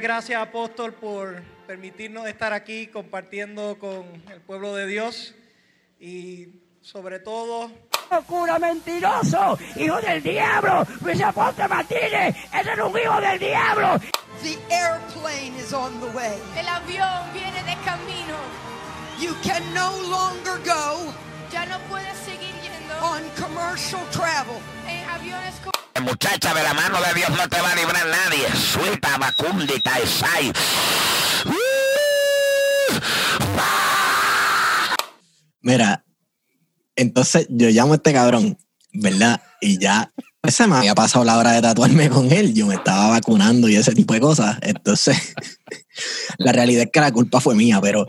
Gracias, 0.00 0.40
apóstol, 0.40 0.92
por 0.94 1.42
permitirnos 1.66 2.26
estar 2.28 2.52
aquí 2.52 2.86
compartiendo 2.86 3.78
con 3.78 4.04
el 4.30 4.40
pueblo 4.40 4.74
de 4.74 4.86
Dios 4.86 5.34
y 6.00 6.48
sobre 6.80 7.18
todo 7.18 7.70
cura 8.26 8.58
mentiroso, 8.58 9.58
hijo 9.76 10.00
del 10.00 10.22
diablo, 10.22 10.86
Luis 11.02 11.20
Aponte 11.20 11.66
Martínez, 11.68 12.34
ese 12.54 12.72
es 12.72 12.78
un 12.78 12.98
hijo 12.98 13.20
del 13.20 13.38
diablo. 13.38 14.00
The 14.42 14.56
airplane 14.72 15.56
is 15.58 15.72
on 15.72 15.98
the 16.00 16.06
way. 16.16 16.38
El 16.56 16.68
avión 16.68 17.32
viene 17.34 17.62
de 17.64 17.74
camino. 17.84 18.36
You 19.20 19.34
can 19.42 19.62
no 19.74 19.90
longer 20.08 20.58
go 20.64 21.12
Ya 21.50 21.66
no 21.66 21.76
puedes 21.90 22.16
seguir 22.18 22.54
yendo 22.62 22.94
on 23.04 23.22
commercial 23.36 24.00
travel. 24.12 24.56
en 24.86 25.04
aviones 25.10 25.54
co- 25.64 25.70
Muchacha, 26.00 26.54
de 26.54 26.62
la 26.62 26.74
mano 26.74 26.98
de 27.00 27.14
Dios 27.14 27.30
no 27.30 27.48
te 27.48 27.60
va 27.60 27.72
a 27.72 27.76
librar 27.76 28.06
nadie. 28.06 28.46
Suelta, 28.56 29.18
Bacundi, 29.18 29.80
Taisai. 29.80 30.52
Mira, 35.60 36.04
entonces 36.96 37.46
yo 37.50 37.68
llamo 37.70 37.92
a 37.92 37.96
este 37.96 38.12
cabrón, 38.12 38.56
¿verdad? 38.92 39.40
Y 39.60 39.78
ya 39.78 40.12
ese 40.42 40.66
me 40.66 40.76
había 40.76 40.94
pasado 40.94 41.24
la 41.24 41.36
hora 41.36 41.52
de 41.52 41.62
tatuarme 41.62 42.08
con 42.08 42.30
él. 42.32 42.54
Yo 42.54 42.66
me 42.66 42.76
estaba 42.76 43.08
vacunando 43.10 43.68
y 43.68 43.76
ese 43.76 43.92
tipo 43.94 44.14
de 44.14 44.20
cosas. 44.20 44.58
Entonces, 44.62 45.34
la 46.38 46.52
realidad 46.52 46.84
es 46.84 46.90
que 46.92 47.00
la 47.00 47.12
culpa 47.12 47.40
fue 47.40 47.54
mía, 47.54 47.80
pero 47.82 48.06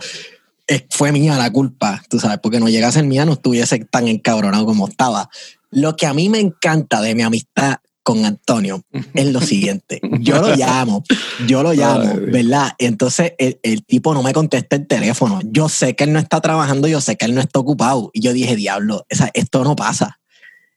fue 0.90 1.12
mía 1.12 1.38
la 1.38 1.52
culpa, 1.52 2.04
tú 2.10 2.20
sabes, 2.20 2.40
porque 2.41 2.60
no 2.60 2.70
llega 2.70 2.88
a 2.88 2.91
ser 2.91 3.04
mía, 3.04 3.26
no 3.26 3.34
estuviese 3.34 3.80
tan 3.85 4.08
encabronado 4.08 4.66
como 4.66 4.88
estaba. 4.88 5.30
Lo 5.71 5.96
que 5.96 6.05
a 6.05 6.13
mí 6.13 6.30
me 6.30 6.40
encanta 6.40 7.02
de 7.02 7.16
mi 7.16 7.24
amistad 7.24 7.77
con 8.03 8.26
Antonio 8.26 8.81
es 9.13 9.27
lo 9.31 9.41
siguiente. 9.41 9.99
Yo 10.20 10.41
lo 10.41 10.55
llamo, 10.55 11.03
yo 11.48 11.62
lo 11.63 11.73
llamo, 11.73 12.05
¿verdad? 12.31 12.71
Entonces 12.80 13.34
el, 13.37 13.60
el 13.62 13.84
tipo 13.85 14.13
no 14.13 14.24
me 14.24 14.34
contesta 14.34 14.76
el 14.76 14.87
teléfono. 14.87 15.40
Yo 15.46 15.70
sé 15.70 15.96
que 15.96 16.05
él 16.05 16.13
no 16.13 16.20
está 16.20 16.41
trabajando, 16.41 16.87
yo 16.87 17.01
sé 17.01 17.15
que 17.18 17.26
él 17.26 17.35
no 17.35 17.41
está 17.41 17.59
ocupado. 17.59 18.09
Y 18.13 18.21
yo 18.21 18.34
dije, 18.34 18.55
diablo, 18.55 19.05
esa- 19.09 19.29
esto 19.34 19.63
no 19.63 19.76
pasa. 19.76 20.20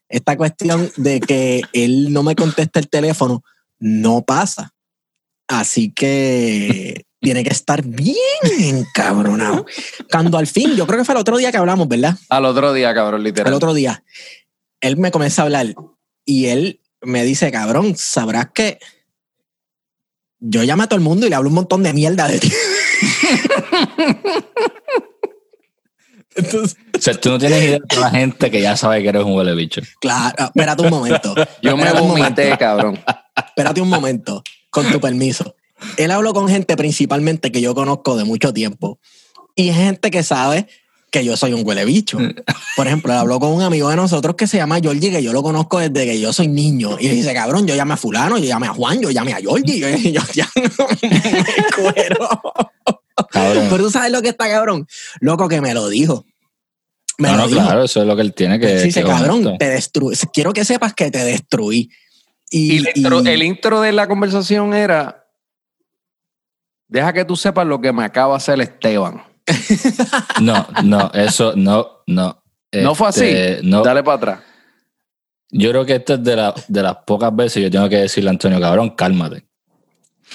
Esta 0.09 0.37
cuestión 0.37 0.91
de 0.97 1.21
que 1.21 1.63
él 1.73 2.13
no 2.13 2.23
me 2.23 2.35
contesta 2.35 2.79
el 2.81 2.89
teléfono 2.89 3.43
no 3.79 4.23
pasa. 4.23 4.75
Así 5.49 5.91
que 5.93 7.07
tiene 7.21 7.45
que 7.45 7.51
estar 7.51 7.83
bien 7.83 8.17
encabronado. 8.61 9.65
Cuando 10.11 10.37
al 10.39 10.47
fin, 10.47 10.75
yo 10.77 10.87
creo 10.87 10.99
que 10.99 11.05
fue 11.05 11.15
el 11.15 11.21
otro 11.21 11.37
día 11.39 11.51
que 11.51 11.57
hablamos, 11.59 11.89
¿verdad? 11.89 12.17
Al 12.29 12.45
otro 12.45 12.73
día, 12.75 12.93
cabrón, 12.93 13.23
literal. 13.23 13.53
El 13.53 13.57
otro 13.57 13.73
día, 13.75 14.05
él 14.81 14.97
me 14.99 15.11
comienza 15.11 15.43
a 15.43 15.45
hablar 15.47 15.75
y 16.27 16.47
él 16.47 16.81
me 17.03 17.25
dice, 17.25 17.51
cabrón, 17.51 17.95
sabrás 17.97 18.49
que 18.55 18.79
yo 20.41 20.63
llamo 20.63 20.83
a 20.83 20.87
todo 20.87 20.97
el 20.99 21.05
mundo 21.05 21.27
y 21.27 21.31
le 21.31 21.37
hablo 21.37 21.49
un 21.49 21.55
montón 21.55 21.83
de 21.83 21.93
mierda 21.93 22.29
de 22.29 22.39
ti. 22.41 22.53
Entonces, 26.35 26.77
O 26.97 27.01
sea, 27.01 27.15
tú 27.15 27.29
no 27.31 27.39
tienes 27.39 27.63
idea 27.63 27.79
de 27.89 27.97
la 28.01 28.11
gente 28.11 28.51
que 28.51 28.61
ya 28.61 28.77
sabe 28.77 29.03
que 29.03 29.09
eres 29.11 29.23
un 29.23 29.35
huele 29.35 29.55
bicho. 29.55 29.83
claro, 30.01 30.45
espérate 30.45 30.83
un 30.83 30.91
momento. 30.91 31.35
Yo 31.63 31.77
me 31.77 31.93
vomité, 31.93 32.45
momento. 32.45 32.59
cabrón. 32.59 32.99
Espérate 33.37 33.81
un 33.81 33.89
momento, 33.89 34.43
con 34.71 34.91
tu 34.91 35.01
permiso. 35.01 35.55
Él 35.97 36.11
habló 36.11 36.33
con 36.33 36.49
gente 36.49 36.77
principalmente 36.77 37.51
que 37.53 37.61
yo 37.61 37.75
conozco 37.75 38.17
de 38.17 38.23
mucho 38.25 38.53
tiempo 38.53 39.01
y 39.57 39.71
es 39.71 39.77
gente 39.77 40.13
que 40.13 40.23
sabe 40.23 40.69
que 41.13 41.25
yo 41.25 41.37
soy 41.37 41.53
un 41.53 41.65
huele 41.65 41.85
bicho. 41.85 42.19
Por 42.75 42.87
ejemplo, 42.87 43.13
él 43.13 43.19
habló 43.19 43.39
con 43.39 43.53
un 43.53 43.63
amigo 43.63 43.89
de 43.91 43.97
nosotros 43.97 44.35
que 44.35 44.47
se 44.47 44.57
llama 44.57 44.81
Georgie, 44.81 45.11
que 45.11 45.23
yo 45.23 45.33
lo 45.33 45.43
conozco 45.43 45.79
desde 45.79 46.07
que 46.07 46.19
yo 46.19 46.33
soy 46.33 46.49
niño. 46.49 46.97
Y 46.99 47.09
dice, 47.09 47.35
cabrón, 47.35 47.67
yo 47.67 47.75
llamé 47.77 47.93
a 47.95 47.97
fulano, 47.99 48.39
yo 48.39 48.47
llamé 48.47 48.67
a 48.67 48.71
Juan, 48.75 49.01
yo 49.01 49.11
llamé 49.11 49.35
a 49.35 49.37
Georgie. 49.37 49.77
Y 49.99 50.13
yo 50.13 50.21
ya 50.35 50.49
no 50.57 50.87
me 50.89 51.93
cuero. 51.93 52.29
Cabrón. 53.31 53.67
Pero 53.71 53.85
tú 53.85 53.91
sabes 53.91 54.11
lo 54.11 54.23
que 54.23 54.31
está 54.31 54.49
cabrón. 54.49 54.89
Loco 55.21 55.47
que 55.49 55.61
me 55.61 55.75
lo 55.75 55.89
dijo. 55.89 56.25
Me 57.19 57.29
no, 57.29 57.37
lo 57.37 57.43
no, 57.43 57.49
dijo. 57.49 57.61
claro, 57.61 57.85
eso 57.85 58.01
es 58.01 58.07
lo 58.07 58.17
que 58.17 58.23
él 58.23 58.33
tiene 58.33 58.59
que 58.59 58.79
Sí, 58.79 58.87
dice, 58.87 59.03
que 59.03 59.07
cabrón, 59.09 59.59
te 59.59 59.69
destruí. 59.69 60.17
Quiero 60.33 60.53
que 60.55 60.65
sepas 60.65 60.95
que 60.95 61.11
te 61.11 61.23
destruí. 61.23 61.91
Y, 62.51 62.73
Y 62.73 62.77
el 62.79 62.89
intro, 62.97 63.23
y- 63.23 63.29
el 63.29 63.43
intro 63.43 63.81
de 63.83 63.93
la 63.93 64.09
conversación 64.09 64.73
era: 64.73 65.27
Deja 66.89 67.13
que 67.13 67.25
tú 67.27 67.37
sepas 67.37 67.67
lo 67.67 67.81
que 67.81 67.93
me 67.93 68.03
acaba 68.03 68.33
de 68.33 68.37
hacer 68.39 68.61
Esteban. 68.63 69.23
No, 70.41 70.67
no, 70.85 71.11
eso 71.15 71.53
no, 71.57 72.03
no. 72.07 72.43
¿No 72.73 72.95
fue 72.95 73.09
así? 73.09 73.25
Este, 73.27 73.61
No, 73.63 73.83
Dale 73.83 74.03
para 74.03 74.17
atrás. 74.17 74.41
yo 75.51 75.71
creo 75.71 75.85
que 75.85 75.97
esta 75.97 76.15
es 76.15 76.25
de, 76.25 76.37
la- 76.37 76.55
de 76.69 76.83
las 76.83 76.97
pocas 77.07 77.35
veces 77.35 77.55
que 77.55 77.63
yo 77.63 77.71
tengo 77.71 77.89
que 77.89 77.99
decirle 77.99 78.31
a 78.31 78.33
Antonio, 78.33 78.61
cabrón, 78.61 78.91
cálmate. 78.91 79.47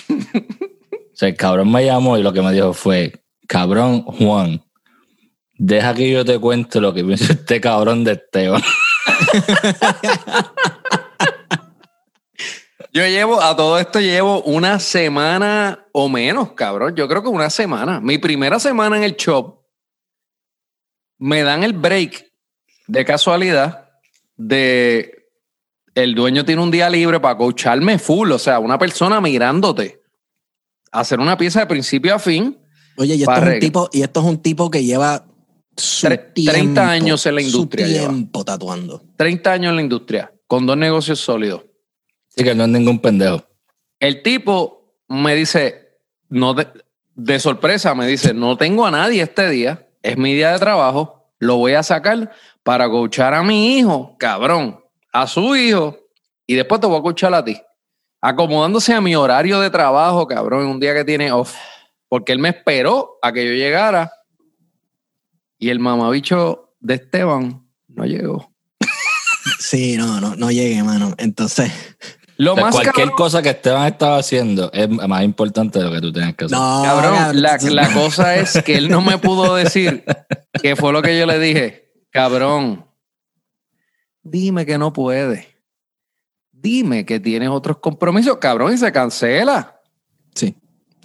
o 0.10 1.16
sea, 1.16 1.30
el 1.30 1.36
cabrón 1.36 1.72
me 1.72 1.84
llamó 1.86 2.18
y 2.18 2.24
lo 2.24 2.32
que 2.32 2.42
me 2.42 2.52
dijo 2.54 2.74
fue, 2.74 3.24
cabrón, 3.48 4.04
Juan, 4.04 4.62
deja 5.58 5.94
que 5.96 6.12
yo 6.12 6.24
te 6.24 6.38
cuente 6.40 6.80
lo 6.80 6.94
que 6.94 7.04
piensa 7.04 7.34
este 7.34 7.60
cabrón 7.60 8.04
de 8.04 8.12
Esteban. 8.14 8.62
Yo 12.98 13.06
llevo, 13.06 13.40
a 13.40 13.56
todo 13.56 13.78
esto 13.78 14.00
llevo 14.00 14.42
una 14.42 14.80
semana 14.80 15.86
o 15.92 16.10
menos, 16.10 16.54
cabrón. 16.54 16.96
Yo 16.96 17.08
creo 17.08 17.22
que 17.22 17.30
una 17.30 17.52
semana. 17.52 18.02
Mi 18.02 18.18
primera 18.18 18.60
semana 18.60 18.98
en 18.98 19.04
el 19.04 19.16
shop, 19.16 19.60
me 21.20 21.44
dan 21.44 21.64
el 21.64 21.74
break 21.74 22.26
de 22.88 23.06
casualidad 23.06 23.88
de 24.36 25.28
el 25.94 26.16
dueño 26.16 26.44
tiene 26.44 26.60
un 26.64 26.72
día 26.72 26.90
libre 26.90 27.20
para 27.20 27.38
coacharme 27.38 28.00
full, 28.00 28.32
o 28.32 28.40
sea, 28.40 28.58
una 28.58 28.80
persona 28.80 29.22
mirándote. 29.22 30.02
Hacer 30.92 31.20
una 31.20 31.38
pieza 31.38 31.60
de 31.60 31.68
principio 31.68 32.16
a 32.16 32.20
fin. 32.20 32.58
Oye, 32.98 33.14
y 33.14 33.22
esto, 33.22 33.32
es 33.36 33.54
un 33.54 33.60
tipo, 33.60 33.90
y 33.94 34.02
esto 34.02 34.20
es 34.22 34.26
un 34.26 34.42
tipo 34.42 34.72
que 34.72 34.84
lleva 34.84 35.24
su 35.76 36.08
Tre- 36.08 36.34
30 36.34 36.34
tiempo, 36.34 36.82
años 36.82 37.24
en 37.28 37.36
la 37.36 37.42
industria 37.44 37.86
Su 37.86 37.92
lleva. 37.94 38.44
tatuando. 38.44 39.04
30 39.18 39.52
años 39.52 39.70
en 39.70 39.76
la 39.76 39.82
industria, 39.84 40.34
con 40.48 40.66
dos 40.66 40.78
negocios 40.78 41.20
sólidos. 41.20 41.67
Así 42.38 42.44
que 42.44 42.54
no 42.54 42.66
es 42.66 42.70
ningún 42.70 43.00
pendejo. 43.00 43.44
El 44.00 44.22
tipo 44.22 44.94
me 45.08 45.34
dice, 45.34 45.98
no 46.30 46.54
de, 46.54 46.68
de 47.16 47.40
sorpresa, 47.40 47.96
me 47.96 48.06
dice, 48.06 48.32
no 48.36 48.58
tengo 48.58 48.86
a 48.86 48.92
nadie 48.92 49.24
este 49.24 49.50
día, 49.50 49.88
es 50.04 50.20
mi 50.20 50.36
día 50.36 50.52
de 50.52 50.60
trabajo, 50.60 51.32
lo 51.40 51.58
voy 51.58 51.74
a 51.74 51.82
sacar 51.82 52.32
para 52.62 52.88
coachar 52.90 53.34
a 53.34 53.42
mi 53.42 53.80
hijo, 53.80 54.16
cabrón, 54.20 54.80
a 55.12 55.26
su 55.26 55.56
hijo, 55.56 55.98
y 56.46 56.54
después 56.54 56.80
te 56.80 56.86
voy 56.86 57.00
a 57.00 57.02
coachar 57.02 57.34
a 57.34 57.44
ti. 57.44 57.60
Acomodándose 58.22 58.94
a 58.94 59.02
mi 59.02 59.16
horario 59.16 59.60
de 59.60 59.72
trabajo, 59.72 60.28
cabrón, 60.28 60.66
en 60.66 60.68
un 60.68 60.80
día 60.80 60.94
que 60.94 61.06
tiene 61.06 61.32
off. 61.32 61.56
Porque 62.08 62.34
él 62.34 62.40
me 62.40 62.50
esperó 62.50 63.18
a 63.24 63.32
que 63.32 63.48
yo 63.48 63.54
llegara 63.54 64.14
y 65.58 65.70
el 65.70 65.80
mamabicho 65.80 66.76
de 66.80 66.94
Esteban 66.96 67.68
no 67.88 68.06
llegó. 68.06 68.54
Sí, 69.60 69.98
no, 69.98 70.22
no, 70.22 70.36
no 70.36 70.52
llegue, 70.52 70.84
mano. 70.84 71.14
Entonces, 71.18 71.72
Lo 72.38 72.52
O 72.54 72.56
sea, 72.56 72.66
más 72.66 72.74
cualquier 72.76 72.94
cabrón- 73.08 73.18
cosa 73.18 73.42
que 73.42 73.50
Esteban 73.50 73.88
estaba 73.88 74.18
haciendo 74.18 74.70
es 74.72 74.88
más 74.90 75.24
importante 75.24 75.80
de 75.80 75.86
lo 75.86 75.92
que 75.92 76.02
tú 76.02 76.12
tengas 76.14 76.36
que 76.36 76.46
hacer. 76.46 76.58
no, 76.58 76.82
Cabrón, 76.86 77.42
la, 77.42 77.58
la 77.58 77.94
cosa 77.94 78.36
es 78.36 78.62
que 78.64 78.78
él 78.78 78.90
no 78.90 79.02
me 79.02 79.18
pudo 79.18 79.56
decir 79.56 80.04
qué 80.62 80.76
fue 80.76 80.94
lo 80.94 81.02
que 81.02 81.18
yo 81.18 81.26
le 81.26 81.40
dije. 81.40 81.92
Cabrón, 82.12 82.86
dime 84.22 84.66
que 84.66 84.78
no 84.78 84.94
puede. 84.94 85.48
Dime 86.52 87.06
que 87.06 87.20
tienes 87.20 87.50
otros 87.50 87.78
compromisos, 87.80 88.38
cabrón, 88.38 88.74
y 88.74 88.78
se 88.78 88.92
cancela. 88.92 89.80
Sí. 90.36 90.56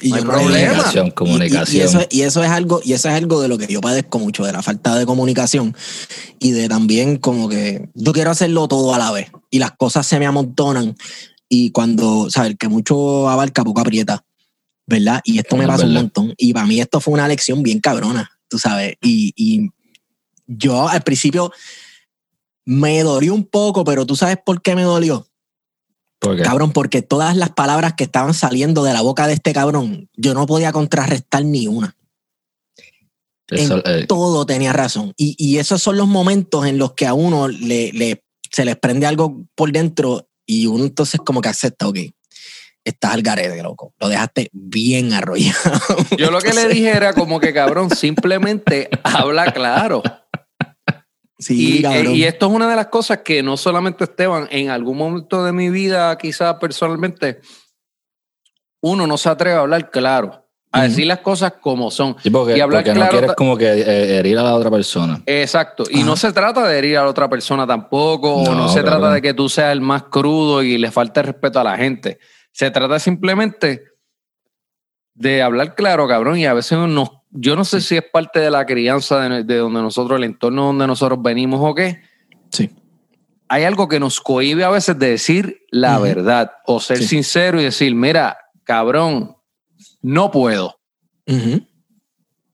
Y 0.02 0.10
No 0.10 0.16
hay 0.16 0.22
problema. 0.22 0.42
Comunicación, 0.74 1.06
Y- 1.06 1.08
y- 1.08 1.12
comunicación. 1.12 1.76
Y, 1.76 1.80
eso, 1.84 2.00
es- 2.00 2.08
y 2.10 2.22
eso 2.22 2.42
es 2.42 2.50
algo, 2.50 2.80
y 2.84 2.92
eso 2.92 3.08
es 3.08 3.14
algo 3.14 3.40
de 3.40 3.48
lo 3.48 3.56
que 3.56 3.66
yo 3.68 3.80
padezco 3.80 4.18
mucho, 4.18 4.44
de 4.44 4.52
la 4.52 4.62
falta 4.62 4.96
de 4.96 5.06
comunicación 5.06 5.76
y 6.40 6.50
de 6.50 6.68
también 6.68 7.16
como 7.18 7.48
que 7.48 7.88
yo 7.94 8.12
quiero 8.12 8.30
hacerlo 8.32 8.66
todo 8.68 8.94
a 8.94 8.98
la 8.98 9.10
vez 9.12 9.30
y 9.50 9.58
las 9.60 9.72
cosas 9.72 10.06
se 10.06 10.18
me 10.18 10.26
amontonan 10.26 10.96
y 11.48 11.70
cuando, 11.70 12.28
sabes, 12.30 12.56
que 12.58 12.68
mucho 12.68 13.28
abarca, 13.28 13.62
poco 13.62 13.80
aprieta, 13.80 14.24
¿verdad? 14.86 15.21
Y 15.24 15.38
esto 15.38 15.56
me 15.56 15.65
Es 15.65 15.68
pasa 15.68 15.84
un 15.84 15.92
montón 15.94 16.34
y 16.36 16.53
para 16.53 16.66
mí 16.66 16.80
esto 16.80 17.00
fue 17.00 17.15
una 17.15 17.28
lección 17.28 17.62
bien 17.62 17.78
cabrona, 17.80 18.30
tú 18.48 18.59
sabes, 18.59 18.94
y, 19.00 19.32
y 19.36 19.71
yo 20.48 20.88
al 20.88 21.03
principio 21.03 21.53
me 22.65 23.03
dolió 23.03 23.34
un 23.34 23.44
poco, 23.44 23.84
pero 23.84 24.06
tú 24.06 24.16
sabes 24.16 24.38
por 24.44 24.62
qué 24.62 24.74
me 24.74 24.82
dolió. 24.82 25.27
Porque 26.22 26.42
Cabrón, 26.42 26.71
porque 26.72 27.03
todas 27.03 27.36
las 27.36 27.51
palabras 27.51 27.95
que 27.95 28.04
estaban 28.04 28.33
saliendo 28.33 28.84
de 28.84 28.92
la 28.92 29.01
boca 29.03 29.27
de 29.27 29.33
este 29.34 29.53
cabrón, 29.53 30.09
yo 30.16 30.34
no 30.34 30.47
podía 30.47 30.71
contrarrestar 30.72 31.45
ni 31.45 31.66
una. 31.66 31.97
eso, 33.51 33.83
en 33.84 34.03
eh, 34.03 34.07
todo 34.07 34.47
tenía 34.47 34.72
razón. 34.72 35.13
Y, 35.16 35.34
y 35.36 35.59
esos 35.59 35.83
son 35.83 35.97
los 35.97 36.07
momentos 36.09 36.65
en 36.66 36.78
los 36.78 36.92
que 36.95 37.07
a 37.07 37.15
uno 37.15 37.48
le, 37.48 37.92
le- 37.92 38.24
se 38.51 38.65
les 38.65 38.77
prende 38.77 39.07
algo 39.07 39.45
por 39.54 39.72
dentro 39.72 40.28
y 40.47 40.66
uno 40.66 40.84
entonces 40.84 41.21
como 41.24 41.41
que 41.41 41.48
acepta, 41.48 41.89
ok, 41.89 41.98
estás 42.84 43.13
al 43.15 43.22
garete, 43.22 43.63
loco. 43.63 43.92
Lo 43.98 44.09
dejaste 44.09 44.48
bien 44.53 45.13
arrollado. 45.15 45.80
Yo 46.18 46.30
lo 46.30 46.41
que 46.41 46.53
le 46.53 46.68
dije 46.68 46.91
era 46.91 47.15
como 47.15 47.41
que, 47.41 47.53
cabrón, 47.53 47.91
simplemente 47.91 48.89
habla 49.03 49.53
claro. 49.53 50.03
Sí, 51.42 51.78
Y, 51.78 51.83
cabrón. 51.83 52.06
eh, 52.06 52.16
y 52.16 52.24
esto 52.24 52.47
es 52.47 52.53
una 52.53 52.68
de 52.71 52.77
las 52.77 52.86
cosas 52.86 53.18
que 53.18 53.42
no 53.42 53.56
solamente 53.56 54.04
Esteban, 54.04 54.47
en 54.50 54.71
algún 54.71 54.97
momento 54.97 55.44
de 55.44 55.53
mi 55.53 55.68
vida, 55.71 56.16
quizás 56.16 56.54
personalmente, 56.56 57.41
uno 58.80 59.06
no 59.06 59.16
se 59.18 59.28
atreve 59.28 59.56
a 59.56 59.60
hablar 59.60 59.91
claro, 59.91 60.47
a 60.72 60.84
decir 60.84 61.06
las 61.06 61.18
cosas 61.18 61.54
como 61.60 61.91
son. 61.91 62.16
Sí, 62.22 62.30
porque, 62.30 62.56
y 62.56 62.60
hablar 62.60 62.80
porque 62.83 62.91
no 62.91 62.97
claro 62.97 63.10
quieres 63.10 63.28
ta- 63.30 63.34
como 63.34 63.56
que 63.56 63.66
eh, 63.66 64.18
herir 64.18 64.39
a 64.39 64.42
la 64.42 64.54
otra 64.54 64.71
persona. 64.71 65.22
Exacto. 65.27 65.84
Y 65.91 65.98
Ajá. 65.98 66.06
no 66.06 66.16
se 66.16 66.33
trata 66.33 66.66
de 66.66 66.78
herir 66.78 66.97
a 66.98 67.03
la 67.04 67.09
otra 67.10 67.28
persona 67.28 67.66
tampoco, 67.66 68.34
o 68.36 68.44
No, 68.47 68.54
no 68.54 68.68
se 68.68 68.83
trata 68.83 69.12
de 69.12 69.21
que 69.21 69.34
tú 69.34 69.48
seas 69.48 69.72
el 69.72 69.80
más 69.83 70.04
crudo 70.04 70.62
y 70.62 70.78
le 70.78 70.91
falte 70.91 71.22
respeto 71.22 71.60
a 71.60 71.65
la 71.65 71.77
gente. 71.77 72.18
Se 72.53 72.71
trata 72.71 72.98
simplemente 72.98 73.84
de 75.15 75.42
hablar 75.42 75.74
claro, 75.74 76.09
cabrón, 76.09 76.39
y 76.39 76.47
a 76.47 76.54
veces 76.54 76.78
nos, 76.78 77.10
yo 77.32 77.56
no 77.56 77.64
sé 77.64 77.80
si 77.80 77.96
es 77.96 78.04
parte 78.12 78.40
de 78.40 78.50
la 78.50 78.64
crianza 78.66 79.20
de, 79.28 79.42
de 79.44 79.56
donde 79.56 79.80
nosotros, 79.82 80.18
el 80.18 80.24
entorno 80.24 80.66
donde 80.66 80.86
nosotros 80.86 81.20
venimos 81.22 81.60
o 81.62 81.74
qué. 81.74 82.00
Sí. 82.50 82.70
Hay 83.48 83.64
algo 83.64 83.88
que 83.88 84.00
nos 84.00 84.20
cohíbe 84.20 84.64
a 84.64 84.70
veces 84.70 84.98
de 84.98 85.10
decir 85.10 85.62
la 85.70 85.98
verdad 85.98 86.52
o 86.66 86.80
ser 86.80 86.98
Sí. 86.98 87.04
sincero 87.08 87.60
y 87.60 87.64
decir, 87.64 87.94
mira, 87.94 88.38
cabrón, 88.64 89.36
no 90.00 90.30
puedo. 90.30 90.78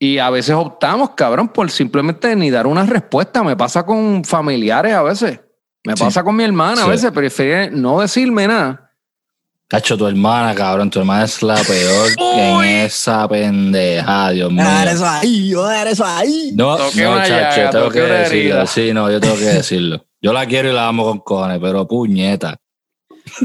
Y 0.01 0.19
a 0.19 0.31
veces 0.31 0.55
optamos, 0.55 1.11
cabrón, 1.11 1.49
por 1.49 1.71
simplemente 1.71 2.35
ni 2.37 2.51
dar 2.51 2.67
una 2.67 2.85
respuesta. 2.85 3.43
Me 3.43 3.57
pasa 3.57 3.85
con 3.85 4.25
familiares 4.25 4.95
a 4.95 5.03
veces. 5.03 5.41
Me 5.85 5.97
Sí. 5.97 6.03
pasa 6.05 6.23
con 6.23 6.37
mi 6.37 6.45
hermana 6.45 6.85
a 6.85 6.89
veces. 6.89 7.11
Prefiere 7.11 7.71
no 7.71 8.01
decirme 8.01 8.47
nada. 8.47 8.88
Cacho, 9.71 9.99
tu 9.99 10.07
hermana, 10.07 10.55
cabrón, 10.55 10.89
tu 10.89 10.99
hermana 10.99 11.25
es 11.25 11.43
la 11.43 11.57
peor 11.57 12.11
en 12.19 12.65
esa 12.87 13.29
pendeja, 13.29 14.31
Dios 14.31 14.51
mío. 14.51 14.65
Voy 14.65 14.73
a 14.73 14.75
dar 14.79 14.89
eso 14.89 15.07
ahí, 15.07 15.49
yo 15.51 15.61
voy 15.61 15.71
a 15.71 15.77
dar 15.77 15.89
eso 15.89 16.07
ahí. 16.07 16.53
No, 16.55 16.79
no, 16.79 16.89
chacho, 16.89 17.29
llaga, 17.29 17.71
tengo 17.71 17.91
que 17.91 18.01
decirlo. 18.01 18.67
Sí, 18.67 18.95
no, 18.95 19.11
yo 19.11 19.21
tengo 19.21 19.37
que 19.37 19.45
decirlo. 19.45 20.07
Yo 20.23 20.33
la 20.33 20.47
quiero 20.47 20.71
y 20.71 20.73
la 20.73 20.89
amo 20.89 21.05
con 21.05 21.19
cojones, 21.19 21.59
pero 21.61 21.87
puñeta. 21.87 22.57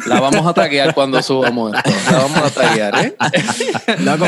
La 0.06 0.19
vamos 0.19 0.45
a 0.45 0.53
taguear 0.53 0.94
cuando 0.94 1.21
subamos 1.21 1.74
esto. 1.74 2.12
La 2.12 2.18
vamos 2.19 2.38
a 2.38 2.50
taguear, 2.50 3.06
¿eh? 3.06 3.15
Loco, 4.00 4.25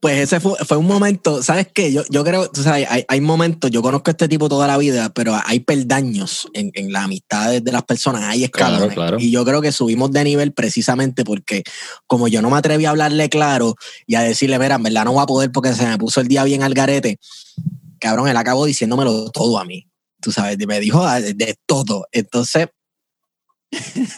pues 0.00 0.18
ese 0.18 0.40
fue, 0.40 0.52
fue 0.64 0.76
un 0.76 0.86
momento, 0.86 1.42
¿sabes 1.42 1.68
qué? 1.72 1.92
Yo, 1.92 2.02
yo 2.10 2.24
creo, 2.24 2.50
tú 2.50 2.62
sabes, 2.62 2.86
hay, 2.90 3.04
hay 3.08 3.20
momentos, 3.20 3.70
yo 3.70 3.82
conozco 3.82 4.10
a 4.10 4.12
este 4.12 4.28
tipo 4.28 4.48
toda 4.48 4.66
la 4.66 4.78
vida, 4.78 5.10
pero 5.14 5.38
hay 5.44 5.60
peldaños 5.60 6.48
en, 6.54 6.70
en 6.74 6.92
las 6.92 7.04
amistades 7.04 7.62
de 7.64 7.72
las 7.72 7.84
personas, 7.84 8.22
hay 8.24 8.44
escalones. 8.44 8.94
Claro, 8.94 8.94
claro. 8.94 9.16
Y 9.20 9.30
yo 9.30 9.44
creo 9.44 9.60
que 9.60 9.72
subimos 9.72 10.10
de 10.12 10.24
nivel 10.24 10.52
precisamente 10.52 11.24
porque 11.24 11.62
como 12.06 12.28
yo 12.28 12.42
no 12.42 12.50
me 12.50 12.56
atreví 12.56 12.84
a 12.84 12.90
hablarle 12.90 13.28
claro 13.28 13.76
y 14.06 14.14
a 14.14 14.20
decirle, 14.22 14.58
mira, 14.58 14.76
en 14.76 14.82
verdad 14.82 15.04
no 15.04 15.12
voy 15.12 15.22
a 15.22 15.26
poder 15.26 15.52
porque 15.52 15.72
se 15.74 15.86
me 15.86 15.98
puso 15.98 16.20
el 16.20 16.28
día 16.28 16.44
bien 16.44 16.62
al 16.62 16.74
garete, 16.74 17.18
cabrón, 17.98 18.28
él 18.28 18.36
acabó 18.36 18.64
diciéndomelo 18.64 19.30
todo 19.30 19.58
a 19.58 19.64
mí. 19.64 19.88
Tú 20.20 20.32
sabes, 20.32 20.58
me 20.66 20.80
dijo 20.80 21.04
ah, 21.04 21.20
de 21.20 21.56
todo. 21.66 22.06
Entonces, 22.10 22.68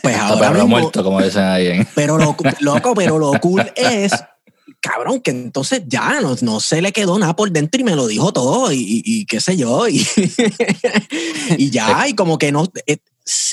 pues 0.03 0.17
ahora 0.17 0.50
mismo, 0.50 0.69
muerto, 0.69 1.03
como 1.03 1.23
dicen 1.23 1.43
ahí. 1.45 1.87
pero 1.95 2.19
lo, 2.19 2.37
loco, 2.61 2.95
pero 2.95 3.19
lo 3.19 3.33
cool 3.41 3.71
es, 3.75 4.12
cabrón, 4.81 5.21
que 5.21 5.31
entonces 5.31 5.83
ya 5.87 6.21
no, 6.21 6.37
no 6.43 6.61
se 6.61 6.81
le 6.83 6.93
quedó 6.93 7.19
nada 7.19 7.35
por 7.35 7.50
dentro 7.50 7.81
y 7.81 7.85
me 7.85 7.97
lo 7.97 8.06
dijo 8.06 8.33
todo 8.33 8.71
y, 8.73 8.77
y- 8.79 9.03
y 9.05 9.27
qué 9.27 9.41
sé 9.41 9.56
yo. 9.56 9.89
Y, 9.89 10.06
y 11.59 11.71
ya, 11.71 12.06
y 12.09 12.15
como 12.15 12.39
que 12.39 12.53
no. 12.53 12.65
eh, 12.87 12.99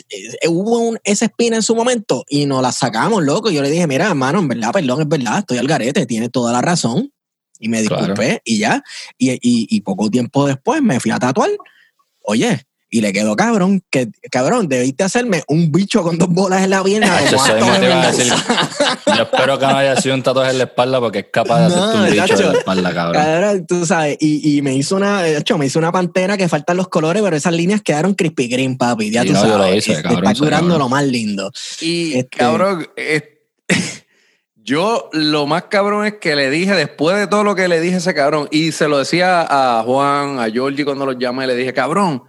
eh, 0.09 0.47
hubo 0.47 0.79
un, 0.79 0.99
esa 1.03 1.25
espina 1.25 1.55
en 1.57 1.63
su 1.63 1.75
momento 1.75 2.23
y 2.29 2.45
nos 2.45 2.61
la 2.61 2.71
sacamos, 2.71 3.23
loco. 3.23 3.49
Yo 3.49 3.61
le 3.61 3.69
dije, 3.69 3.87
mira, 3.87 4.07
hermano, 4.07 4.39
en 4.39 4.47
verdad, 4.47 4.71
perdón, 4.71 5.01
es 5.01 5.07
verdad, 5.07 5.39
estoy 5.39 5.57
al 5.57 5.67
garete, 5.67 6.05
tienes 6.05 6.31
toda 6.31 6.51
la 6.53 6.61
razón. 6.61 7.11
Y 7.59 7.69
me 7.69 7.81
Claro. 7.83 8.01
disculpé 8.07 8.41
y 8.43 8.59
ya. 8.59 8.83
Y, 9.17 9.31
y- 9.31 9.39
y 9.69 9.81
poco 9.81 10.09
tiempo 10.09 10.45
después 10.45 10.81
me 10.81 10.99
fui 10.99 11.11
a 11.11 11.19
tatuar. 11.19 11.49
Oye, 12.21 12.65
y 12.97 13.01
le 13.01 13.11
quedó 13.11 13.35
cabrón, 13.35 13.83
que 13.89 14.07
cabrón, 14.31 14.69
debiste 14.69 15.03
hacerme 15.03 15.43
un 15.49 15.71
bicho 15.71 16.01
con 16.01 16.17
dos 16.17 16.29
bolas 16.29 16.63
en 16.63 16.69
la 16.69 16.81
pierna. 16.83 17.19
Eso 17.21 17.37
se 17.39 17.51
acto 17.51 17.65
me 17.65 17.79
de 17.79 17.85
iba 17.87 18.01
a 18.01 18.11
decir. 18.11 18.33
Yo 19.07 19.23
espero 19.23 19.59
que 19.59 19.65
no 19.65 19.77
haya 19.77 19.95
sido 19.99 20.15
un 20.15 20.23
tatuaje 20.23 20.51
en 20.51 20.57
la 20.59 20.63
espalda 20.63 20.99
porque 21.01 21.19
es 21.19 21.25
capaz 21.31 21.67
de 21.67 21.75
No, 21.75 21.83
hacerte 21.83 21.97
un 21.97 22.11
bicho 22.27 22.39
en 22.41 22.53
la 22.53 22.57
espalda, 22.59 22.93
cabrón. 22.93 23.23
Cabrón, 23.23 23.65
tú 23.67 23.85
sabes, 23.85 24.17
y, 24.21 24.57
y 24.57 24.61
me 24.61 24.73
hizo 24.75 24.95
una, 24.95 25.21
de 25.23 25.37
hecho, 25.37 25.57
me 25.57 25.65
hizo 25.65 25.77
una 25.79 25.91
pantera 25.91 26.37
que 26.37 26.47
faltan 26.47 26.77
los 26.77 26.87
colores, 26.87 27.21
pero 27.21 27.35
esas 27.35 27.53
líneas 27.53 27.81
quedaron 27.81 28.13
crispy 28.13 28.47
green, 28.47 28.77
papi. 28.77 29.11
Ya 29.11 29.23
Sí, 29.23 29.27
tú 29.27 29.33
no, 29.33 29.43
yo 29.43 29.49
sabes. 29.49 29.67
lo 29.71 29.75
hice, 29.75 29.91
este, 29.91 30.03
cabrón, 30.03 30.23
está 30.25 30.39
curando 30.39 30.67
cabrón. 30.69 30.79
lo 30.79 30.89
más 30.89 31.03
lindo. 31.05 31.51
Y 31.81 32.13
Este- 32.13 32.37
cabrón, 32.37 32.87
eh, 32.95 33.41
yo 34.55 35.09
lo 35.13 35.45
más 35.45 35.63
cabrón 35.63 36.05
es 36.05 36.13
que 36.15 36.35
le 36.35 36.49
dije, 36.49 36.73
después 36.73 37.17
de 37.17 37.27
todo 37.27 37.43
lo 37.43 37.55
que 37.55 37.67
le 37.67 37.79
dije 37.81 37.95
a 37.95 37.97
ese 37.99 38.13
cabrón, 38.13 38.47
y 38.51 38.71
se 38.71 38.87
lo 38.87 38.97
decía 38.97 39.45
a 39.47 39.83
Juan, 39.83 40.39
a 40.39 40.49
Georgie 40.49 40.85
cuando 40.85 41.05
los 41.05 41.17
llamé, 41.19 41.45
le 41.45 41.55
dije, 41.55 41.73
cabrón, 41.73 42.23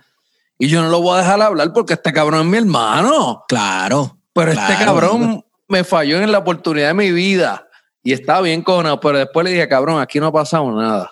y 0.58 0.68
yo 0.68 0.82
no 0.82 0.88
lo 0.88 1.00
voy 1.02 1.16
a 1.16 1.22
dejar 1.22 1.40
hablar 1.42 1.72
porque 1.72 1.94
este 1.94 2.12
cabrón 2.12 2.40
es 2.40 2.46
mi 2.46 2.58
hermano. 2.58 3.44
Claro. 3.48 4.18
Pero 4.32 4.52
Claro, 4.52 4.72
este 4.72 4.84
cabrón 4.84 5.44
me 5.68 5.84
falló 5.84 6.20
en 6.20 6.30
la 6.32 6.38
oportunidad 6.38 6.88
de 6.88 6.94
mi 6.94 7.12
vida. 7.12 7.68
Y 8.02 8.12
estaba 8.12 8.40
bien 8.42 8.62
con 8.62 8.84
pero 9.00 9.18
después 9.18 9.44
le 9.44 9.50
dije, 9.50 9.68
cabrón, 9.68 10.00
aquí 10.00 10.20
no 10.20 10.26
ha 10.28 10.32
pasado 10.32 10.70
nada. 10.70 11.10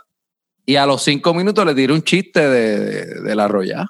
Y 0.67 0.76
a 0.76 0.87
los 0.87 1.02
cinco 1.02 1.35
minutos 1.35 1.67
le 1.67 1.75
tiré 1.75 1.93
un 1.93 2.02
chiste 2.02 2.49
de, 2.49 2.79
de, 2.79 3.20
de 3.23 3.35
la 3.35 3.49
roya. 3.49 3.87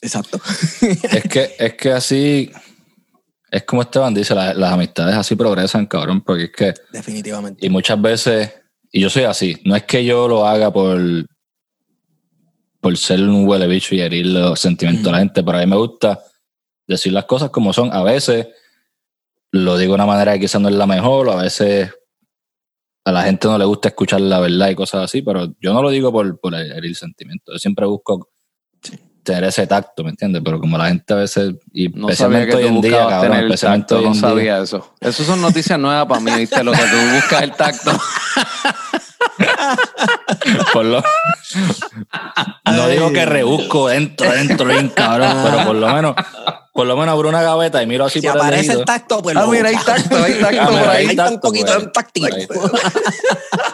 Exacto. 0.00 0.40
Es 0.82 1.24
que, 1.24 1.56
es 1.58 1.74
que 1.74 1.92
así, 1.92 2.52
es 3.50 3.62
como 3.64 3.82
Esteban 3.82 4.14
dice, 4.14 4.34
la- 4.34 4.54
las 4.54 4.72
amistades 4.72 5.16
así 5.16 5.34
progresan, 5.34 5.86
cabrón, 5.86 6.20
porque 6.20 6.44
es 6.44 6.52
que, 6.52 6.74
Definitivamente. 6.92 7.66
y 7.66 7.70
muchas 7.70 8.00
veces, 8.00 8.52
y 8.92 9.00
yo 9.00 9.10
soy 9.10 9.24
así, 9.24 9.60
no 9.64 9.74
es 9.74 9.82
que 9.84 10.04
yo 10.04 10.28
lo 10.28 10.46
haga 10.46 10.72
por, 10.72 11.00
por 12.80 12.96
ser 12.96 13.22
un 13.22 13.46
huele 13.48 13.66
bicho 13.66 13.94
y 13.94 14.00
herir 14.00 14.26
los 14.26 14.60
sentimientos 14.60 15.04
de 15.04 15.12
la 15.12 15.18
gente, 15.18 15.42
pero 15.42 15.58
a 15.58 15.60
mí 15.60 15.66
me 15.66 15.76
gusta 15.76 16.20
decir 16.86 17.12
las 17.12 17.24
cosas 17.24 17.50
como 17.50 17.72
son. 17.72 17.92
A 17.92 18.02
veces 18.02 18.48
lo 19.50 19.76
digo 19.76 19.92
de 19.92 19.96
una 19.96 20.06
manera 20.06 20.34
que 20.34 20.40
quizás 20.40 20.60
no 20.60 20.68
es 20.68 20.74
la 20.74 20.86
mejor, 20.86 21.28
a 21.30 21.36
veces 21.36 21.90
a 23.04 23.12
la 23.12 23.22
gente 23.22 23.48
no 23.48 23.58
le 23.58 23.64
gusta 23.64 23.88
escuchar 23.88 24.20
la 24.20 24.38
verdad 24.38 24.68
y 24.68 24.74
cosas 24.74 25.04
así, 25.04 25.22
pero 25.22 25.54
yo 25.60 25.72
no 25.72 25.82
lo 25.82 25.90
digo 25.90 26.12
por, 26.12 26.38
por 26.38 26.54
herir 26.54 26.94
sentimientos. 26.94 27.54
Yo 27.54 27.58
siempre 27.58 27.86
busco 27.86 28.28
tener 29.22 29.44
ese 29.44 29.66
tacto, 29.66 30.04
¿me 30.04 30.10
entiendes? 30.10 30.42
Pero 30.44 30.60
como 30.60 30.78
la 30.78 30.88
gente 30.88 31.12
a 31.12 31.16
veces, 31.16 31.54
y 31.72 31.88
No 31.88 32.08
sabía 32.14 32.40
especialmente 32.42 32.56
hoy 32.56 32.66
en 32.66 32.80
día, 32.80 32.98
cabrón, 32.98 33.20
tener 33.20 33.44
especialmente 33.44 33.86
tacto, 33.86 33.96
hoy 33.98 34.04
no 34.04 34.08
en 34.08 34.12
día. 34.12 34.20
sabía 34.20 34.58
eso. 34.62 34.94
Eso 35.00 35.24
son 35.24 35.40
noticias 35.40 35.78
nuevas 35.78 36.06
para 36.06 36.20
mí, 36.20 36.30
¿viste? 36.36 36.62
Lo 36.62 36.72
que 36.72 36.78
tú 36.78 37.14
buscas 37.14 37.42
el 37.42 37.52
tacto. 37.52 37.90
Por 40.72 40.84
lo- 40.84 41.02
no 42.66 42.88
digo 42.88 43.12
que 43.12 43.24
rebusco 43.26 43.88
dentro, 43.88 44.30
dentro, 44.30 44.66
bien 44.66 44.88
cabrón, 44.90 45.36
pero 45.42 45.64
por 45.64 45.76
lo 45.76 45.88
menos, 45.92 46.14
por 46.78 46.86
lo 46.86 46.96
menos 46.96 47.12
abro 47.12 47.28
una 47.28 47.42
gaveta 47.42 47.82
y 47.82 47.88
miro 47.88 48.04
así 48.04 48.20
Si 48.20 48.26
por 48.28 48.36
el 48.36 48.40
aparece 48.42 48.62
dedito. 48.68 48.78
el 48.78 48.84
tacto, 48.84 49.20
pues 49.20 49.36
Ah, 49.36 49.48
mira, 49.50 49.68
hay 49.70 49.74
tacto, 49.84 50.16
hay 50.16 50.34
tacto 50.34 50.60
Ah, 50.62 50.66
por 50.66 50.74
mira, 50.78 50.90
ahí. 50.92 51.06
Está 51.06 51.24
un 51.24 51.30
tacto, 51.30 51.40
poquito 51.48 51.66
pues. 51.72 51.78
de 51.84 51.90
táctico. 51.90 52.26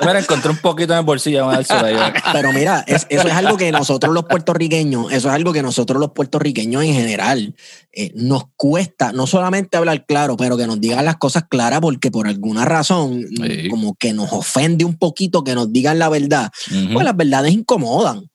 Mira, 0.00 0.18
encontré 0.20 0.50
un 0.50 0.56
poquito 0.56 0.92
en 0.94 1.00
el 1.00 1.04
bolsillo, 1.04 1.40
vamos 1.46 1.54
a 1.54 1.56
dárselo 1.58 1.86
ahí. 2.04 2.12
Pero 2.32 2.52
mira, 2.52 2.82
es- 2.86 3.06
eso 3.10 3.28
es 3.28 3.34
algo 3.34 3.58
que 3.58 3.70
nosotros 3.72 4.14
los 4.14 4.24
puertorriqueños, 4.24 5.12
eso 5.12 5.28
es 5.28 5.34
algo 5.34 5.52
que 5.52 5.62
nosotros 5.62 6.00
los 6.00 6.12
puertorriqueños 6.12 6.82
en 6.82 6.94
general 6.94 7.54
eh, 7.92 8.10
nos 8.14 8.44
cuesta, 8.56 9.12
no 9.12 9.26
solamente 9.26 9.76
hablar 9.76 10.06
claro, 10.06 10.38
pero 10.38 10.56
que 10.56 10.66
nos 10.66 10.80
digan 10.80 11.04
las 11.04 11.16
cosas 11.16 11.44
claras 11.48 11.80
porque 11.80 12.10
por 12.10 12.26
alguna 12.26 12.64
razón 12.64 13.22
Sí. 13.36 13.68
como 13.68 13.94
que 13.96 14.14
nos 14.14 14.32
ofende 14.32 14.86
un 14.86 14.96
poquito 14.96 15.44
que 15.44 15.54
nos 15.54 15.70
digan 15.72 15.98
la 15.98 16.08
verdad. 16.08 16.50
Ujú. 16.70 16.94
Pues 16.94 17.04
las 17.04 17.16
verdades 17.16 17.52
incomodan. 17.52 18.30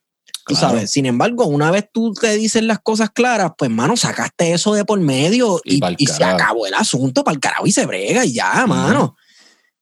Tú 0.50 0.56
Claro. 0.56 0.70
sabes, 0.70 0.89
sin 0.89 1.06
embargo, 1.06 1.46
una 1.46 1.70
vez 1.70 1.86
tú 1.94 2.12
te 2.12 2.36
dices 2.36 2.63
las 2.63 2.79
cosas 2.79 3.12
claras, 3.12 3.51
pues, 3.56 3.70
mano, 3.70 3.96
sacaste 3.96 4.51
eso 4.51 4.74
de 4.74 4.84
por 4.84 5.00
medio 5.00 5.62
Y 5.63 5.75
y, 5.75 5.79
pa'l 5.79 5.96
y 5.96 6.08
se 6.08 6.24
acabó 6.24 6.65
el 6.65 6.74
asunto 6.74 7.24
para 7.24 7.36
el 7.36 7.39
carajo 7.39 7.68
y 7.68 7.72
se 7.72 7.86
brega 7.86 8.25
y 8.25 8.34
ya, 8.34 8.65
mano. 8.65 9.15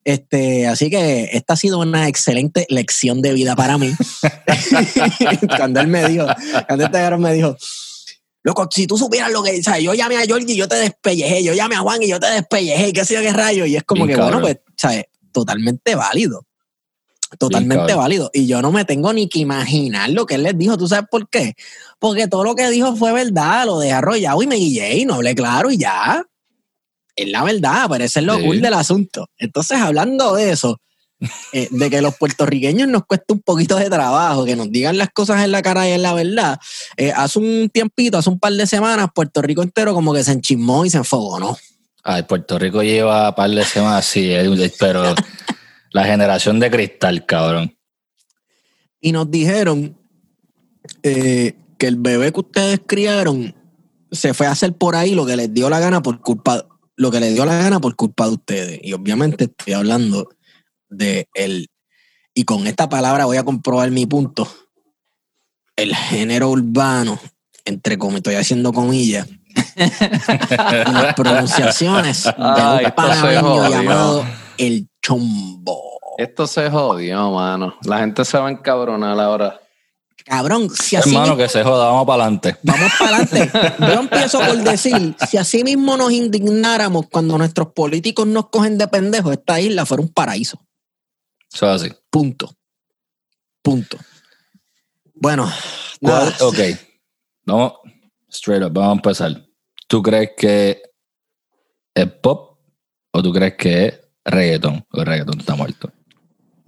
Este, 0.03 0.67
así 0.67 0.89
que 0.89 1.29
esta 1.31 1.53
ha 1.53 1.55
sido 1.55 1.79
una 1.79 2.09
excelente 2.09 2.65
lección 2.67 3.21
de 3.21 3.31
vida 3.31 3.55
para 3.55 3.77
mí. 3.77 3.93
cuando 5.57 5.79
él 5.79 5.87
me 5.87 6.05
dijo, 6.09 6.25
cuando 6.67 6.83
este 6.83 7.17
me 7.17 7.33
dijo, 7.33 7.55
loco, 8.43 8.67
si 8.69 8.87
tú 8.87 8.97
supieras 8.97 9.31
lo 9.31 9.41
que, 9.41 9.63
¿sabes? 9.63 9.83
Yo 9.83 9.93
llamé 9.93 10.17
a 10.17 10.25
Georgie 10.25 10.53
y 10.53 10.57
yo 10.57 10.67
te 10.67 10.75
despellejé, 10.75 11.45
yo 11.45 11.53
llamé 11.53 11.75
a 11.75 11.79
Juan 11.79 12.03
y 12.03 12.09
yo 12.09 12.19
te 12.19 12.27
despellejé, 12.27 12.91
qué 12.91 13.05
sé 13.05 13.13
yo 13.13 13.21
qué 13.21 13.31
rayo, 13.31 13.65
y 13.65 13.77
es 13.77 13.83
como 13.85 14.05
Bien 14.05 14.17
que, 14.17 14.21
bueno, 14.21 14.41
pues, 14.41 14.57
¿sabes? 14.75 15.05
Totalmente 15.31 15.95
válido. 15.95 16.45
Totalmente 17.37 17.93
válido. 17.93 18.29
Y 18.33 18.47
yo 18.47 18.61
no 18.61 18.71
me 18.71 18.85
tengo 18.85 19.11
ni 19.13 19.27
que 19.27 19.39
imaginar 19.39 20.09
lo 20.09 20.25
que 20.25 20.35
él 20.35 20.43
les 20.43 20.57
dijo. 20.57 20.77
¿Tú 20.77 20.87
sabes 20.87 21.07
por 21.11 21.27
qué? 21.29 21.55
Porque 21.99 22.27
todo 22.27 22.43
lo 22.43 22.55
que 22.55 22.69
dijo 22.69 22.95
fue 22.95 23.11
verdad, 23.11 23.65
lo 23.65 23.79
dejé 23.79 23.93
arrollado 23.93 24.41
y 24.41 24.47
me 24.47 24.55
guillé 24.55 24.97
y 24.97 25.05
no 25.05 25.15
hablé 25.15 25.35
claro 25.35 25.69
y 25.71 25.77
ya. 25.77 26.23
Es 27.15 27.27
la 27.29 27.43
verdad, 27.43 27.87
pero 27.89 28.03
ese 28.03 28.19
es 28.19 28.25
lo 28.25 28.37
Sí. 28.37 28.43
cool 28.43 28.61
del 28.61 28.73
asunto. 28.75 29.27
Entonces, 29.37 29.79
hablando 29.79 30.35
de 30.35 30.51
eso, 30.51 30.79
eh, 31.51 31.67
de 31.71 31.89
que 31.89 31.99
los 32.01 32.15
puertorriqueños 32.15 32.87
nos 32.87 33.05
cuesta 33.05 33.33
un 33.33 33.41
poquito 33.41 33.75
de 33.75 33.89
trabajo, 33.89 34.45
que 34.45 34.55
nos 34.55 34.71
digan 34.71 34.97
las 34.99 35.09
cosas 35.09 35.43
en 35.43 35.51
la 35.51 35.63
cara 35.63 35.89
y 35.89 35.93
en 35.93 36.03
la 36.03 36.13
verdad. 36.13 36.59
eh, 36.95 37.11
hace 37.11 37.39
un 37.39 37.69
tiempito, 37.73 38.19
hace 38.19 38.29
un 38.29 38.39
par 38.39 38.53
de 38.53 38.67
semanas, 38.67 39.07
Puerto 39.13 39.41
Rico 39.41 39.63
entero 39.63 39.93
como 39.95 40.13
que 40.13 40.23
se 40.23 40.31
enchismó 40.31 40.85
y 40.85 40.91
se 40.91 40.97
enfogonó. 40.97 41.57
Ay, 42.03 42.21
Puerto 42.23 42.57
Rico 42.59 42.83
lleva 42.83 43.29
un 43.29 43.35
par 43.35 43.49
de 43.49 43.65
semanas 43.65 44.05
así, 44.07 44.31
eh, 44.31 44.71
pero 44.79 45.13
la 45.91 46.05
generación 46.05 46.59
de 46.59 46.71
cristal, 46.71 47.25
cabrón. 47.25 47.77
Y 48.99 49.11
nos 49.11 49.29
dijeron 49.29 49.97
eh, 51.03 51.55
que 51.77 51.87
el 51.87 51.97
bebé 51.97 52.31
que 52.31 52.39
ustedes 52.39 52.81
criaron 52.85 53.55
se 54.11 54.33
fue 54.33 54.47
a 54.47 54.51
hacer 54.51 54.73
por 54.73 54.95
ahí 54.95 55.15
lo 55.15 55.25
que 55.25 55.35
les 55.35 55.53
dio 55.53 55.69
la 55.69 55.79
gana 55.79 56.01
por 56.01 56.21
culpa 56.21 56.65
lo 56.97 57.11
que 57.11 57.19
le 57.19 57.31
dio 57.31 57.45
la 57.45 57.57
gana 57.57 57.79
por 57.79 57.95
culpa 57.95 58.25
de 58.25 58.33
ustedes. 58.33 58.79
Y 58.83 58.93
obviamente 58.93 59.45
estoy 59.45 59.73
hablando 59.73 60.29
de 60.89 61.29
el, 61.35 61.69
y 62.33 62.43
con 62.43 62.67
esta 62.67 62.89
palabra 62.89 63.25
voy 63.25 63.37
a 63.37 63.43
comprobar 63.43 63.91
mi 63.91 64.05
punto, 64.05 64.47
el 65.75 65.95
género 65.95 66.49
urbano, 66.49 67.19
entre 67.65 67.97
como 67.97 68.17
estoy 68.17 68.35
haciendo 68.35 68.73
comillas, 68.73 69.27
las 69.75 71.13
pronunciaciones 71.13 72.23
de 72.23 72.31
un 72.31 72.91
panameño 72.95 73.69
llamado 73.69 74.25
el 74.57 74.89
chombo. 75.07 75.99
Esto 76.17 76.47
se 76.47 76.69
jodió, 76.69 77.31
mano. 77.31 77.75
La 77.83 77.99
gente 77.99 78.25
se 78.25 78.37
va 78.37 78.47
a 78.47 78.51
encabronar 78.51 79.17
ahora. 79.19 79.61
Cabrón, 80.25 80.69
si 80.69 80.97
así 80.97 81.09
Hermano, 81.09 81.27
mismo- 81.35 81.37
que 81.37 81.47
se 81.49 81.63
joda, 81.63 81.85
vamos 81.85 82.05
para 82.05 82.23
adelante. 82.23 82.57
Vamos 82.63 82.91
para 82.99 83.17
adelante. 83.17 83.51
Yo 83.79 83.99
empiezo 84.01 84.39
por 84.39 84.57
decir, 84.57 85.15
si 85.29 85.37
así 85.37 85.63
mismo 85.63 85.95
nos 85.95 86.11
indignáramos 86.11 87.05
cuando 87.09 87.37
nuestros 87.37 87.71
políticos 87.71 88.27
nos 88.27 88.49
cogen 88.49 88.77
de 88.77 88.87
pendejos, 88.89 89.31
esta 89.31 89.61
isla 89.61 89.85
fuera 89.85 90.01
un 90.03 90.09
paraíso. 90.09 90.59
Eso 91.53 91.73
es 91.73 91.81
así. 91.83 91.93
Punto. 92.09 92.53
Punto. 93.61 93.97
Bueno, 95.13 95.49
nada. 96.01 96.33
Ok. 96.41 96.57
Vamos, 97.45 97.73
straight 98.29 98.63
up, 98.63 98.73
vamos 98.73 98.89
a 98.89 98.95
empezar. 98.95 99.45
¿Tú 99.87 100.01
crees 100.03 100.31
que 100.37 100.81
es 101.95 102.11
pop 102.21 102.59
o 103.11 103.23
tú 103.23 103.31
crees 103.31 103.53
que 103.55 103.85
es 103.85 103.99
reggaetón? 104.31 104.85
El 104.93 105.05
reggaetón 105.05 105.39
está 105.39 105.55
muerto. 105.55 105.91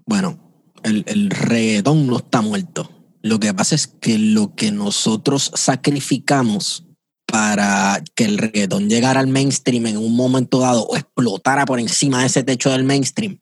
Bueno, 0.06 0.40
el, 0.84 1.04
el 1.08 1.30
reggaetón 1.30 2.08
no 2.08 2.18
está 2.18 2.42
muerto. 2.42 2.90
Lo 3.22 3.40
que 3.40 3.54
pasa 3.54 3.76
es 3.76 3.88
que 3.88 4.18
lo 4.18 4.56
que 4.56 4.72
nosotros 4.72 5.52
sacrificamos 5.54 6.86
para 7.26 8.04
que 8.16 8.26
el 8.26 8.38
reggaetón 8.38 8.90
llegara 8.90 9.20
al 9.20 9.28
mainstream 9.28 9.86
en 9.88 9.98
un 9.98 10.16
momento 10.16 10.60
dado 10.60 10.84
o 10.84 10.96
explotara 10.96 11.66
por 11.66 11.80
encima 11.80 12.22
de 12.22 12.28
ese 12.28 12.44
techo 12.44 12.72
del 12.72 12.84
mainstream 12.84 13.40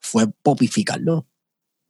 fue 0.00 0.28
popificarlo. 0.42 1.26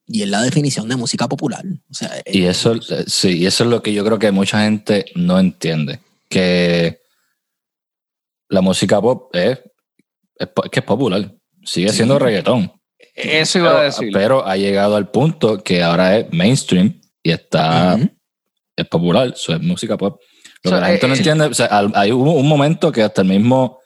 Y 0.09 0.23
es 0.23 0.28
la 0.28 0.43
definición 0.43 0.88
de 0.88 0.97
música 0.97 1.28
popular. 1.28 1.64
O 1.90 1.95
sea, 1.95 2.11
Y 2.26 2.45
eso, 2.45 2.75
sí, 3.07 3.38
y 3.38 3.47
eso 3.47 3.64
es 3.64 3.71
lo 3.71 3.83
que 3.83 3.93
yo 3.93 4.05
creo 4.05 4.19
que 4.19 4.31
mucha 4.31 4.62
gente 4.62 5.07
no 5.16 5.38
entiende. 5.38 6.00
Que 6.28 7.00
la 8.49 8.61
música 8.61 9.00
pop 9.00 9.35
es, 9.35 9.59
es, 10.38 10.49
que 10.71 10.81
es 10.81 10.85
popular. 10.87 11.33
Sigue 11.64 11.88
Sí. 11.90 11.97
siendo 11.97 12.19
reggaetón. 12.19 12.73
Eso 13.14 13.59
iba 13.59 13.71
a 13.71 13.73
Pero, 13.75 13.85
decir. 13.85 14.11
pero 14.12 14.47
ha 14.47 14.57
llegado 14.57 14.97
al 14.97 15.11
punto 15.11 15.62
que 15.62 15.83
ahora 15.83 16.19
es 16.19 16.33
mainstream 16.33 17.00
y 17.23 17.31
está 17.33 17.95
Ujú. 17.97 18.09
es 18.76 18.87
popular, 18.88 19.28
eso 19.35 19.55
es 19.55 19.61
música 19.62 19.97
pop. 19.97 20.21
Lo 20.62 20.71
O 20.71 20.71
sea, 20.71 20.78
que 20.78 20.81
la 20.83 20.87
gente 20.88 21.07
eh, 21.07 21.09
no 21.09 21.14
entiende, 21.14 21.45
o 21.47 21.55
sea, 21.55 21.69
hay 21.95 22.12
hubo 22.12 22.33
un 22.35 22.49
momento 22.49 22.93
que 22.93 23.02
hasta 23.02 23.23
el 23.23 23.28
mismo 23.28 23.81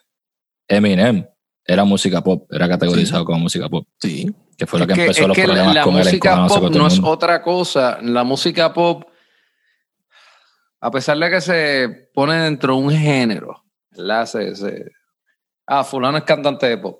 Eminem 0.67 1.25
era 1.65 1.83
música 1.85 2.21
pop, 2.23 2.47
era 2.51 2.67
categorizado 2.67 3.21
Sí. 3.21 3.25
como 3.25 3.39
música 3.39 3.69
pop, 3.69 3.87
sí. 4.01 4.31
que 4.57 4.67
fue 4.67 4.79
lo 4.79 4.85
que, 4.87 4.93
Es 4.93 4.99
empezó 4.99 5.27
los 5.27 5.35
que 5.35 5.41
la- 5.41 5.47
problemas 5.53 5.75
la 5.75 5.83
con 5.83 5.93
él 5.97 6.03
música 6.05 6.47
pop 6.47 6.71
no 6.71 6.87
es 6.87 6.99
otra 7.03 7.41
cosa. 7.41 7.97
La 8.01 8.23
música 8.23 8.71
pop, 8.73 9.03
a 10.81 10.91
pesar 10.91 11.17
de 11.17 11.29
que 11.29 11.41
se 11.41 12.09
pone 12.13 12.35
dentro 12.35 12.75
de 12.75 12.81
un 12.81 12.91
género. 12.91 13.63
Se- 14.25 14.55
se- 14.55 14.85
ah, 15.79 15.83
fulano 15.83 16.17
es 16.17 16.23
cantante 16.23 16.67
de 16.67 16.77
pop. 16.77 16.99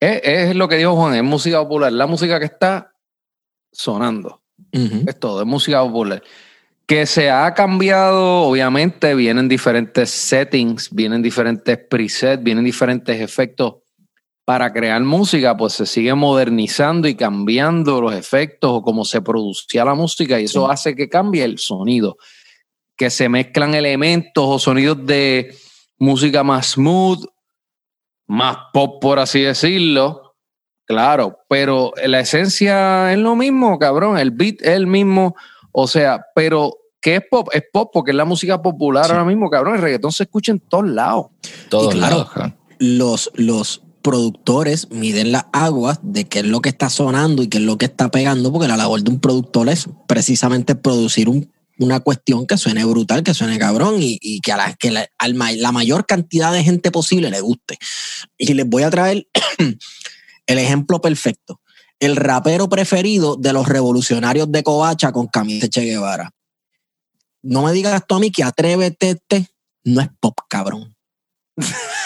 Es, 0.00 0.20
es 0.24 0.56
lo 0.56 0.68
que 0.68 0.76
dijo 0.76 0.96
Juan, 0.96 1.14
es 1.14 1.22
música 1.22 1.60
popular. 1.60 1.92
La 1.92 2.06
música 2.06 2.38
que 2.38 2.46
está 2.46 2.94
sonando. 3.70 4.40
Es 4.72 5.18
todo, 5.20 5.40
es 5.42 5.46
música 5.46 5.82
popular. 5.82 6.22
Que 6.86 7.06
se 7.06 7.30
ha 7.30 7.52
cambiado, 7.54 8.42
obviamente, 8.42 9.14
vienen 9.14 9.48
diferentes 9.48 10.10
settings, 10.10 10.90
vienen 10.90 11.22
diferentes 11.22 11.78
presets, 11.78 12.42
vienen 12.42 12.64
diferentes 12.64 13.20
efectos 13.20 13.76
para 14.44 14.72
crear 14.72 15.00
música, 15.02 15.56
pues 15.56 15.74
se 15.74 15.86
sigue 15.86 16.14
modernizando 16.14 17.06
y 17.06 17.14
cambiando 17.14 18.00
los 18.00 18.14
efectos 18.14 18.70
o 18.72 18.82
cómo 18.82 19.04
se 19.04 19.22
producía 19.22 19.84
la 19.84 19.94
música 19.94 20.40
y 20.40 20.44
eso 20.44 20.66
Sí. 20.66 20.72
hace 20.72 20.96
que 20.96 21.08
cambie 21.08 21.44
el 21.44 21.58
sonido. 21.58 22.16
Que 22.96 23.08
se 23.10 23.28
mezclan 23.28 23.74
elementos 23.74 24.44
o 24.46 24.58
sonidos 24.58 25.06
de 25.06 25.54
música 25.98 26.42
más 26.42 26.72
smooth, 26.72 27.24
más 28.32 28.56
pop, 28.72 29.00
por 29.00 29.18
así 29.18 29.40
decirlo. 29.42 30.34
Claro, 30.86 31.38
pero 31.48 31.92
la 32.04 32.20
esencia 32.20 33.12
es 33.12 33.18
lo 33.18 33.36
mismo, 33.36 33.78
cabrón. 33.78 34.18
El 34.18 34.30
beat 34.30 34.56
es 34.62 34.70
el 34.70 34.86
mismo. 34.86 35.36
O 35.70 35.86
sea, 35.86 36.26
pero 36.34 36.76
¿qué 37.00 37.16
es 37.16 37.22
pop? 37.30 37.48
Es 37.52 37.62
pop 37.72 37.90
porque 37.92 38.10
es 38.10 38.16
la 38.16 38.24
música 38.24 38.60
popular 38.60 39.04
Sí. 39.06 39.12
ahora 39.12 39.24
mismo, 39.24 39.48
cabrón. 39.50 39.76
El 39.76 39.82
reggaetón 39.82 40.12
se 40.12 40.24
escucha 40.24 40.52
en 40.52 40.60
todos 40.60 40.86
lados. 40.88 41.26
Todos 41.68 41.94
Y 41.94 41.98
claro, 41.98 42.26
lados, 42.34 42.52
los, 42.78 43.30
los 43.34 43.82
productores 44.02 44.90
miden 44.90 45.30
las 45.30 45.46
aguas 45.52 46.00
de 46.02 46.24
qué 46.24 46.40
es 46.40 46.46
lo 46.46 46.60
que 46.60 46.70
está 46.70 46.90
sonando 46.90 47.42
y 47.42 47.48
qué 47.48 47.58
es 47.58 47.64
lo 47.64 47.78
que 47.78 47.84
está 47.84 48.10
pegando, 48.10 48.50
porque 48.52 48.66
la 48.66 48.76
labor 48.76 49.00
de 49.02 49.10
un 49.10 49.20
productor 49.20 49.68
es 49.68 49.88
precisamente 50.08 50.74
producir 50.74 51.28
un- 51.28 51.51
una 51.78 52.00
cuestión 52.00 52.46
que 52.46 52.56
suene 52.56 52.84
brutal, 52.84 53.22
que 53.22 53.34
suene 53.34 53.58
cabrón 53.58 54.02
y, 54.02 54.18
y 54.20 54.40
que 54.40 54.52
a 54.52 54.56
la, 54.56 54.74
que 54.74 54.90
la, 54.90 55.08
ma- 55.34 55.52
la 55.52 55.72
mayor 55.72 56.06
cantidad 56.06 56.52
de 56.52 56.62
gente 56.62 56.90
posible 56.90 57.30
le 57.30 57.40
guste. 57.40 57.78
Y 58.38 58.54
les 58.54 58.68
voy 58.68 58.82
a 58.82 58.90
traer 58.90 59.26
el 60.46 60.58
ejemplo 60.58 61.00
perfecto. 61.00 61.60
El 61.98 62.16
rapero 62.16 62.68
preferido 62.68 63.36
de 63.36 63.52
los 63.52 63.68
revolucionarios 63.68 64.50
de 64.50 64.62
Covacha 64.62 65.12
con 65.12 65.28
camisa 65.28 65.68
Che 65.68 65.82
Guevara. 65.82 66.30
No 67.42 67.62
me 67.62 67.72
digas 67.72 68.02
tú 68.06 68.16
a 68.16 68.18
mí 68.20 68.30
que 68.30 68.44
atrévete, 68.44 69.16
te, 69.26 69.48
no 69.84 70.00
es 70.00 70.08
pop, 70.20 70.38
cabrón. 70.48 70.96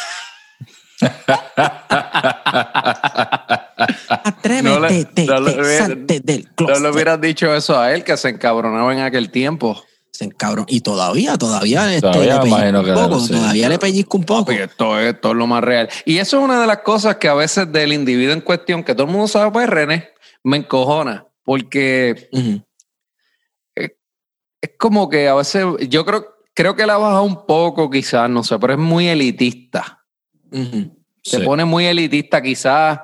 Atrévete, 4.25 4.63
No 4.63 4.81
le- 4.81 5.05
te, 5.05 5.27
no 5.27 5.41
le 5.41 5.53
te, 5.53 5.61
hubiera- 5.61 5.87
salte 5.87 6.21
del 6.21 6.49
No 6.61 6.79
le 6.79 6.91
hubieras 6.91 7.21
dicho 7.21 7.55
eso 7.55 7.79
a 7.79 7.93
él, 7.95 8.05
que 8.05 8.17
se 8.17 8.29
encabronaba 8.31 8.93
en 8.93 9.01
aquel 9.01 9.31
tiempo. 9.31 9.83
Se 10.13 10.25
encabrón. 10.25 10.65
Y 10.69 10.81
todavía, 10.81 11.37
todavía, 11.37 11.93
este, 11.95 12.01
Todavía 12.11 12.37
le 12.39 12.41
pellizco 12.41 12.85
que 12.85 12.91
un 12.91 12.97
poco, 12.97 13.21
sí. 13.21 13.33
todavía 13.35 13.69
le 13.69 13.79
pellizco 13.79 14.17
un 14.17 14.25
poco. 14.25 14.45
Porque 14.47 14.63
esto 14.65 14.99
es, 14.99 15.15
esto 15.15 15.31
es 15.31 15.37
lo 15.37 15.47
más 15.47 15.63
real. 15.63 15.89
Y 16.07 16.17
eso 16.19 16.39
es 16.39 16.45
una 16.45 16.59
de 16.61 16.67
las 16.67 16.79
cosas 16.79 17.17
que 17.17 17.29
a 17.29 17.35
veces 17.35 17.71
del 17.71 17.93
individuo 17.93 18.33
en 18.33 18.41
cuestión, 18.41 18.83
que 18.83 18.95
todo 18.95 19.07
el 19.07 19.13
mundo 19.13 19.29
sabe, 19.29 19.51
pues 19.51 19.69
René, 19.69 20.09
me 20.43 20.57
encojona. 20.57 21.27
Porque 21.45 22.29
es 23.75 24.71
como 24.79 25.09
que 25.11 25.29
a 25.29 25.35
veces, 25.35 25.65
yo 25.91 26.05
creo, 26.07 26.25
creo 26.55 26.75
que 26.75 26.87
la 26.87 26.95
ha 26.95 26.99
bajado 26.99 27.23
un 27.25 27.45
poco 27.47 27.91
quizás, 27.91 28.29
no 28.31 28.43
sé, 28.43 28.59
pero 28.59 28.73
es 28.73 28.79
muy 28.79 29.07
elitista. 29.09 30.03
Se 31.31 31.39
Sí. 31.39 31.45
pone 31.45 31.65
muy 31.65 31.87
elitista 31.87 32.41
quizás. 32.41 33.01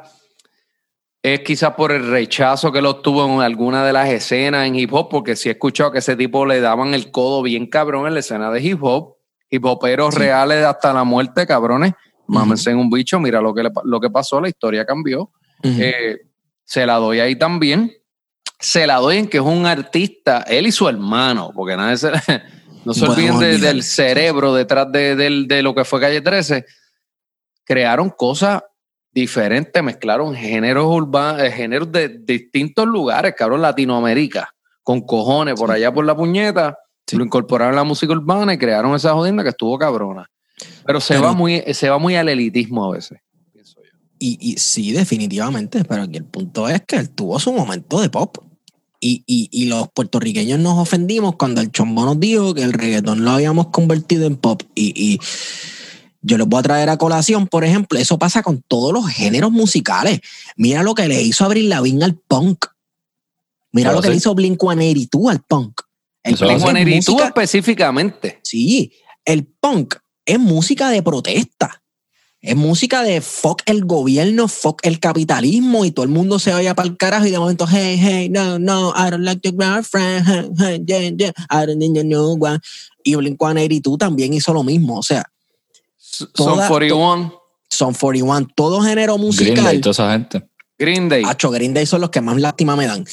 Es 1.22 1.40
quizás 1.40 1.74
por 1.74 1.92
el 1.92 2.08
rechazo 2.10 2.72
que 2.72 2.80
lo 2.82 2.96
tuvo 2.96 3.24
en 3.26 3.40
alguna 3.42 3.84
de 3.84 3.92
las 3.92 4.08
escenas 4.08 4.66
en 4.66 4.74
hip 4.76 4.92
hop, 4.92 5.08
porque 5.08 5.36
sí 5.36 5.48
he 5.48 5.52
escuchado 5.52 5.92
que 5.92 5.98
ese 5.98 6.16
tipo 6.16 6.46
le 6.46 6.60
daban 6.60 6.94
el 6.94 7.10
codo 7.12 7.42
bien 7.42 7.66
cabrón 7.66 8.06
en 8.06 8.14
la 8.14 8.20
escena 8.20 8.50
de 8.50 8.60
hip 8.60 8.82
hop. 8.82 9.16
Hip 9.50 9.64
hoperos 9.64 10.14
Sí. 10.14 10.20
reales 10.20 10.64
hasta 10.64 10.92
la 10.92 11.04
muerte, 11.04 11.46
cabrones. 11.46 11.92
Mámense 12.26 12.70
en 12.70 12.78
un 12.78 12.90
bicho, 12.90 13.20
mira 13.20 13.40
lo 13.40 13.54
que, 13.54 13.64
le 13.64 13.70
lo 13.84 14.00
que 14.00 14.08
pasó, 14.10 14.40
la 14.40 14.48
historia 14.48 14.84
cambió. 14.86 15.30
Eh, 15.64 16.18
se 16.64 16.86
la 16.86 16.94
doy 16.96 17.20
ahí 17.20 17.36
también. 17.36 17.92
Se 18.58 18.86
la 18.86 18.96
doy 18.96 19.18
en 19.18 19.26
que 19.28 19.38
es 19.38 19.42
un 19.44 19.66
artista, 19.66 20.42
él 20.46 20.66
y 20.68 20.72
su 20.72 20.88
hermano, 20.88 21.50
porque 21.54 21.76
nadie 21.76 21.96
se, 21.98 22.10
no 22.84 22.94
se 22.94 23.04
No 23.04 23.12
olviden 23.12 23.38
de- 23.40 23.58
del 23.58 23.82
cerebro 23.82 24.54
detrás 24.54 24.90
de, 24.90 25.14
del- 25.16 25.46
de 25.48 25.62
lo 25.62 25.74
que 25.74 25.84
fue 25.84 26.00
Calle 26.00 26.20
13. 26.20 26.64
Crearon 27.64 28.11
cosas 28.11 28.62
diferentes, 29.12 29.83
mezclaron 29.83 30.35
géneros 30.35 30.87
urbanos, 30.87 31.42
géneros 31.52 31.92
de 31.92 32.09
distintos 32.09 32.87
lugares, 32.87 33.35
cabrón, 33.37 33.62
Latinoamérica, 33.62 34.49
con 34.83 35.02
cojones 35.02 35.54
por 35.59 35.71
allá 35.71 35.92
por 35.92 36.04
la 36.04 36.16
puñeta, 36.16 36.78
Sí. 37.07 37.16
lo 37.16 37.25
incorporaron 37.25 37.75
a 37.75 37.78
la 37.78 37.85
música 37.85 38.12
urbana 38.12 38.54
y 38.54 38.59
crearon 38.59 38.95
esa 38.95 39.12
jodienda 39.12 39.42
que 39.42 39.50
estuvo 39.50 39.76
cabrona. 39.78 40.31
Pero 40.87 41.00
se, 41.00 41.14
Pero- 41.14 41.26
va, 41.26 41.33
muy, 41.35 41.62
se 41.75 41.90
va 41.90 41.99
muy 41.99 42.14
al 42.16 42.28
elitismo 42.28 42.87
a 42.87 42.95
veces. 42.95 43.19
pienso 43.52 43.83
yo. 43.83 43.90
Y, 44.19 44.38
y 44.40 44.57
sí, 44.59 44.92
definitivamente, 44.92 45.85
pero 45.85 46.02
aquí 46.04 46.16
el 46.16 46.25
punto 46.25 46.69
es 46.69 46.81
que 46.87 46.97
él 46.97 47.11
tuvo 47.11 47.38
su 47.38 47.52
momento 47.52 48.00
de 48.00 48.09
pop. 48.09 48.38
Y, 49.00 49.25
y, 49.26 49.49
y 49.50 49.66
los 49.66 49.88
puertorriqueños 49.92 50.61
nos 50.61 50.78
ofendimos 50.78 51.35
cuando 51.37 51.61
el 51.61 51.73
chombo 51.73 52.04
nos 52.04 52.21
dijo 52.21 52.54
que 52.54 52.62
el 52.62 52.73
reggaetón 52.73 53.25
lo 53.25 53.33
habíamos 53.33 53.66
convertido 53.66 54.26
en 54.26 54.37
pop. 54.37 54.62
Y, 54.76 54.92
y 54.97 55.19
yo 56.22 56.38
les 56.38 56.46
voy 56.46 56.60
a 56.60 56.62
traer 56.62 56.88
a 56.88 56.96
colación, 56.96 57.46
por 57.48 57.64
ejemplo, 57.64 57.98
eso 57.98 58.18
pasa 58.18 58.42
con 58.42 58.62
todos 58.62 58.92
los 58.92 59.06
géneros 59.08 59.50
musicales. 59.52 60.20
Mira 60.56 60.82
lo 60.82 60.94
que 60.94 61.08
le 61.08 61.20
hizo 61.20 61.44
Abril 61.44 61.68
Lavigne 61.68 62.04
al 62.04 62.14
punk. 62.16 62.66
Mira 63.72 63.90
Claro, 63.90 63.96
lo 63.98 64.02
que 64.02 64.08
sí. 64.08 64.12
le 64.12 64.16
hizo 64.18 64.34
Blink-182 64.34 65.30
al 65.30 65.42
punk. 65.42 65.80
El 66.22 66.34
Eso 66.34 66.46
punk 66.46 66.56
hace 66.56 66.66
es 66.68 66.72
Blink-182 66.86 66.94
música- 67.12 67.26
específicamente. 67.26 68.40
Sí, 68.42 68.92
el 69.24 69.46
punk 69.46 69.96
es 70.24 70.38
música 70.38 70.90
de 70.90 71.02
protesta. 71.02 71.82
Es 72.40 72.56
música 72.56 73.02
de 73.04 73.20
fuck 73.20 73.62
el 73.66 73.84
gobierno, 73.84 74.48
fuck 74.48 74.80
el 74.84 74.98
capitalismo 74.98 75.84
y 75.84 75.92
todo 75.92 76.04
el 76.04 76.10
mundo 76.10 76.40
se 76.40 76.52
vaya 76.52 76.74
para 76.74 76.88
el 76.88 76.96
carajo 76.96 77.24
y 77.26 77.30
de 77.30 77.38
momento, 77.38 77.66
hey, 77.70 77.96
hey, 78.00 78.28
no, 78.30 78.58
no, 78.58 78.92
I 78.96 79.10
don't 79.10 79.22
like 79.24 79.48
your 79.48 79.54
girlfriend, 79.56 80.26
hey, 80.26 80.50
hey, 80.58 80.84
yeah, 80.84 81.10
yeah, 81.16 81.32
I 81.50 81.66
don't 81.66 81.78
need 81.78 81.94
your 81.94 82.04
new 82.04 82.36
one. 82.40 82.58
Y 83.04 83.14
Blink-182 83.14 83.96
también 83.96 84.34
hizo 84.34 84.52
lo 84.52 84.64
mismo. 84.64 84.98
O 84.98 85.02
sea, 85.04 85.24
Son 86.12 86.28
Toda- 86.33 86.69
41, 86.69 87.35
Son 87.71 87.95
41, 87.95 88.49
todo 88.54 88.83
género 88.83 89.14
Green 89.14 89.26
musical. 89.26 89.64
Day, 89.64 89.81
toda 89.81 89.92
esa 89.92 90.12
gente. 90.12 90.47
Green 90.78 91.09
Day. 91.09 91.23
Hacho, 91.26 91.50
Green 91.50 91.73
Day 91.75 91.87
son 91.87 92.00
los 92.02 92.11
que 92.11 92.21
más 92.21 92.37
lástima 92.38 92.76
me 92.76 92.87
dan. 92.87 93.04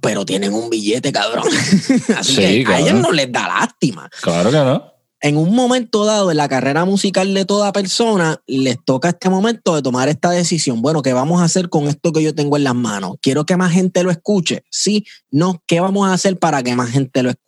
Pero 0.00 0.24
tienen 0.24 0.52
un 0.52 0.68
billete, 0.70 1.12
cabrón. 1.12 1.44
Así 2.16 2.34
Sí, 2.36 2.64
que 2.64 2.72
a 2.72 2.80
ellos 2.80 2.94
no 3.00 3.12
les 3.12 3.30
da 3.32 3.48
lástima. 3.48 4.08
Claro 4.20 4.50
que 4.50 4.56
no. 4.58 4.92
En 5.20 5.36
un 5.38 5.54
momento 5.54 6.04
dado 6.04 6.30
en 6.30 6.36
la 6.36 6.48
carrera 6.48 6.84
musical 6.84 7.32
de 7.34 7.44
toda 7.46 7.72
persona, 7.72 8.40
les 8.46 8.76
toca 8.84 9.08
este 9.08 9.30
momento 9.30 9.74
de 9.74 9.82
tomar 9.82 10.08
esta 10.08 10.30
decisión. 10.30 10.82
Bueno, 10.82 11.02
¿qué 11.02 11.12
vamos 11.14 11.40
a 11.40 11.44
hacer 11.44 11.68
con 11.70 11.88
esto 11.88 12.12
que 12.12 12.22
yo 12.22 12.34
tengo 12.34 12.56
en 12.56 12.64
las 12.64 12.74
manos? 12.74 13.14
¿Quiero 13.22 13.46
que 13.46 13.56
más 13.56 13.72
gente 13.72 14.02
lo 14.02 14.10
escuche? 14.10 14.64
Sí, 14.70 15.06
no. 15.30 15.62
¿Qué 15.66 15.80
vamos 15.80 16.06
a 16.08 16.12
hacer 16.12 16.38
para 16.38 16.62
que 16.62 16.76
más 16.76 16.90
gente 16.90 17.22
lo 17.22 17.30
escuche? 17.30 17.45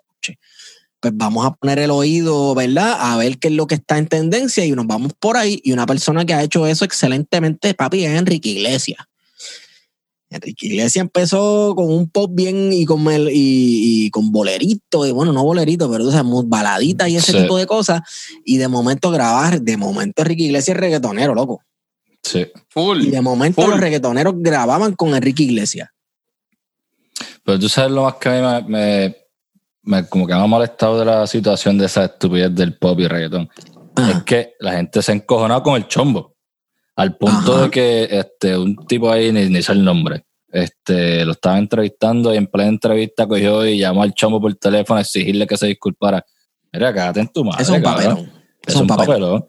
Pues 1.00 1.12
vamos 1.16 1.46
a 1.46 1.52
poner 1.54 1.78
el 1.78 1.90
oído, 1.92 2.54
¿verdad? 2.54 2.96
A 2.98 3.16
ver 3.16 3.38
qué 3.38 3.48
es 3.48 3.54
lo 3.54 3.66
que 3.68 3.76
está 3.76 3.98
en 3.98 4.08
tendencia 4.08 4.64
y 4.64 4.72
nos 4.72 4.86
vamos 4.86 5.12
por 5.18 5.36
ahí. 5.36 5.60
Y 5.62 5.72
una 5.72 5.86
persona 5.86 6.24
que 6.24 6.34
ha 6.34 6.42
hecho 6.42 6.66
eso 6.66 6.84
excelentemente, 6.84 7.72
papi, 7.74 8.04
es 8.04 8.18
Enrique 8.18 8.48
Iglesias. 8.48 8.98
Enrique 10.30 10.66
Iglesias 10.66 11.02
empezó 11.02 11.72
con 11.74 11.88
un 11.90 12.10
pop 12.10 12.30
bien 12.34 12.70
y 12.72 12.84
con, 12.84 13.02
mel- 13.02 13.30
y, 13.32 14.06
y 14.06 14.10
con 14.10 14.30
bolerito, 14.30 15.06
y 15.06 15.10
bueno, 15.12 15.32
no 15.32 15.42
bolerito, 15.42 15.90
pero 15.90 16.04
o 16.06 16.10
sea, 16.10 16.22
baladita 16.24 17.08
y 17.08 17.16
ese 17.16 17.32
Sí. 17.32 17.38
tipo 17.38 17.56
de 17.56 17.66
cosas. 17.66 18.02
Y 18.44 18.58
de 18.58 18.68
momento 18.68 19.10
grabar, 19.10 19.62
de 19.62 19.76
momento 19.76 20.20
Enrique 20.22 20.42
Iglesias 20.42 20.76
es 20.76 20.80
reggaetonero, 20.80 21.34
loco. 21.34 21.62
Sí. 22.22 22.44
Full. 22.70 23.02
Y 23.06 23.10
de 23.10 23.20
momento 23.22 23.62
Full. 23.62 23.70
los 23.70 23.80
reggaetoneros 23.80 24.34
grababan 24.36 24.94
con 24.96 25.14
Enrique 25.14 25.44
Iglesias. 25.44 25.88
Pero 27.44 27.58
tú 27.58 27.68
sabes 27.68 27.90
lo 27.92 28.02
más 28.02 28.16
que 28.16 28.28
a 28.28 28.32
mí 28.62 28.66
me, 28.68 28.78
me- 28.78 29.16
me- 29.88 30.06
como 30.06 30.26
que 30.26 30.34
me 30.34 30.40
ha 30.40 30.46
molestado 30.46 30.98
de 30.98 31.04
la 31.04 31.26
situación 31.26 31.78
de 31.78 31.86
esa 31.86 32.04
estupidez 32.04 32.54
del 32.54 32.76
pop 32.78 32.98
y 33.00 33.08
reggaetón. 33.08 33.48
Ajá. 33.96 34.10
Es 34.18 34.22
que 34.24 34.52
la 34.60 34.72
gente 34.72 35.02
se 35.02 35.12
ha 35.12 35.14
encojonado 35.14 35.62
con 35.62 35.76
el 35.76 35.88
chombo. 35.88 36.36
Al 36.96 37.16
punto 37.16 37.54
Ajá. 37.54 37.62
de 37.64 37.70
que 37.70 38.08
este, 38.10 38.56
un 38.58 38.76
tipo 38.86 39.10
ahí, 39.10 39.32
ni, 39.32 39.48
ni 39.48 39.62
sé 39.62 39.72
el 39.72 39.84
nombre, 39.84 40.24
este, 40.50 41.24
lo 41.24 41.32
estaba 41.32 41.58
entrevistando 41.58 42.34
y 42.34 42.36
en 42.36 42.46
plena 42.48 42.70
entrevista 42.70 43.26
cogió 43.26 43.64
y 43.66 43.78
llamó 43.78 44.02
al 44.02 44.14
chombo 44.14 44.40
por 44.40 44.54
teléfono 44.56 44.98
a 44.98 45.02
exigirle 45.02 45.46
que 45.46 45.56
se 45.56 45.66
disculpara. 45.68 46.24
Mira, 46.72 46.92
cágate 46.92 47.20
en 47.20 47.28
tu 47.28 47.44
madre. 47.44 47.62
Es 47.62 47.68
un 47.70 47.82
papelón. 47.82 48.32
Es 48.66 48.74
un 48.76 48.86
papelón. 48.86 49.44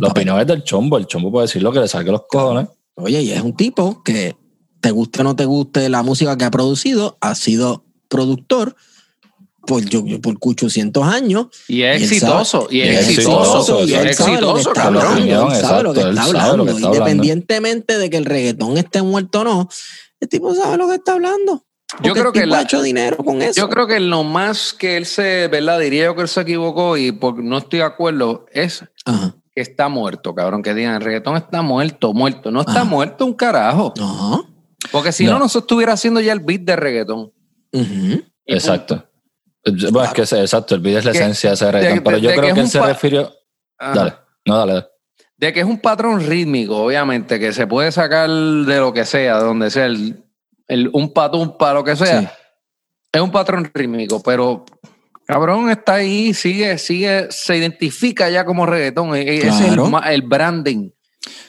La 0.00 0.08
opinión 0.08 0.40
es 0.40 0.46
del 0.46 0.64
chombo. 0.64 0.96
El 0.96 1.06
chombo 1.06 1.30
puede 1.30 1.46
decir 1.46 1.62
lo 1.62 1.70
que 1.72 1.80
le 1.80 1.88
saque 1.88 2.10
los 2.10 2.22
cojones. 2.28 2.68
Oye, 2.96 3.20
y 3.22 3.30
es 3.32 3.42
un 3.42 3.54
tipo 3.54 4.02
que 4.02 4.34
te 4.80 4.90
guste 4.90 5.20
o 5.20 5.24
no 5.24 5.36
te 5.36 5.44
guste 5.44 5.88
la 5.88 6.02
música 6.02 6.36
que 6.38 6.44
ha 6.44 6.50
producido, 6.50 7.18
ha 7.20 7.34
sido 7.34 7.84
productor 8.08 8.76
por, 9.66 9.84
yo, 9.84 10.04
yo- 10.04 10.20
por 10.20 10.36
800 10.40 11.04
años. 11.04 11.46
Y 11.68 11.82
es 11.82 12.00
Y 12.00 12.04
exitoso. 12.04 12.62
sabe- 12.62 12.74
Y 12.74 12.78
y 12.78 12.82
es 12.82 13.08
exitoso. 13.08 13.84
y 13.86 13.94
es 13.94 14.16
sabe 14.16 14.40
lo 14.40 14.54
que 14.54 14.60
exitoso, 14.60 16.38
hablando. 16.38 16.70
Independientemente 16.78 17.98
de 17.98 18.10
que 18.10 18.16
el 18.16 18.24
reggaetón 18.24 18.76
esté 18.78 19.02
muerto 19.02 19.40
o 19.40 19.44
no, 19.44 19.68
el 20.20 20.28
tipo 20.28 20.54
sabe 20.54 20.76
lo 20.76 20.88
que 20.88 20.94
está 20.96 21.12
hablando. 21.12 21.64
Porque 21.96 22.10
creo 22.12 22.26
el 22.26 22.32
que 22.32 22.46
la- 22.46 22.58
ha 22.58 22.62
hecho 22.62 22.82
dinero 22.82 23.18
con 23.18 23.40
eso. 23.42 23.60
Yo 23.60 23.68
creo 23.68 23.86
que 23.86 24.00
lo 24.00 24.24
más 24.24 24.72
que 24.72 24.96
él 24.96 25.06
se, 25.06 25.46
¿verdad? 25.48 25.78
Diría 25.78 26.06
yo 26.06 26.16
que 26.16 26.22
él 26.22 26.28
se 26.28 26.40
equivocó 26.40 26.96
y 26.96 27.12
por, 27.12 27.38
no 27.42 27.58
estoy 27.58 27.80
de 27.80 27.84
acuerdo, 27.84 28.46
es 28.52 28.84
Ajá. 29.04 29.36
que 29.54 29.60
está 29.62 29.88
muerto, 29.88 30.34
cabrón. 30.34 30.62
Que 30.62 30.74
digan, 30.74 30.94
el 30.96 31.02
reggaetón 31.02 31.36
está 31.36 31.62
muerto, 31.62 32.12
muerto. 32.12 32.50
No 32.50 32.60
está 32.60 32.72
Ajá. 32.80 32.84
muerto 32.84 33.24
un 33.26 33.34
carajo. 33.34 33.94
Ajá. 34.00 34.42
Porque 34.90 35.12
si 35.12 35.24
no, 35.24 35.32
No. 35.34 35.38
no 35.40 35.48
se 35.48 35.58
estuviera 35.60 35.92
haciendo 35.92 36.20
ya 36.20 36.32
el 36.32 36.40
beat 36.40 36.62
de 36.62 36.74
reggaetón. 36.76 37.32
Exacto. 38.46 39.06
Bueno, 39.64 40.04
es 40.04 40.12
que 40.12 40.22
ese- 40.22 40.40
exacto, 40.40 40.74
el 40.74 40.80
video 40.80 40.98
es 40.98 41.04
la 41.04 41.12
Que- 41.12 41.18
esencia 41.18 41.50
de 41.50 41.54
ese 41.54 41.64
de- 41.66 41.72
reggaetón. 41.72 42.04
Pero 42.04 42.16
de- 42.16 42.22
yo 42.22 42.30
de 42.30 42.36
creo 42.36 42.54
que 42.54 42.60
él 42.60 42.68
se 42.68 42.80
refirió. 42.82 43.32
Ajá. 43.78 43.94
Dale, 43.94 44.12
no, 44.46 44.56
dale. 44.58 44.72
dale. 44.74 44.86
De 45.36 45.52
que 45.52 45.60
es 45.60 45.66
un 45.66 45.80
patrón 45.80 46.20
rítmico, 46.26 46.76
obviamente, 46.84 47.38
que 47.40 47.52
se 47.52 47.66
puede 47.66 47.90
sacar 47.92 48.28
de 48.30 48.78
lo 48.78 48.92
que 48.92 49.04
sea, 49.04 49.38
de 49.38 49.44
donde 49.44 49.70
sea, 49.70 49.86
el, 49.86 50.22
el- 50.68 50.90
un 50.92 51.12
patum 51.12 51.56
para 51.58 51.74
lo 51.74 51.84
que 51.84 51.96
sea. 51.96 52.20
Sí. 52.20 52.28
Es 53.12 53.20
un 53.20 53.30
patrón 53.32 53.70
rítmico, 53.74 54.22
pero 54.22 54.64
cabrón 55.26 55.70
está 55.70 55.94
ahí, 55.94 56.34
sigue, 56.34 56.78
sigue, 56.78 57.28
se 57.30 57.56
identifica 57.56 58.28
ya 58.30 58.44
como 58.44 58.66
reggaetón. 58.66 59.14
E- 59.16 59.22
e- 59.22 59.38
Ese 59.38 59.48
es 59.48 59.72
el, 59.72 59.80
el 60.10 60.22
branding 60.22 60.90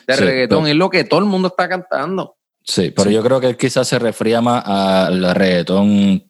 de 0.07 0.13
Sí, 0.15 0.23
reggaetón, 0.23 0.63
pero- 0.63 0.67
es 0.71 0.75
lo 0.75 0.89
que 0.89 1.03
todo 1.03 1.19
el 1.19 1.25
mundo 1.25 1.49
está 1.49 1.67
cantando. 1.69 2.37
Sí, 2.63 2.91
pero 2.95 3.11
yo 3.11 3.21
creo 3.21 3.39
que 3.39 3.47
él 3.47 3.57
quizás 3.57 3.87
se 3.87 3.99
refería 3.99 4.41
más 4.41 4.63
al 4.65 5.35
reggaetón, 5.35 6.23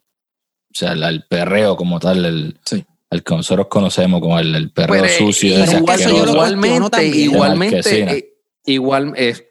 sea, 0.76 0.92
al, 0.92 1.02
al 1.02 1.24
perreo 1.26 1.76
como 1.76 1.98
tal, 2.00 2.24
el, 2.24 2.56
Sí. 2.64 2.84
el 3.10 3.22
que 3.22 3.34
nosotros 3.34 3.66
conocemos 3.68 4.20
como 4.20 4.38
el, 4.38 4.54
el 4.54 4.70
perreo 4.70 5.02
Pero, 5.02 5.14
sucio. 5.26 5.56
eh, 5.56 5.62
ese 5.62 5.66
pero 5.66 5.78
yo 5.80 5.84
cuestiono 5.86 6.32
igualmente, 6.32 6.90
también. 6.90 7.14
igualmente, 7.14 8.00
eh, 8.18 8.34
igual 8.66 9.12
es 9.16 9.44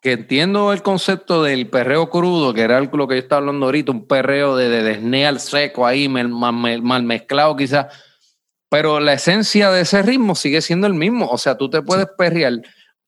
que 0.00 0.12
entiendo 0.12 0.72
el 0.72 0.82
concepto 0.82 1.42
del 1.42 1.66
perreo 1.68 2.08
crudo, 2.08 2.54
que 2.54 2.60
era 2.62 2.80
lo 2.80 3.08
que 3.08 3.16
yo 3.16 3.20
estaba 3.20 3.40
hablando 3.40 3.66
ahorita, 3.66 3.90
un 3.92 4.06
perreo 4.06 4.56
de, 4.56 4.68
de 4.68 4.82
desné 4.84 5.26
al 5.26 5.40
seco 5.40 5.86
ahí, 5.86 6.08
mal, 6.08 6.28
mal- 6.28 6.82
mal 6.82 7.02
mezclado 7.02 7.56
quizás, 7.56 7.86
pero 8.68 9.00
la 9.00 9.14
esencia 9.14 9.70
de 9.70 9.80
ese 9.80 10.02
ritmo 10.02 10.34
sigue 10.36 10.60
siendo 10.60 10.86
el 10.86 10.94
mismo. 10.94 11.26
O 11.28 11.38
sea, 11.38 11.56
tú 11.56 11.68
te 11.70 11.82
puedes 11.82 12.06
perrear 12.16 12.52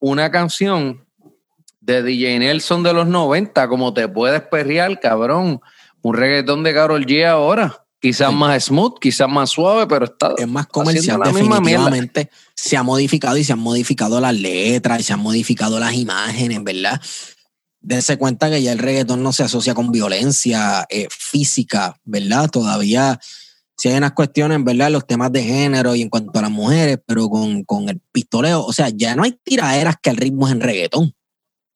una 0.00 0.30
canción 0.30 1.04
de 1.80 2.02
DJ 2.02 2.38
Nelson 2.40 2.82
de 2.82 2.92
los 2.92 3.06
90, 3.06 3.68
como 3.68 3.94
te 3.94 4.08
puedes 4.08 4.40
perrear, 4.42 4.98
cabrón, 5.00 5.60
un 6.02 6.14
reggaetón 6.14 6.62
de 6.62 6.74
Karol 6.74 7.06
G 7.06 7.26
ahora. 7.26 7.84
Quizás 8.02 8.30
Sí. 8.30 8.34
más 8.34 8.64
smooth, 8.64 8.98
quizás 8.98 9.28
más 9.28 9.50
suave, 9.50 9.86
pero 9.86 10.06
está 10.06 10.32
es 10.38 10.48
más 10.48 10.66
comercial, 10.66 11.18
mierda. 11.18 11.32
definitivamente. 11.38 12.30
Se 12.54 12.76
ha 12.78 12.82
modificado 12.82 13.36
y 13.36 13.44
se 13.44 13.52
han 13.52 13.58
modificado 13.58 14.20
las 14.20 14.34
letras 14.34 15.00
y 15.00 15.02
se 15.02 15.12
han 15.12 15.20
modificado 15.20 15.78
las 15.78 15.92
imágenes, 15.92 16.64
¿verdad? 16.64 16.98
Dense 17.82 18.16
cuenta 18.16 18.48
que 18.50 18.62
ya 18.62 18.72
el 18.72 18.78
reggaetón 18.78 19.22
no 19.22 19.32
se 19.32 19.42
asocia 19.42 19.74
con 19.74 19.90
violencia 19.92 20.86
eh, 20.88 21.08
física, 21.10 21.98
¿verdad? 22.04 22.48
Todavía 22.50 23.18
si 23.76 23.88
hay 23.88 23.96
unas 23.96 24.12
cuestiones, 24.12 24.62
¿verdad? 24.62 24.90
Los 24.90 25.06
temas 25.06 25.32
de 25.32 25.42
género 25.42 25.94
y 25.94 26.02
en 26.02 26.10
cuanto 26.10 26.38
a 26.38 26.42
las 26.42 26.50
mujeres, 26.50 26.98
pero 27.06 27.28
con, 27.30 27.64
con 27.64 27.88
el 27.88 27.98
pistoleo, 28.12 28.62
o 28.64 28.72
sea, 28.74 28.90
ya 28.90 29.16
no 29.16 29.22
hay 29.24 29.38
tiraderas 29.42 29.96
que 30.02 30.10
el 30.10 30.16
ritmo 30.18 30.46
es 30.46 30.52
en 30.52 30.60
reggaetón. 30.60 31.14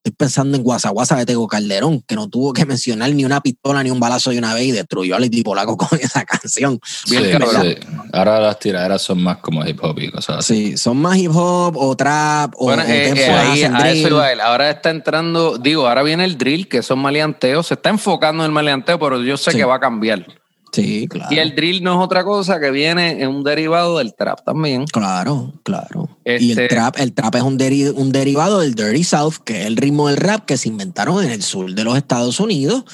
Estoy 0.05 0.17
pensando 0.19 0.59
en 0.59 0.63
Guasaguasa 0.63 1.17
de 1.17 1.25
Tego 1.25 1.49
Calderón, 1.49 2.03
que 2.03 2.15
no 2.15 2.29
tuvo 2.29 2.53
que 2.53 2.67
mencionar 2.67 3.11
ni 3.15 3.25
una 3.25 3.41
pistola 3.41 3.83
ni 3.83 3.91
un 3.91 3.99
balazo 3.99 4.33
de 4.33 4.37
una 4.37 4.53
vez 4.53 4.65
y 4.65 4.73
destruyó 4.73 5.17
al 5.17 5.31
Polaco 5.43 5.77
con 5.79 5.99
esa 5.99 6.27
canción. 6.27 6.79
Sí, 6.85 7.17
sí. 7.17 7.77
Ahora 8.13 8.39
las 8.39 8.59
tiraderas 8.59 9.01
son 9.01 9.23
más 9.23 9.39
como 9.39 9.65
hip 9.65 9.83
hop 9.83 9.99
y 10.01 10.11
cosas 10.11 10.41
así. 10.41 10.73
Sí, 10.73 10.77
son 10.77 10.99
más 10.99 11.17
hip 11.17 11.31
hop 11.35 11.79
o 11.79 11.97
trap 11.97 12.53
o, 12.59 12.65
Bueno, 12.67 12.83
o 12.83 12.87
eh, 12.87 13.05
tempo 13.15 13.23
eh, 13.23 13.35
ahí, 13.35 13.63
a 13.63 13.93
eso 13.93 14.09
iba 14.09 14.31
él. 14.31 14.43
Ahora 14.43 14.69
está 14.69 14.91
entrando, 14.91 15.57
digo, 15.57 15.89
ahora 15.89 16.03
viene 16.03 16.27
el 16.27 16.37
drill, 16.37 16.69
que 16.69 16.83
son 16.83 16.99
maleanteos. 16.99 17.69
Se 17.69 17.75
está 17.75 17.89
enfocando 17.89 18.43
en 18.43 18.49
el 18.51 18.53
maleanteo, 18.53 18.99
pero 18.99 19.23
yo 19.23 19.39
sé 19.39 19.53
Sí. 19.53 19.57
que 19.57 19.65
va 19.65 19.77
a 19.77 19.81
cambiar. 19.81 20.27
Sí, 20.75 21.07
claro. 21.09 21.35
Y 21.35 21.39
el 21.39 21.55
drill 21.55 21.83
no 21.83 21.93
es 22.01 22.05
otra 22.05 22.25
cosa 22.25 22.59
que 22.61 22.71
viene 22.71 23.23
en 23.23 23.29
un 23.29 23.45
derivado 23.45 23.99
del 23.99 24.15
trap 24.15 24.45
también. 24.45 24.85
Claro, 24.87 25.53
claro. 25.63 26.09
Y 26.25 26.53
el 26.53 26.59
Este- 26.59 26.69
trap, 26.69 26.97
el 26.99 27.13
trap 27.13 27.35
es 27.37 27.43
un, 27.43 27.59
deri- 27.59 27.93
un 27.95 28.11
derivado 28.13 28.61
del 28.61 28.75
Dirty 28.75 29.05
South, 29.05 29.35
que 29.45 29.61
es 29.63 29.67
el 29.67 29.77
ritmo 29.77 30.09
del 30.09 30.17
rap 30.17 30.45
que 30.47 30.57
se 30.57 30.69
inventaron 30.69 31.23
en 31.25 31.31
el 31.31 31.43
sur 31.43 31.73
de 31.73 31.85
los 31.85 31.97
Estados 31.97 32.41
Unidos. 32.41 32.85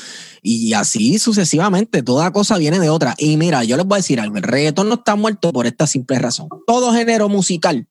Y 0.43 0.73
así 0.73 1.19
sucesivamente, 1.19 2.03
toda 2.03 2.31
cosa 2.33 2.57
viene 2.59 2.79
de 2.79 2.89
otra. 2.89 3.15
Y 3.19 3.37
mira, 3.37 3.63
yo 3.65 3.77
les 3.77 3.85
voy 3.87 3.97
a 3.97 3.99
decir 3.99 4.21
algo, 4.21 4.37
el 4.37 4.43
reggaetón 4.43 4.89
no 4.89 4.95
está 4.95 5.15
muerto 5.17 5.53
por 5.53 5.67
esta 5.67 5.87
simple 5.87 6.19
razón. 6.19 6.49
Todo 6.67 6.93
género 6.93 7.29
musical, 7.29 7.87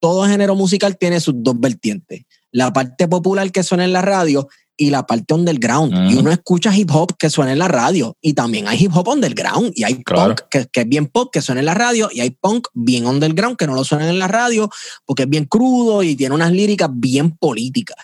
todo 0.00 0.26
género 0.26 0.54
musical 0.54 0.96
tiene 0.98 1.20
sus 1.20 1.34
dos 1.38 1.58
vertientes. 1.58 2.22
La 2.52 2.72
parte 2.72 3.08
popular 3.08 3.50
que 3.52 3.62
suena 3.62 3.84
en 3.84 3.92
la 3.92 4.02
radio 4.02 4.48
y 4.76 4.90
la 4.90 5.06
parte 5.06 5.34
underground. 5.34 6.10
Y 6.10 6.16
uno 6.16 6.30
escucha 6.30 6.74
hip 6.76 6.90
hop 6.92 7.16
que 7.16 7.30
suena 7.30 7.52
en 7.52 7.58
la 7.58 7.68
radio. 7.68 8.16
Y 8.20 8.34
también 8.34 8.68
hay 8.68 8.84
hip 8.84 8.92
hop 8.94 9.08
underground. 9.08 9.72
Y 9.74 9.84
hay 9.84 10.02
Claro. 10.02 10.34
punk 10.36 10.48
que, 10.50 10.66
que 10.66 10.80
es 10.82 10.88
bien 10.88 11.06
pop 11.06 11.30
que 11.32 11.40
suena 11.42 11.60
en 11.60 11.66
la 11.66 11.74
radio. 11.74 12.08
Y 12.12 12.20
hay 12.20 12.30
punk 12.30 12.68
bien 12.74 13.06
underground 13.06 13.56
que 13.56 13.66
no 13.66 13.74
lo 13.74 13.84
suenan 13.84 14.08
en 14.08 14.18
la 14.18 14.28
radio 14.28 14.68
porque 15.04 15.22
es 15.24 15.28
bien 15.28 15.44
crudo 15.46 16.02
y 16.02 16.14
tiene 16.14 16.34
unas 16.34 16.52
líricas 16.52 16.90
bien 16.92 17.30
políticas. 17.32 17.96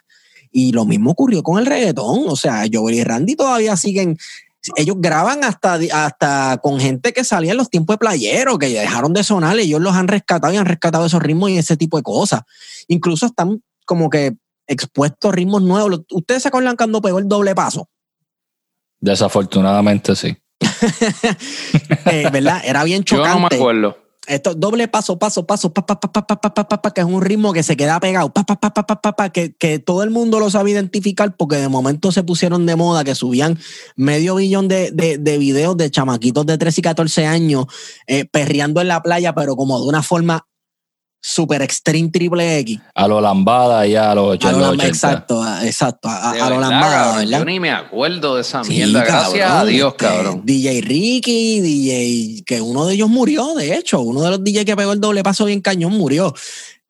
Y 0.50 0.72
lo 0.72 0.84
mismo 0.84 1.10
ocurrió 1.12 1.42
con 1.42 1.58
el 1.58 1.66
reggaetón. 1.66 2.24
O 2.28 2.36
sea, 2.36 2.64
Joel 2.72 2.94
y 2.94 3.04
Randy 3.04 3.36
todavía 3.36 3.76
siguen. 3.76 4.16
Ellos 4.76 4.96
graban 5.00 5.42
hasta, 5.42 5.74
hasta 5.92 6.58
con 6.62 6.78
gente 6.78 7.12
que 7.12 7.24
salía 7.24 7.50
en 7.50 7.56
los 7.56 7.68
tiempos 7.68 7.94
de 7.94 7.98
playero, 7.98 8.58
que 8.58 8.68
dejaron 8.68 9.12
de 9.12 9.24
sonar. 9.24 9.58
Ellos 9.58 9.80
los 9.80 9.94
han 9.94 10.06
rescatado 10.08 10.52
y 10.52 10.56
han 10.56 10.66
rescatado 10.66 11.04
esos 11.04 11.20
ritmos 11.22 11.50
y 11.50 11.58
ese 11.58 11.76
tipo 11.76 11.96
de 11.96 12.04
cosas. 12.04 12.42
Incluso 12.86 13.26
están 13.26 13.60
como 13.84 14.08
que 14.08 14.36
expuesto 14.66 15.32
ritmos 15.32 15.62
nuevos. 15.62 16.02
¿Ustedes 16.10 16.42
se 16.42 16.48
acuerdan 16.48 16.76
cuando 16.76 17.00
pegó 17.00 17.18
el 17.18 17.28
doble 17.28 17.54
paso? 17.54 17.88
Desafortunadamente 19.00 20.14
sí. 20.14 20.36
¿Verdad? 22.32 22.62
Era 22.64 22.84
bien 22.84 23.04
chocante. 23.04 23.28
Yo 23.28 23.34
no 23.34 23.48
me 23.48 23.56
acuerdo. 23.56 24.02
Esto, 24.28 24.54
doble 24.54 24.86
paso, 24.86 25.18
paso, 25.18 25.44
paso, 25.44 25.72
pa, 25.74 25.84
pa, 25.84 25.98
pa, 25.98 26.08
pa, 26.12 26.24
pa, 26.24 26.40
pa, 26.40 26.54
pa, 26.54 26.68
pa 26.68 26.82
pa 26.82 26.94
que 26.94 27.00
es 27.00 27.06
un 27.06 27.20
ritmo 27.20 27.52
que 27.52 27.64
se 27.64 27.76
queda 27.76 27.98
pegado, 27.98 28.32
pa, 28.32 28.44
pa, 28.44 28.54
pa, 28.54 28.72
pa, 28.72 28.84
pa, 28.86 29.16
pa, 29.16 29.30
que, 29.30 29.56
que 29.56 29.80
todo 29.80 30.04
el 30.04 30.10
mundo 30.10 30.38
lo 30.38 30.48
sabe 30.48 30.70
identificar 30.70 31.36
porque 31.36 31.56
de 31.56 31.68
momento 31.68 32.12
se 32.12 32.22
pusieron 32.22 32.64
de 32.64 32.76
moda, 32.76 33.02
que 33.02 33.16
subían 33.16 33.58
medio 33.96 34.36
billón 34.36 34.68
de, 34.68 34.92
de, 34.92 35.38
videos 35.38 35.76
de 35.76 35.90
chamaquitos 35.90 36.46
de 36.46 36.56
13 36.56 36.80
y 36.80 36.82
14 36.82 37.26
años 37.26 37.66
eh, 38.06 38.24
perreando 38.24 38.80
en 38.80 38.88
la 38.88 39.02
playa, 39.02 39.34
pero 39.34 39.56
como 39.56 39.80
de 39.80 39.88
una 39.88 40.04
forma 40.04 40.46
super 41.24 41.62
extreme 41.62 42.10
triple 42.10 42.58
X. 42.58 42.80
A 42.96 43.06
lo 43.06 43.20
lambada 43.20 43.86
y 43.86 43.94
a 43.94 44.12
los 44.14 44.24
A 44.24 44.28
80. 44.32 44.52
lo 44.52 44.58
los 44.58 44.68
lamba- 44.76 44.82
80. 44.84 44.88
exacto, 44.88 45.42
a- 45.42 45.64
exacto, 45.66 46.08
a, 46.08 46.32
De 46.32 46.40
a 46.40 46.44
lo 46.50 46.56
verdad, 46.56 46.70
lambada, 46.70 46.92
cabrón, 47.04 47.16
¿verdad? 47.24 47.38
Yo 47.38 47.44
ni 47.44 47.60
me 47.60 47.70
acuerdo 47.70 48.34
de 48.34 48.40
esa 48.42 48.64
Sí, 48.64 48.70
mierda. 48.72 49.04
Gracias 49.04 49.50
a 49.50 49.64
Dios, 49.64 49.92
este, 49.92 50.04
cabrón. 50.04 50.42
DJ 50.44 50.80
Ricky, 50.80 51.60
DJ, 51.60 52.42
que 52.44 52.60
uno 52.60 52.86
de 52.86 52.94
ellos 52.94 53.08
murió, 53.08 53.54
de 53.54 53.76
hecho, 53.76 54.00
uno 54.00 54.20
de 54.22 54.30
los 54.30 54.42
DJ 54.42 54.64
que 54.64 54.74
pegó 54.76 54.92
el 54.92 55.00
doble 55.00 55.22
paso 55.22 55.44
bien 55.44 55.60
cañón 55.60 55.92
murió. 55.92 56.34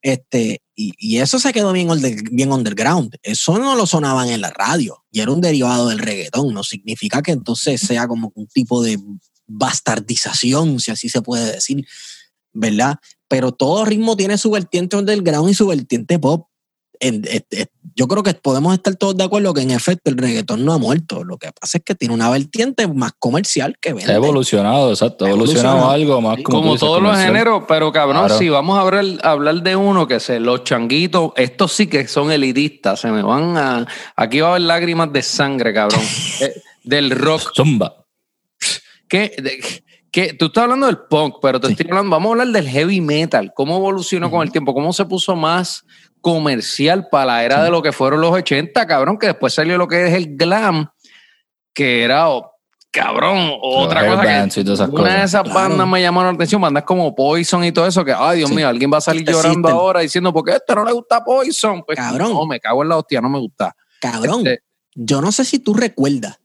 Este, 0.01 0.63
y, 0.75 0.95
y 0.99 1.19
eso 1.19 1.39
se 1.39 1.53
quedó 1.53 1.71
bien, 1.73 1.91
under- 1.91 2.23
bien 2.33 2.51
underground. 2.53 3.15
Eso 3.23 3.59
no 3.59 3.77
lo 3.77 3.87
sonaban 3.87 4.31
en 4.31 4.41
la 4.41 4.51
radio 4.51 5.05
y 5.13 5.21
era 5.21 5.31
un 5.31 5.41
derivado 5.43 5.89
del 5.89 5.99
reggaetón. 6.01 6.53
No 6.55 6.65
significa 6.65 7.23
que 7.23 7.33
entonces 7.33 7.81
sea 7.83 8.09
como 8.09 8.33
un 8.35 8.47
tipo 8.49 8.83
de 8.83 8.99
bastardización, 9.47 10.81
si 10.81 10.91
así 10.91 11.09
se 11.09 11.23
puede 11.23 11.53
decir, 11.53 11.87
¿verdad? 12.53 12.97
Pero 13.29 13.53
todo 13.53 13.85
ritmo 13.85 14.17
tiene 14.17 14.39
su 14.39 14.51
vertiente 14.51 14.97
underground 14.97 15.51
y 15.51 15.55
su 15.55 15.67
vertiente 15.67 16.19
pop. 16.19 16.49
En- 17.01 17.25
yo 17.95 18.07
creo 18.07 18.23
que 18.23 18.33
podemos 18.35 18.73
estar 18.75 18.95
todos 18.95 19.17
de 19.17 19.25
acuerdo 19.25 19.53
que 19.53 19.61
en 19.61 19.71
efecto 19.73 20.09
el 20.11 20.17
reggaetón 20.17 20.65
no 20.65 20.73
ha 20.73 20.79
muerto. 20.79 21.25
Lo 21.25 21.37
que 21.37 21.51
pasa 21.53 21.79
es 21.79 21.85
que 21.85 21.95
tiene 21.97 22.15
una 22.15 22.31
vertiente 22.31 22.87
más 22.87 23.13
comercial 23.19 23.77
que 23.81 23.93
vende. 23.93 24.13
Ha 24.13 24.17
evolucionado, 24.17 24.91
exacto. 24.91 25.25
Ha 25.25 25.31
evolucionado 25.31 25.79
evolucionado. 25.79 25.91
algo 25.91 26.21
más 26.21 26.37
como, 26.37 26.45
tú 26.45 26.53
Como 26.63 26.73
dices, 26.75 26.81
todos 26.81 27.03
los 27.03 27.17
géneros, 27.19 27.65
pero 27.67 27.91
cabrón, 27.93 28.27
Claro. 28.27 28.39
si 28.39 28.49
vamos 28.49 28.79
a 28.79 28.83
hablar, 28.83 29.05
a 29.25 29.31
hablar 29.33 29.63
de 29.63 29.75
uno 29.77 30.07
que 30.07 30.21
se, 30.21 30.39
los 30.41 30.63
changuitos, 30.65 31.33
estos 31.37 31.73
sí 31.73 31.87
que 31.89 32.07
son 32.07 32.31
elitistas, 32.31 33.01
se 33.01 33.09
me 33.09 33.23
van 33.23 33.57
a. 33.57 33.87
Aquí 34.17 34.41
va 34.41 34.47
a 34.49 34.51
haber 34.53 34.63
lágrimas 34.63 35.13
de 35.13 35.23
sangre, 35.23 35.75
cabrón. 35.75 36.01
Eh, 36.41 36.55
del 36.85 37.11
rock. 37.11 37.53
Zumba. 37.55 38.05
¿Qué, 39.09 39.35
de- 39.43 39.85
qué- 40.13 40.35
tú 40.35 40.47
estás 40.47 40.63
hablando 40.65 40.87
del 40.87 40.99
punk, 41.11 41.37
pero 41.43 41.59
te 41.59 41.67
Sí. 41.69 41.73
estoy 41.73 41.87
hablando, 41.91 42.11
vamos 42.11 42.29
a 42.29 42.33
hablar 42.43 42.49
del 42.49 42.69
heavy 42.69 43.01
metal. 43.01 43.53
¿Cómo 43.55 43.77
evolucionó 43.77 44.31
con 44.31 44.43
el 44.43 44.53
tiempo? 44.53 44.73
¿Cómo 44.75 44.93
se 44.93 45.05
puso 45.07 45.35
más 45.35 45.85
comercial 46.21 47.09
para 47.11 47.25
la 47.27 47.45
era 47.45 47.65
de 47.65 47.71
lo 47.71 47.83
que 47.83 47.91
fueron 47.93 48.21
los 48.21 48.31
80, 48.31 48.87
cabrón? 48.87 49.19
Que 49.19 49.27
después 49.29 49.53
salió 49.55 49.77
lo 49.79 49.89
que 49.89 50.07
es 50.07 50.15
el 50.15 50.37
glam, 50.37 50.89
que 51.75 52.05
era, 52.05 52.29
oh, 52.31 52.53
cabrón, 52.91 53.53
otra 53.63 54.07
cosa 54.07 54.23
que 54.23 54.61
y 54.61 54.65
todas 54.65 54.81
esas 54.81 54.91
una 54.91 55.17
de 55.19 55.25
esas 55.25 55.43
Claro. 55.45 55.55
bandas 55.59 55.89
me 55.89 56.03
llamaron 56.03 56.33
la 56.33 56.35
atención, 56.35 56.61
bandas 56.61 56.85
como 56.85 57.15
Poison 57.15 57.65
y 57.65 57.73
todo 57.73 57.87
eso, 57.87 58.05
que, 58.05 58.13
ay, 58.13 58.39
Dios 58.39 58.51
Sí. 58.51 58.55
mío, 58.57 58.69
alguien 58.69 58.93
va 58.93 58.99
a 58.99 59.01
salir 59.01 59.23
Este 59.23 59.33
llorando 59.33 59.69
ahora 59.71 60.01
diciendo, 60.01 60.33
¿por 60.33 60.45
qué 60.45 60.53
a 60.53 60.57
este 60.57 60.75
no 60.75 60.85
le 60.85 60.93
gusta 60.93 61.25
Poison? 61.25 61.83
Pues, 61.87 61.97
Cabrón. 61.97 62.33
No, 62.33 62.47
me 62.47 62.61
cago 62.61 62.83
en 62.83 62.91
la 62.91 62.99
hostia, 62.99 63.21
no 63.23 63.31
me 63.31 63.39
gusta. 63.39 63.75
Cabrón, 64.01 64.47
Este- 64.47 64.63
yo 64.95 65.23
no 65.23 65.33
sé 65.33 65.45
si 65.47 65.59
tú 65.59 65.73
recuerdas 65.73 66.39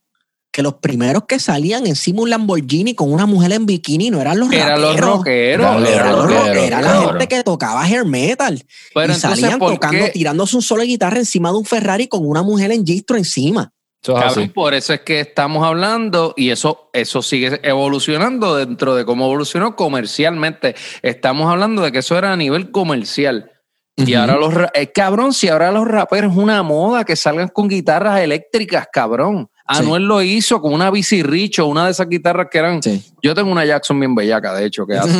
que 0.58 0.64
los 0.64 0.74
primeros 0.74 1.26
que 1.28 1.38
salían 1.38 1.86
encima 1.86 2.24
un 2.24 2.32
Lamborghini 2.32 2.96
con 2.96 3.14
una 3.14 3.28
mujer 3.28 3.52
en 3.52 3.68
bikini 3.68 4.10
no 4.10 4.20
eran 4.20 4.40
los 4.40 4.52
Eran 4.52 4.82
los 4.82 4.96
raperos. 4.96 5.18
rockeros. 5.18 5.66
Eran 5.68 5.82
los 5.84 5.90
Era, 5.92 6.00
eran 6.02 6.12
los 6.16 6.26
lo- 6.32 6.38
rockeros, 6.40 6.64
era 6.64 6.82
la 6.82 7.02
gente 7.04 7.28
que 7.28 7.44
tocaba 7.44 7.84
hair 7.86 8.06
metal. 8.06 8.64
Pero 8.92 9.14
y 9.14 9.16
entonces, 9.16 9.40
salían 9.40 9.60
¿por 9.60 9.74
tocando, 9.74 10.06
qué? 10.06 10.10
tirándose 10.10 10.56
un 10.56 10.64
solo 10.64 10.82
de 10.82 10.88
guitarra 10.88 11.20
encima 11.20 11.52
de 11.52 11.58
un 11.58 11.66
Ferrari 11.66 12.08
con 12.08 12.26
una 12.28 12.42
mujer 12.42 12.72
en 12.72 12.84
gistro 12.88 13.18
encima. 13.18 13.72
Eso 14.02 14.18
es 14.18 14.24
Cabrón, 14.24 14.50
por 14.50 14.74
eso 14.74 14.94
es 14.94 15.02
que 15.02 15.20
estamos 15.20 15.64
hablando 15.64 16.34
y 16.36 16.50
eso, 16.50 16.90
eso 16.92 17.22
sigue 17.22 17.60
evolucionando 17.62 18.56
dentro 18.56 18.96
de 18.96 19.06
cómo 19.06 19.26
evolucionó 19.26 19.76
comercialmente. 19.76 20.76
Estamos 21.04 21.52
hablando 21.52 21.84
de 21.84 21.92
que 21.92 22.00
eso 22.00 22.18
era 22.18 22.34
a 22.34 22.36
nivel 22.36 22.72
comercial. 22.72 23.52
Y 23.96 24.16
ahora 24.16 24.38
los 24.38 24.54
eh, 24.74 24.92
cabrón, 24.92 25.34
si 25.34 25.50
ahora 25.50 25.72
los 25.72 25.88
raperos 25.88 26.32
es 26.32 26.38
una 26.40 26.64
moda 26.64 27.04
que 27.04 27.16
salgan 27.16 27.48
con 27.50 27.68
guitarras 27.68 28.22
eléctricas, 28.22 28.88
cabrón. 28.92 29.50
Sí. 29.70 29.80
Anuel 29.80 30.04
lo 30.04 30.22
hizo 30.22 30.62
con 30.62 30.74
una 30.74 30.90
bici 30.90 31.22
Richo, 31.24 31.68
una 31.68 31.86
de 31.86 31.92
esas 31.92 32.08
guitarras 32.08 32.48
que 32.50 32.58
eran. 32.58 32.82
Sí. 32.82 33.04
Yo 33.22 33.36
tengo 33.36 33.52
una 33.52 33.66
Jackson 33.66 34.00
bien 34.00 34.16
bellaca, 34.16 34.54
de 34.54 34.66
hecho, 34.66 34.88
que 34.88 34.98
hace. 34.98 35.10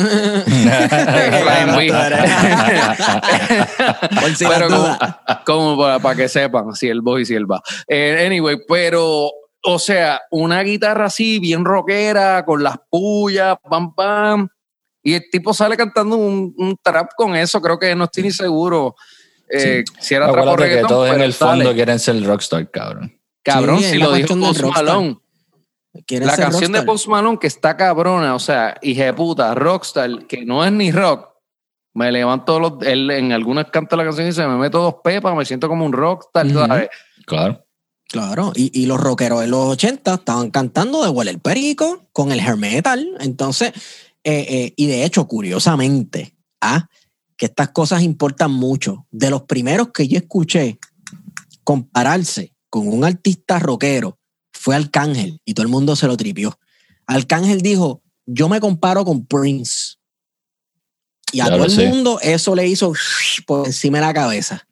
Si 4.36 4.46
pero 4.46 4.68
como, 4.68 4.98
como 5.44 5.78
para, 5.78 5.98
para 5.98 6.16
que 6.16 6.28
sepan 6.28 6.74
si 6.74 6.88
él 6.88 7.00
voy 7.00 7.22
y 7.22 7.26
si 7.26 7.34
él 7.34 7.50
va. 7.50 7.62
Eh, 7.86 8.24
anyway, 8.26 8.58
pero, 8.66 9.30
o 9.64 9.78
sea, 9.78 10.20
una 10.30 10.62
guitarra 10.62 11.06
así, 11.06 11.38
bien 11.38 11.64
rockera, 11.64 12.44
con 12.44 12.62
las 12.62 12.76
pullas, 12.90 13.56
pam, 13.68 13.94
pam. 13.94 14.48
Y 15.02 15.14
el 15.14 15.22
tipo 15.30 15.54
sale 15.54 15.76
cantando 15.76 16.16
un, 16.16 16.54
un 16.56 16.76
trap 16.82 17.10
con 17.16 17.34
eso, 17.36 17.60
creo 17.60 17.78
que 17.78 17.94
no 17.94 18.04
estoy 18.04 18.24
ni 18.24 18.30
seguro 18.30 18.94
eh, 19.50 19.82
si 20.00 20.14
era 20.14 20.26
trap 20.30 20.46
o 20.46 20.50
Acuérdate 20.50 20.62
que 20.62 20.68
reggaetón. 20.76 20.88
todos 20.88 21.14
en 21.14 21.20
el 21.22 21.32
fondo 21.32 21.64
sale. 21.64 21.74
quieren 21.74 21.98
ser 21.98 22.22
rockstar, 22.24 22.70
cabrón. 22.70 23.17
Cabrón, 23.52 23.78
Sí, 23.78 23.90
si 23.90 23.98
lo 23.98 24.12
dijo 24.12 24.38
Post. 24.38 24.62
Malone. 24.62 25.18
¿Quieres 26.06 26.26
La 26.28 26.36
ser 26.36 26.44
canción 26.44 26.72
de? 26.72 26.82
Post 26.82 27.08
Malone 27.08 27.38
que 27.38 27.46
está 27.46 27.76
cabrona, 27.76 28.34
o 28.34 28.38
sea, 28.38 28.76
hija 28.82 29.04
de 29.04 29.14
puta, 29.14 29.54
rockstar, 29.54 30.26
que 30.26 30.44
no 30.44 30.64
es 30.64 30.72
ni 30.72 30.92
rock. 30.92 31.28
Me 31.94 32.12
levanto 32.12 32.60
los, 32.60 32.74
él 32.82 33.10
en 33.10 33.32
algunas 33.32 33.70
canta 33.70 33.96
la 33.96 34.04
canción 34.04 34.26
y 34.26 34.30
dice, 34.30 34.46
me 34.46 34.56
meto 34.56 34.80
dos 34.80 34.96
pepas, 35.02 35.34
me 35.34 35.44
siento 35.44 35.68
como 35.68 35.84
un 35.84 35.92
rockstar, 35.92 36.46
Ujú. 36.46 36.58
¿sabes? 36.58 36.88
Claro. 37.26 37.64
Claro, 38.10 38.52
y, 38.54 38.70
y 38.72 38.86
los 38.86 38.98
rockeros 38.98 39.40
de 39.40 39.48
los 39.48 39.66
80 39.66 40.14
estaban 40.14 40.50
cantando 40.50 41.04
de 41.04 41.10
Huele 41.10 41.30
el 41.30 41.40
Perico 41.40 42.08
con 42.12 42.32
el 42.32 42.40
hair 42.40 42.56
metal. 42.56 43.06
Entonces, 43.20 43.72
eh, 44.24 44.46
eh, 44.48 44.72
y 44.76 44.86
de 44.86 45.04
hecho, 45.04 45.28
curiosamente, 45.28 46.34
ah, 46.62 46.88
que 47.36 47.46
estas 47.46 47.68
cosas 47.68 48.02
importan 48.02 48.50
mucho. 48.50 49.06
De 49.10 49.28
los 49.28 49.42
primeros 49.42 49.88
que 49.92 50.08
yo 50.08 50.16
escuché 50.16 50.78
compararse 51.64 52.54
con 52.70 52.88
un 52.88 53.04
artista 53.04 53.58
rockero 53.58 54.18
fue 54.52 54.76
Arcángel 54.76 55.40
y 55.44 55.54
todo 55.54 55.62
el 55.64 55.70
mundo 55.70 55.96
se 55.96 56.06
lo 56.06 56.16
tripió. 56.16 56.58
Arcángel 57.06 57.60
dijo: 57.62 58.02
Yo 58.26 58.48
me 58.48 58.60
comparo 58.60 59.04
con 59.04 59.24
Prince. 59.26 59.96
Y 61.32 61.40
a 61.40 61.44
Claro, 61.46 61.64
todo 61.64 61.66
el 61.66 61.72
sí. 61.78 61.86
mundo 61.86 62.18
eso 62.22 62.54
le 62.54 62.66
hizo 62.66 62.92
por 63.46 63.66
encima 63.66 63.98
de 63.98 64.06
la 64.06 64.14
cabeza. 64.14 64.66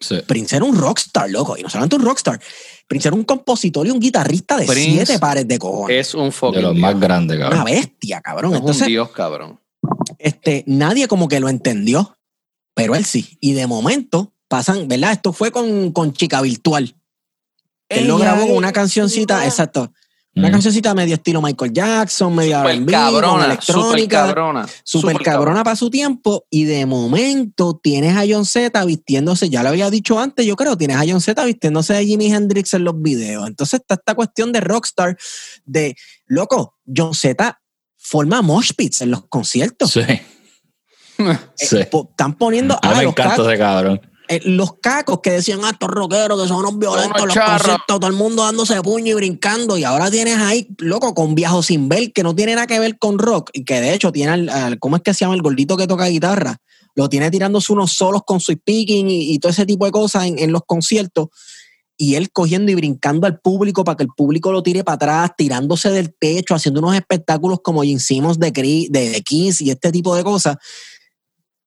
Sí. 0.00 0.16
Prince 0.26 0.54
era 0.56 0.64
un 0.64 0.76
rockstar, 0.76 1.30
loco. 1.30 1.56
Y 1.56 1.62
no 1.62 1.68
solamente 1.70 1.96
un 1.96 2.02
rockstar. 2.02 2.40
Prince 2.86 3.08
era 3.08 3.16
un 3.16 3.24
compositor 3.24 3.86
y 3.86 3.90
un 3.90 3.98
guitarrista 4.00 4.56
de 4.56 4.66
Prince 4.66 5.06
siete 5.06 5.18
pares 5.18 5.48
de 5.48 5.58
cojones. 5.58 6.08
Es 6.08 6.14
un 6.14 6.30
fucking 6.30 6.56
De 6.56 6.62
los 6.62 6.74
dios. 6.74 6.82
más 6.82 7.00
grandes, 7.00 7.36
Una 7.38 7.48
cabrón. 7.48 7.64
bestia, 7.64 8.20
cabrón. 8.20 8.54
Es 8.54 8.80
un 8.80 8.86
dios, 8.86 9.10
cabrón. 9.10 9.60
este, 10.18 10.64
nadie 10.66 11.08
como 11.08 11.26
que 11.28 11.40
lo 11.40 11.48
entendió, 11.48 12.16
pero 12.74 12.94
él 12.94 13.04
sí. 13.04 13.38
Y 13.40 13.52
de 13.54 13.66
momento 13.66 14.32
pasan, 14.48 14.86
¿verdad? 14.88 15.12
Esto 15.12 15.32
fue 15.32 15.50
con, 15.50 15.92
con 15.92 16.12
Chica 16.12 16.40
Virtual. 16.42 16.94
Él 17.94 18.06
lo 18.08 18.18
grabó 18.18 18.46
con 18.46 18.56
una 18.56 18.72
cancioncita, 18.72 19.44
exacto. 19.44 19.92
Una 20.36 20.48
Mm. 20.48 20.52
cancioncita 20.52 20.94
medio 20.94 21.14
estilo 21.14 21.40
Michael 21.40 21.72
Jackson, 21.72 22.34
medio 22.34 22.56
Super 22.58 22.86
cabrona, 22.86 23.32
super 23.42 23.46
electrónica. 23.46 24.26
cabrona. 24.26 24.66
Super 24.82 25.16
cabrona 25.22 25.62
para 25.62 25.76
su 25.76 25.90
tiempo 25.90 26.44
y 26.50 26.64
de 26.64 26.86
momento 26.86 27.78
tienes 27.80 28.16
a 28.16 28.24
John 28.28 28.44
Z 28.44 28.84
vistiéndose, 28.84 29.48
ya 29.48 29.62
lo 29.62 29.68
había 29.68 29.90
dicho 29.90 30.18
antes, 30.18 30.44
yo 30.44 30.56
creo, 30.56 30.76
tienes 30.76 30.96
a 30.96 31.04
John 31.06 31.20
Z 31.20 31.44
vistiéndose 31.44 31.94
de 31.94 32.04
Jimi 32.04 32.32
Hendrix 32.34 32.74
en 32.74 32.82
los 32.82 33.00
videos. 33.00 33.46
Entonces 33.46 33.78
está 33.78 33.94
esta 33.94 34.14
cuestión 34.16 34.50
de 34.50 34.60
rockstar, 34.60 35.16
de, 35.66 35.94
loco, 36.26 36.74
John 36.84 37.14
Z 37.14 37.60
forma 37.96 38.42
mosh 38.42 38.72
pits 38.76 39.02
en 39.02 39.12
los 39.12 39.28
conciertos. 39.28 39.92
Sí. 39.92 40.00
Eh, 40.00 41.38
sí. 41.54 41.76
po- 41.90 42.08
están 42.10 42.34
poniendo 42.36 42.74
A 42.74 42.80
ah, 42.82 42.88
mí 42.90 42.96
me 42.96 43.02
los, 43.04 43.12
encanta 43.12 43.42
ese 43.48 43.56
cabrón. 43.56 44.00
Eh, 44.28 44.40
los 44.44 44.74
cacos 44.80 45.20
que 45.22 45.30
decían, 45.30 45.60
ah, 45.64 45.70
estos 45.70 45.90
rockeros 45.90 46.40
que 46.40 46.48
son 46.48 46.58
unos 46.58 46.78
violentos, 46.78 47.22
Unos 47.22 47.34
los 47.36 47.44
conciertos, 47.44 47.86
todo 47.86 48.06
el 48.06 48.12
mundo 48.14 48.42
dándose 48.44 48.80
puño 48.82 49.12
y 49.12 49.14
brincando. 49.14 49.76
Y 49.76 49.84
ahora 49.84 50.10
tienes 50.10 50.38
ahí, 50.38 50.68
loco, 50.78 51.14
con 51.14 51.34
Viajo 51.34 51.62
Sin 51.62 51.88
Ver, 51.88 52.12
que 52.12 52.22
no 52.22 52.34
tiene 52.34 52.54
nada 52.54 52.66
que 52.66 52.78
ver 52.78 52.98
con 52.98 53.18
rock, 53.18 53.50
y 53.52 53.64
que 53.64 53.80
de 53.80 53.92
hecho 53.94 54.12
tiene, 54.12 54.32
al, 54.32 54.48
al- 54.48 54.78
¿cómo 54.78 54.96
es 54.96 55.02
que 55.02 55.12
se 55.14 55.20
llama 55.20 55.34
el 55.34 55.42
gordito 55.42 55.76
que 55.76 55.86
toca 55.86 56.06
guitarra? 56.06 56.56
Lo 56.94 57.08
tiene 57.08 57.30
tirándose 57.30 57.72
unos 57.72 57.92
solos 57.92 58.22
con 58.24 58.40
su 58.40 58.52
speaking 58.52 59.10
y, 59.10 59.32
y 59.34 59.38
todo 59.38 59.50
ese 59.50 59.66
tipo 59.66 59.84
de 59.84 59.90
cosas 59.90 60.24
en, 60.26 60.38
en 60.38 60.52
los 60.52 60.62
conciertos. 60.64 61.28
Y 61.96 62.16
él 62.16 62.30
cogiendo 62.32 62.72
y 62.72 62.74
brincando 62.74 63.26
al 63.26 63.38
público 63.38 63.84
para 63.84 63.96
que 63.96 64.02
el 64.02 64.08
público 64.16 64.50
lo 64.50 64.62
tire 64.64 64.82
para 64.82 64.96
atrás, 64.96 65.30
tirándose 65.36 65.90
del 65.90 66.12
techo, 66.18 66.54
haciendo 66.54 66.80
unos 66.80 66.96
espectáculos 66.96 67.58
como 67.62 67.82
Gene 67.82 68.00
Simmons 68.00 68.38
de, 68.40 68.50
de, 68.50 69.10
de 69.10 69.22
Kiss 69.22 69.60
y 69.60 69.70
este 69.70 69.92
tipo 69.92 70.14
de 70.16 70.24
cosas. 70.24 70.56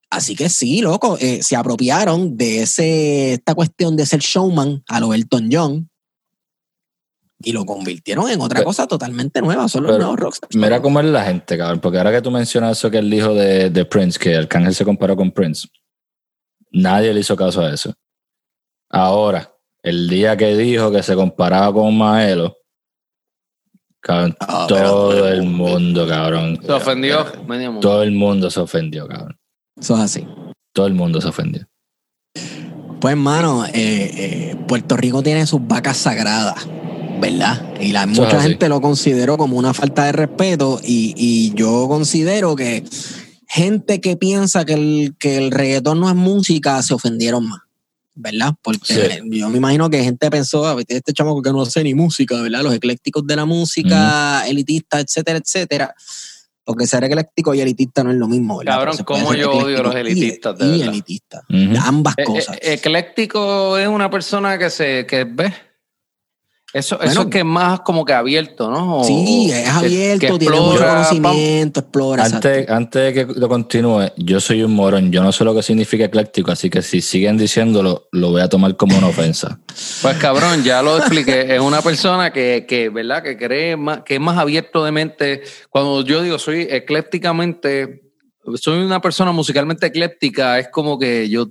Así 0.10 0.36
que 0.36 0.48
sí, 0.50 0.82
loco, 0.82 1.18
eh, 1.20 1.44
se 1.44 1.56
apropiaron 1.56 2.38
de 2.38 2.62
ese, 2.62 3.34
esta 3.34 3.54
cuestión 3.56 3.96
de 3.98 4.06
ser 4.06 4.22
showman 4.22 4.84
a 4.88 5.00
lo 5.02 5.14
Elton 5.14 5.50
John 5.52 5.90
y 7.44 7.52
lo 7.52 7.66
convirtieron 7.66 8.30
en 8.30 8.40
otra 8.42 8.60
Pero- 8.60 8.68
cosa 8.70 8.88
totalmente 8.88 9.42
nueva. 9.42 9.68
Son 9.68 9.84
los 9.84 9.92
pero 9.92 10.04
nuevos 10.04 10.20
rockstars. 10.20 10.56
Mira 10.56 10.82
cómo 10.82 11.00
es 11.02 11.06
la 11.08 11.26
gente, 11.26 11.58
cabrón. 11.58 11.82
Porque 11.82 11.98
ahora 11.98 12.12
que 12.12 12.22
tú 12.22 12.32
mencionas 12.32 12.78
eso 12.78 12.90
que 12.90 12.98
él 13.00 13.10
dijo 13.10 13.34
de, 13.34 13.70
de 13.70 13.86
Prince, 13.86 14.18
que 14.18 14.36
Arcángel 14.36 14.74
se 14.74 14.86
comparó 14.86 15.16
con 15.18 15.32
Prince, 15.32 15.68
nadie 16.72 17.14
le 17.14 17.20
hizo 17.20 17.36
caso 17.36 17.62
a 17.62 17.74
eso. 17.74 17.94
Ahora, 18.90 19.54
el 19.84 20.08
día 20.10 20.38
que 20.38 20.56
dijo 20.56 20.90
que 20.90 21.04
se 21.04 21.16
comparaba 21.16 21.74
con 21.74 21.96
Maelo, 21.98 22.56
cabrón, 24.00 24.36
Ah, 24.40 24.66
pero- 24.70 24.84
todo 24.90 25.28
el 25.28 25.44
mundo, 25.44 26.08
cabrón. 26.08 26.58
Se 26.66 26.72
ofendió 26.72 27.26
medio 27.46 27.74
mundo. 27.74 27.88
Todo 27.88 28.04
el 28.04 28.14
mundo 28.14 28.50
se 28.50 28.62
ofendió, 28.62 29.06
cabrón. 29.06 29.38
Eso 29.80 29.96
es 29.96 30.02
así. 30.02 30.28
Todo 30.74 30.88
el 30.88 30.94
mundo 30.94 31.22
se 31.22 31.28
ofendió. 31.28 31.68
Pues, 33.00 33.12
hermano, 33.12 33.66
eh, 33.66 33.72
eh, 33.74 34.56
Puerto 34.68 34.98
Rico 34.98 35.22
tiene 35.22 35.46
sus 35.46 35.66
vacas 35.68 35.98
sagradas, 35.98 36.68
¿verdad? 37.22 37.74
Y 37.80 37.92
la, 37.92 38.04
Eso 38.04 38.24
mucha 38.24 38.42
gente 38.42 38.70
lo 38.70 38.82
consideró 38.82 39.38
como 39.38 39.58
una 39.58 39.74
falta 39.74 40.06
de 40.06 40.12
respeto 40.14 40.80
y, 40.84 41.14
y 41.16 41.54
yo 41.54 41.88
considero 41.88 42.56
que, 42.56 42.84
gente 43.48 44.02
que 44.02 44.18
piensa 44.18 44.66
que 44.66 44.74
el, 44.74 45.16
que 45.18 45.38
el 45.38 45.52
reggaetón 45.52 46.00
no 46.00 46.10
es 46.10 46.16
música 46.16 46.82
se 46.84 46.94
ofendieron 46.94 47.48
más. 47.48 47.62
¿Verdad? 48.20 48.56
Porque 48.64 48.96
Sí. 48.96 49.30
yo 49.40 49.48
me 49.50 49.58
imagino 49.58 49.92
que 49.92 50.04
gente 50.04 50.32
pensó, 50.32 50.66
"Ah, 50.66 50.76
este 50.88 51.14
chamaco 51.14 51.40
que 51.44 51.52
no 51.52 51.62
hace 51.62 51.84
ni 51.84 51.94
música, 51.94 52.42
¿verdad? 52.42 52.64
Los 52.64 52.74
eclécticos 52.74 53.26
de 53.28 53.36
la 53.36 53.46
música, 53.46 54.44
elitista, 54.48 55.00
etcétera, 55.00 55.38
etcétera. 55.38 55.94
Porque 56.68 56.86
ser 56.86 57.02
ecléctico 57.06 57.54
y 57.56 57.62
elitista 57.62 58.04
no 58.04 58.12
es 58.12 58.18
lo 58.18 58.28
mismo, 58.28 58.58
¿verdad? 58.58 58.74
Cabrón, 58.74 58.98
cómo 59.06 59.34
yo 59.34 59.52
odio 59.54 59.82
los 59.84 59.96
y- 59.96 59.98
elitistas, 60.00 60.58
de 60.58 60.66
Y. 60.66 61.42
Ujú. 61.50 61.78
Ambas 61.82 62.16
Eh, 62.18 62.24
cosas. 62.26 62.58
eh, 62.58 62.74
ecléctico 62.74 63.78
es 63.78 63.88
una 63.88 64.10
persona 64.10 64.58
que 64.58 64.70
se 64.70 65.06
que 65.06 65.24
ve. 65.24 65.54
Eso, 66.74 67.00
eso 67.02 67.22
es 67.22 67.28
que 67.28 67.40
es 67.40 67.46
más 67.46 67.80
como 67.80 68.04
que 68.04 68.12
abierto, 68.12 68.70
¿no? 68.70 68.98
O- 69.00 69.04
sí, 69.06 69.50
es 69.50 69.64
que- 69.64 69.70
abierto, 69.70 70.34
que 70.34 70.40
tiene 70.40 70.56
mucho 70.58 70.72
explora, 70.74 70.94
conocimiento, 70.96 71.80
explora. 71.80 72.26
Antes, 72.26 72.70
antes 72.70 73.02
de 73.02 73.14
que 73.28 73.34
lo 73.40 73.48
continúe, 73.48 74.12
yo 74.18 74.42
soy 74.42 74.64
un 74.64 74.74
morón, 74.76 75.10
yo 75.10 75.24
no 75.24 75.32
sé 75.32 75.46
lo 75.46 75.56
que 75.56 75.64
significa 75.64 76.04
ecléctico, 76.04 76.52
así 76.52 76.70
que 76.70 76.82
si 76.82 77.00
siguen 77.02 77.38
diciéndolo, 77.38 78.10
lo 78.12 78.32
voy 78.32 78.42
a 78.42 78.50
tomar 78.50 78.76
como 78.76 78.98
una 78.98 79.08
ofensa. 79.08 79.60
Pues 80.02 80.18
cabrón, 80.18 80.64
ya 80.64 80.82
lo 80.82 80.98
expliqué. 80.98 81.56
Es 81.56 81.62
una 81.62 81.82
persona 81.82 82.32
que, 82.34 82.66
que, 82.68 82.90
¿verdad? 82.90 83.24
Que 83.24 83.38
cree 83.38 83.78
más, 83.78 84.02
que 84.04 84.16
es 84.16 84.20
más 84.22 84.38
abierto 84.38 84.84
de 84.84 84.92
mente. 84.92 85.42
Cuando 85.70 86.04
yo 86.04 86.22
digo 86.22 86.38
soy 86.38 86.68
eclécticamente, 86.70 88.02
soy 88.56 88.80
una 88.80 89.02
persona 89.02 89.32
musicalmente 89.32 89.88
ecléptica, 89.88 90.60
es 90.60 90.68
como 90.70 91.00
que 91.00 91.30
yo 91.30 91.48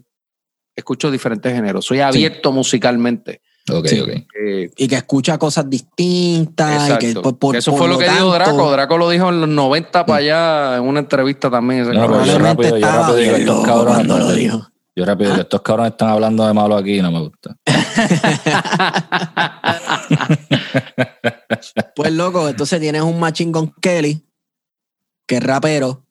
escucho 0.74 1.10
diferentes 1.10 1.52
géneros. 1.52 1.84
Soy 1.86 2.00
abierto 2.00 2.52
musicalmente. 2.52 3.40
Ok, 3.72 3.86
Sí. 3.88 4.00
ok. 4.00 4.08
Eh, 4.08 4.70
Y 4.76 4.86
que 4.88 4.94
escucha 4.96 5.38
cosas 5.38 5.68
distintas. 5.68 6.88
Y 6.90 6.98
que 6.98 7.06
exacto. 7.10 7.22
por, 7.22 7.38
por- 7.38 7.52
Que 7.52 7.58
eso 7.58 7.70
por 7.72 7.80
fue 7.80 7.88
lo 7.88 7.98
que 7.98 8.08
dijo 8.08 8.32
Draco. 8.32 8.70
Draco 8.70 8.98
lo 8.98 9.08
dijo 9.10 9.28
en 9.30 9.40
los 9.40 9.48
90 9.48 10.06
para 10.06 10.18
allá 10.18 10.76
en 10.76 10.82
una 10.84 11.00
entrevista 11.00 11.50
también. 11.50 11.82
No, 11.92 12.06
pero 12.06 12.24
yo 12.24 12.38
rápido, 12.38 12.78
yo 12.78 12.86
rápido 12.86 13.16
digo, 13.16 13.36
estos 13.36 13.64
cabrones, 13.66 14.06
lo 14.06 14.32
dijo. 14.32 14.68
Yo 14.94 15.04
rápido, 15.04 15.34
estos 15.34 15.60
cabrones 15.62 15.92
están 15.92 16.08
hablando 16.08 16.46
de 16.46 16.54
malo 16.54 16.76
aquí 16.76 16.98
y 16.98 17.02
no 17.02 17.10
me 17.10 17.20
gusta. 17.20 17.56
Pues 21.94 22.12
loco, 22.12 22.48
entonces 22.48 22.80
tienes 22.80 23.02
un 23.02 23.18
Machine 23.18 23.52
Gun 23.52 23.72
Kelly, 23.80 24.22
que 25.26 25.36
es 25.36 25.42
rapero, 25.42 26.04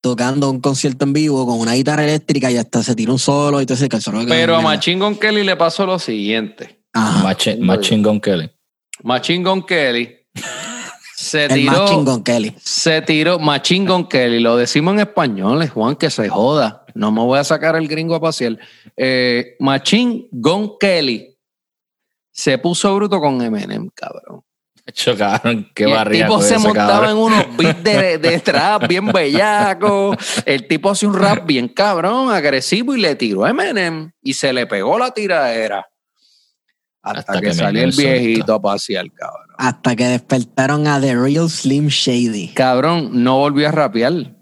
tocando 0.00 0.50
un 0.50 0.60
concierto 0.60 1.04
en 1.04 1.12
vivo 1.12 1.46
con 1.46 1.58
una 1.58 1.74
guitarra 1.74 2.04
eléctrica 2.04 2.50
y 2.50 2.56
hasta 2.56 2.82
se 2.82 2.94
tira 2.94 3.12
un 3.12 3.18
solo 3.18 3.60
y 3.60 3.66
todo 3.66 3.74
ese 3.74 3.88
que 3.88 3.96
el 3.96 4.02
solo 4.02 4.20
que- 4.20 4.26
Pero 4.26 4.56
a. 4.56 4.60
Machine 4.60 5.00
Gun 5.04 5.16
Kelly 5.16 5.44
le 5.44 5.56
pasó 5.56 5.86
lo 5.86 5.98
siguiente. 5.98 6.80
Ajá, 6.94 7.22
Más, 7.24 7.36
chi- 7.36 7.56
más 7.56 7.80
chingón 7.80 8.20
que 8.20 8.30
él. 8.30 8.50
Machine 9.02 9.44
Gun 9.44 9.62
Kelly 9.66 10.16
se 11.16 11.44
el 11.46 11.54
tiró. 11.54 11.72
Machine 11.82 12.04
Gun 12.04 12.22
Kelly. 12.24 12.54
Se 12.62 13.02
tiró 13.02 13.38
Machine 13.38 13.86
Gun 13.90 14.06
Kelly, 14.08 14.40
lo 14.40 14.56
decimos 14.56 14.94
en 14.94 15.00
español, 15.00 15.62
es 15.62 15.70
Juan, 15.70 15.96
que 15.96 16.08
se 16.10 16.28
joda. 16.28 16.84
No 16.94 17.10
me 17.10 17.20
voy 17.22 17.38
a 17.38 17.44
sacar 17.44 17.74
el 17.76 17.88
gringo 17.88 18.14
a 18.14 18.20
pasear. 18.20 18.56
Eh, 18.96 19.56
Machine 19.58 20.28
Gun 20.30 20.78
Kelly 20.78 21.36
se 22.30 22.56
puso 22.58 22.94
bruto 22.94 23.20
con 23.20 23.42
Eminem, 23.42 23.88
cabrón. 23.94 24.42
Chocaron, 24.92 25.70
qué 25.74 25.84
Y 25.84 25.86
el 25.86 25.92
barriga. 25.94 26.26
tipo 26.26 26.42
se 26.42 26.58
montaba 26.58 27.10
en 27.10 27.16
unos 27.16 27.56
beats 27.56 27.82
de, 27.82 28.18
de 28.18 28.38
trap 28.40 28.86
bien 28.86 29.06
bellaco. 29.06 30.14
El 30.44 30.68
tipo 30.68 30.90
hace 30.90 31.06
un 31.06 31.14
rap 31.14 31.46
bien 31.46 31.68
cabrón, 31.68 32.30
agresivo 32.30 32.94
y 32.94 33.00
le 33.00 33.14
tiró 33.16 33.44
a 33.44 33.50
Eminem 33.50 34.12
y 34.22 34.34
se 34.34 34.52
le 34.52 34.66
pegó 34.66 34.98
la 34.98 35.10
tiradera. 35.12 35.86
Hasta, 37.04 37.18
Hasta 37.20 37.32
que, 37.40 37.46
que 37.48 37.54
salió 37.54 37.84
el 37.84 37.90
viejito 37.92 38.54
a 38.54 38.62
pasear, 38.62 39.12
cabrón. 39.12 39.46
Hasta 39.58 39.94
que 39.94 40.04
despertaron 40.06 40.86
a 40.86 40.98
The 41.00 41.14
Real 41.14 41.50
Slim 41.50 41.88
Shady. 41.88 42.54
Cabrón, 42.54 43.10
no 43.22 43.36
volvió 43.38 43.68
a 43.68 43.72
rapear. 43.72 44.34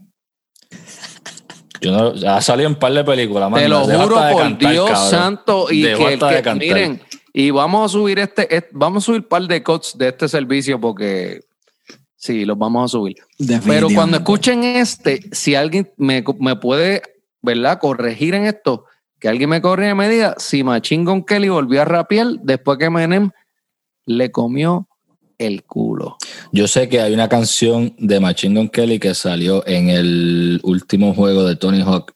Yo 1.81 1.91
no, 1.91 2.31
ha 2.31 2.41
salido 2.41 2.69
en 2.69 2.75
un 2.75 2.79
par 2.79 2.93
de 2.93 3.03
películas. 3.03 3.49
Te 3.49 3.51
mano. 3.51 3.69
lo 3.81 3.87
Deja 3.89 4.03
juro 4.05 4.15
por 4.31 4.43
cantar, 4.43 4.73
Dios 4.73 4.91
cabrón. 4.91 5.11
santo. 5.11 5.67
Y 5.73 5.83
Dejó 5.83 6.07
que, 6.07 6.07
el 6.07 6.15
hasta 6.15 6.29
que- 6.29 6.35
de 6.37 6.43
cantar. 6.43 6.69
miren, 6.69 7.03
y 7.33 7.51
vamos 7.51 7.85
a 7.85 7.89
subir 7.93 8.19
este, 8.21 8.55
este- 8.55 8.71
vamos 8.73 9.03
a 9.03 9.07
subir 9.07 9.21
un 9.23 9.29
par 9.29 9.43
de 9.49 9.63
cuts 9.63 9.99
de 9.99 10.09
este 10.09 10.29
servicio 10.29 10.81
porque 10.81 11.41
sí, 12.15 12.45
los 12.45 12.57
vamos 12.57 12.85
a 12.85 12.89
subir. 12.89 13.17
Pero 13.67 13.89
cuando 13.93 14.19
escuchen 14.19 14.63
este, 14.63 15.21
si 15.33 15.57
alguien 15.57 15.91
me, 15.97 16.23
me 16.39 16.55
puede, 16.55 17.03
¿verdad? 17.41 17.81
Corregir 17.81 18.35
en 18.35 18.45
esto, 18.47 18.85
que 19.23 19.29
alguien 19.29 19.49
me 19.51 19.63
corrija 19.63 19.93
y 19.93 19.95
me 19.95 20.09
diga 20.09 20.35
si 20.37 20.65
Machine 20.65 21.05
Gun 21.05 21.25
Kelly 21.25 21.49
volvió 21.49 21.81
a 21.83 21.85
rapear 21.85 22.27
después 22.43 22.77
que 22.77 22.91
Menem 22.91 23.31
le 24.05 24.33
comió 24.33 24.89
el 25.39 25.63
culo. 25.63 26.17
Yo 26.51 26.67
sé 26.67 26.89
que 26.89 27.01
hay 27.01 27.15
una 27.15 27.29
canción 27.29 27.95
de 27.99 28.19
Machine 28.19 28.59
Gun 28.59 28.69
Kelly 28.69 28.99
que 28.99 29.15
salió 29.15 29.65
en 29.65 29.91
el 29.91 30.61
último 30.65 31.15
juego 31.15 31.45
de 31.45 31.55
Tony 31.55 31.83
Hawk 31.83 32.13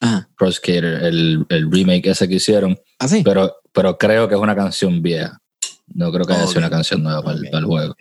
Ajá. 0.00 0.28
Pro 0.36 0.52
Skater, 0.52 0.84
el, 1.04 1.46
el 1.48 1.72
remake 1.72 2.08
ese 2.10 2.28
que 2.28 2.34
hicieron, 2.34 2.78
¿Así? 2.98 3.22
pero, 3.24 3.56
pero 3.72 3.96
creo 3.96 4.28
que 4.28 4.34
es 4.34 4.40
una 4.40 4.54
canción 4.54 5.00
vieja. 5.00 5.38
No 5.94 6.12
creo 6.12 6.26
que 6.26 6.34
haya 6.34 6.46
sido 6.46 6.58
una 6.58 6.70
canción 6.70 7.02
nueva 7.02 7.22
para, 7.22 7.38
el- 7.38 7.44
Ok. 7.46 7.50
para 7.50 7.60
el 7.60 7.64
juego. 7.66 7.94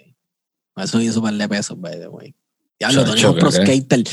Eso 0.75 0.99
hizo 0.99 1.19
un 1.19 1.25
par 1.25 1.33
de 1.35 1.47
pesos, 1.47 1.79
by 1.79 1.97
the 1.99 2.07
way. 2.09 2.35
Diablo, 2.89 3.05
Tony 3.05 3.21
Hawk 3.21 3.39
Pro. 3.39 3.51
Skater. 3.51 4.03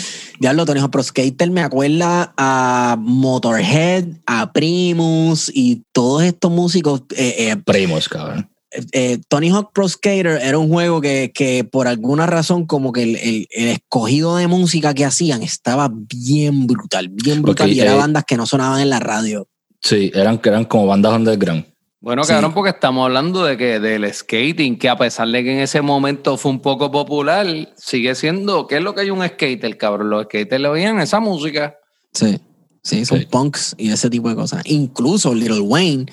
Diablo, 0.41 0.65
Tony 0.67 0.81
Hawk 0.81 0.91
Pro 0.91 1.03
Skater 1.03 1.51
me 1.51 1.61
acuerda 1.63 2.33
a 2.37 2.97
Motorhead, 3.01 4.05
a 4.27 4.53
Primus 4.53 5.51
y 5.55 5.83
todos 5.93 6.23
estos 6.23 6.51
músicos. 6.51 7.03
eh, 7.17 7.35
eh, 7.51 7.57
Primos, 7.65 8.09
cabrón. 8.09 8.51
eh, 8.93 9.19
Tony 9.29 9.49
Hawk 9.51 9.71
Pro 9.73 9.89
Skater 9.89 10.27
era 10.43 10.59
un 10.59 10.69
juego 10.69 11.01
que, 11.01 11.33
que 11.35 11.65
por 11.65 11.89
alguna 11.89 12.27
razón 12.27 12.67
como 12.67 12.93
que 12.93 13.03
el, 13.05 13.17
el- 13.17 13.47
el 13.51 13.69
escogido 13.69 14.37
de 14.37 14.47
música 14.47 14.93
que 14.93 15.05
hacían 15.07 15.43
estaba 15.43 15.91
bien 15.91 16.67
brutal, 16.67 17.09
bien 17.09 17.41
brutal 17.43 17.67
Porque, 17.69 17.75
y 17.77 17.81
era 17.81 17.93
eh, 17.93 17.97
bandas 17.97 18.25
que 18.27 18.37
no 18.37 18.45
sonaban 18.47 18.81
en 18.81 18.91
la 18.91 19.01
radio. 19.01 19.49
Sí, 19.83 20.11
eran, 20.15 20.41
eran 20.45 20.65
como 20.67 20.87
bandas 20.87 21.15
underground. 21.15 21.65
Bueno, 22.01 22.23
Sí. 22.23 22.33
cabrón, 22.33 22.55
porque 22.55 22.71
estamos 22.71 23.05
hablando 23.05 23.45
de 23.45 23.57
que 23.57 23.81
del 23.81 24.13
skating, 24.13 24.79
que 24.79 24.89
a 24.89 24.97
pesar 24.97 25.27
de 25.29 25.43
que 25.43 25.53
en 25.53 25.59
ese 25.59 25.83
momento 25.83 26.37
fue 26.37 26.53
un 26.53 26.61
poco 26.61 26.91
popular, 26.93 27.47
sigue 27.77 28.15
siendo, 28.15 28.67
¿qué 28.69 28.77
es 28.77 28.83
lo 28.83 28.95
que 28.95 29.01
hay 29.01 29.11
un 29.11 29.27
skater, 29.27 29.77
cabrón? 29.77 30.11
Los 30.11 30.25
skaters 30.25 30.61
le 30.63 30.69
oían 30.69 31.01
esa 31.01 31.19
música. 31.19 31.75
Sí, 32.13 32.39
sí, 32.85 33.05
son 33.05 33.19
Sí. 33.19 33.27
punks 33.27 33.75
y 33.79 33.91
ese 33.91 34.09
tipo 34.11 34.29
de 34.29 34.37
cosas. 34.37 34.63
Incluso 34.67 35.35
Little 35.35 35.61
Wayne, 35.61 36.07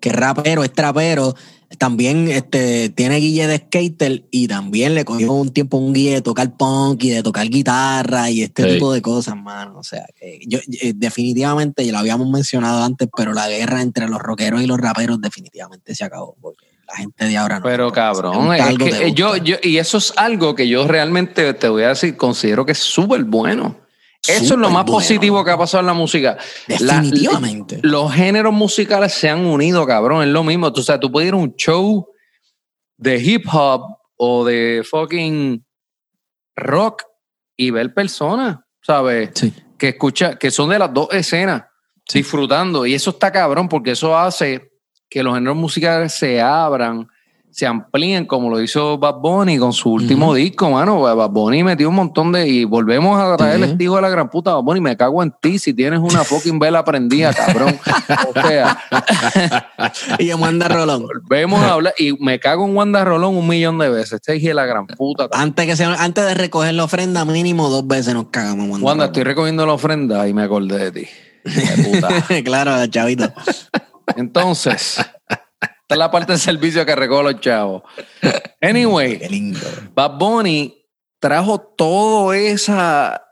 que 0.00 0.08
es 0.08 0.16
rapero, 0.16 0.64
es 0.64 0.72
trapero, 0.72 1.34
también 1.78 2.28
este, 2.28 2.88
tiene 2.88 3.16
guille 3.16 3.46
de 3.46 3.58
skater 3.58 4.24
y 4.30 4.48
también 4.48 4.94
le 4.94 5.04
cogió 5.04 5.32
un 5.32 5.50
tiempo 5.50 5.76
un 5.76 5.92
guille 5.92 6.14
de 6.14 6.22
tocar 6.22 6.56
punk 6.56 7.04
y 7.04 7.10
de 7.10 7.22
tocar 7.22 7.48
guitarra 7.48 8.28
y 8.28 8.42
este 8.42 8.64
tipo 8.64 8.92
de 8.92 9.00
cosas, 9.00 9.36
mano. 9.36 9.78
O 9.78 9.84
sea, 9.84 10.04
que 10.18 10.40
yo 10.46 10.58
eh, 10.82 10.92
definitivamente, 10.96 11.86
ya 11.86 11.92
lo 11.92 11.98
habíamos 11.98 12.28
mencionado 12.28 12.82
antes, 12.82 13.08
pero 13.16 13.32
la 13.32 13.48
guerra 13.48 13.82
entre 13.82 14.08
los 14.08 14.18
rockeros 14.20 14.62
y 14.62 14.66
los 14.66 14.78
raperos 14.78 15.20
definitivamente 15.20 15.94
se 15.94 16.04
acabó. 16.04 16.36
Porque 16.40 16.66
la 16.88 16.96
gente 16.96 17.24
de 17.24 17.36
ahora 17.36 17.60
no. 17.60 17.64
Pero 17.64 17.92
cabrón, 17.92 18.52
es 18.52 18.62
algo 18.62 18.86
que 18.86 18.92
te 18.92 19.12
yo, 19.12 19.36
yo, 19.36 19.56
y 19.62 19.78
eso 19.78 19.98
es 19.98 20.12
algo 20.16 20.56
que 20.56 20.68
yo 20.68 20.88
realmente 20.88 21.54
te 21.54 21.68
voy 21.68 21.84
a 21.84 21.88
decir, 21.90 22.16
considero 22.16 22.66
que 22.66 22.72
es 22.72 22.78
súper 22.78 23.22
bueno. 23.24 23.76
Eso 24.28 24.54
es 24.54 24.60
lo 24.60 24.68
más 24.70 24.84
bueno. 24.84 24.98
positivo 24.98 25.44
que 25.44 25.50
ha 25.50 25.56
pasado 25.58 25.80
en 25.80 25.86
la 25.86 25.94
música. 25.94 26.36
La- 26.80 27.00
Definitivamente. 27.00 27.80
los 27.82 28.12
géneros 28.12 28.52
musicales 28.52 29.12
se 29.14 29.28
han 29.28 29.46
unido, 29.46 29.86
cabrón. 29.86 30.22
Es 30.22 30.28
lo 30.28 30.44
mismo. 30.44 30.72
Tú, 30.72 30.82
sabes, 30.82 31.00
tú 31.00 31.10
puedes 31.10 31.28
ir 31.28 31.34
a 31.34 31.38
un 31.38 31.54
show 31.56 32.06
de 32.98 33.16
hip 33.18 33.46
hop 33.50 33.96
o 34.16 34.44
de 34.44 34.82
fucking 34.88 35.64
rock 36.56 37.04
y 37.56 37.70
ver 37.70 37.94
personas, 37.94 38.58
¿sabes? 38.82 39.30
Sí. 39.34 39.52
Que 39.78 39.88
escucha, 39.88 40.36
que 40.38 40.50
son 40.50 40.68
de 40.68 40.78
las 40.78 40.92
dos 40.92 41.08
escenas, 41.12 41.64
disfrutando. 42.12 42.84
Y 42.84 42.94
eso 42.94 43.10
está 43.10 43.32
cabrón 43.32 43.68
porque 43.68 43.92
eso 43.92 44.16
hace 44.16 44.70
que 45.08 45.22
los 45.22 45.34
géneros 45.34 45.56
musicales 45.56 46.12
se 46.12 46.40
abran, 46.40 47.08
se 47.52 47.66
amplíen, 47.66 48.26
como 48.26 48.48
lo 48.50 48.60
hizo 48.60 48.98
Bad 48.98 49.16
Bunny 49.16 49.58
con 49.58 49.72
su 49.72 49.90
último 49.92 50.34
disco, 50.34 50.70
mano. 50.70 51.00
Bad 51.00 51.30
Bunny 51.30 51.62
metió 51.64 51.88
un 51.88 51.94
montón 51.96 52.32
de. 52.32 52.48
Y 52.48 52.64
volvemos 52.64 53.20
a 53.20 53.36
traer 53.36 53.62
el 53.62 53.80
hijo 53.82 53.96
de 53.96 54.02
la 54.02 54.08
gran 54.08 54.28
puta. 54.30 54.54
Bad 54.54 54.62
Bunny, 54.62 54.80
me 54.80 54.96
cago 54.96 55.22
en 55.22 55.32
ti 55.40 55.58
si 55.58 55.74
tienes 55.74 56.00
una 56.00 56.24
fucking 56.24 56.58
vela 56.58 56.84
prendida, 56.84 57.32
cabrón. 57.34 57.78
o 58.28 58.32
sea, 58.40 58.78
Y 60.18 60.26
yo 60.26 60.38
manda 60.38 60.68
Rolón. 60.68 61.02
volvemos 61.02 61.60
a 61.60 61.72
hablar. 61.72 61.94
Y 61.98 62.12
me 62.22 62.38
cago 62.40 62.66
en 62.66 62.76
Wanda 62.76 63.04
Rolón 63.04 63.36
un 63.36 63.46
millón 63.48 63.78
de 63.78 63.88
veces. 63.88 64.14
Este 64.14 64.36
hijo 64.36 64.48
de 64.48 64.54
la 64.54 64.66
gran 64.66 64.86
puta. 64.86 65.28
Antes, 65.32 65.66
que 65.66 65.76
sea, 65.76 65.94
antes 65.94 66.24
de 66.24 66.34
recoger 66.34 66.74
la 66.74 66.84
ofrenda, 66.84 67.24
mínimo 67.24 67.68
dos 67.68 67.86
veces 67.86 68.14
nos 68.14 68.26
cagamos. 68.30 68.68
Wanda 68.68 68.84
Wanda, 68.86 69.04
Rolón. 69.04 69.06
estoy 69.06 69.24
recogiendo 69.24 69.66
la 69.66 69.72
ofrenda 69.72 70.28
y 70.28 70.34
me 70.34 70.42
acordé 70.42 70.90
de 70.90 70.92
ti. 70.92 71.08
De 71.44 71.82
puta. 71.84 72.08
claro, 72.44 72.86
chavito. 72.86 73.32
Entonces, 74.16 74.98
esta 75.90 75.94
es 75.96 75.98
la 75.98 76.10
parte 76.10 76.32
del 76.32 76.40
servicio 76.40 76.86
que 76.86 76.94
recojo 76.94 77.22
los 77.24 77.40
chavos. 77.40 77.82
Anyway, 78.60 79.18
Qué 79.18 79.28
lindo. 79.28 79.58
Bad 79.92 80.18
Bunny 80.18 80.86
trajo 81.18 81.58
todo 81.58 82.32
esa 82.32 83.24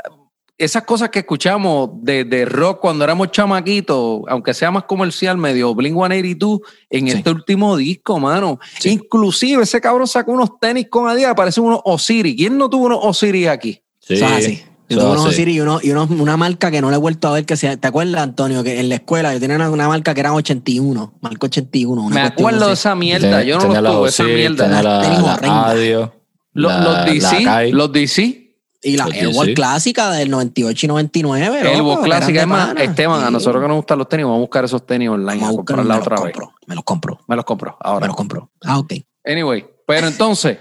esas 0.56 0.82
cosas 0.82 1.10
que 1.10 1.20
escuchamos 1.20 1.90
de, 2.02 2.24
de 2.24 2.44
rock 2.44 2.80
cuando 2.80 3.04
éramos 3.04 3.30
chamaquitos, 3.30 4.22
aunque 4.26 4.52
sea 4.54 4.72
más 4.72 4.82
comercial, 4.84 5.38
medio 5.38 5.72
Blink 5.72 5.94
182, 5.94 6.60
en 6.90 7.06
Sí. 7.06 7.16
este 7.16 7.30
último 7.30 7.76
disco, 7.76 8.18
mano. 8.18 8.58
Inclusive 8.82 9.62
ese 9.62 9.80
cabrón 9.80 10.08
sacó 10.08 10.32
unos 10.32 10.58
tenis 10.58 10.88
con 10.90 11.08
Adidas, 11.08 11.34
parecen 11.36 11.62
unos 11.62 11.78
Osiris. 11.84 12.34
¿Quién 12.34 12.58
no 12.58 12.68
tuvo 12.68 12.86
unos 12.86 12.98
Osiris 13.02 13.46
aquí? 13.46 13.80
Sí. 14.00 14.20
Así. 14.20 14.64
Yo 14.88 14.98
tengo 14.98 15.12
unos. 15.12 15.26
Osiris 15.26 15.56
y, 15.56 15.60
uno, 15.60 15.80
y 15.82 15.90
uno- 15.90 16.08
una 16.10 16.36
marca 16.36 16.70
que 16.70 16.80
no 16.80 16.88
le 16.90 16.96
he 16.96 16.98
vuelto 16.98 17.28
a 17.28 17.32
ver 17.32 17.44
que 17.44 17.56
sea. 17.56 17.76
¿Te 17.76 17.86
acuerdas, 17.88 18.22
Antonio? 18.22 18.62
Que 18.64 18.80
en 18.80 18.88
la 18.88 18.94
escuela 18.96 19.32
yo 19.34 19.40
tenía 19.40 19.56
una, 19.56 19.70
una 19.70 19.86
marca 19.88 20.14
que 20.14 20.20
eran 20.20 20.32
81. 20.32 21.14
Marca 21.20 21.46
81. 21.46 22.02
una 22.02 22.14
Me 22.14 22.20
acuerdo 22.22 22.68
de 22.68 22.72
esa 22.72 22.94
mierda. 22.94 23.42
Yo 23.42 23.58
no 23.58 23.80
la 23.80 23.90
tuve, 23.92 24.08
esa 24.08 24.24
mierda. 24.24 24.64
tenía 24.64 24.82
la, 24.82 25.00
Tenis 25.02 25.18
la 25.20 25.34
horrenda. 25.34 25.68
Adio, 25.68 26.14
Los, 26.54 26.72
la- 26.72 26.80
los 26.80 26.92
la 26.94 27.04
DC, 27.04 27.44
Kai. 27.44 27.72
los 27.72 27.92
DC, 27.92 28.54
Y 28.82 28.96
la 28.96 29.04
Airwall 29.06 29.54
clásica 29.54 30.10
del 30.12 30.30
98 30.30 30.86
y 30.86 30.88
99. 30.88 31.58
el 31.60 31.78
loco, 31.78 31.82
Boss 31.84 31.98
que 31.98 32.04
Classic. 32.04 32.28
eran 32.30 32.34
de 32.34 32.40
Es 32.40 32.46
más, 32.46 32.66
pana. 32.68 32.82
Esteban, 32.84 33.24
a 33.24 33.30
nosotros 33.30 33.60
que 33.62 33.68
nos 33.68 33.76
gustan 33.76 33.98
los 33.98 34.08
tenis, 34.08 34.24
vamos 34.24 34.36
a 34.38 34.40
buscar 34.40 34.64
esos 34.64 34.86
tenis 34.86 35.08
online 35.10 35.40
Vamos 35.40 35.52
a 35.52 35.56
comprarla 35.56 35.82
me 35.94 35.98
los 35.98 36.06
otra 36.06 36.16
vez. 36.24 36.32
compro. 36.32 36.54
Me 36.66 36.74
los 36.76 36.84
compro. 36.84 37.20
Me 37.26 37.36
los 37.36 37.44
compro 37.44 37.76
ahora. 37.80 38.00
Me 38.00 38.06
los 38.06 38.16
compro. 38.16 38.50
Ah, 38.64 38.78
ok. 38.78 38.92
Anyway, 39.24 39.66
pero 39.86 40.06
entonces, 40.06 40.58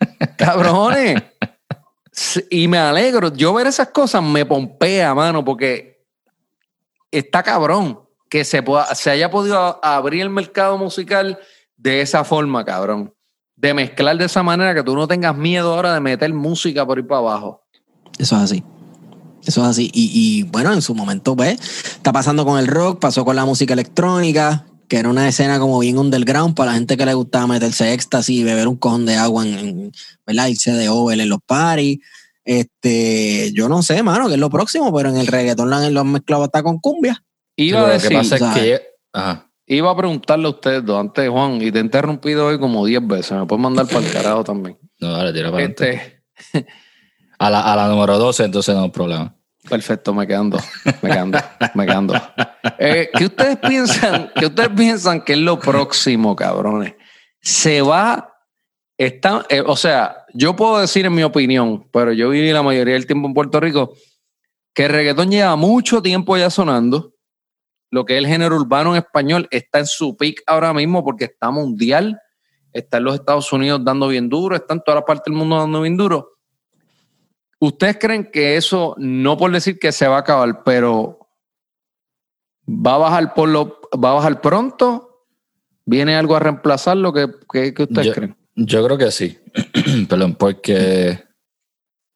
cabrones, 0.36 1.22
y 2.50 2.68
me 2.68 2.78
alegro, 2.78 3.32
yo 3.32 3.52
ver 3.54 3.66
esas 3.66 3.88
cosas 3.88 4.22
me 4.22 4.44
pompea, 4.46 5.14
mano, 5.14 5.44
porque 5.44 6.04
está 7.10 7.42
cabrón 7.42 8.00
que 8.28 8.44
se, 8.44 8.62
pueda, 8.62 8.94
se 8.94 9.10
haya 9.10 9.30
podido 9.30 9.78
abrir 9.84 10.22
el 10.22 10.30
mercado 10.30 10.76
musical 10.78 11.38
de 11.76 12.00
esa 12.00 12.24
forma, 12.24 12.64
cabrón. 12.64 13.14
De 13.56 13.72
mezclar 13.72 14.16
de 14.18 14.24
esa 14.24 14.42
manera 14.42 14.74
que 14.74 14.82
tú 14.82 14.96
no 14.96 15.06
tengas 15.06 15.36
miedo 15.36 15.74
ahora 15.74 15.94
de 15.94 16.00
meter 16.00 16.32
música 16.34 16.84
por 16.84 16.98
ir 16.98 17.06
para 17.06 17.20
abajo. 17.20 17.62
Eso 18.18 18.36
es 18.36 18.42
así. 18.42 18.64
Eso 19.44 19.62
es 19.62 19.68
así. 19.68 19.90
Y, 19.92 20.10
y, 20.12 20.42
bueno, 20.44 20.72
en 20.72 20.82
su 20.82 20.94
momento, 20.94 21.36
pues, 21.36 21.60
está 21.60 22.12
pasando 22.12 22.44
con 22.44 22.58
el 22.58 22.66
rock, 22.66 22.98
pasó 22.98 23.24
con 23.24 23.36
la 23.36 23.44
música 23.44 23.74
electrónica, 23.74 24.66
que 24.88 24.96
era 24.98 25.08
una 25.08 25.26
escena 25.28 25.58
como 25.58 25.78
bien 25.78 25.98
underground 25.98 26.54
para 26.54 26.70
la 26.72 26.76
gente 26.76 26.96
que 26.96 27.06
le 27.06 27.14
gustaba 27.14 27.46
meterse 27.46 27.92
éxtasis 27.92 28.40
y 28.40 28.44
beber 28.44 28.68
un 28.68 28.76
cojón 28.76 29.06
de 29.06 29.16
agua 29.16 29.46
en, 29.46 29.54
en- 29.58 29.92
¿verdad? 30.26 30.48
Irse 30.48 30.72
de 30.72 30.88
over 30.88 31.18
en 31.18 31.28
los 31.28 31.38
parties. 31.46 31.98
Este, 32.44 33.52
yo 33.54 33.68
no 33.68 33.82
sé, 33.82 34.02
mano, 34.02 34.28
que 34.28 34.34
es 34.34 34.40
lo 34.40 34.50
próximo, 34.50 34.94
pero 34.94 35.08
en 35.08 35.16
el 35.16 35.26
reggaetón 35.26 35.70
lo 35.70 35.76
han, 35.76 35.94
lo 35.94 36.00
han 36.00 36.12
mezclado 36.12 36.44
hasta 36.44 36.62
con 36.62 36.78
cumbia. 36.78 37.22
Iba 37.56 37.86
a 37.86 37.90
decir, 37.92 38.10
que 38.10 38.16
pasa 38.16 38.36
es 38.36 38.42
que. 38.54 38.82
Ajá. 39.12 39.50
iba 39.66 39.90
a 39.90 39.96
preguntarle 39.96 40.46
a 40.46 40.50
ustedes 40.50 40.84
dos 40.84 41.00
antes, 41.00 41.28
Juan, 41.30 41.62
y 41.62 41.70
te 41.72 41.78
he 41.78 41.82
interrumpido 41.82 42.46
hoy 42.46 42.58
como 42.58 42.84
10 42.84 43.06
veces. 43.06 43.32
Me 43.32 43.46
puedes 43.46 43.62
mandar 43.62 43.86
para 43.86 44.04
el 44.06 44.12
carajo 44.12 44.44
también. 44.44 44.76
No, 45.00 45.12
dale, 45.12 45.32
tira 45.32 45.50
para. 45.50 45.64
Este, 45.64 46.22
A, 47.38 47.50
la, 47.50 47.60
a 47.72 47.76
la 47.76 47.88
número 47.88 48.18
12, 48.18 48.44
entonces 48.44 48.74
no 48.74 48.82
hay 48.84 48.90
problema. 48.90 49.34
Perfecto, 49.68 50.12
me 50.12 50.26
quedan 50.26 50.50
dos. 50.50 50.62
Me 51.02 51.10
quedan 51.10 51.30
dos. 51.30 51.42
Me 51.74 51.86
quedan 51.86 52.06
dos. 52.06 52.22
Eh, 52.78 53.10
¿qué, 53.14 53.24
ustedes 53.26 53.58
piensan, 53.58 54.30
¿Qué 54.34 54.46
ustedes 54.46 54.70
piensan 54.70 55.22
que 55.22 55.32
es 55.32 55.38
lo 55.38 55.58
próximo, 55.58 56.36
cabrones? 56.36 56.94
Se 57.40 57.80
va. 57.82 58.30
Está, 58.96 59.44
eh, 59.48 59.62
o 59.64 59.74
sea, 59.74 60.24
yo 60.34 60.54
puedo 60.54 60.78
decir 60.78 61.06
en 61.06 61.14
mi 61.14 61.24
opinión, 61.24 61.88
pero 61.92 62.12
yo 62.12 62.30
viví 62.30 62.52
la 62.52 62.62
mayoría 62.62 62.94
del 62.94 63.06
tiempo 63.06 63.26
en 63.26 63.34
Puerto 63.34 63.58
Rico, 63.58 63.94
que 64.72 64.84
el 64.84 64.92
reggaetón 64.92 65.30
lleva 65.30 65.56
mucho 65.56 66.00
tiempo 66.00 66.36
ya 66.36 66.50
sonando. 66.50 67.14
Lo 67.90 68.04
que 68.04 68.14
es 68.14 68.18
el 68.18 68.26
género 68.26 68.56
urbano 68.56 68.90
en 68.90 69.02
español 69.02 69.48
está 69.50 69.78
en 69.78 69.86
su 69.86 70.16
peak 70.16 70.42
ahora 70.46 70.72
mismo 70.72 71.04
porque 71.04 71.24
está 71.24 71.50
mundial. 71.50 72.20
Está 72.72 72.98
en 72.98 73.04
los 73.04 73.14
Estados 73.14 73.52
Unidos 73.52 73.84
dando 73.84 74.08
bien 74.08 74.28
duro, 74.28 74.56
está 74.56 74.74
en 74.74 74.82
toda 74.82 74.96
la 74.96 75.04
parte 75.04 75.30
del 75.30 75.38
mundo 75.38 75.56
dando 75.56 75.80
bien 75.80 75.96
duro. 75.96 76.33
¿Ustedes 77.60 77.96
creen 78.00 78.30
que 78.32 78.56
eso, 78.56 78.94
no 78.98 79.36
por 79.36 79.50
decir 79.52 79.78
que 79.78 79.92
se 79.92 80.06
va 80.08 80.16
a 80.16 80.20
acabar, 80.20 80.62
pero 80.64 81.18
va 82.68 82.94
a 82.94 82.98
bajar 82.98 83.34
por 83.34 83.48
lo, 83.48 83.80
va 84.02 84.10
a 84.10 84.14
bajar 84.14 84.40
pronto? 84.40 85.26
¿Viene 85.86 86.14
algo 86.16 86.34
a 86.36 86.40
reemplazarlo? 86.40 87.12
¿Qué, 87.12 87.26
qué, 87.52 87.74
qué 87.74 87.82
ustedes 87.84 88.06
Yo- 88.08 88.12
creen? 88.14 88.36
Yo 88.56 88.84
creo 88.84 88.96
que 88.98 89.10
sí. 89.10 89.36
Perdón, 90.08 90.34
porque. 90.36 91.22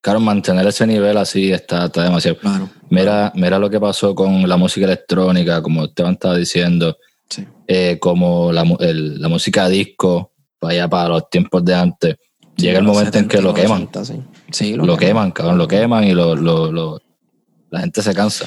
Claro, 0.01 0.21
mantener 0.21 0.65
ese 0.69 0.87
nivel 0.87 1.17
así 1.17 1.51
está, 1.53 1.87
está 1.87 2.05
demasiado. 2.05 2.39
Claro. 2.39 2.71
Mira, 2.89 3.33
mira 3.35 3.59
lo 3.59 3.69
que 3.69 3.81
pasó 3.81 4.15
con 4.15 4.49
la 4.49 4.57
música 4.57 4.87
electrónica, 4.87 5.61
como 5.61 5.85
Esteban 5.85 6.13
estaba 6.13 6.37
diciendo, 6.37 6.97
Sí. 7.29 7.45
eh, 7.67 7.99
como 8.01 8.53
la, 8.53 8.63
mu- 8.63 8.77
el- 8.79 9.21
la 9.21 9.29
música 9.29 9.69
disco, 9.69 10.33
para 10.61 10.73
allá 10.75 10.89
para 10.89 11.09
los 11.09 11.29
tiempos 11.29 11.65
de 11.65 11.75
antes. 11.75 12.17
Llega 12.59 12.79
el 12.79 12.85
momento 12.85 13.17
en 13.19 13.29
que 13.29 13.37
70 13.37 13.39
y 13.39 13.43
lo 13.43 13.55
queman. 13.55 13.83
80, 13.89 14.05
sí. 14.05 14.23
Sí, 14.51 14.75
Lo 14.75 14.97
queman, 14.97 15.31
cabrón, 15.31 15.59
lo 15.59 15.67
queman 15.69 16.05
y 16.05 16.13
lo, 16.13 16.35
lo- 16.35 16.71
lo- 16.73 17.01
la 17.71 17.81
gente 17.81 18.03
se 18.03 18.15
cansa. 18.15 18.47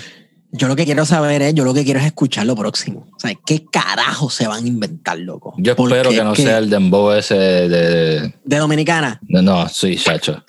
Yo 0.53 0.67
lo 0.67 0.75
que 0.75 0.83
quiero 0.83 1.05
saber 1.05 1.41
es, 1.43 1.53
yo 1.53 1.63
lo 1.63 1.73
que 1.73 1.85
quiero 1.85 2.01
es 2.01 2.05
escuchar 2.07 2.45
lo 2.45 2.57
próximo. 2.57 3.07
O 3.15 3.19
sea, 3.19 3.31
¿qué 3.45 3.63
carajo 3.71 4.29
se 4.29 4.47
van 4.49 4.65
a 4.65 4.67
inventar, 4.67 5.17
loco? 5.17 5.53
Yo 5.57 5.77
Porque 5.77 5.93
espero 5.95 6.09
que 6.09 6.23
no 6.25 6.35
sea 6.35 6.57
el 6.57 6.69
dembow 6.69 7.11
ese 7.13 7.35
de... 7.35 7.69
de- 7.69 8.33
De 8.43 8.57
Dominicana. 8.57 9.21
no, 9.29 9.69
sí, 9.69 9.95
chacho. 9.95 10.43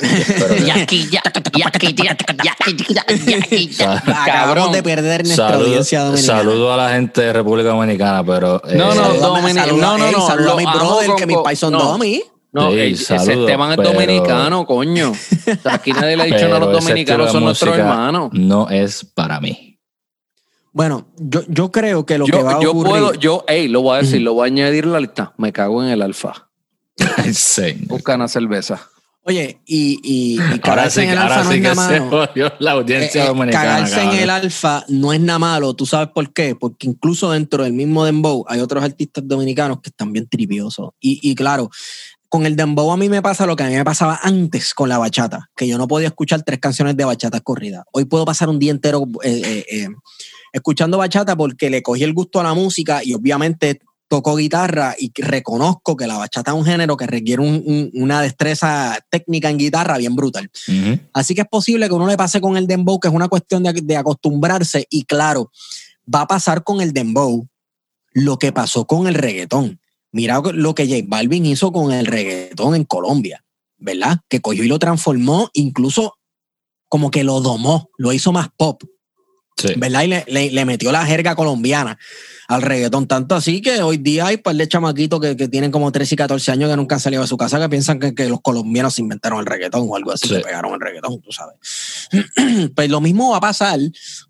Acabamos 3.21 4.03
Cabrón. 4.27 4.73
de 4.73 4.83
perder 4.83 5.23
nuestra 5.25 5.51
Saludo, 5.51 5.67
audiencia 5.67 6.01
dominicana. 6.05 6.39
saludo 6.39 6.73
a 6.73 6.77
la 6.77 6.91
gente 6.95 7.21
de 7.21 7.33
República 7.33 7.69
Dominicana, 7.69 8.25
pero... 8.25 8.61
No, 8.65 8.71
eh, 8.71 8.77
no, 8.77 8.95
saluda- 8.95 9.67
no, 9.73 9.99
no, 10.11 10.27
saluda 10.27 10.53
a 10.53 10.57
mi 10.57 10.65
brother, 10.65 11.07
con- 11.09 11.17
que 11.17 11.27
mis 11.27 11.39
pais 11.39 11.59
son 11.59 11.73
no. 11.75 11.79
domi. 11.81 12.23
No, 12.53 12.71
Sí, 12.71 12.79
el- 12.81 12.93
ese 12.93 13.17
Esteban 13.17 13.71
es 13.73 13.77
pero- 13.79 13.93
dominicano, 13.93 14.67
coño. 14.67 15.11
O 15.13 15.15
sea, 15.63 15.75
aquí 15.75 15.93
nadie 15.93 16.17
le 16.17 16.23
ha 16.23 16.27
dicho 16.27 16.37
nada 16.49 16.57
a 16.57 16.61
pero 16.61 16.73
los 16.73 16.85
dominicanos, 16.85 17.33
son 17.33 17.45
nuestros 17.45 17.77
hermanos. 17.79 18.31
No 18.33 18.69
es 18.69 19.05
para 19.05 19.41
mí. 19.41 19.79
Bueno, 20.75 21.07
yo, 21.19 21.43
yo 21.49 21.71
creo 21.71 22.07
que 22.07 22.17
lo 22.19 22.27
Yo, 22.27 22.37
que 22.39 22.43
va 22.43 22.57
a 22.57 22.61
yo 22.63 22.71
ocurrir... 22.71 22.91
puedo, 22.91 23.15
yo, 23.15 23.45
hey, 23.49 23.69
lo 23.69 23.83
voy 23.83 23.97
a 23.99 24.03
decir, 24.03 24.23
lo 24.23 24.35
voy 24.35 24.45
a 24.45 24.47
añadir 24.47 24.85
a 24.85 24.89
la 24.89 25.01
lista. 25.01 25.35
Me 25.37 25.53
cago 25.53 25.83
en 25.83 25.91
el 25.91 26.01
alfa. 26.03 26.49
Sí. 27.33 27.75
Buscan 27.87 28.17
una 28.21 28.29
cerveza. 28.29 28.89
Oye, 29.25 29.61
y, 29.67 30.01
y, 30.03 30.35
y 30.35 30.41
Ahora 30.41 30.59
cagarse 30.61 31.01
sí, 31.01 31.07
en 31.07 31.13
el 31.13 31.19
ahora 31.19 31.35
alfa 31.37 31.45
no 31.45 31.51
sí 31.53 31.57
es 31.59 31.63
que 31.69 31.75
nada 31.77 31.89
se 31.89 32.01
malo. 32.01 32.53
la 32.59 32.71
audiencia 32.73 33.21
Eh, 33.23 33.25
eh, 33.25 33.29
dominicana. 33.29 33.65
cagarse 33.65 34.03
en 34.03 34.11
el 34.11 34.31
alfa 34.31 34.85
no 34.89 35.13
es 35.13 35.21
nada 35.21 35.39
malo. 35.39 35.75
¿Tú 35.75 35.87
sabes 35.87 36.09
por 36.13 36.33
qué? 36.33 36.57
Porque 36.57 36.89
incluso 36.89 37.31
dentro 37.31 37.63
del 37.63 37.73
mismo 37.73 38.05
dembow 38.05 38.45
hay 38.49 38.59
otros 38.61 38.83
artistas 38.83 39.23
dominicanos 39.29 39.81
que 39.81 39.91
están 39.91 40.13
bien 40.13 40.27
triviosos. 40.29 40.91
Y, 40.99 41.21
y 41.23 41.37
claro, 41.37 41.71
con 42.33 42.47
el 42.47 42.57
dembow 42.57 42.91
a 42.91 42.97
mí 42.97 43.11
me 43.11 43.21
pasa 43.21 43.45
lo 43.45 43.57
que 43.57 43.63
a 43.63 43.67
mí 43.67 43.75
me 43.75 43.85
pasaba 43.85 44.19
antes 44.23 44.73
con 44.73 44.89
la 44.89 44.97
bachata, 44.97 45.51
que 45.55 45.69
yo 45.69 45.77
no 45.77 45.87
podía 45.87 46.09
escuchar 46.09 46.43
tres 46.43 46.61
canciones 46.61 46.97
de 46.97 47.05
bachata 47.05 47.41
corridas. 47.41 47.85
Hoy 47.93 48.07
puedo 48.07 48.25
pasar 48.25 48.49
un 48.49 48.59
día 48.59 48.71
entero 48.71 49.07
eh, 49.23 49.43
eh, 49.45 49.67
eh, 49.71 49.89
escuchando 50.51 50.97
bachata 50.97 51.37
porque 51.37 51.69
le 51.69 51.83
cogí 51.83 52.05
el 52.05 52.15
gusto 52.15 52.41
a 52.41 52.43
la 52.43 52.55
música 52.55 53.05
y 53.05 53.13
obviamente 53.13 53.81
toco 54.09 54.35
guitarra 54.37 54.95
y 54.99 55.13
reconozco 55.15 55.95
que 55.95 56.07
la 56.07 56.17
bachata 56.17 56.53
es 56.53 56.57
un 56.57 56.65
género 56.65 56.97
que 56.97 57.07
requiere 57.07 57.43
un- 57.43 57.63
un- 57.67 57.91
una 58.03 58.23
destreza 58.23 58.99
técnica 59.11 59.51
en 59.51 59.59
guitarra 59.59 59.99
bien 59.99 60.17
brutal. 60.17 60.51
Así 61.13 61.35
que 61.35 61.43
es 61.43 61.49
posible 61.49 61.87
que 61.87 61.93
uno 61.95 62.07
le 62.07 62.17
pase 62.17 62.41
con 62.41 62.57
el 62.57 62.67
dembow, 62.67 62.99
que 62.99 63.09
es 63.09 63.15
una 63.15 63.29
cuestión 63.29 63.63
de, 63.63 63.75
de 63.75 63.97
acostumbrarse. 63.99 64.87
Y 64.89 65.05
claro, 65.05 65.51
va 66.13 66.23
a 66.23 66.27
pasar 66.27 66.65
con 66.65 66.81
el 66.81 66.95
dembow 66.95 67.47
lo 68.15 68.39
que 68.39 68.53
pasó 68.53 68.87
con 68.87 69.07
el 69.07 69.17
reggaetón. 69.17 69.81
Mira 70.13 70.41
lo 70.53 70.75
que 70.75 70.87
J 70.87 71.05
Balvin 71.07 71.47
hizo 71.47 71.73
con 71.73 71.93
el 71.93 72.07
reggaetón 72.07 72.75
en 72.75 72.85
Colombia, 72.85 73.45
¿verdad? 73.79 74.19
Que 74.29 74.41
cogió 74.41 74.63
y 74.65 74.69
lo 74.69 74.79
transformó, 74.79 75.51
incluso 75.55 76.19
como 76.89 77.11
que 77.11 77.25
lo 77.25 77.41
domó, 77.41 77.89
lo 77.97 78.13
hizo 78.13 78.33
más 78.33 78.49
pop, 78.57 78.83
Sí. 79.57 79.75
¿verdad? 79.77 80.03
Y 80.03 80.07
le, 80.09 80.25
le- 80.29 80.51
le 80.51 80.65
metió 80.65 80.93
la 80.93 81.05
jerga 81.07 81.35
colombiana 81.35 81.99
al 82.53 82.63
reggaetón. 82.63 83.07
Tanto 83.07 83.35
así 83.35 83.61
que 83.63 83.83
hoy 83.83 83.97
día 83.97 84.27
hay 84.27 84.37
un 84.37 84.43
par 84.43 84.55
de 84.57 84.69
chamaquitos 84.69 85.21
que, 85.21 85.37
que 85.37 85.49
tienen 85.49 85.71
como 85.71 85.91
13 85.91 86.15
y 86.15 86.19
14 86.19 86.53
años 86.53 86.71
que 86.71 86.77
nunca 86.77 86.97
han 86.97 87.01
salido 87.01 87.23
de 87.23 87.29
su 87.29 87.37
casa 87.37 87.59
que 87.59 87.69
piensan 87.69 87.99
que, 87.99 88.15
que 88.15 88.29
los 88.29 88.41
colombianos 88.41 88.99
inventaron 88.99 89.41
el 89.41 89.47
reggaetón 89.47 89.87
o 89.89 89.97
algo 89.97 90.13
así, 90.13 90.29
Sí. 90.29 90.35
que 90.37 90.41
pegaron 90.41 90.75
el 90.75 90.81
reggaetón, 90.81 91.21
tú 91.21 91.33
sabes. 91.33 91.57
pues 92.77 92.91
lo 92.91 93.01
mismo 93.01 93.31
va 93.31 93.39
a 93.39 93.41
pasar 93.41 93.81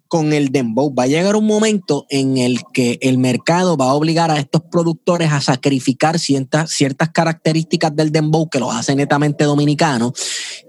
con 0.09 0.33
el 0.33 0.51
dembow. 0.51 0.95
Va 0.95 1.05
a 1.05 1.07
llegar 1.07 1.37
un 1.37 1.47
momento 1.47 2.07
en 2.11 2.39
el 2.39 2.61
que 2.73 2.99
el 3.01 3.19
mercado 3.19 3.77
va 3.77 3.87
a 3.87 3.95
obligar 3.95 4.31
a 4.31 4.39
estos 4.39 4.61
productores 4.71 5.33
a 5.33 5.41
sacrificar 5.41 6.19
ciertas, 6.19 6.71
ciertas 6.71 7.09
características 7.11 7.97
del 7.97 8.13
dembow 8.13 8.49
que 8.49 8.61
los 8.61 8.75
hace 8.75 8.95
netamente 8.95 9.45
dominicanos 9.45 10.13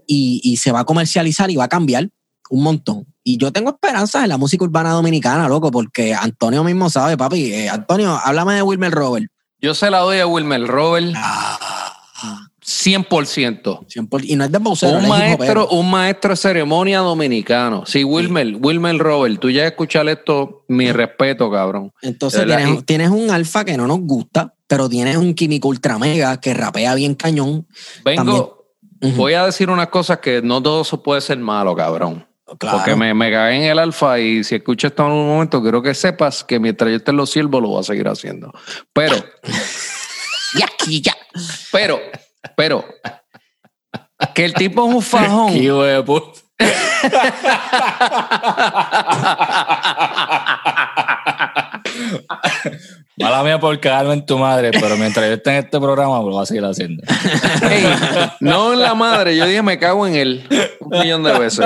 y, 0.07 0.41
y 0.43 0.57
se 0.57 0.71
va 0.71 0.79
a 0.81 0.85
comercializar 0.85 1.51
y 1.51 1.55
va 1.57 1.65
a 1.65 1.69
cambiar 1.69 2.09
un 2.49 2.63
montón. 2.63 3.12
Y 3.24 3.38
yo 3.38 3.51
tengo 3.51 3.69
esperanzas 3.71 4.24
en 4.24 4.30
la 4.30 4.38
música 4.38 4.65
urbana 4.65 4.91
dominicana, 4.91 5.47
loco, 5.47 5.71
porque 5.71 6.13
Antonio 6.13 6.63
mismo 6.63 6.89
sabe, 6.89 7.17
papi. 7.17 7.53
Eh, 7.53 7.69
Antonio, 7.69 8.19
háblame 8.24 8.55
de 8.55 8.61
Wilmer 8.61 8.91
Robert. 8.91 9.28
Yo 9.61 9.74
se 9.74 9.89
la 9.89 9.99
doy 9.99 10.19
a 10.19 10.28
Wilmer 10.28 10.67
Robert 10.67 11.15
100%. 12.65 13.88
100%, 13.88 14.24
y 14.24 14.36
no 14.36 14.43
es 14.43 14.51
de 14.51 14.57
Bowser, 14.57 14.95
Un 14.95 15.07
maestro, 15.07 15.67
un 15.69 15.89
maestro 15.89 16.32
de 16.32 16.36
ceremonia 16.38 16.99
dominicano. 16.99 17.86
Sí, 17.86 18.03
Wilmer, 18.03 18.57
Wilmer 18.59 18.97
Robert, 18.97 19.39
tú 19.39 19.49
ya 19.49 19.65
escuchar 19.65 20.07
esto, 20.07 20.65
mi 20.67 20.91
respeto, 20.91 21.49
cabrón. 21.51 21.91
Entonces 22.01 22.45
tienes, 22.86 23.09
un 23.09 23.32
alfa 23.32 23.65
que 23.65 23.78
no 23.78 23.88
nos 23.88 23.99
gusta, 23.99 24.53
pero 24.67 24.89
tienes 24.89 25.17
un 25.17 25.34
químico 25.34 25.67
ultra 25.67 25.97
mega 25.97 26.39
que 26.39 26.53
rapea 26.53 26.95
bien 26.95 27.15
cañón. 27.15 27.67
Vengo, 28.03 28.65
voy 29.15 29.34
a 29.34 29.45
decir 29.45 29.69
unas 29.69 29.88
cosas 29.88 30.19
que 30.19 30.41
no 30.41 30.61
todo 30.61 30.82
eso 30.82 31.01
puede 31.03 31.21
ser 31.21 31.38
malo, 31.39 31.76
cabrón. 31.76 32.26
Claro. 32.58 32.78
Porque 32.78 32.95
me, 32.95 33.14
me 33.14 33.32
cagué 33.32 33.58
en 33.58 33.64
el 33.64 33.80
alfa 33.80 34.20
y 34.20 34.43
si 34.43 34.56
escuchas 34.56 34.91
esto 34.91 35.04
en 35.04 35.12
algún 35.12 35.28
momento, 35.28 35.62
quiero 35.62 35.82
que 35.82 35.93
sepas 35.93 36.43
que 36.43 36.60
mientras 36.60 36.89
yo 36.89 36.97
esté 36.97 37.12
en 37.12 37.18
los 37.18 37.30
siervos 37.30 37.62
lo 37.62 37.70
voy 37.70 37.80
a 37.80 37.84
seguir 37.84 38.08
haciendo. 38.08 38.51
Pero, 38.91 39.16
Yaqui, 40.60 41.01
ya. 41.01 41.16
pero, 41.72 41.99
pero, 42.56 42.86
que 44.34 44.45
el 44.45 44.54
tipo 44.54 44.88
es 44.88 44.95
un 44.95 45.01
fajón. 45.01 45.51
Mala 53.18 53.43
mía 53.43 53.60
por 53.60 53.80
cagarme 53.80 54.14
en 54.14 54.26
tu 54.26 54.38
madre, 54.38 54.72
pero 54.72 54.97
mientras 54.97 55.26
yo 55.28 55.34
esté 55.34 55.51
en 55.51 55.66
este 55.66 55.80
programa, 55.80 56.18
lo 56.18 56.32
voy 56.32 56.43
a 56.43 56.45
seguir 56.45 56.66
haciendo. 56.66 57.04
No 58.39 58.74
en 58.74 58.82
la 58.82 58.95
madre, 58.95 59.36
yo 59.36 59.45
dije 59.45 59.62
me 59.62 59.78
cago 59.78 60.08
en 60.08 60.16
él 60.16 60.47
un 60.80 60.99
millón 60.99 61.24
de 61.24 61.38
veces. 61.38 61.66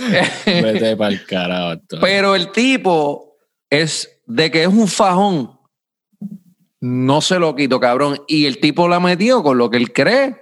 Vete 0.46 0.96
para 0.96 1.12
el 1.12 1.24
carajo. 1.26 1.68
Antonio. 1.70 2.00
Pero 2.02 2.34
el 2.34 2.50
tipo 2.52 3.36
es 3.68 4.20
de 4.26 4.50
que 4.50 4.62
es 4.62 4.68
un 4.68 4.88
fajón. 4.88 5.50
No 6.80 7.20
se 7.20 7.38
lo 7.38 7.54
quito, 7.54 7.78
cabrón. 7.78 8.22
Y 8.26 8.46
el 8.46 8.58
tipo 8.58 8.88
la 8.88 9.00
metió 9.00 9.42
con 9.42 9.58
lo 9.58 9.68
que 9.70 9.76
él 9.76 9.92
cree, 9.92 10.36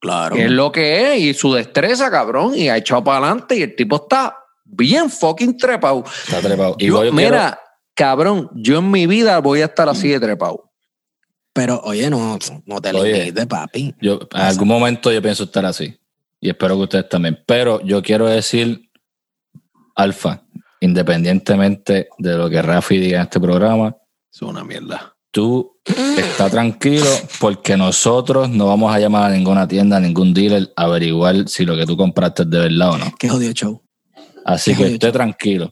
Claro. 0.00 0.34
que 0.36 0.44
es 0.46 0.50
lo 0.50 0.72
que 0.72 1.14
es, 1.14 1.20
y 1.20 1.34
su 1.34 1.52
destreza, 1.54 2.10
cabrón. 2.10 2.54
Y 2.56 2.68
ha 2.68 2.76
echado 2.76 3.04
para 3.04 3.18
adelante. 3.18 3.56
Y 3.56 3.62
el 3.62 3.76
tipo 3.76 3.96
está 3.96 4.36
bien 4.64 5.08
fucking 5.08 5.56
trepado. 5.56 6.04
Está 6.24 6.40
trepado. 6.40 6.74
Y 6.78 6.86
Yo- 6.86 6.96
voy- 6.96 7.12
mira, 7.12 7.28
quiero- 7.30 7.58
cabrón, 7.94 8.50
yo 8.54 8.78
en 8.78 8.90
mi 8.90 9.06
vida 9.06 9.38
voy 9.38 9.60
a 9.62 9.66
estar 9.66 9.88
así 9.88 10.08
de 10.08 10.18
trepado. 10.20 10.72
Pero, 11.52 11.80
oye, 11.84 12.10
no, 12.10 12.36
no 12.66 12.80
te 12.80 12.92
limites, 12.92 13.46
papi. 13.46 13.94
yo, 14.00 14.18
en 14.34 14.40
algún 14.40 14.66
momento 14.66 15.12
yo 15.12 15.22
pienso 15.22 15.44
estar 15.44 15.64
así. 15.64 15.96
Y 16.40 16.48
espero 16.50 16.74
que 16.76 16.82
ustedes 16.82 17.08
también. 17.08 17.38
Pero 17.46 17.80
yo 17.82 18.02
quiero 18.02 18.26
decir, 18.26 18.90
Alfa, 19.94 20.42
independientemente 20.80 22.08
de 22.18 22.36
lo 22.36 22.50
que 22.50 22.60
Rafi 22.62 22.98
diga 22.98 23.18
en 23.18 23.22
este 23.24 23.40
programa, 23.40 23.96
Es 24.32 24.42
una 24.42 24.64
mierda. 24.64 25.14
tú 25.30 25.76
está 26.16 26.48
tranquilo 26.50 27.06
porque 27.40 27.76
nosotros 27.76 28.48
no 28.50 28.66
vamos 28.66 28.94
a 28.94 28.98
llamar 28.98 29.30
a 29.30 29.34
ninguna 29.34 29.66
tienda, 29.68 29.96
a 29.96 30.00
ningún 30.00 30.32
dealer 30.34 30.72
a 30.76 30.84
averiguar 30.84 31.48
si 31.48 31.64
lo 31.64 31.76
que 31.76 31.86
tú 31.86 31.96
compraste 31.96 32.42
es 32.42 32.50
de 32.50 32.58
verdad 32.58 32.90
o 32.90 32.98
no. 32.98 33.14
Qué 33.18 33.28
jodido 33.28 33.52
show. 33.52 33.82
Así 34.44 34.72
Qué 34.72 34.76
que 34.76 34.82
jodido 34.82 34.94
esté 34.94 35.06
show. 35.06 35.12
tranquilo. 35.12 35.70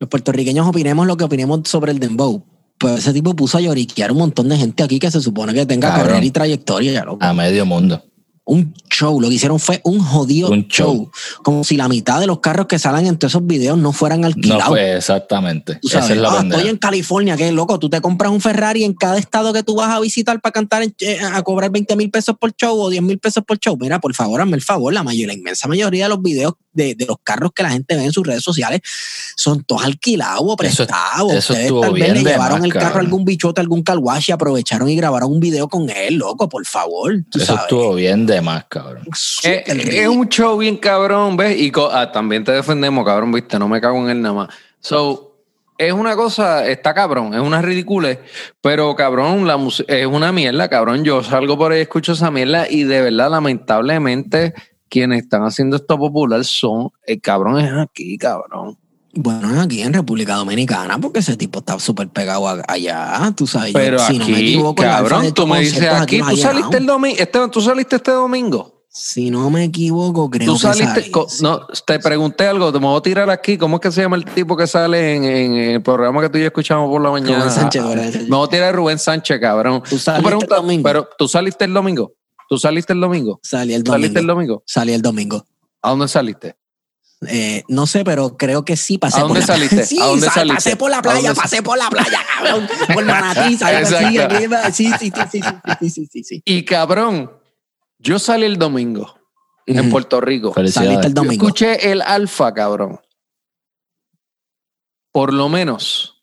Los 0.00 0.10
puertorriqueños 0.10 0.66
opinemos 0.66 1.06
lo 1.06 1.16
que 1.16 1.24
opinemos 1.24 1.60
sobre 1.64 1.92
el 1.92 1.98
Dembow. 1.98 2.44
Pues 2.78 2.98
ese 2.98 3.12
tipo 3.12 3.34
puso 3.36 3.58
a 3.58 3.60
lloriquear 3.60 4.10
un 4.12 4.18
montón 4.18 4.48
de 4.48 4.56
gente 4.56 4.82
aquí 4.82 4.98
que 4.98 5.10
se 5.10 5.20
supone 5.20 5.54
que 5.54 5.64
tenga 5.64 5.88
Cabrón. 5.90 6.06
carrera 6.08 6.24
y 6.26 6.30
trayectoria. 6.30 7.04
loco. 7.04 7.24
A 7.24 7.32
medio 7.32 7.64
mundo. 7.64 8.02
Un 8.46 8.74
show. 8.90 9.20
Lo 9.22 9.28
que 9.30 9.34
hicieron 9.36 9.58
fue 9.58 9.80
un 9.84 10.00
jodido 10.00 10.50
Un 10.50 10.68
show. 10.68 10.94
show. 10.94 11.10
Como 11.42 11.64
si 11.64 11.76
la 11.78 11.88
mitad 11.88 12.20
de 12.20 12.26
los 12.26 12.40
carros 12.40 12.66
que 12.66 12.78
salen 12.78 13.06
en 13.06 13.16
todos 13.18 13.32
esos 13.32 13.46
videos 13.46 13.78
no 13.78 13.92
fueran 13.92 14.20
No 14.20 14.26
alquilados. 14.26 14.66
fue 14.66 14.96
exactamente. 14.96 15.78
Esa 15.82 16.00
es 16.00 16.16
la 16.18 16.30
"Ah, 16.30 16.42
estoy 16.46 16.68
en 16.68 16.76
California, 16.76 17.36
que 17.38 17.50
loco, 17.52 17.78
tú 17.78 17.88
te 17.88 18.00
compras 18.02 18.30
un 18.32 18.40
Ferrari 18.42 18.84
en 18.84 18.92
cada 18.92 19.16
estado 19.18 19.52
que 19.54 19.62
tú 19.62 19.76
vas 19.76 19.88
a 19.90 20.00
visitar 20.00 20.40
para 20.42 20.52
cantar 20.52 20.82
en- 20.82 20.94
eh, 21.00 21.18
a 21.20 21.42
cobrar 21.42 21.70
20 21.70 21.96
mil 21.96 22.10
pesos 22.10 22.36
por 22.38 22.52
show 22.54 22.78
o 22.78 22.90
10 22.90 23.02
mil 23.02 23.18
pesos 23.18 23.42
por 23.46 23.58
show. 23.58 23.78
Mira, 23.80 23.98
por 24.00 24.14
favor, 24.14 24.40
hazme 24.42 24.56
el 24.56 24.62
favor, 24.62 24.92
la, 24.92 25.02
mayor, 25.02 25.28
la 25.28 25.34
inmensa 25.34 25.66
mayoría 25.66 26.04
de 26.04 26.08
los 26.10 26.20
videos 26.20 26.52
de, 26.74 26.94
de 26.96 27.06
los 27.06 27.16
carros 27.22 27.52
que 27.54 27.62
la 27.62 27.70
gente 27.70 27.96
ve 27.96 28.04
en 28.04 28.12
sus 28.12 28.26
redes 28.26 28.42
sociales 28.42 28.80
son 29.36 29.62
todos 29.64 29.84
alquilados 29.84 30.40
o 30.42 30.46
Eso- 30.48 30.56
prestados. 30.56 31.32
eso 31.32 31.38
Ustedes 31.52 31.60
estuvo 31.62 31.80
tal 31.82 31.92
vez 31.94 32.12
le 32.12 32.22
llevaron 32.24 32.58
más, 32.58 32.64
el 32.66 32.72
carro 32.72 32.96
a 32.96 33.00
algún 33.00 33.24
bichote, 33.24 33.60
a 33.60 33.62
algún 33.62 33.82
carwash 33.82 34.28
y 34.28 34.32
aprovecharon 34.32 34.88
y 34.90 34.96
grabaron 34.96 35.30
un 35.32 35.40
video 35.40 35.68
con 35.68 35.88
él, 35.88 36.16
loco, 36.16 36.48
por 36.48 36.66
favor. 36.66 37.14
Tú 37.30 37.38
Eso 37.38 37.46
sabes. 37.46 37.62
estuvo 37.62 37.94
bien 37.94 38.26
de 38.26 38.33
más, 38.40 38.64
cabrón. 38.66 39.04
Eh, 39.44 39.64
es 39.66 40.08
un 40.08 40.28
show 40.28 40.56
bien 40.58 40.76
cabrón, 40.76 41.36
¿ves? 41.36 41.58
Y 41.58 41.72
ah, 41.92 42.10
también 42.12 42.44
te 42.44 42.52
defendemos, 42.52 43.04
cabrón, 43.04 43.32
¿viste? 43.32 43.58
No 43.58 43.68
me 43.68 43.80
cago 43.80 43.98
en 43.98 44.10
él 44.10 44.22
nada 44.22 44.34
más. 44.34 44.48
So, 44.80 45.36
es 45.76 45.92
una 45.92 46.14
cosa, 46.14 46.66
está 46.68 46.94
cabrón, 46.94 47.34
es 47.34 47.40
una 47.40 47.60
ridícula, 47.60 48.16
pero 48.60 48.94
cabrón, 48.94 49.46
la 49.46 49.56
mus- 49.56 49.84
es 49.88 50.06
una 50.06 50.30
mierda, 50.30 50.68
cabrón. 50.68 51.04
Yo 51.04 51.22
salgo 51.22 51.58
por 51.58 51.72
ahí, 51.72 51.80
escucho 51.80 52.12
esa 52.12 52.30
mierda 52.30 52.66
y 52.70 52.84
de 52.84 53.00
verdad, 53.02 53.30
lamentablemente, 53.30 54.54
quienes 54.88 55.24
están 55.24 55.42
haciendo 55.42 55.76
esto 55.76 55.98
popular 55.98 56.44
son, 56.44 56.90
el 57.06 57.20
cabrón 57.20 57.58
es 57.58 57.72
aquí, 57.72 58.16
cabrón. 58.16 58.78
Bueno, 59.16 59.60
aquí 59.60 59.82
en 59.82 59.92
República 59.92 60.34
Dominicana, 60.34 60.98
porque 60.98 61.20
ese 61.20 61.36
tipo 61.36 61.60
está 61.60 61.78
súper 61.78 62.08
pegado 62.08 62.46
allá, 62.68 63.32
tú 63.36 63.46
sabes. 63.46 63.72
yo, 63.72 63.78
Pero 63.78 63.98
si 64.00 64.18
no 64.18 64.26
me 64.26 64.34
aquí, 64.34 64.42
equivoco, 64.54 64.82
cabrón, 64.82 65.32
tú 65.32 65.46
me 65.46 65.60
dices 65.60 65.82
aquí, 65.92 66.20
tú 66.20 66.36
saliste 66.36 66.76
el 66.78 66.86
domingo, 66.86 67.16
Esteban, 67.18 67.50
tú 67.50 67.60
saliste 67.60 67.96
este 67.96 68.10
domingo. 68.10 68.72
Si 68.96 69.28
no 69.28 69.50
me 69.50 69.64
equivoco, 69.64 70.30
creo 70.30 70.46
Tú 70.46 70.54
que 70.54 70.60
saliste, 70.60 71.10
no, 71.40 71.66
te 71.84 71.98
pregunté 71.98 72.46
algo, 72.46 72.72
te 72.72 72.78
me 72.78 72.86
voy 72.86 72.96
a 72.96 73.02
tirar 73.02 73.28
aquí. 73.28 73.58
¿Cómo 73.58 73.76
es 73.76 73.82
que 73.82 73.90
se 73.90 74.02
llama 74.02 74.14
el 74.14 74.24
tipo 74.24 74.56
que 74.56 74.68
sale 74.68 75.16
en, 75.16 75.24
en 75.24 75.54
el 75.56 75.82
programa 75.82 76.20
que 76.22 76.28
tú 76.28 76.38
y 76.38 76.42
yo 76.42 76.46
escuchamos 76.46 76.88
por 76.88 77.02
la 77.02 77.10
mañana? 77.10 77.38
Rubén 77.38 77.50
Sánchez. 77.50 77.82
Me 78.28 78.36
voy 78.36 78.46
a 78.46 78.48
tirar 78.48 78.72
Rubén 78.72 78.98
Sánchez, 79.00 79.40
cabrón. 79.40 79.82
Tú 79.90 79.98
saliste 79.98 80.32
el 80.44 80.48
domingo. 80.48 80.82
Pero 80.84 81.08
tú 81.18 81.26
saliste 81.26 81.64
el 81.64 81.74
domingo. 81.74 82.12
Tú 82.48 82.56
saliste 82.56 82.92
el 82.92 83.00
domingo. 83.00 83.40
Salí 83.42 83.74
el 83.74 83.84
¿Saliste 83.84 84.20
el 84.20 84.26
domingo. 84.28 84.52
domingo? 84.52 84.62
Salí 84.64 84.92
el 84.92 85.02
domingo. 85.02 85.44
¿A 85.82 85.90
dónde 85.90 86.06
saliste? 86.06 86.54
Eh, 87.28 87.64
no 87.68 87.86
sé, 87.86 88.04
pero 88.04 88.36
creo 88.36 88.64
que 88.64 88.76
sí 88.76 88.98
pasé 88.98 89.18
¿A 89.18 89.22
dónde 89.22 89.40
por 89.40 89.48
la 89.48 89.54
saliste? 89.54 89.94
Dónde 89.98 90.28
saliste? 90.28 90.54
pasé 90.54 90.76
por 90.76 90.90
la 90.90 91.02
playa, 91.02 91.34
pasé 91.34 91.62
por 91.62 91.78
la 91.78 91.88
playa, 91.88 92.20
cabrón, 92.36 92.68
por 92.92 93.04
Manatí, 93.04 93.56
sí, 94.72 94.90
sí, 94.98 96.08
sí, 96.08 96.24
sí, 96.24 96.42
Y 96.44 96.64
cabrón, 96.64 97.30
yo 97.98 98.18
salí 98.18 98.44
el 98.44 98.58
domingo 98.58 99.14
en. 99.66 99.90
Puerto 99.90 100.20
Rico. 100.20 100.52
Saliste 100.54 101.06
el 101.06 101.14
domingo. 101.14 101.34
Yo 101.34 101.46
escuché 101.46 101.90
el 101.90 102.02
alfa, 102.02 102.52
cabrón. 102.52 103.00
Por 105.12 105.32
lo 105.32 105.48
menos 105.48 106.22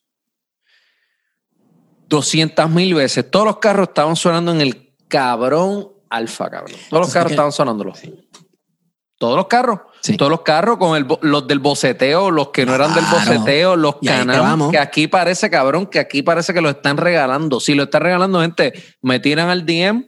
200 2.08 2.70
mil 2.70 2.94
veces. 2.94 3.30
Todos 3.32 3.46
los 3.46 3.58
carros 3.58 3.90
estaban 3.90 4.16
sonando 4.16 4.52
en 4.52 4.62
el 4.62 4.94
cabrón 5.08 5.90
alfa, 6.10 6.50
cabrón. 6.50 6.78
Todos 6.90 7.08
los 7.08 7.14
carros 7.14 7.32
estaban 7.32 7.52
sonándolo. 7.52 7.96
Sí. 7.96 8.14
Todos 9.18 9.38
los 9.38 9.48
carros 9.48 9.80
Sí. 10.02 10.18
Todos 10.18 10.32
los 10.32 10.42
carros 10.42 10.78
con 10.78 10.98
el, 10.98 11.06
los 11.22 11.48
del 11.48 11.60
boceteo, 11.60 12.32
los 12.32 12.50
que 12.50 12.66
no 12.66 12.74
eran 12.74 12.94
del 12.96 13.06
boceteo, 13.06 13.76
los 13.76 13.98
canales. 14.04 14.72
Que 14.72 14.80
aquí 14.80 15.08
parece, 15.08 15.50
cabrón, 15.50 15.86
que 15.86 16.00
aquí 16.00 16.24
parece 16.24 16.54
que 16.54 16.62
lo 16.62 16.70
están 16.70 16.98
regalando. 16.98 17.60
Si 17.60 17.76
lo 17.76 17.84
están 17.84 18.02
regalando, 18.02 18.42
gente, 18.42 18.74
me 19.02 19.20
tiran 19.20 19.50
al 19.50 19.66
DM 19.66 20.08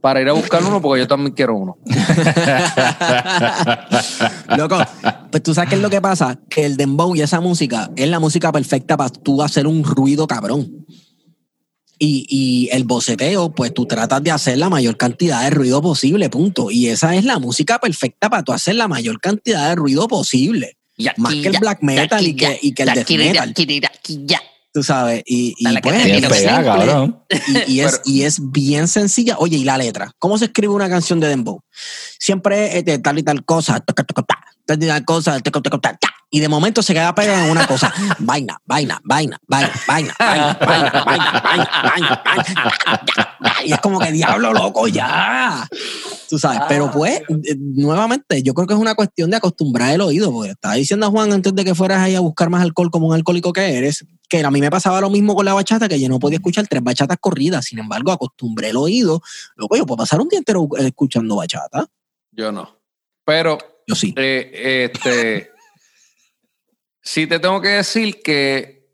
para 0.00 0.22
ir 0.22 0.28
a 0.28 0.32
buscar 0.32 0.64
uno 0.64 0.80
porque 0.80 1.02
yo 1.02 1.08
también 1.08 1.34
quiero 1.34 1.54
uno. 1.54 1.76
Loco, 4.56 4.78
pues 5.30 5.42
tú 5.42 5.52
sabes 5.52 5.70
qué 5.70 5.76
es 5.76 5.82
lo 5.82 5.90
que 5.90 6.00
pasa, 6.00 6.38
que 6.48 6.64
el 6.64 6.76
dembow 6.76 7.14
y 7.14 7.20
esa 7.20 7.40
música 7.40 7.90
es 7.96 8.08
la 8.08 8.18
música 8.18 8.50
perfecta 8.50 8.96
para 8.96 9.10
tú 9.10 9.42
hacer 9.42 9.66
un 9.66 9.84
ruido 9.84 10.26
cabrón. 10.26 10.86
Y, 12.02 12.24
y 12.30 12.70
el 12.74 12.84
boceteo, 12.84 13.52
pues 13.52 13.74
tú 13.74 13.84
tratas 13.84 14.24
de 14.24 14.30
hacer 14.30 14.56
la 14.56 14.70
mayor 14.70 14.96
cantidad 14.96 15.44
de 15.44 15.50
ruido 15.50 15.82
posible, 15.82 16.30
punto. 16.30 16.70
Y 16.70 16.86
esa 16.86 17.14
es 17.14 17.26
la 17.26 17.38
música 17.38 17.78
perfecta 17.78 18.30
para 18.30 18.42
tú 18.42 18.52
hacer 18.52 18.76
la 18.76 18.88
mayor 18.88 19.20
cantidad 19.20 19.68
de 19.68 19.74
ruido 19.74 20.08
posible. 20.08 20.78
Más 21.18 21.34
que 21.34 21.48
el 21.48 21.58
black 21.58 21.82
metal 21.82 22.26
y 22.26 22.34
que, 22.34 22.58
y 22.62 22.72
que 22.72 22.84
el 22.84 22.94
death 22.94 23.10
metal. 23.10 23.52
Tú 24.72 24.82
sabes, 24.82 25.24
y, 25.26 25.54
y 25.58 25.64
pues, 25.82 26.06
es 26.06 26.46
cabrón. 26.46 27.22
Y, 27.66 27.72
y 27.72 27.80
es, 27.80 28.00
y 28.04 28.22
es 28.22 28.38
bien 28.50 28.88
sencilla. 28.88 29.36
Oye, 29.38 29.58
y 29.58 29.64
la 29.64 29.76
letra. 29.76 30.12
¿Cómo 30.18 30.38
se 30.38 30.46
escribe 30.46 30.72
una 30.72 30.88
canción 30.88 31.20
de 31.20 31.28
Dembow? 31.28 31.60
Siempre 32.18 32.78
es 32.78 32.84
de 32.84 32.98
tal 32.98 33.18
y 33.18 33.22
tal 33.22 33.44
cosa, 33.44 33.80
tal 33.80 34.82
y 34.82 34.86
tal 34.86 35.04
cosa, 35.04 35.40
toca, 35.40 35.60
toca, 35.60 35.78
ta, 35.78 35.98
ta. 36.00 36.14
Y 36.30 36.40
de 36.40 36.48
momento 36.48 36.82
se 36.82 36.94
queda 36.94 37.14
pegado 37.14 37.44
en 37.44 37.50
una 37.50 37.66
cosa. 37.66 37.92
Vaina, 38.20 38.60
vaina, 38.64 39.00
vaina, 39.04 39.40
vaina, 39.46 39.72
vaina, 39.86 40.14
vaina, 40.18 40.56
vaina, 40.60 40.92
vaina, 41.04 41.42
vaina, 41.42 41.82
vaina, 41.82 42.22
vaina. 42.24 43.56
Y 43.64 43.72
es 43.72 43.80
como 43.80 43.98
que 43.98 44.12
diablo 44.12 44.52
loco 44.52 44.86
ya. 44.86 45.68
Tú 46.28 46.38
sabes, 46.38 46.60
pero 46.68 46.90
pues, 46.90 47.20
eh, 47.20 47.56
nuevamente, 47.58 48.42
yo 48.42 48.54
creo 48.54 48.66
que 48.68 48.74
es 48.74 48.80
una 48.80 48.94
cuestión 48.94 49.30
de 49.30 49.36
acostumbrar 49.36 49.92
el 49.92 50.00
oído, 50.00 50.32
porque 50.32 50.52
estaba 50.52 50.74
diciendo 50.74 51.06
a 51.06 51.10
Juan 51.10 51.32
antes 51.32 51.52
de 51.54 51.64
que 51.64 51.74
fueras 51.74 51.98
ahí 51.98 52.14
a 52.14 52.20
buscar 52.20 52.48
más 52.48 52.62
alcohol 52.62 52.90
como 52.90 53.08
un 53.08 53.14
alcohólico 53.14 53.52
que 53.52 53.76
eres, 53.76 54.04
que 54.28 54.44
a 54.44 54.50
mí 54.50 54.60
me 54.60 54.70
pasaba 54.70 55.00
lo 55.00 55.10
mismo 55.10 55.34
con 55.34 55.44
la 55.44 55.54
bachata, 55.54 55.88
que 55.88 56.00
yo 56.00 56.08
no 56.08 56.20
podía 56.20 56.36
escuchar 56.36 56.66
tres 56.68 56.82
bachatas 56.82 57.16
corridas, 57.20 57.64
sin 57.64 57.80
embargo, 57.80 58.12
acostumbré 58.12 58.70
el 58.70 58.76
oído. 58.76 59.20
Luego 59.56 59.76
yo 59.76 59.86
puedo 59.86 59.98
pasar 59.98 60.20
un 60.20 60.28
día 60.28 60.38
entero 60.38 60.68
eh, 60.78 60.86
escuchando 60.86 61.36
bachata. 61.36 61.86
Yo 62.30 62.52
no. 62.52 62.76
Pero 63.24 63.58
Yo 63.86 63.96
sí. 63.96 64.14
Eh, 64.16 64.90
este, 64.92 65.50
sí 67.02 67.26
te 67.26 67.38
tengo 67.38 67.60
que 67.60 67.68
decir 67.68 68.20
que 68.22 68.88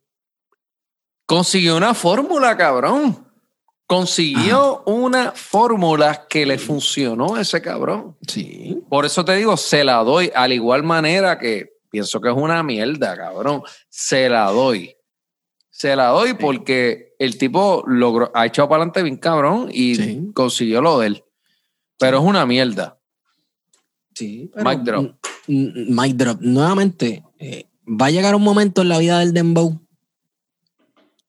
consiguió 1.26 1.76
una 1.76 1.94
fórmula, 1.94 2.56
cabrón. 2.56 3.24
Consiguió 3.88 4.82
una 4.86 5.30
fórmula 5.32 6.26
que 6.28 6.44
le 6.44 6.58
funcionó 6.58 7.36
a 7.36 7.42
ese 7.42 7.62
cabrón. 7.62 8.16
Sí. 8.26 8.82
Por 8.88 9.06
eso 9.06 9.24
te 9.24 9.36
digo, 9.36 9.56
se 9.56 9.84
la 9.84 9.98
doy, 10.02 10.30
al 10.34 10.52
igual 10.52 10.82
manera 10.82 11.38
que 11.38 11.74
pienso 11.88 12.20
que 12.20 12.28
es 12.28 12.34
una 12.36 12.62
mierda, 12.64 13.16
cabrón. 13.16 13.62
Se 13.88 14.28
la 14.28 14.50
doy. 14.50 14.96
Se 15.70 15.94
la 15.94 16.08
doy 16.08 16.34
porque 16.34 17.14
el 17.18 17.38
tipo 17.38 17.84
logró, 17.86 18.32
ha 18.34 18.46
echado 18.46 18.68
para 18.68 18.78
adelante 18.82 19.02
bien 19.04 19.18
cabrón 19.18 19.68
y 19.72 19.94
Sí. 19.94 20.30
consiguió 20.34 20.80
lo 20.80 20.98
de 20.98 21.06
él. 21.08 21.24
Pero 21.98 22.18
es 22.18 22.24
una 22.24 22.44
mierda. 22.44 22.98
Sí. 24.14 24.50
Mic 24.56 24.80
drop. 24.80 25.14
Mic 25.46 26.14
drop. 26.16 26.40
Nuevamente, 26.40 27.22
eh, 27.38 27.66
va 27.86 28.06
a 28.06 28.10
llegar 28.10 28.34
un 28.34 28.42
momento 28.42 28.82
en 28.82 28.88
la 28.88 28.98
vida 28.98 29.18
del 29.20 29.32
Dembow 29.32 29.80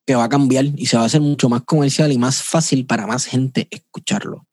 que 0.05 0.15
va 0.15 0.23
a 0.25 0.29
cambiar 0.29 0.65
y 0.65 0.85
se 0.85 0.95
va 0.97 1.03
a 1.03 1.05
hacer 1.07 1.21
mucho 1.21 1.49
más 1.49 1.63
comercial 1.63 2.11
y 2.11 2.17
más 2.17 2.41
fácil 2.41 2.85
para 2.85 3.05
más 3.07 3.25
gente 3.25 3.67
escucharlo. 3.71 4.45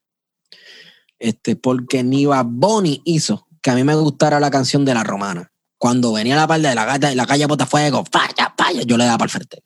Este, 1.19 1.55
porque 1.57 2.03
ni 2.03 2.27
Bunny 2.27 3.01
hizo 3.05 3.47
que 3.63 3.71
a 3.71 3.75
mí 3.75 3.85
me 3.85 3.95
gustara 3.95 4.41
la 4.41 4.51
canción 4.51 4.85
de 4.85 4.95
la 4.95 5.05
romana. 5.05 5.53
Cuando 5.79 6.13
venía 6.13 6.37
la 6.37 6.47
parte 6.47 6.69
de 6.69 6.75
la, 6.75 6.87
calle- 6.87 7.15
la 7.15 7.27
calle 7.27 7.47
Botafuego, 7.47 8.05
falla, 8.11 8.53
falla, 8.57 8.83
yo 8.83 8.97
le 8.97 9.05
daba 9.05 9.19
para 9.19 9.27
el 9.27 9.31
frente. 9.31 9.63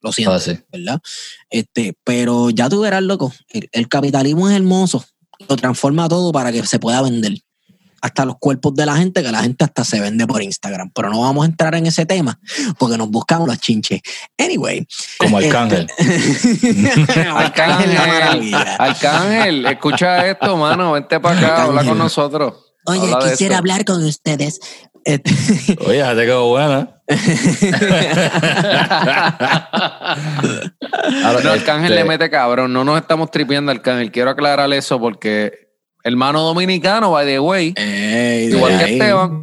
Lo 0.00 0.12
siento, 0.12 0.32
Ah, 0.34 0.40
sí. 0.40 0.58
¿verdad? 0.72 1.00
Este, 1.50 1.96
pero 2.04 2.50
ya 2.50 2.68
tú 2.68 2.80
verás, 2.80 3.02
loco, 3.02 3.32
el, 3.48 3.68
el 3.72 3.88
capitalismo 3.88 4.48
es 4.48 4.56
hermoso. 4.56 5.04
Lo 5.48 5.56
transforma 5.56 6.08
todo 6.08 6.32
para 6.32 6.50
que 6.52 6.64
se 6.66 6.78
pueda 6.78 7.02
vender. 7.02 7.38
Hasta 8.04 8.26
los 8.26 8.36
cuerpos 8.38 8.74
de 8.74 8.84
la 8.84 8.96
gente, 8.98 9.22
que 9.22 9.32
la 9.32 9.42
gente 9.42 9.64
hasta 9.64 9.82
se 9.82 9.98
vende 9.98 10.26
por 10.26 10.42
Instagram. 10.42 10.90
Pero 10.94 11.08
no 11.08 11.22
vamos 11.22 11.44
a 11.44 11.48
entrar 11.48 11.74
en 11.74 11.86
ese 11.86 12.04
tema 12.04 12.38
porque 12.78 12.98
nos 12.98 13.08
buscamos 13.08 13.48
los 13.48 13.58
chinches. 13.58 14.02
Anyway. 14.36 14.86
Como 15.16 15.40
este- 15.40 15.56
Arcángel. 15.56 15.86
Arcángel 15.88 17.00
es 17.08 17.24
la 17.24 17.38
Arcángel, 17.38 17.94
maravilla. 17.96 18.76
Arcángel, 18.76 19.66
escucha 19.66 20.26
esto, 20.28 20.54
mano, 20.58 20.92
vente 20.92 21.18
para 21.18 21.38
acá, 21.38 21.62
habla 21.62 21.82
con 21.82 21.96
nosotros. 21.96 22.52
Oye, 22.84 23.10
Habla 23.10 23.30
quisiera 23.30 23.56
hablar 23.56 23.86
con 23.86 24.04
ustedes. 24.04 24.60
Este, 25.06 25.32
Oye, 25.86 25.98
ya 25.98 26.14
te 26.14 26.26
quedó 26.26 26.48
buena. 26.48 27.00
Ahora, 31.24 31.40
No, 31.42 31.50
Arcángel 31.52 31.92
este, 31.92 31.94
le 31.94 32.04
mete 32.04 32.30
cabrón, 32.30 32.72
no 32.72 32.84
nos 32.84 33.00
estamos 33.00 33.30
tripeando 33.30 33.72
Arcángel. 33.72 34.10
Quiero 34.12 34.30
aclarar 34.30 34.72
eso 34.72 35.00
porque 35.00 35.63
hermano 36.04 36.42
dominicano, 36.42 37.10
by 37.10 37.26
the 37.26 37.40
way, 37.40 37.72
Ey, 37.76 38.52
igual 38.54 38.78
que 38.78 38.84
ey, 38.84 38.92
Esteban, 38.92 39.42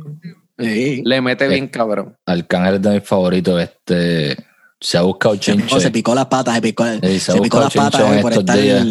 ey. 0.57 1.01
le 1.03 1.22
mete 1.22 1.47
bien 1.47 1.68
cabrón. 1.68 2.16
Arcángel 2.26 2.76
es 2.76 2.82
de 2.82 2.89
mis 2.91 3.03
favoritos. 3.03 3.62
Este, 3.62 4.38
se 4.80 4.97
ha 4.97 5.01
buscado 5.01 5.36
chinche. 5.36 5.80
Se 5.80 5.91
picó 5.91 6.16
las 6.16 6.28
patas, 6.28 6.55
se 6.55 6.62
picó, 6.62 6.86
Sí, 7.03 7.20
se 7.20 7.41
picó 7.41 7.59
las 7.59 7.74
patas 7.74 8.01
eh, 8.18 8.20
por 8.22 8.32
estar 8.34 8.57
días. 8.57 8.86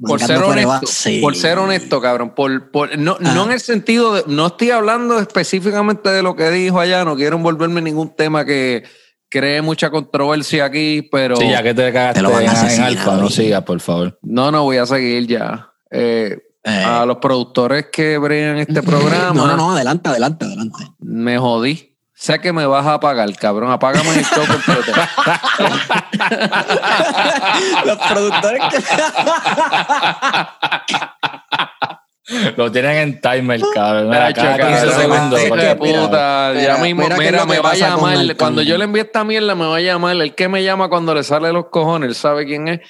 Por 0.00 0.20
ser 0.20 0.38
honesto. 0.42 0.86
Sí. 0.86 1.20
por 1.20 1.34
ser 1.34 1.58
honesto, 1.58 2.00
cabrón. 2.00 2.32
Por, 2.34 2.70
por- 2.70 2.96
no, 2.96 3.16
Ah. 3.20 3.32
no 3.34 3.46
en 3.46 3.52
el 3.52 3.60
sentido 3.60 4.14
de, 4.14 4.22
no 4.28 4.46
estoy 4.46 4.70
hablando 4.70 5.18
específicamente 5.18 6.08
de 6.10 6.22
lo 6.22 6.36
que 6.36 6.50
dijo 6.50 6.78
allá, 6.78 7.04
no 7.04 7.16
quiero 7.16 7.36
envolverme 7.36 7.78
en 7.78 7.84
ningún 7.86 8.14
tema 8.14 8.44
que 8.44 8.84
cree 9.28 9.60
mucha 9.60 9.90
controversia 9.90 10.64
aquí, 10.66 11.02
pero 11.10 11.36
Sí, 11.36 11.48
ya 11.50 11.62
que 11.64 11.74
te 11.74 11.92
cagaste 11.92 12.20
Te 12.20 12.22
lo 12.22 12.30
van 12.30 12.42
a 12.42 12.44
en, 12.44 12.50
en 12.50 12.56
asesinar, 12.56 12.88
alfa, 12.90 13.16
no 13.16 13.28
sigas, 13.28 13.62
por 13.64 13.80
favor. 13.80 14.16
no, 14.22 14.52
no 14.52 14.62
voy 14.62 14.76
a 14.76 14.86
seguir 14.86 15.26
ya. 15.26 15.72
Eh, 15.90 16.38
Eh. 16.64 16.84
A 16.84 17.06
los 17.06 17.18
productores 17.18 17.86
que 17.92 18.18
bregan 18.18 18.58
este 18.58 18.82
programa, 18.82 19.32
No, 19.34 19.46
no, 19.46 19.56
no, 19.56 19.70
adelante, 19.72 20.08
adelante, 20.10 20.44
adelante. 20.44 20.84
me 20.98 21.38
jodí. 21.38 21.94
Sé 22.14 22.40
que 22.40 22.52
me 22.52 22.66
vas 22.66 22.84
a 22.84 22.94
apagar, 22.94 23.32
cabrón. 23.36 23.70
Apágame 23.70 24.10
el 24.10 24.24
show 24.24 24.44
completo. 24.44 24.90
Los 27.86 27.96
productores 27.96 28.60
que... 28.70 28.78
Lo 32.56 32.70
tienen 32.72 32.96
en 32.96 33.20
timer, 33.20 33.60
cabrón. 33.72 34.08
Mira, 34.10 34.32
cada 34.32 34.56
cabrón, 34.56 34.80
15 34.80 35.00
segundos. 35.00 35.40
mira, 35.50 35.76
puta. 35.76 36.50
mira, 36.54 36.62
ya 36.62 36.76
mismo, 36.78 37.02
mira 37.04 37.16
mira, 37.16 37.46
me 37.46 37.60
va 37.60 37.70
a 37.70 37.74
llamar. 37.74 38.36
Cuando 38.36 38.62
yo 38.62 38.76
le 38.76 38.82
envíe 38.84 39.00
esta 39.02 39.22
mierda, 39.22 39.54
me 39.54 39.66
va 39.66 39.76
a 39.76 39.80
llamar. 39.80 40.16
El 40.16 40.34
que 40.34 40.48
me 40.48 40.64
llama 40.64 40.88
cuando 40.88 41.14
le 41.14 41.22
sale 41.22 41.52
los 41.52 41.66
cojones, 41.70 42.08
él 42.08 42.14
sabe 42.16 42.44
quién 42.46 42.66
es, 42.68 42.80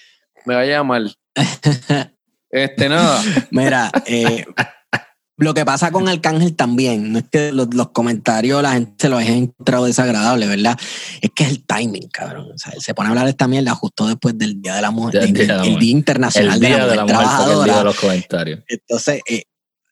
me 0.47 0.55
va 0.55 0.63
a 0.63 0.65
llamar. 0.65 1.03
Este, 2.51 2.89
nada. 2.89 3.23
Mira, 3.51 3.91
eh, 4.07 4.45
lo 5.37 5.55
que 5.55 5.65
pasa 5.65 5.93
con 5.93 6.09
Arcángel 6.09 6.57
también, 6.57 7.13
no 7.13 7.19
es 7.21 7.25
que 7.31 7.53
los, 7.53 7.73
los 7.73 7.91
comentarios 7.91 8.61
la 8.63 8.73
gente 8.73 8.95
se 8.99 9.09
los 9.09 9.21
haya 9.21 9.35
encontrado 9.35 9.85
desagradable, 9.85 10.47
¿verdad? 10.49 10.77
Es 11.21 11.31
que 11.35 11.45
es 11.45 11.51
el 11.51 11.65
timing, 11.65 12.09
cabrón. 12.09 12.51
O 12.53 12.59
sea, 12.59 12.73
él 12.73 12.81
se 12.81 12.93
pone 12.95 13.07
a 13.07 13.11
hablar 13.11 13.25
de 13.27 13.31
esta 13.31 13.47
mierda 13.47 13.73
justo 13.75 14.07
después 14.09 14.37
del 14.37 14.61
Día 14.61 14.75
de 14.75 14.83
la 14.83 14.91
Mujer, 14.91 15.21
Del 15.21 15.29
el, 15.29 15.35
Día 15.35 15.47
de 15.47 15.55
la 15.55 15.65
el. 15.65 15.79
Día 15.79 15.93
Internacional 15.93 16.55
El 16.55 16.61
de 16.61 16.67
día 16.67 16.79
la 16.79 16.85
de 16.87 16.91
Mujer 16.91 16.97
la 16.97 17.03
mujer 17.05 17.17
el 17.19 17.25
día 17.25 17.29
de 17.29 17.39
Trabajadora. 17.39 17.85
los 17.85 18.01
comentarios. 18.01 18.61
Entonces, 18.69 19.21
eh, 19.29 19.43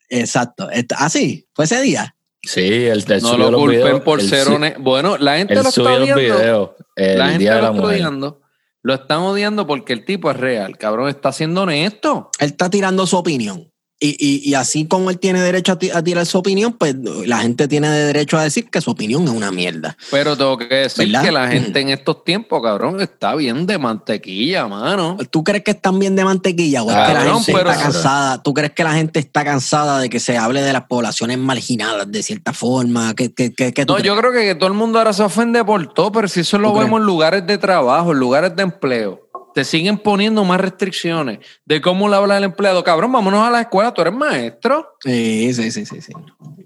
exacto. 0.09 0.69
Ah, 0.97 1.09
sí, 1.09 1.47
fue 1.55 1.65
ese 1.67 1.81
día. 1.81 2.13
Sí, 2.43 2.61
él, 2.61 3.05
él 3.09 3.23
No 3.23 3.37
lo 3.37 3.53
culpen 3.59 3.81
videos, 3.83 4.01
por 4.03 4.23
ser 4.23 4.49
honesto. 4.49 4.81
Bueno, 4.81 5.17
la 5.19 5.37
gente 5.37 5.55
lo 5.55 5.69
está 5.69 5.99
videos 5.99 6.71
el 6.97 7.19
La 7.19 7.27
gente 7.29 7.39
día 7.41 7.55
de 7.55 7.61
lo 7.61 7.63
la 7.63 7.69
está 7.71 7.81
mujer. 7.83 7.97
odiando. 7.97 8.41
Lo 8.87 8.95
están 8.95 9.19
odiando 9.19 9.67
porque 9.67 9.93
el 9.93 10.05
tipo 10.05 10.31
es 10.31 10.37
real. 10.37 10.79
Cabrón, 10.79 11.09
está 11.09 11.33
siendo 11.33 11.63
honesto. 11.63 12.31
Él 12.39 12.51
está 12.51 12.71
tirando 12.71 13.05
su 13.05 13.17
opinión. 13.17 13.73
Y, 13.99 14.11
y, 14.21 14.51
y 14.51 14.53
así 14.55 14.87
como 14.87 15.09
él 15.09 15.19
tiene 15.19 15.41
derecho 15.41 15.73
a, 15.73 15.79
ti- 15.79 15.89
a 15.91 16.03
tirar 16.05 16.27
su 16.27 16.37
opinión, 16.37 16.75
pues 16.75 16.95
la 17.25 17.39
gente 17.39 17.67
tiene 17.67 17.89
derecho 17.89 18.37
a 18.37 18.43
decir 18.43 18.69
que 18.69 18.83
su 18.83 18.91
opinión 18.91 19.25
es 19.25 19.31
una 19.31 19.51
mierda. 19.51 19.97
Pero 20.11 20.37
tengo 20.37 20.59
que 20.59 20.67
decir 20.67 21.07
¿Verdad? 21.07 21.25
que 21.25 21.33
la 21.33 21.49
gente 21.49 21.81
en 21.81 21.89
estos 21.99 22.23
tiempos, 22.23 22.63
cabrón, 22.63 23.01
está 23.01 23.35
bien 23.35 23.65
de 23.67 23.79
mantequilla, 23.79 24.67
mano. 24.69 25.17
¿Tú 25.31 25.43
crees 25.43 25.65
que 25.65 25.71
están 25.71 25.99
bien 25.99 26.15
de 26.15 26.25
mantequilla 26.27 26.83
o 26.83 26.91
es 26.91 26.95
que 27.09 27.15
la 27.15 27.21
gente 27.23 27.53
pero- 27.55 27.71
está 27.71 27.83
cansada? 27.83 28.43
¿Tú 28.43 28.53
crees 28.53 28.73
que 28.73 28.85
la 28.85 28.93
gente 28.93 29.19
está 29.19 29.45
cansada 29.45 29.99
de 29.99 30.11
que 30.11 30.21
se 30.21 30.37
hable 30.37 30.61
de 30.61 30.75
las 30.75 30.83
poblaciones 30.85 31.39
marginadas 31.39 32.11
de 32.13 32.23
cierta 32.23 32.53
forma? 32.53 33.15
¿Qué, 33.15 33.33
qué, 33.33 33.55
qué, 33.55 33.73
qué 33.73 33.87
tú 33.87 33.95
No, 33.95 33.99
crees? 33.99 34.07
yo 34.15 34.21
creo 34.21 34.31
que, 34.33 34.41
que 34.45 34.55
todo 34.55 34.69
el 34.69 34.75
mundo 34.75 34.99
ahora 34.99 35.15
se 35.15 35.23
ofende 35.23 35.65
por 35.65 35.95
todo, 35.95 36.13
pero 36.13 36.29
si 36.29 36.41
eso 36.41 36.59
lo 36.59 36.75
vemos 36.75 37.01
en 37.01 37.07
lugares 37.07 37.47
de 37.47 37.57
trabajo, 37.57 38.13
en 38.13 38.19
lugares 38.19 38.55
de 38.55 38.63
empleo, 38.63 39.26
te 39.55 39.65
siguen 39.65 39.99
poniendo 39.99 40.45
más 40.45 40.61
restricciones 40.61 41.39
de 41.65 41.81
cómo 41.81 42.09
le 42.09 42.17
habla 42.17 42.37
el 42.39 42.45
empleado. 42.45 42.83
Cabrón, 42.85 43.13
vámonos 43.13 43.47
a 43.47 43.51
la 43.51 43.61
escuela, 43.63 43.93
tú 43.95 44.03
eres 44.03 44.15
maestro. 44.15 44.97
Sí, 45.01 45.53
sí, 45.55 45.71
sí, 45.71 45.87
sí. 45.87 46.01
sí. 46.01 46.13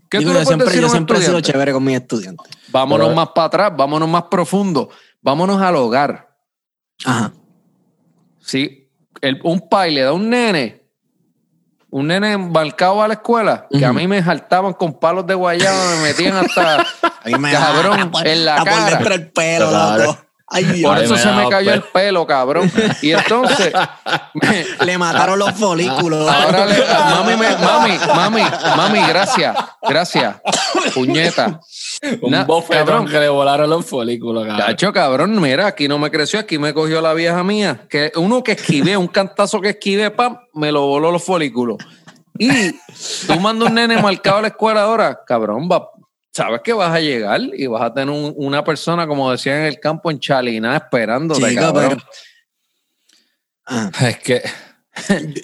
¿Qué 0.08 0.18
Digo, 0.18 0.32
tú 0.32 0.38
yo 0.38 0.44
siempre, 0.44 0.66
decir 0.68 0.82
yo 0.82 0.88
siempre 0.88 1.18
he 1.18 1.22
sido 1.22 1.40
chévere 1.40 1.72
con 1.72 1.84
mis 1.84 1.96
estudiantes. 1.96 2.50
Vámonos 2.68 3.06
Pero- 3.08 3.16
más 3.16 3.28
para 3.34 3.46
atrás, 3.46 3.72
vámonos 3.76 4.08
más 4.08 4.24
profundo, 4.24 4.88
vámonos 5.22 5.60
al 5.62 5.76
hogar. 5.76 6.36
Ajá. 7.04 7.32
Si 8.40 8.90
el- 9.20 9.40
un 9.44 9.68
pai 9.68 9.92
le 9.94 10.02
da 10.02 10.12
un 10.12 10.28
nene, 10.28 10.82
un 11.90 12.06
nene 12.08 12.32
embarcado 12.32 13.02
a 13.02 13.08
la 13.08 13.14
escuela, 13.14 13.66
que 13.70 13.84
a 13.84 13.92
mí 13.92 14.06
me 14.08 14.22
saltaban 14.22 14.72
con 14.74 14.98
palos 14.98 15.26
de 15.26 15.34
guayaba, 15.34 15.78
me 15.96 16.02
metían 16.08 16.36
hasta 16.36 16.80
A 17.22 17.26
mí 17.26 17.34
me 17.38 17.52
Cabrón, 17.52 18.10
en 18.24 18.44
la 18.46 18.56
por 18.56 18.64
cara. 18.64 18.86
dentro 18.96 19.14
el 19.14 19.30
pelo, 19.30 19.68
Claro. 19.68 20.04
loco. 20.04 20.18
Ay, 20.52 20.64
Dios. 20.64 20.90
Por 20.92 21.00
eso 21.02 21.14
me 21.14 21.20
se 21.20 21.30
me 21.32 21.48
cayó 21.48 21.70
pe- 21.70 21.76
el 21.76 21.82
pelo, 21.84 22.26
cabrón. 22.26 22.70
Y 23.02 23.12
entonces, 23.12 23.72
me- 24.34 24.66
Le 24.84 24.98
mataron 24.98 25.38
los 25.38 25.52
folículos. 25.52 26.28
ahora 26.28 26.66
le, 26.66 26.76
mami, 26.86 27.36
me- 27.36 27.56
mami, 27.56 27.98
mami, 28.14 28.42
mami, 28.76 28.98
gracias, 29.08 29.56
gracias. 29.80 30.36
Puñeta. 30.94 31.60
Un 32.22 32.30
Na- 32.32 32.44
bofetón 32.44 32.86
cabrón. 32.86 33.06
que 33.08 33.20
le 33.20 33.28
volaron 33.28 33.70
los 33.70 33.86
folículos, 33.86 34.44
cabrón. 34.46 34.66
Cacho, 34.66 34.92
cabrón, 34.92 35.40
mira, 35.40 35.66
aquí 35.68 35.86
no 35.86 35.98
me 35.98 36.10
creció, 36.10 36.40
aquí 36.40 36.58
me 36.58 36.74
cogió 36.74 37.00
la 37.00 37.14
vieja 37.14 37.42
mía. 37.44 37.82
Que 37.88 38.10
uno 38.16 38.42
que 38.42 38.52
esquivé, 38.52 38.96
un 38.96 39.06
cantazo 39.08 39.60
que 39.60 39.70
esquivé, 39.70 40.10
pam, 40.10 40.36
me 40.54 40.72
lo 40.72 40.86
voló 40.86 41.12
los 41.12 41.22
folículos. 41.22 41.76
Y 42.38 42.72
tú 43.26 43.38
mandas 43.38 43.68
un 43.68 43.74
nene 43.74 44.00
marcado 44.00 44.38
a 44.38 44.42
la 44.42 44.48
escuela 44.48 44.82
ahora, 44.82 45.20
cabrón, 45.26 45.68
va, 45.70 45.90
sabes 46.32 46.60
que 46.62 46.72
vas 46.72 46.94
a 46.94 47.00
llegar 47.00 47.40
y 47.54 47.66
vas 47.66 47.82
a 47.82 47.92
tener 47.94 48.10
un- 48.14 48.34
una 48.36 48.62
persona, 48.64 49.06
como 49.06 49.30
decía 49.30 49.58
en 49.60 49.66
el 49.66 49.80
campo, 49.80 50.10
en 50.10 50.20
Chalina, 50.20 50.76
esperándote, 50.76 51.48
Chico, 51.48 51.60
cabrón. 51.60 51.88
pero- 51.90 52.04
Ah. 53.66 53.90
Es 54.00 54.18
que 54.18 54.42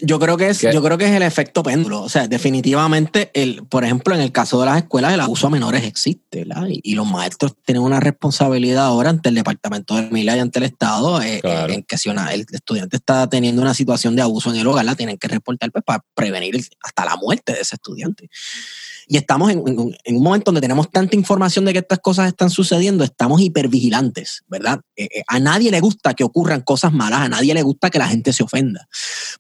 Yo 0.02 0.18
creo 0.18 0.36
que 0.36 0.48
es, 0.48 0.58
¿Qué? 0.58 0.72
yo 0.72 0.82
creo 0.82 0.98
que 0.98 1.04
es 1.06 1.12
el 1.12 1.22
efecto 1.22 1.62
péndulo. 1.62 2.02
O 2.02 2.08
sea, 2.08 2.26
definitivamente, 2.26 3.30
el, 3.32 3.64
por 3.64 3.84
ejemplo, 3.84 4.14
en 4.14 4.20
el 4.20 4.32
caso 4.32 4.58
de 4.60 4.66
las 4.66 4.78
escuelas, 4.78 5.14
el 5.14 5.20
abuso 5.20 5.46
a 5.46 5.50
menores 5.50 5.84
existe, 5.84 6.44
¿verdad? 6.44 6.66
Y, 6.68 6.80
y 6.82 6.94
los 6.94 7.06
maestros 7.06 7.54
tienen 7.64 7.82
una 7.82 8.00
responsabilidad 8.00 8.84
ahora 8.86 9.10
ante 9.10 9.28
el 9.28 9.36
Departamento 9.36 9.94
de 9.94 10.02
Familia 10.08 10.36
y 10.36 10.40
ante 10.40 10.58
el 10.58 10.64
Estado, 10.64 11.22
eh, 11.22 11.38
Claro. 11.40 11.72
en 11.72 11.84
que 11.84 11.96
si 11.96 12.08
una- 12.10 12.34
el 12.34 12.44
estudiante 12.50 12.96
está 12.96 13.28
teniendo 13.28 13.62
una 13.62 13.72
situación 13.72 14.16
de 14.16 14.22
abuso 14.22 14.50
en 14.50 14.56
el 14.56 14.66
hogar, 14.66 14.84
la 14.84 14.96
tienen 14.96 15.16
que 15.16 15.28
reportar 15.28 15.70
pues, 15.70 15.84
para 15.84 16.04
prevenir 16.14 16.60
hasta 16.82 17.04
la 17.04 17.16
muerte 17.16 17.52
de 17.52 17.60
ese 17.60 17.76
estudiante. 17.76 18.28
Y 19.06 19.16
estamos 19.16 19.50
en, 19.50 19.62
en 19.66 19.96
en 20.04 20.16
un 20.16 20.22
momento 20.22 20.46
donde 20.46 20.60
tenemos 20.60 20.90
tanta 20.90 21.16
información 21.16 21.64
de 21.64 21.72
que 21.72 21.80
estas 21.80 21.98
cosas 21.98 22.28
están 22.28 22.50
sucediendo, 22.50 23.04
estamos 23.04 23.40
hipervigilantes, 23.40 24.44
¿verdad? 24.48 24.80
Eh, 24.96 25.08
eh, 25.14 25.22
a 25.26 25.38
nadie 25.38 25.70
le 25.70 25.80
gusta 25.80 26.14
que 26.14 26.24
ocurran 26.24 26.62
cosas 26.62 26.92
malas, 26.92 27.20
a 27.20 27.28
nadie 27.28 27.54
le 27.54 27.62
gusta 27.62 27.90
que 27.90 27.98
la 27.98 28.08
gente 28.08 28.32
se 28.32 28.42
ofenda. 28.42 28.88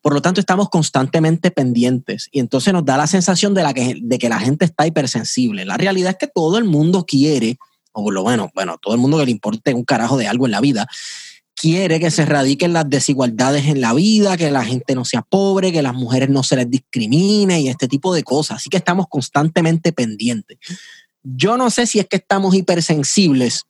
Por 0.02 0.12
lo 0.12 0.22
tanto, 0.22 0.40
estamos 0.40 0.68
constantemente 0.68 1.50
pendientes 1.50 2.28
y 2.30 2.40
entonces 2.40 2.72
nos 2.72 2.84
da 2.84 2.96
la 2.96 3.06
sensación 3.06 3.54
de, 3.54 3.62
la 3.62 3.74
que, 3.74 3.96
de 4.00 4.18
que 4.18 4.28
la 4.28 4.38
gente 4.38 4.64
está 4.64 4.86
hipersensible. 4.86 5.64
La 5.64 5.76
realidad 5.76 6.10
es 6.10 6.18
que 6.18 6.32
todo 6.32 6.58
el 6.58 6.64
mundo 6.64 7.04
quiere, 7.06 7.58
o 7.92 8.10
lo 8.10 8.22
bueno, 8.22 8.50
bueno, 8.54 8.78
todo 8.80 8.94
el 8.94 9.00
mundo 9.00 9.18
que 9.18 9.24
le 9.24 9.30
importe 9.30 9.72
un 9.72 9.84
carajo 9.84 10.16
de 10.16 10.28
algo 10.28 10.46
en 10.46 10.52
la 10.52 10.60
vida, 10.60 10.86
quiere 11.56 11.98
que 11.98 12.10
se 12.10 12.22
erradiquen 12.22 12.72
las 12.74 12.88
desigualdades 12.88 13.64
en 13.66 13.80
la 13.80 13.94
vida, 13.94 14.36
que 14.36 14.50
la 14.50 14.64
gente 14.64 14.94
no 14.94 15.04
sea 15.04 15.22
pobre, 15.22 15.72
que 15.72 15.82
las 15.82 15.94
mujeres 15.94 16.28
no 16.28 16.42
se 16.42 16.56
les 16.56 16.70
discrimine 16.70 17.60
y 17.62 17.68
este 17.68 17.88
tipo 17.88 18.14
de 18.14 18.22
cosas. 18.22 18.58
Así 18.58 18.68
que 18.68 18.76
estamos 18.76 19.06
constantemente 19.08 19.92
pendientes. 19.92 20.58
Yo 21.22 21.56
no 21.56 21.70
sé 21.70 21.86
si 21.86 21.98
es 21.98 22.06
que 22.06 22.16
estamos 22.16 22.54
hipersensibles, 22.54 23.62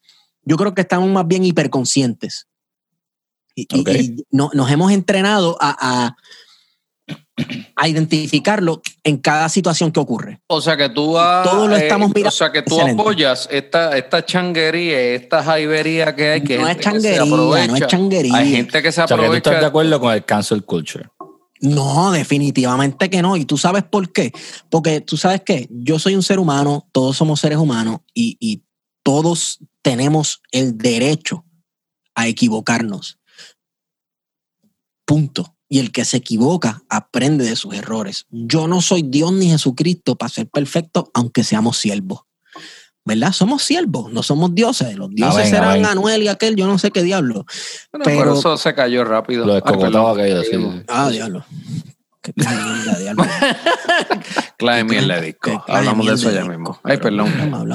yo 0.42 0.56
creo 0.56 0.74
que 0.74 0.82
estamos 0.82 1.08
más 1.10 1.26
bien 1.26 1.44
hiperconscientes. 1.44 2.46
Y, 3.54 3.62
y- 3.74 3.80
Ok. 3.80 3.88
y 3.94 4.24
no- 4.30 4.50
nos 4.52 4.70
hemos 4.70 4.92
entrenado 4.92 5.56
a, 5.60 5.76
a- 5.80 6.16
a 7.76 7.88
identificarlo 7.88 8.80
en 9.04 9.18
cada 9.18 9.48
situación 9.48 9.92
que 9.92 10.00
ocurre. 10.00 10.40
O 10.46 10.60
sea 10.60 10.76
que 10.76 10.88
tú 10.88 11.12
vas, 11.12 11.46
Todo 11.48 11.68
lo 11.68 11.76
estamos 11.76 12.08
mirando. 12.08 12.28
O 12.28 12.32
sea 12.32 12.50
que 12.50 12.62
tú 12.62 12.74
Excelente. 12.76 13.02
apoyas 13.02 13.48
esta, 13.50 13.96
esta 13.98 14.24
changuería, 14.24 14.98
esta 15.14 15.42
jaibería 15.42 16.14
que 16.16 16.30
hay. 16.30 16.42
Que 16.42 16.58
no 16.58 16.66
es 16.68 16.76
gente 16.78 16.82
que 16.82 17.00
se 17.00 17.16
changuería, 17.16 17.24
no 17.24 17.56
es 17.56 17.62
aprovecha. 17.62 17.86
changuería. 17.86 18.34
Hay 18.36 18.52
gente 18.52 18.82
que 18.82 18.92
se 18.92 19.02
O 19.02 19.08
sea, 19.08 19.16
que 19.18 19.26
tú 19.26 19.32
estás 19.34 19.50
de 19.52 19.56
aprovecha. 19.56 19.66
acuerdo 19.68 20.00
con 20.00 20.14
el 20.14 20.24
cancel 20.24 20.64
culture. 20.64 21.08
No, 21.60 22.10
definitivamente 22.12 23.10
que 23.10 23.22
no. 23.22 23.36
¿Y 23.36 23.44
tú 23.44 23.58
sabes 23.58 23.82
por 23.84 24.12
qué? 24.12 24.32
Porque 24.70 25.00
tú 25.00 25.16
sabes 25.16 25.42
que 25.42 25.66
yo 25.70 25.98
soy 25.98 26.14
un 26.14 26.22
ser 26.22 26.38
humano, 26.38 26.88
todos 26.92 27.16
somos 27.16 27.40
seres 27.40 27.58
humanos 27.58 28.00
y, 28.14 28.36
y 28.40 28.62
todos 29.02 29.60
tenemos 29.82 30.42
el 30.52 30.76
derecho 30.78 31.44
a 32.14 32.26
equivocarnos. 32.28 33.18
Punto. 35.04 35.55
Y 35.68 35.80
el 35.80 35.90
que 35.90 36.04
se 36.04 36.18
equivoca 36.18 36.82
aprende 36.88 37.44
de 37.44 37.56
sus 37.56 37.74
errores. 37.74 38.26
Yo 38.30 38.68
no 38.68 38.80
soy 38.80 39.02
Dios 39.02 39.32
ni 39.32 39.50
Jesucristo 39.50 40.16
para 40.16 40.28
ser 40.28 40.48
perfecto, 40.48 41.10
aunque 41.12 41.42
seamos 41.44 41.78
siervos. 41.78 42.20
¿Verdad? 43.04 43.32
Somos 43.32 43.62
siervos, 43.62 44.12
no 44.12 44.22
somos 44.24 44.52
dioses. 44.54 44.96
Los 44.96 45.10
dioses 45.10 45.36
Amén, 45.36 45.50
serán. 45.50 45.86
Anuel 45.86 46.24
y 46.24 46.28
aquel, 46.28 46.56
yo 46.56 46.66
no 46.66 46.76
sé 46.78 46.90
qué 46.90 47.04
diablo. 47.04 47.46
Bueno, 47.92 48.04
Pero- 48.04 48.24
por 48.30 48.36
eso 48.38 48.56
se 48.56 48.74
cayó 48.74 49.04
rápido. 49.04 49.46
Lo 49.46 49.60
perdón. 49.62 50.18
aquello, 50.18 50.42
sí. 50.42 50.82
Ah, 50.88 51.08
diablo. 51.10 51.44
Diablo. 52.34 53.24
Clave 54.58 54.84
mierda 54.84 55.16
de 55.20 55.26
disco. 55.26 55.64
Hablamos 55.68 56.06
de 56.06 56.14
eso 56.14 56.30
ya 56.30 56.44
mismo. 56.44 56.78
Ay, 56.82 56.96
perdón. 56.98 57.30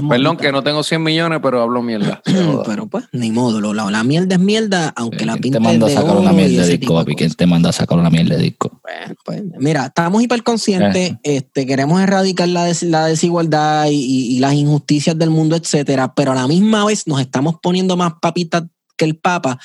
Perdón 0.10 0.38
que 0.38 0.52
no 0.52 0.64
tengo 0.64 0.84
100 0.84 1.02
millones, 1.04 1.40
pero 1.42 1.62
hablo 1.62 1.82
mierda. 1.82 2.22
Pero 2.66 2.88
pues, 2.88 3.06
ni 3.12 3.32
modo. 3.32 3.60
lo- 3.62 3.74
La, 3.74 3.90
la 3.90 4.04
mierda 4.04 4.36
es 4.36 4.42
mierda, 4.42 4.94
aunque 4.96 5.26
la 5.26 5.34
¿Quién 5.34 5.42
pinta 5.44 5.58
te 5.60 5.64
manda 5.64 5.86
a 5.86 5.90
es 5.90 5.96
de 5.96 6.02
sacar 6.02 6.18
una 6.18 6.32
mierda 6.34 6.64
de 6.66 6.78
disco, 6.78 6.94
papi? 6.96 7.16
¿Quién 7.16 7.34
te 7.34 7.46
manda 7.46 7.70
a 7.70 7.74
sacar 7.74 7.98
una 8.00 8.10
mierda 8.10 8.36
de 8.36 8.44
disco? 8.44 8.82
Pues, 9.26 9.42
mira, 9.60 9.86
estamos 9.88 10.22
hiperconscientes, 10.24 11.14
este, 11.24 11.66
queremos 11.66 12.02
erradicar 12.02 12.48
la, 12.48 12.66
des- 12.66 12.84
la 12.84 13.06
desigualdad 13.08 13.86
y, 13.88 13.96
y- 13.96 14.36
y 14.36 14.40
las 14.40 14.54
injusticias 14.54 15.18
del 15.18 15.30
mundo, 15.30 15.56
etcétera, 15.56 16.14
pero 16.14 16.32
a 16.32 16.36
la 16.36 16.48
misma 16.48 16.86
vez 16.86 17.08
nos 17.08 17.20
estamos 17.22 17.56
poniendo 17.62 17.96
más 17.98 18.14
papitas 18.22 18.64
que 18.98 19.06
el 19.06 19.16
Papa, 19.18 19.58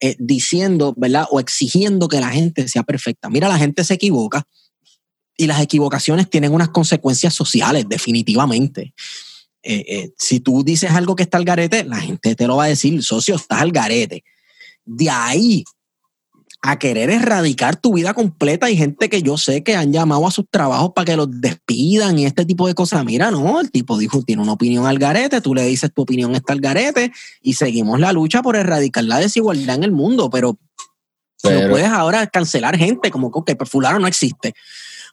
eh, 0.00 0.16
diciendo, 0.18 0.94
¿verdad? 0.96 1.26
O 1.30 1.40
exigiendo 1.40 2.08
que 2.08 2.20
la 2.20 2.30
gente 2.30 2.68
sea 2.68 2.82
perfecta. 2.82 3.28
Mira, 3.28 3.48
la 3.48 3.58
gente 3.58 3.82
se 3.84 3.94
equivoca 3.94 4.46
y 5.36 5.46
las 5.46 5.60
equivocaciones 5.60 6.30
tienen 6.30 6.52
unas 6.52 6.68
consecuencias 6.68 7.34
sociales, 7.34 7.84
definitivamente. 7.88 8.94
Eh, 9.62 9.84
eh, 9.88 10.10
si 10.16 10.40
tú 10.40 10.62
dices 10.62 10.90
algo 10.92 11.16
que 11.16 11.24
está 11.24 11.38
al 11.38 11.44
garete, 11.44 11.84
la 11.84 12.00
gente 12.00 12.34
te 12.34 12.46
lo 12.46 12.56
va 12.56 12.64
a 12.64 12.68
decir, 12.68 13.02
socio, 13.02 13.36
estás 13.36 13.60
al 13.60 13.72
garete. 13.72 14.24
De 14.84 15.10
ahí 15.10 15.64
a 16.60 16.78
querer 16.78 17.10
erradicar 17.10 17.76
tu 17.76 17.94
vida 17.94 18.14
completa. 18.14 18.66
Hay 18.66 18.76
gente 18.76 19.08
que 19.08 19.22
yo 19.22 19.38
sé 19.38 19.62
que 19.62 19.76
han 19.76 19.92
llamado 19.92 20.26
a 20.26 20.30
sus 20.30 20.44
trabajos 20.50 20.90
para 20.94 21.04
que 21.04 21.16
los 21.16 21.28
despidan 21.40 22.18
y 22.18 22.26
este 22.26 22.44
tipo 22.44 22.66
de 22.66 22.74
cosas. 22.74 23.04
Mira, 23.04 23.30
no, 23.30 23.60
el 23.60 23.70
tipo 23.70 23.96
dijo, 23.96 24.22
tiene 24.22 24.42
una 24.42 24.52
opinión 24.52 24.86
al 24.86 24.98
garete, 24.98 25.40
tú 25.40 25.54
le 25.54 25.64
dices 25.64 25.92
tu 25.94 26.02
opinión 26.02 26.34
está 26.34 26.52
al 26.52 26.60
garete 26.60 27.12
y 27.42 27.54
seguimos 27.54 28.00
la 28.00 28.12
lucha 28.12 28.42
por 28.42 28.56
erradicar 28.56 29.04
la 29.04 29.18
desigualdad 29.18 29.76
en 29.76 29.84
el 29.84 29.92
mundo, 29.92 30.30
pero, 30.30 30.58
Pero- 31.42 31.62
no 31.62 31.70
puedes 31.70 31.88
ahora 31.88 32.26
cancelar 32.26 32.76
gente 32.76 33.10
como 33.12 33.30
que, 33.30 33.38
ok, 33.38 33.50
pues 33.56 33.70
fulano 33.70 34.00
no 34.00 34.08
existe. 34.08 34.54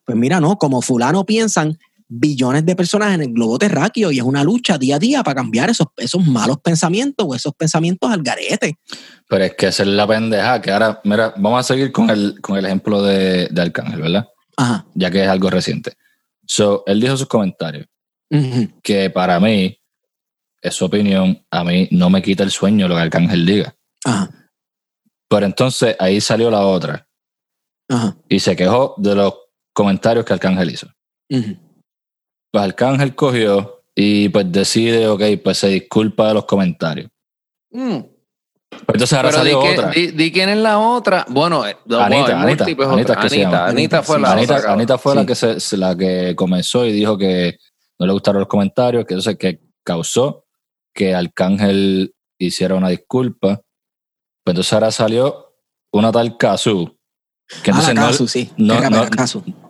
Pues 0.03 0.17
mira, 0.17 0.39
no, 0.39 0.57
como 0.57 0.81
fulano 0.81 1.25
piensan 1.25 1.77
billones 2.07 2.65
de 2.65 2.75
personas 2.75 3.13
en 3.15 3.21
el 3.21 3.33
globo 3.33 3.57
terráqueo 3.57 4.11
y 4.11 4.17
es 4.19 4.23
una 4.23 4.43
lucha 4.43 4.77
día 4.77 4.97
a 4.97 4.99
día 4.99 5.23
para 5.23 5.35
cambiar 5.35 5.69
esos, 5.69 5.87
esos 5.97 6.25
malos 6.25 6.57
pensamientos 6.59 7.25
o 7.27 7.33
esos 7.35 7.53
pensamientos 7.53 8.11
al 8.11 8.21
garete. 8.21 8.77
Pero 9.27 9.43
es 9.43 9.55
que 9.55 9.67
esa 9.67 9.83
es 9.83 9.89
la 9.89 10.07
pendeja, 10.07 10.61
que 10.61 10.71
ahora, 10.71 11.01
mira, 11.03 11.33
vamos 11.37 11.59
a 11.59 11.63
seguir 11.63 11.91
con 11.91 12.09
el, 12.09 12.39
con 12.41 12.57
el 12.57 12.65
ejemplo 12.65 13.01
de, 13.01 13.47
de 13.49 13.61
Arcángel, 13.61 14.01
¿verdad? 14.01 14.27
Ajá. 14.57 14.85
Ya 14.93 15.09
que 15.09 15.23
es 15.23 15.29
algo 15.29 15.49
reciente. 15.49 15.93
So, 16.45 16.83
él 16.85 17.01
dijo 17.01 17.17
sus 17.17 17.27
comentarios, 17.27 17.87
Ujú. 18.29 18.69
que 18.83 19.09
para 19.09 19.39
mí, 19.39 19.79
es 20.61 20.73
su 20.73 20.85
opinión, 20.85 21.43
a 21.51 21.63
mí 21.63 21.87
no 21.91 22.09
me 22.09 22.21
quita 22.21 22.43
el 22.43 22.51
sueño 22.51 22.87
lo 22.87 22.95
que 22.95 23.01
Arcángel 23.01 23.45
diga. 23.45 23.75
Ajá. 24.03 24.29
Pero 25.27 25.45
entonces 25.45 25.95
ahí 25.99 26.21
salió 26.21 26.51
la 26.51 26.61
otra 26.65 27.07
Ajá. 27.89 28.15
y 28.29 28.39
se 28.39 28.55
quejó 28.55 28.93
de 28.97 29.15
los 29.15 29.33
comentarios 29.73 30.23
que 30.23 30.33
Arcángel 30.33 30.71
hizo. 30.71 30.87
Ujú. 31.29 31.57
Pues 32.55 32.63
Arcángel 32.63 33.15
cogió 33.15 33.83
y 33.93 34.29
pues 34.29 34.49
decide, 34.49 35.09
ok, 35.09 35.21
pues 35.43 35.57
se 35.57 35.67
disculpa 35.67 36.29
de 36.29 36.35
los 36.35 36.45
comentarios. 36.45 37.09
Mm. 37.69 37.97
Pues 38.69 38.81
entonces 38.93 39.11
ahora 39.11 39.29
Pero 39.31 39.43
di, 39.43 39.51
salió 39.51 39.61
que- 39.61 39.77
otra. 39.79 39.91
di- 39.91 40.11
di 40.11 40.31
quién 40.31 40.47
es 40.47 40.57
la 40.59 40.79
otra. 40.79 41.25
Bueno, 41.27 41.67
eh, 41.67 41.75
Anita, 41.89 42.05
Anita, 42.05 42.37
múltiples 42.37 42.87
Anita 42.87 43.15
que 43.19 43.27
fue 44.03 44.19
la 44.21 44.31
Anita, 44.31 44.55
otra. 44.55 44.71
Anita 44.71 44.97
fue 44.97 45.11
Sí. 45.11 45.17
la, 45.19 45.25
que 45.25 45.35
se, 45.35 45.75
la 45.77 45.97
que 45.97 46.33
comenzó 46.37 46.85
y 46.85 46.93
dijo 46.93 47.17
que 47.17 47.57
no 47.99 48.05
le 48.05 48.13
gustaron 48.13 48.39
los 48.39 48.47
comentarios, 48.47 49.03
que 49.03 49.15
entonces 49.15 49.37
que 49.37 49.59
causó 49.83 50.45
que 50.93 51.13
Arcángel 51.13 52.15
hiciera 52.39 52.75
una 52.75 52.87
disculpa. 52.87 53.55
Pues 54.45 54.53
entonces 54.53 54.71
ahora 54.71 54.91
salió 54.91 55.57
una 55.91 56.09
tal 56.13 56.37
Kazu, 56.37 56.94
que 57.63 57.71
Ah, 57.71 57.81
la 57.81 57.93
no, 57.93 58.01
Casu, 58.07 58.27
sí. 58.27 58.51
no- 58.57 58.79
no-. 58.89 59.05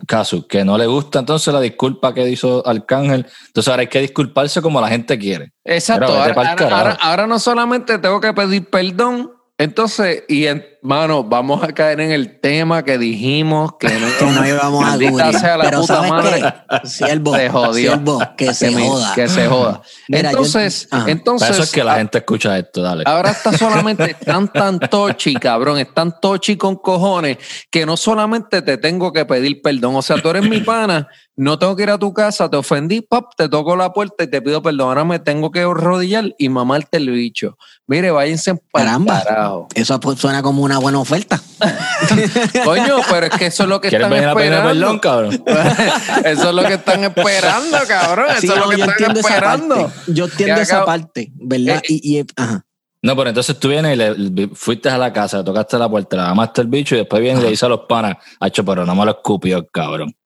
Kazu, 0.07 0.45
que 0.47 0.63
no 0.63 0.77
le 0.77 0.85
gusta 0.85 1.19
entonces 1.19 1.53
la 1.53 1.59
disculpa 1.61 2.13
que 2.13 2.29
hizo 2.29 2.65
Arcángel. 2.67 3.25
Entonces 3.47 3.67
ahora 3.69 3.81
hay 3.81 3.87
que 3.87 4.01
disculparse 4.01 4.61
como 4.61 4.79
la 4.79 4.87
gente 4.89 5.17
quiere. 5.17 5.51
Exacto. 5.63 6.05
Ahora, 6.05 6.33
ahora- 6.35 6.77
ahora- 6.77 6.97
ahora 7.01 7.27
no 7.27 7.39
solamente 7.39 7.97
tengo 7.99 8.19
que 8.21 8.31
pedir 8.33 8.69
perdón, 8.69 9.31
entonces, 9.57 10.23
y 10.27 10.45
hermano, 10.85 11.23
vamos 11.23 11.63
a 11.63 11.73
caer 11.73 11.99
en 11.99 12.11
el 12.11 12.39
tema 12.39 12.83
que 12.83 12.99
dijimos 12.99 13.73
que 13.79 13.87
no, 13.87 14.07
Que 14.19 14.25
no 14.25 14.47
íbamos 14.47 14.85
a 14.85 14.91
cubrir. 14.93 15.39
sea 15.39 15.57
la 15.57 15.63
Pero 15.65 15.81
puta 15.81 15.95
¿sabes 15.95 16.11
madre. 16.11 16.41
qué? 16.83 16.87
Siervo, 16.87 17.35
Se 17.35 17.49
jodió. 17.49 17.73
siervo, 17.91 18.21
que 18.37 18.53
se 18.53 18.71
joda. 18.73 19.13
Que 19.15 19.27
se 19.27 19.47
joda. 19.47 19.81
Mira, 20.07 20.29
entonces, 20.29 20.87
Ajá. 20.91 21.09
entonces 21.09 21.47
Para 21.47 21.53
eso 21.55 21.63
es 21.63 21.71
que 21.71 21.83
la 21.83 21.93
a- 21.93 21.97
gente 21.97 22.19
escucha 22.19 22.55
esto, 22.59 22.83
dale. 22.83 23.03
Ahora 23.07 23.31
está 23.31 23.51
solamente 23.57 24.13
tan, 24.23 24.47
tan 24.47 24.79
tochi, 24.79 25.33
cabrón. 25.35 25.79
Están 25.79 26.19
tochi 26.21 26.55
con 26.55 26.75
cojones 26.75 27.37
que 27.71 27.83
no 27.85 27.97
solamente 27.97 28.61
te 28.61 28.77
tengo 28.77 29.11
que 29.11 29.25
pedir 29.25 29.61
perdón. 29.63 29.95
O 29.95 30.01
sea, 30.03 30.21
tú 30.21 30.29
eres 30.29 30.47
mi 30.47 30.59
pana, 30.59 31.07
no 31.35 31.57
tengo 31.57 31.75
que 31.75 31.83
ir 31.83 31.89
a 31.89 31.97
tu 31.97 32.13
casa, 32.13 32.47
te 32.49 32.57
ofendí, 32.57 33.01
pop, 33.01 33.31
te 33.35 33.49
toco 33.49 33.75
la 33.75 33.91
puerta 33.91 34.23
y 34.23 34.27
te 34.27 34.39
pido 34.39 34.61
perdón. 34.61 34.89
Ahora 34.89 35.03
me 35.03 35.17
tengo 35.17 35.49
que 35.51 35.63
rodillar 35.63 36.33
y 36.37 36.47
mamarte 36.49 36.97
el 36.97 37.09
bicho. 37.09 37.57
Mire, 37.87 38.09
váyanse 38.11 38.55
para 38.71 38.85
Caramba. 38.85 39.23
carajo. 39.23 39.67
Eso 39.75 39.99
suena 40.17 40.41
como 40.41 40.63
una 40.63 40.74
buena 40.79 40.99
oferta. 40.99 41.41
Coño, 42.63 42.97
pero 43.09 43.25
es 43.27 43.33
que 43.33 43.45
eso 43.47 43.63
es 43.63 43.69
lo 43.69 43.79
que 43.81 43.89
¿Quieres 43.89 44.05
están 44.05 44.11
venir 44.17 44.29
a 44.29 44.35
pedir 44.35 44.53
esperando. 44.53 44.79
perdón, 44.79 44.99
cabrón? 44.99 45.43
eso 46.25 46.49
es 46.49 46.55
lo 46.55 46.63
que 46.63 46.73
están 46.73 47.03
esperando, 47.03 47.77
cabrón. 47.87 48.25
Eso 48.31 48.41
Sí, 48.41 48.47
es 48.47 48.55
lo 48.57 48.69
que 48.69 48.81
están 48.81 49.17
esperando. 49.17 49.91
Yo 50.07 50.25
entiendo 50.25 50.61
esa 50.61 50.85
parte, 50.85 51.31
¿verdad? 51.35 51.77
Eh, 51.77 51.81
y, 51.89 52.19
y- 52.19 52.25
ajá. 52.35 52.63
No, 53.01 53.15
pero 53.15 53.29
entonces 53.29 53.59
tú 53.59 53.67
vienes 53.69 53.93
y 53.93 53.97
le, 53.97 54.17
le- 54.17 54.47
fuiste 54.55 54.89
a 54.89 54.97
la 54.97 55.13
casa, 55.13 55.43
tocaste 55.43 55.77
la 55.77 55.87
puerta, 55.87 56.15
le 56.15 56.23
amaste 56.23 56.61
el 56.61 56.67
bicho 56.67 56.95
y 56.95 56.99
después 56.99 57.21
vienes 57.21 57.39
y 57.41 57.43
le 57.43 57.49
dices 57.51 57.61
a 57.63 57.69
los 57.69 57.81
panas, 57.81 58.15
hacho, 58.39 58.65
pero 58.65 58.83
no 58.83 58.95
me 58.95 59.05
lo 59.05 59.11
escupió, 59.11 59.63
cabrón. 59.67 60.15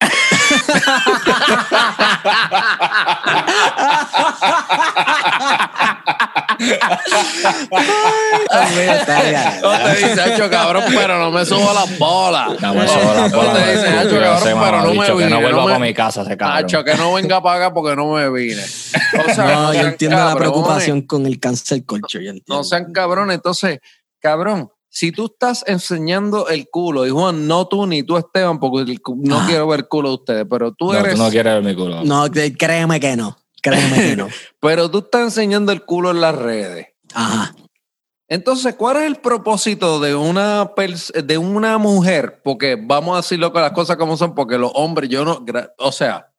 No 9.62 9.78
te 9.78 9.96
dice, 9.96 10.20
"Hacho, 10.20 10.50
cabrón, 10.50 10.84
pero 10.88 11.18
no 11.18 11.30
me 11.30 11.44
subo 11.44 11.72
las 11.72 11.98
bolas. 11.98 12.60
No 12.60 12.74
me 12.74 12.86
subo 12.88 13.14
las 13.14 13.32
bolas, 13.32 13.54
No 13.54 13.60
te 13.64 13.72
dice, 13.72 13.88
"Hacho, 13.88 14.20
cabrón, 14.20 14.40
pero 14.42 14.54
no 14.54 14.60
me 14.60 14.94
mamabicho, 14.94 15.16
que 15.16 15.24
no 15.24 15.36
vine, 15.36 15.40
vuelva 15.42 15.60
no 15.60 15.66
me- 15.66 15.72
para 15.72 15.84
mi 15.84 15.94
casa 15.94 16.22
ese 16.22 16.36
cabrón. 16.36 16.64
Hacho, 16.64 16.84
que 16.84 16.94
no 16.94 17.12
venga 17.14 17.42
para 17.42 17.64
acá 17.66 17.74
porque 17.74 17.96
no 17.96 18.12
me 18.12 18.30
vine. 18.30 18.62
O 18.62 19.34
sea, 19.34 19.44
No, 19.44 19.66
yo 19.68 19.80
sean 19.80 19.86
entiendo 19.92 20.16
la 20.16 20.22
cabrones. 20.24 20.50
preocupación 20.52 21.02
con 21.02 21.26
el 21.26 21.38
cancel 21.40 21.84
culture. 21.84 22.24
yo 22.24 22.30
entiendo. 22.30 22.54
No 22.56 22.64
sean 22.64 22.92
cabrones. 22.92 23.36
Entonces, 23.36 23.78
cabrón, 24.20 24.70
si 24.88 25.12
tú 25.12 25.26
estás 25.32 25.64
enseñando 25.66 26.48
el 26.48 26.68
culo, 26.68 27.06
y 27.06 27.10
Juan, 27.10 27.46
no 27.46 27.66
tú 27.68 27.86
ni 27.86 28.02
tú, 28.02 28.16
Esteban, 28.16 28.58
porque 28.58 28.90
el 28.90 29.00
no 29.16 29.40
Ah. 29.40 29.44
quiero 29.46 29.66
ver 29.68 29.86
culo 29.88 30.08
de 30.10 30.14
ustedes, 30.16 30.46
pero 30.50 30.72
tú 30.72 30.92
No, 30.92 30.98
eres. 30.98 31.14
tú 31.14 31.22
no 31.22 31.30
quieres 31.30 31.54
ver 31.54 31.62
mi 31.62 31.74
culo. 31.74 32.02
No, 32.04 32.26
créeme 32.58 32.98
que 33.00 33.16
no. 33.16 33.36
Créeme 33.62 33.96
que 33.96 34.16
no. 34.16 34.28
Pero 34.60 34.90
tú 34.90 34.98
estás 34.98 35.22
enseñando 35.22 35.72
el 35.72 35.84
culo 35.84 36.10
en 36.10 36.20
las 36.20 36.34
redes. 36.34 36.88
Ajá. 37.14 37.54
Entonces, 38.30 38.74
¿cuál 38.76 38.98
es 38.98 39.02
el 39.02 39.16
propósito 39.16 39.98
de 39.98 40.14
una 40.14 40.70
de 41.24 41.36
una 41.36 41.78
mujer? 41.78 42.40
Porque 42.44 42.78
vamos 42.80 43.14
a 43.14 43.22
decirlo 43.22 43.52
con 43.52 43.60
las 43.60 43.72
cosas 43.72 43.96
como 43.96 44.16
son, 44.16 44.36
porque 44.36 44.56
los 44.56 44.70
hombres, 44.74 45.10
yo 45.10 45.24
no, 45.24 45.44
o 45.78 45.90
sea, 45.90 46.30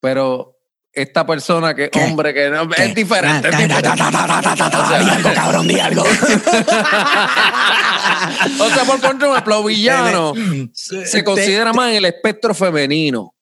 pero 0.00 0.56
esta 0.94 1.26
persona 1.26 1.74
que 1.74 1.90
¿Qué? 1.90 2.02
hombre 2.02 2.32
que 2.32 2.48
no, 2.48 2.66
¿Qué? 2.70 2.84
es 2.84 2.94
diferente. 2.94 3.48
algo, 3.48 5.34
cabrón, 5.34 5.68
di 5.68 5.78
algo. 5.78 6.02
o 8.60 8.68
sea, 8.70 8.84
por 8.86 8.96
ejemplo, 8.96 9.36
el 9.58 9.64
villano 9.66 10.32
se 10.72 11.22
considera 11.22 11.74
más 11.74 11.90
en 11.90 11.96
el 11.96 12.06
espectro 12.06 12.54
femenino, 12.54 13.33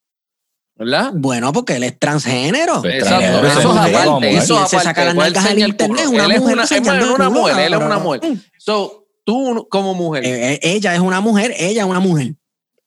¿verdad? 0.75 1.11
Bueno, 1.13 1.51
porque 1.53 1.75
él 1.75 1.83
es 1.83 1.99
transgénero. 1.99 2.81
Pues, 2.81 2.95
Exacto, 2.95 3.39
transgénero, 3.39 3.59
eso 3.59 3.71
es 3.71 3.95
aparte, 3.95 4.35
eso 4.35 4.63
es 4.63 4.69
se 4.69 4.79
saca 4.79 4.89
aparte. 4.89 5.05
las 5.05 5.27
él 5.27 5.33
nalgas 5.33 5.51
en 5.51 5.59
internet, 5.59 6.07
una 6.07 6.25
Él 6.25 6.31
es 6.31 6.39
mujer 6.39 6.53
una, 6.53 6.63
es 6.63 7.11
una 7.15 7.29
mujer, 7.29 7.59
él 7.59 7.73
es 7.73 7.79
una 7.79 7.99
mujer. 7.99 8.21
So, 8.57 9.07
tú 9.23 9.67
como 9.69 9.93
mujer, 9.93 10.25
Eh, 10.25 10.53
eh, 10.53 10.59
ella 10.63 10.93
es 10.93 10.99
una 10.99 11.21
mujer, 11.21 11.53
ella 11.57 11.81
es 11.83 11.87
una 11.87 11.99
mujer. 11.99 12.35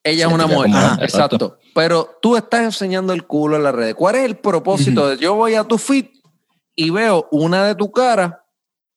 ella 0.05 0.27
es 0.27 0.33
una 0.33 0.47
mujer. 0.47 0.71
Ajá, 0.71 0.95
exacto. 1.03 1.37
exacto. 1.37 1.59
Pero 1.75 2.19
tú 2.23 2.37
estás 2.37 2.63
enseñando 2.63 3.13
el 3.13 3.27
culo 3.27 3.57
en 3.57 3.63
las 3.63 3.75
redes. 3.75 3.95
¿Cuál 3.95 4.17
es 4.17 4.25
el 4.25 4.37
propósito 4.37 5.09
de 5.09 5.19
yo 5.19 5.35
voy 5.35 5.55
a 5.55 5.65
tu 5.65 5.79
feed 5.79 6.07
y 6.75 6.91
veo 6.91 7.29
una 7.31 7.67
de 7.67 7.75
tu 7.75 7.91
cara 7.93 8.46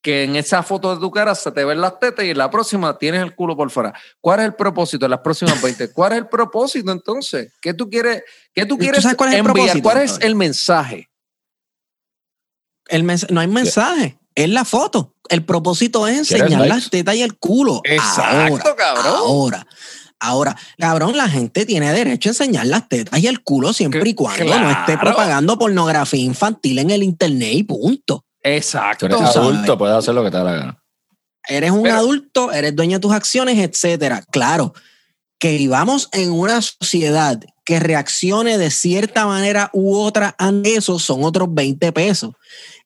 que 0.02 0.24
en 0.24 0.36
esa 0.38 0.64
foto 0.64 0.94
de 0.96 1.02
tu 1.02 1.12
cara 1.12 1.36
se 1.36 1.52
te 1.52 1.66
ven 1.66 1.82
las 1.82 2.00
tetas 2.00 2.24
y 2.26 2.30
en 2.30 2.38
la 2.38 2.50
próxima 2.50 2.98
tienes 2.98 3.22
el 3.22 3.36
culo 3.36 3.58
por 3.58 3.70
fuera. 3.70 3.94
¿Cuál 4.22 4.40
es 4.40 4.46
el 4.46 4.54
propósito 4.56 5.06
en 5.06 5.12
las 5.12 5.20
próximas 5.20 5.62
20? 5.62 5.92
¿Cuál 5.92 6.14
es 6.14 6.18
el 6.20 6.28
propósito 6.28 6.92
entonces? 6.92 7.52
¿Qué 7.62 7.74
tú 7.74 7.90
quieres, 7.90 8.24
qué 8.54 8.66
tú 8.66 8.76
¿Tú 8.76 8.80
quieres 8.80 9.04
sabes 9.04 9.18
cuál 9.18 9.34
es 9.34 9.40
el 9.40 9.46
enviar? 9.46 9.82
¿Cuál 9.82 9.98
es 9.98 10.18
el 10.22 10.36
mensaje? 10.36 11.10
El 12.88 13.04
mens- 13.04 13.30
no 13.30 13.40
hay 13.42 13.48
mensaje, 13.48 14.18
es 14.36 14.50
la 14.50 14.66
foto. 14.66 15.16
El 15.30 15.46
propósito 15.46 16.08
es 16.08 16.28
¿Quieres 16.28 16.44
enseñar 16.46 16.68
las 16.68 16.90
tetas 16.90 17.16
y 17.16 17.22
el 17.22 17.38
culo. 17.38 17.82
Exacto, 17.84 18.70
ahora, 18.70 18.76
cabrón. 18.76 19.06
Ahora, 19.16 19.68
ahora, 20.20 20.58
cabrón, 20.78 21.16
la 21.18 21.30
gente 21.30 21.66
tiene 21.66 21.92
derecho 21.94 22.30
a 22.30 22.32
enseñar 22.32 22.66
las 22.66 22.88
tetas 22.90 23.20
y 23.20 23.28
el 23.28 23.44
culo 23.44 23.74
siempre 23.74 24.02
Que- 24.02 24.10
y 24.10 24.16
cuando 24.16 24.58
no 24.60 24.72
esté 24.72 24.98
propagando 24.98 25.60
pornografía 25.60 26.24
infantil 26.24 26.80
en 26.80 26.90
el 26.90 27.04
internet 27.04 27.52
y 27.54 27.64
punto. 27.64 28.26
Exacto. 28.56 29.08
Tú 29.08 29.16
eres 29.16 29.32
sabes. 29.34 29.50
adulto, 29.50 29.78
puedes 29.78 29.96
hacer 29.96 30.14
lo 30.14 30.24
que 30.24 30.32
te 30.32 30.38
da 30.38 30.44
la 30.44 30.54
gana. 30.54 30.84
Eres 31.48 31.72
un 31.72 31.84
Pero- 31.84 31.96
adulto, 31.96 32.52
eres 32.52 32.76
dueño 32.76 32.98
de 32.98 33.02
tus 33.02 33.12
acciones, 33.14 33.58
etcétera. 33.58 34.24
Claro, 34.32 34.74
que 35.40 35.58
vivamos 35.58 36.10
en 36.12 36.32
una 36.32 36.62
sociedad 36.62 37.40
que 37.66 37.80
reaccione 37.80 38.58
de 38.58 38.72
cierta 38.72 39.26
manera 39.26 39.70
u 39.74 39.96
otra 39.96 40.36
ante 40.38 40.76
eso 40.76 41.00
son 41.00 41.24
otros 41.24 41.48
20 41.52 41.92
pesos. 41.92 42.34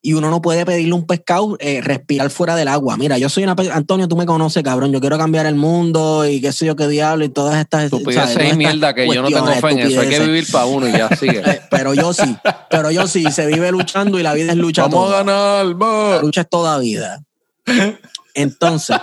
Y 0.06 0.12
uno 0.12 0.28
no 0.28 0.42
puede 0.42 0.66
pedirle 0.66 0.92
a 0.92 0.96
un 0.96 1.06
pescado 1.06 1.56
eh, 1.60 1.80
respirar 1.80 2.28
fuera 2.28 2.54
del 2.56 2.68
agua. 2.68 2.98
Mira, 2.98 3.16
yo 3.16 3.30
soy 3.30 3.44
una... 3.44 3.56
Antonio, 3.72 4.06
tú 4.06 4.16
me 4.16 4.26
conoces, 4.26 4.62
cabrón. 4.62 4.92
Yo 4.92 5.00
quiero 5.00 5.16
cambiar 5.16 5.46
el 5.46 5.54
mundo 5.54 6.28
y 6.28 6.42
qué 6.42 6.52
sé 6.52 6.66
yo 6.66 6.76
qué 6.76 6.86
diablo 6.88 7.24
y 7.24 7.30
todas 7.30 7.58
estas... 7.58 7.88
Todas 7.88 8.04
y 8.06 8.10
estas 8.10 8.56
mierda 8.58 8.92
que 8.94 9.08
yo 9.08 9.22
no 9.22 9.28
tengo 9.28 9.46
fe 9.46 9.70
en 9.70 9.78
eso. 9.78 10.00
Hay 10.02 10.08
que 10.10 10.20
vivir 10.20 10.46
para 10.52 10.66
uno 10.66 10.86
y 10.86 10.92
ya 10.92 11.08
sigue. 11.16 11.38
Eh, 11.38 11.62
Pero 11.70 11.94
yo 11.94 12.12
sí, 12.12 12.36
pero 12.68 12.90
yo 12.90 13.06
sí. 13.08 13.24
Se 13.32 13.46
vive 13.46 13.72
luchando 13.72 14.20
y 14.20 14.22
la 14.22 14.34
vida 14.34 14.52
es 14.52 14.58
lucha. 14.58 14.82
Vamos 14.82 15.06
toda. 15.06 15.20
a 15.20 15.24
ganar, 15.24 15.64
La 15.64 15.72
va. 15.74 16.20
lucha 16.20 16.42
es 16.42 16.50
toda 16.50 16.76
vida. 16.76 17.22
Entonces, 18.34 18.98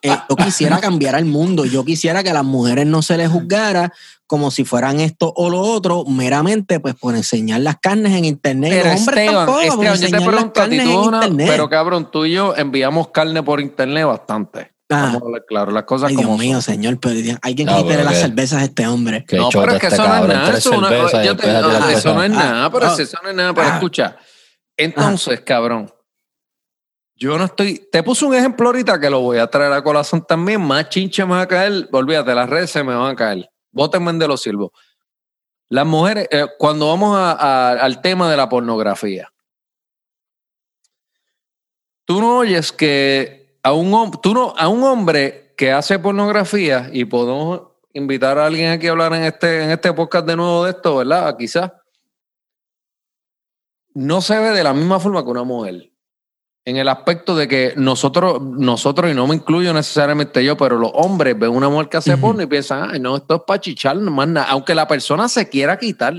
eh, 0.00 0.16
yo 0.30 0.36
quisiera 0.36 0.80
cambiar 0.80 1.16
al 1.16 1.26
mundo. 1.26 1.66
Yo 1.66 1.84
quisiera 1.84 2.22
que 2.22 2.30
a 2.30 2.34
las 2.34 2.44
mujeres 2.44 2.86
no 2.86 3.02
se 3.02 3.18
les 3.18 3.28
juzgara 3.28 3.92
como 4.26 4.50
si 4.50 4.64
fueran 4.64 5.00
esto 5.00 5.32
o 5.36 5.48
lo 5.50 5.60
otro, 5.60 6.04
meramente 6.04 6.80
pues 6.80 6.94
por 6.94 7.14
enseñar 7.14 7.60
las 7.60 7.76
carnes 7.80 8.12
en 8.12 8.24
internet. 8.24 8.70
Pero 8.72 8.90
los 8.90 9.00
hombres 9.00 9.18
Esteban, 9.24 9.46
tampoco, 9.46 9.76
por 9.76 9.84
yo 9.84 9.90
te 9.92 9.96
enseñar 9.98 10.20
las 10.20 10.28
pregunto 10.28 10.60
a 10.60 10.64
ti, 10.64 10.76
carnes 10.76 10.84
tú 10.84 10.90
en 11.02 11.08
una- 11.08 11.16
internet. 11.18 11.46
pero 11.50 11.68
cabrón, 11.68 12.10
tú 12.10 12.24
y 12.24 12.32
yo 12.32 12.54
enviamos 12.56 13.08
carne 13.08 13.42
por 13.42 13.60
internet 13.60 14.04
bastante. 14.06 14.72
Ah. 14.88 15.10
Vamos 15.10 15.22
a 15.22 15.24
hablar 15.24 15.44
claro, 15.48 15.72
las 15.72 15.82
cosas 15.82 16.10
Ay, 16.10 16.14
como 16.16 16.28
Dios 16.28 16.38
mío, 16.38 16.60
señor, 16.60 16.98
pero 17.00 17.38
alguien 17.42 17.66
No, 17.66 17.84
pero 17.86 18.04
las 18.04 18.14
que- 18.14 18.20
cervezas 18.20 18.62
a 18.62 18.64
este 18.64 18.86
hombre. 18.86 19.24
Que 19.24 19.36
No, 19.36 19.48
pero 19.48 19.72
es 19.72 19.80
que 19.80 19.86
este 19.86 19.96
eso 19.96 20.06
no 20.08 20.14
es 20.22 20.28
nada. 20.28 20.56
Eso, 20.58 20.70
no, 20.80 20.90
yo 21.24 21.36
te- 21.36 21.48
eso 21.92 22.22
es 22.22 22.30
nada, 22.30 22.70
pero 22.70 22.86
Ah, 22.86 22.96
eso 22.96 23.18
no 23.22 23.28
es 23.30 23.34
nada. 23.34 23.52
Pero 23.54 23.66
ah. 23.68 23.74
escucha, 23.74 24.16
entonces, 24.76 25.40
cabrón, 25.40 25.92
yo 27.16 27.38
no 27.38 27.44
estoy. 27.46 27.88
Te 27.90 28.02
puse 28.02 28.24
un 28.26 28.34
ejemplo 28.34 28.66
ahorita 28.68 29.00
que 29.00 29.08
lo 29.10 29.20
voy 29.20 29.38
a 29.38 29.46
traer 29.48 29.72
a 29.72 29.82
colación 29.82 30.24
también. 30.26 30.60
Más 30.60 30.88
chinche 30.88 31.24
me 31.24 31.32
va 31.32 31.40
a 31.42 31.48
caer. 31.48 31.88
Olvídate, 31.90 32.34
las 32.34 32.48
redes 32.48 32.70
se 32.70 32.84
me 32.84 32.94
van 32.94 33.12
a 33.12 33.16
caer. 33.16 33.48
Bótenme 33.76 34.10
de 34.14 34.26
los 34.26 34.40
silbos. 34.40 34.70
Las 35.68 35.84
mujeres, 35.84 36.26
eh, 36.30 36.46
cuando 36.58 36.88
vamos 36.88 37.14
a- 37.14 37.72
al 37.72 38.00
tema 38.00 38.30
de 38.30 38.36
la 38.38 38.48
pornografía, 38.48 39.30
tú 42.06 42.20
no 42.20 42.38
oyes 42.38 42.72
que 42.72 43.58
a 43.62 43.74
un, 43.74 44.12
tú 44.22 44.32
no, 44.32 44.54
a 44.56 44.68
un 44.68 44.82
hombre 44.82 45.52
que 45.58 45.72
hace 45.72 45.98
pornografía, 45.98 46.88
y 46.90 47.04
podemos 47.04 47.72
invitar 47.92 48.38
a 48.38 48.46
alguien 48.46 48.70
aquí 48.70 48.86
a 48.86 48.92
hablar 48.92 49.12
en 49.12 49.24
este, 49.24 49.64
en 49.64 49.70
este 49.70 49.92
podcast 49.92 50.26
de 50.26 50.36
nuevo 50.36 50.64
de 50.64 50.70
esto, 50.70 50.96
¿verdad? 50.96 51.36
Quizás. 51.36 51.70
No 53.92 54.22
se 54.22 54.38
ve 54.38 54.50
de 54.52 54.64
la 54.64 54.72
misma 54.72 54.98
forma 55.00 55.22
que 55.22 55.30
una 55.30 55.44
mujer. 55.44 55.90
En 56.68 56.76
el 56.76 56.88
aspecto 56.88 57.36
de 57.36 57.46
que 57.46 57.74
nosotros, 57.76 58.42
nosotros, 58.42 59.08
y 59.08 59.14
no 59.14 59.28
me 59.28 59.36
incluyo 59.36 59.72
necesariamente 59.72 60.44
yo, 60.44 60.56
pero 60.56 60.76
los 60.76 60.90
hombres 60.94 61.38
ven 61.38 61.50
una 61.50 61.68
mujer 61.68 61.88
que 61.88 61.98
hace 61.98 62.18
porno 62.18 62.42
y 62.42 62.46
piensan, 62.46 62.90
ay, 62.90 62.98
no, 62.98 63.16
esto 63.16 63.36
es 63.36 63.42
para 63.46 63.60
chichar, 63.60 63.96
no 63.96 64.10
más 64.10 64.26
nada. 64.26 64.48
Aunque 64.50 64.74
la 64.74 64.88
persona 64.88 65.28
se 65.28 65.48
quiera 65.48 65.78
quitar 65.78 66.14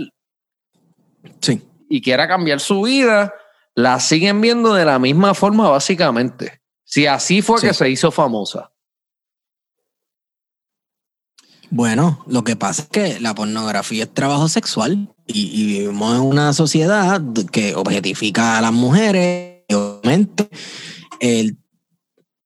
Sí. 1.41 1.61
y 1.89 2.01
quiera 2.01 2.29
cambiar 2.29 2.61
su 2.61 2.83
vida, 2.83 3.33
la 3.75 3.99
siguen 3.99 4.39
viendo 4.39 4.73
de 4.73 4.85
la 4.85 4.99
misma 4.99 5.33
forma, 5.33 5.69
básicamente. 5.69 6.61
Si 6.85 7.05
así 7.05 7.41
fue 7.41 7.59
Sí. 7.59 7.67
que 7.67 7.73
se 7.73 7.89
hizo 7.89 8.09
famosa. 8.09 8.71
Bueno, 11.69 12.23
lo 12.25 12.45
que 12.45 12.55
pasa 12.55 12.83
es 12.83 12.87
que 12.87 13.19
la 13.19 13.35
pornografía 13.35 14.03
es 14.05 14.13
trabajo 14.13 14.47
sexual 14.47 15.09
y, 15.25 15.41
y 15.61 15.65
vivimos 15.65 16.15
en 16.15 16.21
una 16.21 16.53
sociedad 16.53 17.21
que 17.51 17.75
objetifica 17.75 18.57
a 18.57 18.61
las 18.61 18.71
mujeres. 18.71 19.56
Obviamente, 19.69 20.49
el- 21.19 21.57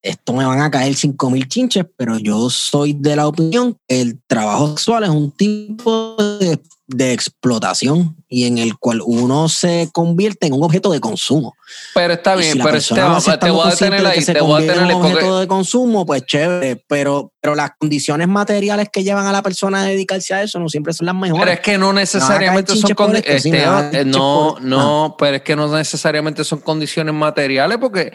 esto 0.02 0.32
me 0.32 0.44
van 0.44 0.60
a 0.60 0.70
caer 0.70 0.94
cinco 0.96 1.30
mil 1.30 1.46
chinches, 1.46 1.86
pero 1.96 2.18
yo 2.18 2.50
soy 2.50 2.92
de 2.92 3.14
la 3.14 3.28
opinión 3.28 3.76
que 3.86 4.00
el 4.00 4.20
trabajo 4.26 4.68
sexual 4.70 5.04
es 5.04 5.10
un 5.10 5.30
tipo 5.30 6.16
de, 6.40 6.58
de 6.94 7.12
explotación 7.12 8.16
y 8.28 8.46
en 8.46 8.58
el 8.58 8.76
cual 8.78 9.00
uno 9.04 9.48
se 9.48 9.88
convierte 9.92 10.46
en 10.46 10.52
un 10.54 10.62
objeto 10.64 10.90
de 10.92 11.00
consumo. 11.00 11.54
Pero 11.94 12.14
está 12.14 12.34
bien, 12.36 12.52
si 12.52 12.58
pero 12.60 12.80
se 12.80 12.94
te 13.38 13.50
voy 13.50 13.66
a 13.66 13.70
detener 13.70 14.06
ahí, 14.06 14.24
te 14.24 14.40
voy 14.40 14.52
a 14.54 14.60
detener 14.66 14.82
un 14.84 14.92
porque 14.92 15.12
objeto 15.14 15.38
de 15.40 15.46
consumo, 15.46 16.06
pues 16.06 16.24
chévere, 16.26 16.84
pero, 16.88 17.32
pero 17.40 17.54
las 17.54 17.72
condiciones 17.78 18.28
materiales 18.28 18.88
que 18.92 19.04
llevan 19.04 19.26
a 19.26 19.32
la 19.32 19.42
persona 19.42 19.82
a 19.82 19.86
dedicarse 19.86 20.34
a 20.34 20.42
eso 20.42 20.58
no 20.58 20.68
siempre 20.68 20.92
son 20.92 21.06
las 21.06 21.14
mejores. 21.14 21.40
Pero 21.42 21.52
es 21.52 21.60
que 21.60 21.78
no 21.78 21.92
necesariamente 21.92 22.72
son 22.72 22.80
chinches 22.80 22.96
por 22.96 23.10
condi- 23.10 23.22
esto, 23.24 23.38
sí, 23.42 23.50
me 23.50 23.66
van 23.66 23.74
a 23.74 23.80
Esteban, 23.86 23.90
caer 23.92 24.06
eh, 24.06 24.10
no, 24.10 24.50
por- 24.54 24.62
no, 24.62 25.16
pero 25.18 25.36
es 25.36 25.42
que 25.42 25.56
no 25.56 25.68
necesariamente 25.76 26.44
son 26.44 26.60
condiciones 26.60 27.14
materiales 27.14 27.78
porque 27.78 28.12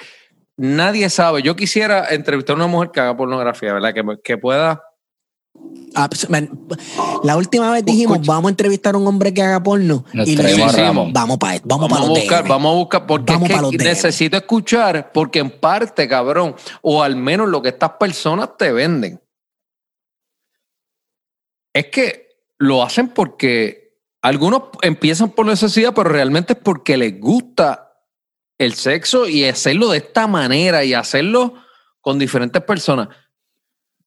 nadie 0.55 1.09
sabe. 1.09 1.41
Yo 1.41 1.55
quisiera 1.55 2.07
entrevistar 2.09 2.53
a 2.53 2.57
una 2.57 2.67
mujer 2.67 2.89
que 2.93 2.99
haga 2.99 3.15
pornografía, 3.17 3.73
¿verdad? 3.73 3.93
Que, 3.93 4.03
que 4.23 4.37
pueda. 4.37 4.81
Ah, 5.95 6.07
pues, 6.09 6.27
la 7.23 7.37
última 7.37 7.71
vez 7.71 7.83
dijimos, 7.83 8.17
Escucha. 8.17 8.31
vamos 8.33 8.49
a 8.49 8.51
entrevistar 8.51 8.93
a 8.93 8.97
un 8.99 9.07
hombre 9.07 9.33
que 9.33 9.41
haga 9.41 9.63
porno. 9.63 10.05
Nos 10.13 10.27
y 10.27 10.35
le 10.35 10.43
dijimos, 10.43 10.75
Ramón. 10.75 11.11
vamos 11.11 11.37
para 11.37 11.59
vamos, 11.63 11.89
Vamos, 11.89 11.97
para 11.97 12.09
buscar, 12.09 12.43
DM. 12.43 12.49
vamos 12.49 12.71
a 12.71 12.75
buscar, 12.75 13.07
porque 13.07 13.33
Vamos 13.33 13.49
es 13.49 13.69
que 13.71 13.77
necesito 13.83 14.37
escuchar, 14.37 15.11
porque 15.11 15.39
en 15.39 15.49
parte, 15.59 16.07
cabrón, 16.07 16.55
o 16.83 17.01
al 17.01 17.15
menos 17.15 17.49
lo 17.49 17.61
que 17.63 17.69
estas 17.69 17.91
personas 17.93 18.49
te 18.57 18.71
venden, 18.71 19.19
es 21.73 21.87
que 21.87 22.27
lo 22.59 22.83
hacen 22.83 23.09
porque 23.09 23.97
algunos 24.21 24.63
empiezan 24.81 25.31
por 25.31 25.45
necesidad, 25.45 25.93
pero 25.95 26.09
realmente 26.09 26.53
es 26.53 26.59
porque 26.59 26.97
les 26.97 27.19
gusta 27.19 28.03
el 28.59 28.73
sexo 28.73 29.27
y 29.27 29.45
hacerlo 29.45 29.89
de 29.89 29.97
esta 29.99 30.27
manera 30.27 30.83
y 30.83 30.93
hacerlo 30.93 31.53
con 32.01 32.19
diferentes 32.19 32.61
personas. 32.63 33.09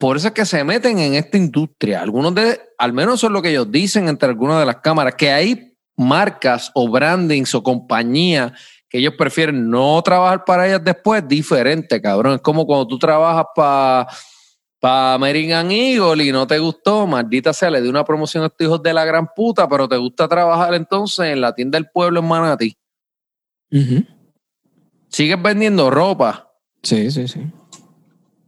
Por 0.01 0.17
eso 0.17 0.29
es 0.29 0.33
que 0.33 0.47
se 0.47 0.65
meten 0.65 0.99
en 0.99 1.15
esta 1.15 1.37
industria. 1.37 2.01
Algunos 2.01 2.35
de, 2.35 2.59
al 2.79 2.95
menos 2.95 3.17
eso 3.17 3.27
es 3.27 3.35
lo 3.35 3.43
que 3.43 3.51
ellos 3.51 3.71
dicen 3.71 4.09
entre 4.09 4.31
algunas 4.31 4.59
de 4.59 4.65
las 4.65 4.77
cámaras, 4.77 5.15
que 5.15 5.31
hay 5.31 5.77
marcas 5.95 6.71
o 6.75 6.89
brandings 6.89 7.55
o 7.55 7.63
compañías 7.63 8.53
que 8.89 8.97
ellos 8.97 9.13
prefieren 9.19 9.69
no 9.69 10.01
trabajar 10.03 10.47
para 10.47 10.67
ellas 10.67 10.83
después, 10.83 11.29
diferente, 11.29 12.01
cabrón. 12.01 12.37
Es 12.37 12.41
como 12.41 12.65
cuando 12.65 12.87
tú 12.87 12.99
trabajas 12.99 13.45
para 13.55 14.09
pa 14.81 15.13
American 15.13 15.71
Eagle 15.71 16.25
y 16.25 16.33
no 16.33 16.47
te 16.47 16.59
gustó, 16.59 17.07
maldita 17.07 17.53
sea, 17.53 17.69
le 17.69 17.83
di 17.83 17.89
una 17.91 18.03
promoción 18.03 18.43
a 18.43 18.47
estos 18.47 18.67
hijos 18.67 18.83
de 18.83 18.95
la 18.95 19.05
gran 19.05 19.29
puta, 19.37 19.69
pero 19.69 19.87
te 19.87 19.99
gusta 19.99 20.27
trabajar 20.27 20.73
entonces 20.73 21.27
en 21.27 21.43
la 21.43 21.55
tienda 21.55 21.77
del 21.77 21.91
pueblo 21.91 22.21
en 22.21 22.27
Manatí. 22.27 22.75
Ujú. 23.71 24.07
Sigues 25.09 25.43
vendiendo 25.43 25.91
ropa, 25.91 26.47
Sí, 26.83 27.11
sí, 27.11 27.29
sí. 27.29 27.43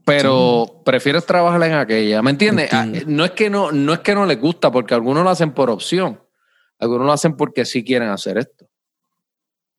Pero 0.04 0.82
prefieres 0.84 1.24
trabajar 1.26 1.62
en 1.62 1.74
aquella, 1.74 2.22
¿me 2.22 2.30
entiendes? 2.30 2.72
Ah, 2.72 2.84
Entiendo. 2.84 3.10
No 3.10 3.24
es 3.24 3.30
que 3.32 3.50
no, 3.50 3.72
no 3.72 3.92
es 3.92 4.00
que 4.00 4.14
no 4.14 4.26
les 4.26 4.40
gusta, 4.40 4.70
porque 4.70 4.94
algunos 4.94 5.22
lo 5.24 5.30
hacen 5.30 5.52
por 5.52 5.70
opción, 5.70 6.20
algunos 6.78 7.06
lo 7.06 7.12
hacen 7.12 7.36
porque 7.36 7.64
sí 7.64 7.84
quieren 7.84 8.08
hacer 8.08 8.38
esto. 8.38 8.66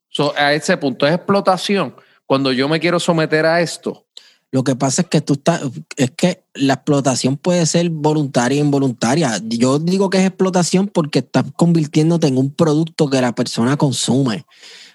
So, 0.10 0.34
a 0.38 0.54
ese 0.54 0.78
punto 0.78 1.08
es 1.08 1.14
explotación. 1.14 1.96
Cuando 2.26 2.52
yo 2.52 2.70
me 2.70 2.80
quiero 2.80 3.00
someter 3.00 3.46
a 3.46 3.62
esto, 3.62 4.06
Lo 4.52 4.64
que 4.64 4.76
pasa 4.76 5.02
es 5.02 5.08
que 5.08 5.20
tú 5.20 5.34
estás, 5.34 5.64
es 5.98 6.12
que 6.12 6.44
la 6.54 6.76
explotación 6.76 7.38
puede 7.38 7.66
ser 7.66 7.90
voluntaria 7.90 8.60
e 8.60 8.62
involuntaria. 8.62 9.42
Yo 9.44 9.80
digo 9.80 10.12
que 10.12 10.20
es 10.20 10.26
explotación 10.28 10.88
porque 10.88 11.20
estás 11.20 11.46
convirtiéndote 11.56 12.28
en 12.28 12.38
un 12.38 12.54
producto 12.54 13.10
que 13.10 13.20
la 13.20 13.34
persona 13.34 13.78
consume. 13.78 14.46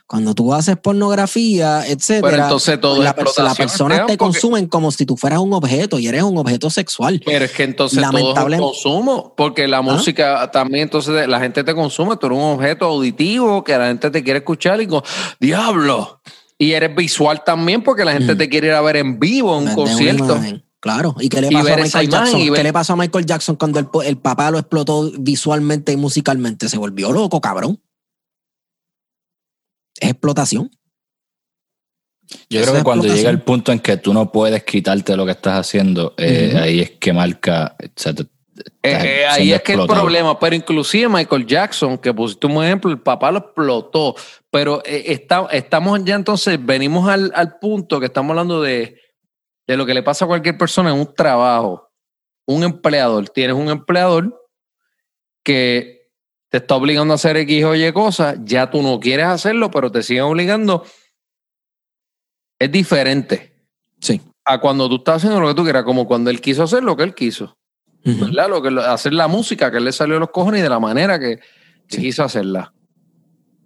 Cuando 0.09 0.35
tú 0.35 0.55
haces 0.55 0.79
pornografía, 0.79 1.87
etcétera, 1.87 2.31
Pero 2.31 2.43
entonces 2.45 2.81
todo 2.81 2.97
es 2.97 3.05
la, 3.05 3.15
pers- 3.15 3.43
las 3.43 3.57
personas 3.57 3.99
te 3.99 4.03
porque- 4.05 4.17
consumen 4.17 4.67
como 4.67 4.91
si 4.91 5.05
tú 5.05 5.19
fueras 5.19 5.39
un 5.39 5.53
objeto 5.53 5.99
y 5.99 6.07
eres 6.09 6.23
un 6.23 6.39
objeto 6.39 6.71
sexual. 6.71 7.21
pero 7.27 7.45
es 7.45 7.53
que 7.53 7.65
entonces 7.65 8.03
todo 8.03 8.17
es 8.49 8.55
un 8.55 8.59
consumo, 8.59 9.35
porque 9.37 9.69
la 9.69 9.83
música 9.83 10.51
también, 10.51 10.85
entonces 10.85 11.29
la 11.29 11.39
gente 11.41 11.63
te 11.63 11.75
consume, 11.75 12.17
tú 12.17 12.27
eres 12.29 12.39
un 12.39 12.45
objeto 12.45 12.87
auditivo 12.87 13.63
que 13.63 13.77
la 13.77 13.89
gente 13.89 14.11
te 14.11 14.25
quiere 14.25 14.39
escuchar 14.39 14.81
y 14.81 14.87
con 14.87 15.03
diablo. 15.41 16.21
Y 16.57 16.73
eres 16.73 16.95
visual 16.97 17.45
también 17.45 17.83
porque 17.85 18.05
la 18.05 18.13
gente 18.13 18.35
Mm. 18.35 18.39
te 18.39 18.49
quiere 18.49 18.67
ir 18.69 18.73
a 18.73 18.81
ver 18.81 18.97
en 18.97 19.19
vivo 19.21 19.59
en 19.61 19.69
un 19.69 19.75
concierto. 19.75 20.41
Claro. 20.81 21.15
¿Y 21.21 21.29
qué 21.29 21.41
le 21.41 21.51
pasó 21.51 21.73
a 21.73 21.77
Michael 21.77 22.09
Jackson? 22.09 22.41
ver- 22.47 22.53
¿Qué 22.55 22.63
le 22.63 22.73
pasó 22.73 22.93
a 22.93 22.97
Michael 22.97 23.27
Jackson 23.27 23.57
cuando 23.57 23.91
el 24.05 24.17
papá 24.19 24.51
lo 24.51 24.59
explotó 24.59 25.11
visualmente 25.19 25.93
y 25.93 25.97
musicalmente? 25.97 26.69
Se 26.69 26.79
volvió 26.79 27.13
loco, 27.13 27.41
cabrón. 27.41 27.81
Es 30.01 30.11
explotación. 30.11 30.71
Yo 32.51 32.61
Eso 32.61 32.71
creo 32.73 32.81
que 32.81 32.85
cuando 32.85 33.05
llega 33.07 33.31
el 33.31 33.41
punto 33.41 33.73
en 33.73 33.81
que 33.81 33.97
tú 33.97 34.13
no 34.13 34.31
puedes 34.31 34.63
quitarte 34.65 35.17
lo 35.17 35.25
que 35.25 35.33
estás 35.33 35.61
haciendo, 35.61 36.15
eh, 36.19 36.55
ahí 36.61 36.81
es 36.81 36.91
que 36.93 37.13
marca. 37.13 37.75
o 37.83 37.87
sea, 37.97 38.13
te- 38.15 38.23
Eh, 38.83 39.21
eh, 39.23 39.27
ahí 39.27 39.53
es 39.53 39.63
que 39.63 39.73
el 39.75 39.87
problema, 39.87 40.39
pero 40.39 40.55
inclusive 40.57 41.09
Michael 41.09 41.47
Jackson, 41.47 41.97
que 41.97 42.13
pusiste 42.13 42.47
un 42.49 42.63
ejemplo, 42.65 42.91
el 42.91 43.01
papá 43.01 43.31
lo 43.31 43.39
explotó, 43.39 44.15
pero 44.51 44.83
eh, 44.85 45.05
está- 45.07 45.47
estamos 45.53 46.05
ya 46.05 46.17
entonces, 46.17 46.59
venimos 46.65 47.09
al, 47.09 47.31
al 47.35 47.59
punto 47.59 48.01
que 48.01 48.07
estamos 48.07 48.31
hablando 48.31 48.61
de, 48.61 49.01
de 49.67 49.77
lo 49.77 49.87
que 49.87 49.95
le 49.95 50.03
pasa 50.03 50.25
a 50.25 50.29
cualquier 50.29 50.59
persona 50.59 50.91
en 50.91 50.99
un 50.99 51.15
trabajo, 51.15 51.89
un 52.47 52.63
empleador, 52.65 53.29
tienes 53.31 53.55
un 53.57 53.69
empleador 53.71 54.35
que 55.45 55.98
te 56.51 56.59
está 56.59 56.75
obligando 56.77 57.13
a 57.13 57.17
hacer 57.17 57.37
X 57.37 57.65
o 57.65 57.75
Y 57.75 57.93
cosas, 57.93 58.39
ya 58.45 58.71
tú 58.71 58.83
no 58.83 58.99
quieres 59.01 59.27
hacerlo, 59.27 59.71
pero 59.71 59.91
te 59.93 60.03
siguen 60.03 60.25
obligando, 60.25 60.85
es 62.59 62.71
diferente 62.73 63.55
Sí. 64.01 64.21
a 64.45 64.61
cuando 64.61 64.89
tú 64.89 64.97
estás 64.97 65.17
haciendo 65.17 65.41
lo 65.41 65.49
que 65.49 65.55
tú 65.55 65.65
quieras, 65.65 65.85
como 65.85 66.07
cuando 66.07 66.31
él 66.31 66.41
quiso 66.41 66.63
hacer 66.63 66.83
lo 66.83 66.97
que 66.97 67.03
él 67.05 67.15
quiso. 67.15 67.57
¿verdad? 68.05 68.49
Lo 68.49 68.63
que, 68.63 68.69
hacer 68.81 69.13
la 69.13 69.29
música 69.29 69.71
que 69.71 69.77
él 69.79 69.85
le 69.85 69.93
salió 69.93 70.15
de 70.15 70.21
los 70.21 70.31
cojones 70.31 70.61
y 70.61 70.63
de 70.63 70.69
la 70.71 70.79
manera 70.79 71.19
que, 71.19 71.39
que 71.89 71.97
Sí. 71.97 72.01
quiso 72.03 72.23
hacerla. 72.25 72.73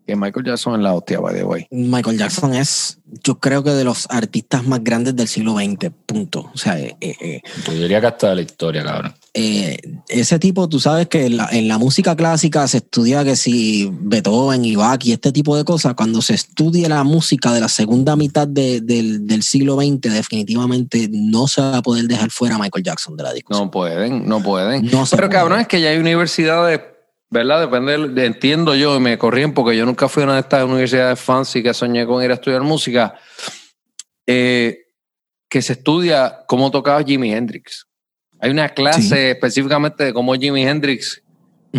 Que 0.07 0.16
Michael 0.16 0.44
Jackson 0.46 0.74
es 0.74 0.80
la 0.80 0.94
hostia, 0.94 1.20
by 1.20 1.34
the 1.34 1.44
way. 1.44 1.66
Michael 1.70 2.18
Jackson 2.18 2.55
es, 2.55 2.98
yo 3.24 3.38
creo 3.38 3.62
que 3.62 3.70
de 3.70 3.84
los 3.84 4.07
artistas 4.11 4.66
más 4.66 4.82
grandes 4.82 5.14
del 5.14 5.28
siglo 5.28 5.55
XX, 5.55 5.90
punto. 6.07 6.50
O 6.53 6.59
sea, 6.59 6.78
eh, 6.78 6.96
eh, 7.00 7.14
eh, 7.20 7.42
Yo 7.66 7.72
diría 7.74 8.00
que 8.00 8.07
hasta 8.09 8.30
de 8.30 8.34
la 8.36 8.42
historia, 8.42 8.82
cabrón. 8.82 9.14
eh, 9.32 9.76
ese 10.09 10.38
tipo, 10.40 10.68
tú 10.68 10.80
sabes 10.80 11.07
que 11.07 11.26
en 11.26 11.36
la, 11.36 11.48
en 11.53 11.68
la 11.68 11.78
música 11.78 12.16
clásica 12.16 12.66
se 12.66 12.78
estudia 12.78 13.22
que 13.24 13.36
si 13.36 13.88
Beethoven 13.92 14.64
y 14.64 14.74
Bach 14.74 15.05
y 15.07 15.12
este 15.12 15.30
tipo 15.30 15.57
de 15.57 15.64
cosas, 15.64 15.94
cuando 15.94 16.20
se 16.20 16.34
estudia 16.34 16.88
la 16.88 17.05
música 17.05 17.53
de 17.53 17.61
la 17.61 17.68
segunda 17.68 18.16
mitad 18.16 18.48
de- 18.48 18.80
del, 18.80 19.24
del 19.26 19.42
siglo 19.44 19.76
XX, 19.76 20.00
definitivamente 20.12 21.09
no 21.12 21.46
se 21.46 21.61
va 21.61 21.76
a 21.78 21.82
poder 21.82 22.07
dejar 22.09 22.30
fuera 22.30 22.57
a 22.57 22.59
Michael 22.59 22.84
Jackson 22.84 23.16
de 23.16 23.22
la 23.22 23.32
discusión. 23.32 23.66
No 23.66 23.70
pueden, 23.70 24.28
no 24.28 24.42
pueden. 24.42 24.84
No 24.86 25.05
Pero 25.09 25.28
puede. 25.28 25.28
cabrón, 25.30 25.61
es 25.61 25.68
que 25.68 25.80
ya 25.80 25.90
hay 25.90 25.98
universidades, 25.98 26.80
¿verdad? 27.33 27.61
Depende, 27.62 28.09
de- 28.09 28.26
entiendo 28.26 28.74
yo, 28.74 28.95
y 28.97 29.01
me 29.01 29.16
corrían 29.18 29.55
porque 29.55 29.76
yo 29.76 29.87
nunca 29.87 30.07
fui 30.09 30.22
a 30.22 30.26
una 30.26 30.35
de 30.35 30.41
estas 30.41 30.64
universidades 30.64 31.18
fancy 31.18 31.62
que 31.62 31.72
soñé 31.74 32.07
con 32.07 32.22
ir 32.22 32.30
a 32.30 32.35
estudiar 32.35 32.61
música, 32.62 33.14
eh, 34.26 34.78
que 35.49 35.62
se 35.62 35.72
estudia 35.74 36.45
cómo 36.47 36.70
tocaba 36.70 37.03
Jimi 37.03 37.33
Hendrix. 37.33 37.87
Hay 38.41 38.51
una 38.51 38.68
clase 38.68 39.03
Sí. 39.03 39.14
específicamente 39.14 40.05
de 40.05 40.12
cómo 40.12 40.35
Jimi 40.35 40.62
Hendrix, 40.66 41.22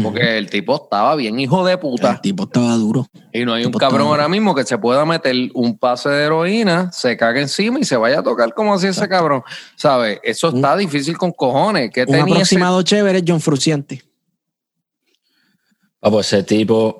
porque 0.01 0.37
el 0.39 0.49
tipo 0.49 0.75
estaba 0.83 1.15
bien 1.15 1.39
hijo 1.39 1.63
de 1.65 1.77
puta. 1.77 2.11
el 2.13 2.21
tipo 2.21 2.45
estaba 2.45 2.73
duro. 2.75 3.05
Y 3.31 3.45
no 3.45 3.53
hay 3.53 3.65
un 3.65 3.73
cabrón 3.73 4.07
ahora 4.07 4.27
mismo 4.27 4.55
que 4.55 4.63
se 4.63 4.77
pueda 4.79 5.05
meter 5.05 5.35
un 5.53 5.77
pase 5.77 6.09
de 6.09 6.23
heroína, 6.25 6.91
se 6.91 7.15
cague 7.15 7.41
encima 7.41 7.79
y 7.79 7.83
se 7.83 7.95
vaya 7.97 8.19
a 8.19 8.23
tocar 8.23 8.53
como 8.55 8.73
hacía 8.73 8.89
ese 8.89 9.07
cabrón. 9.07 9.43
¿Sabes? 9.75 10.19
Eso 10.23 10.49
está 10.49 10.75
difícil 10.77 11.15
con 11.17 11.31
cojones. 11.31 11.91
¿Qué 11.93 12.01
Un 12.01 12.07
tenía 12.07 12.23
ese- 12.23 12.33
aproximado 12.33 12.81
chévere 12.81 13.19
es 13.19 13.23
John 13.27 13.39
Fruciante. 13.41 14.01
Ah, 16.03 16.11
pues 16.11 16.27
ese 16.33 16.43
tipo. 16.43 16.99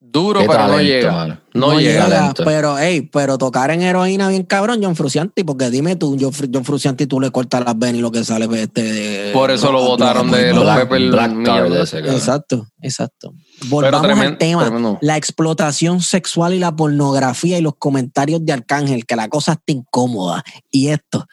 Duro, 0.00 0.42
pero 0.46 0.68
no 0.68 0.80
llega. 0.80 1.12
mano. 1.12 1.40
No, 1.54 1.80
llega. 1.80 2.08
talento. 2.08 2.44
pero, 2.44 2.78
hey, 2.78 3.08
pero 3.12 3.36
tocar 3.36 3.72
en 3.72 3.82
heroína 3.82 4.28
bien 4.28 4.44
cabrón, 4.44 4.78
John 4.80 4.94
Fruciante, 4.94 5.44
porque 5.44 5.70
dime 5.70 5.96
tú, 5.96 6.16
John, 6.20 6.32
Fru- 6.32 6.50
John 6.54 6.64
Fruciante, 6.64 7.08
tú 7.08 7.20
le 7.20 7.32
cortas 7.32 7.64
las 7.64 7.76
venas 7.76 7.96
y 7.96 8.00
lo 8.00 8.12
que 8.12 8.22
sale 8.22 8.46
pues, 8.46 8.62
este, 8.62 9.30
Por 9.32 9.50
eso 9.50 9.72
lo 9.72 9.80
votaron 9.82 10.30
de 10.30 10.52
los 10.52 10.62
Black, 10.62 10.78
Pepper 10.88 11.08
Black 11.10 11.32
de 11.68 11.82
ese. 11.82 11.98
Exacto, 11.98 12.68
exacto. 12.80 13.32
Volvamos 13.68 14.20
al 14.20 14.38
tema. 14.38 14.62
tremendo. 14.66 14.98
La 15.00 15.16
explotación 15.16 16.00
sexual 16.00 16.54
y 16.54 16.60
la 16.60 16.76
pornografía 16.76 17.58
y 17.58 17.62
los 17.62 17.74
comentarios 17.76 18.44
de 18.44 18.52
Arcángel, 18.52 19.06
que 19.06 19.16
la 19.16 19.28
cosa 19.28 19.52
está 19.52 19.72
incómoda. 19.72 20.44
Y 20.70 20.88
esto 20.88 21.26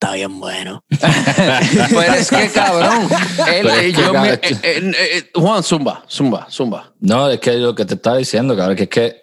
está 0.00 0.14
bien 0.14 0.38
bueno. 0.38 0.84
Pero 0.90 2.14
es 2.14 2.30
que, 2.30 2.48
cabrón. 2.50 3.08
él- 3.52 3.62
Pero 3.62 3.68
es 3.70 3.82
que, 3.82 3.92
yo 4.02 4.12
me- 4.14 4.28
eh, 4.34 4.40
eh, 4.62 4.92
eh, 4.96 5.30
Juan, 5.34 5.62
zumba, 5.62 6.04
zumba, 6.08 6.46
zumba. 6.50 6.94
No, 7.00 7.28
es 7.28 7.40
que 7.40 7.54
lo 7.54 7.74
que 7.74 7.84
te 7.84 7.94
estaba 7.94 8.16
diciendo, 8.16 8.56
cabrón, 8.56 8.76
que 8.76 8.84
es 8.84 8.88
que 8.88 9.22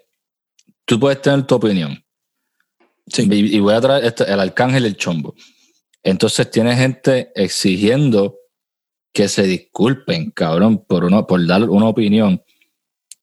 tú 0.84 1.00
puedes 1.00 1.22
tener 1.22 1.44
tu 1.48 1.56
opinión. 1.56 2.04
Sí. 3.08 3.28
Y, 3.32 3.56
y 3.56 3.60
voy 3.60 3.74
a 3.74 3.82
traer 3.82 4.04
este- 4.06 4.32
el 4.32 4.40
arcángel 4.40 4.84
y 4.84 4.88
el 4.88 4.98
chombo. 4.98 5.34
Entonces 6.04 6.52
tiene 6.52 6.76
gente 6.76 7.32
exigiendo 7.36 8.36
que 9.14 9.30
se 9.30 9.44
disculpen, 9.44 10.32
cabrón, 10.32 10.84
por, 10.86 11.06
uno, 11.06 11.26
por 11.26 11.46
dar 11.48 11.70
una 11.70 11.86
opinión 11.88 12.44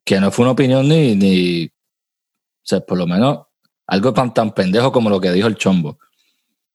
que 0.05 0.19
no 0.21 0.31
fue 0.33 0.45
una 0.47 0.53
opinión 0.53 0.89
ni, 0.89 1.15
ni. 1.15 1.67
O 1.67 2.65
sea, 2.65 2.81
por 2.81 2.97
lo 2.97 3.07
menos 3.07 3.41
algo 3.87 4.13
tan, 4.15 4.33
tan 4.33 4.55
pendejo 4.55 4.91
como 4.91 5.11
lo 5.11 5.21
que 5.21 5.31
dijo 5.33 5.49
el 5.49 5.57
chombo. 5.57 5.99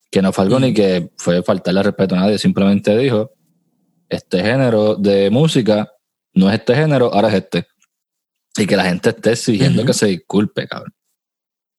Que 0.09 0.21
no 0.21 0.31
fue 0.31 0.45
algo 0.45 0.59
ni 0.59 0.73
que 0.73 1.11
fue 1.17 1.43
faltarle 1.43 1.83
respeto 1.83 2.15
a 2.15 2.19
nadie, 2.19 2.37
simplemente 2.37 2.97
dijo: 2.97 3.31
Este 4.09 4.41
género 4.41 4.95
de 4.95 5.29
música 5.29 5.91
no 6.33 6.49
es 6.49 6.55
este 6.59 6.75
género, 6.75 7.13
ahora 7.13 7.27
es 7.29 7.35
este. 7.35 7.67
Y 8.57 8.65
que 8.65 8.77
la 8.77 8.85
gente 8.85 9.09
esté 9.09 9.31
exigiendo 9.33 9.85
que 9.85 9.93
se 9.93 10.07
disculpe, 10.07 10.67
cabrón. 10.67 10.93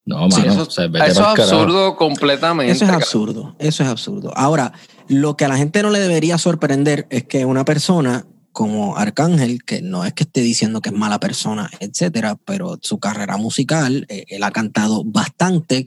No, 0.05 0.31
Sí, 0.31 0.41
mano, 0.41 0.53
eso- 0.53 0.62
o 0.62 0.70
sea, 0.70 0.87
vete 0.87 1.07
Eso 1.07 1.20
es 1.20 1.26
carajo. 1.35 1.43
absurdo 1.43 1.97
completamente. 1.97 2.72
Eso 2.72 2.85
es 2.85 2.91
cabrón. 2.91 3.03
absurdo, 3.03 3.57
eso 3.59 3.83
es 3.83 3.89
absurdo. 3.89 4.33
Ahora, 4.37 4.72
lo 5.09 5.37
que 5.37 5.45
a 5.45 5.49
la 5.49 5.57
gente 5.57 5.83
no 5.83 5.91
le 5.91 5.99
debería 5.99 6.39
sorprender 6.39 7.07
es 7.11 7.24
que 7.24 7.45
una 7.45 7.64
persona 7.64 8.26
como 8.59 8.97
Arcángel, 8.97 9.63
que 9.63 9.83
no 9.83 10.05
es 10.05 10.15
que 10.15 10.25
esté 10.25 10.41
diciendo 10.41 10.81
que 10.81 10.89
es 10.89 10.95
mala 10.97 11.21
persona, 11.21 11.71
etcétera, 11.79 12.37
pero 12.45 12.77
su 12.83 12.99
carrera 12.99 13.37
musical, 13.37 14.05
eh, 14.09 14.25
él 14.27 14.43
ha 14.43 14.51
cantado 14.51 15.05
bastante 15.05 15.87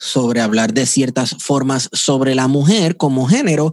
sobre 0.00 0.40
hablar 0.40 0.74
de 0.74 0.84
ciertas 0.86 1.36
formas 1.38 1.88
sobre 1.92 2.34
la 2.34 2.48
mujer 2.48 2.96
como 2.96 3.28
género, 3.28 3.72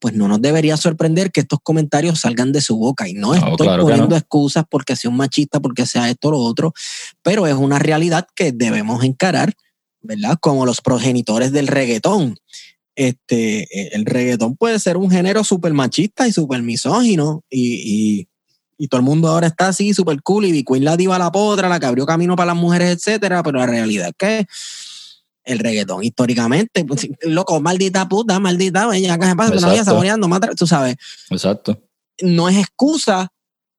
pues 0.00 0.14
no 0.14 0.26
nos 0.26 0.42
debería 0.42 0.76
sorprender 0.76 1.30
que 1.30 1.42
estos 1.42 1.60
comentarios 1.62 2.18
salgan 2.18 2.50
de 2.50 2.60
su 2.60 2.76
boca. 2.76 3.08
Y 3.08 3.14
no, 3.14 3.36
estoy 3.36 3.68
claro 3.68 3.84
poniendo 3.84 4.08
no. 4.08 4.16
excusas 4.16 4.64
porque 4.68 4.96
sea 4.96 5.08
un 5.08 5.18
machista, 5.18 5.60
porque 5.60 5.86
sea 5.86 6.10
esto 6.10 6.26
o 6.26 6.32
lo 6.32 6.40
otro, 6.40 6.72
pero 7.22 7.46
es 7.46 7.54
una 7.54 7.78
realidad 7.78 8.26
que 8.34 8.50
debemos 8.50 9.04
encarar 9.04 9.54
¿verdad? 10.06 10.38
Como 10.40 10.66
los 10.66 10.80
progenitores 10.80 11.52
del 11.52 11.66
reggaetón. 11.66 12.36
Este, 12.96 13.62
eh, 13.64 13.90
el 13.92 14.06
reggaetón 14.06 14.56
puede 14.56 14.78
ser 14.80 14.96
un 14.96 15.10
género 15.10 15.44
súper 15.44 15.72
machista 15.74 16.26
y 16.26 16.32
súper 16.32 16.62
misógino 16.62 17.44
y, 17.50 17.74
y, 18.20 18.28
y 18.78 18.88
todo 18.88 19.00
el 19.00 19.04
mundo 19.04 19.28
ahora 19.28 19.46
está 19.48 19.68
así 19.68 19.92
súper 19.94 20.22
cool 20.22 20.46
y 20.46 20.52
Big 20.52 20.66
Queen 20.66 20.82
la 20.84 20.96
diva 20.96 21.18
la 21.18 21.30
potra, 21.30 21.68
la 21.68 21.78
que 21.78 21.84
abrió 21.86 22.06
camino 22.06 22.34
para 22.36 22.48
las 22.48 22.56
mujeres, 22.56 22.90
etcétera, 22.96 23.42
pero 23.42 23.58
la 23.58 23.66
realidad 23.66 24.08
es 24.08 24.14
que 24.16 24.46
el 25.44 25.58
reggaetón 25.60 26.02
históricamente, 26.02 26.84
pues, 26.84 27.06
loco, 27.22 27.60
maldita 27.60 28.08
puta, 28.08 28.40
maldita, 28.40 28.88
ella 28.96 29.16
que 29.18 29.26
se 29.26 29.36
pasa, 29.36 29.54
Exacto. 29.54 29.84
saboreando, 29.84 30.28
tú 30.56 30.66
sabes, 30.66 30.96
Exacto. 31.30 31.80
no 32.22 32.48
es 32.48 32.56
excusa, 32.56 33.28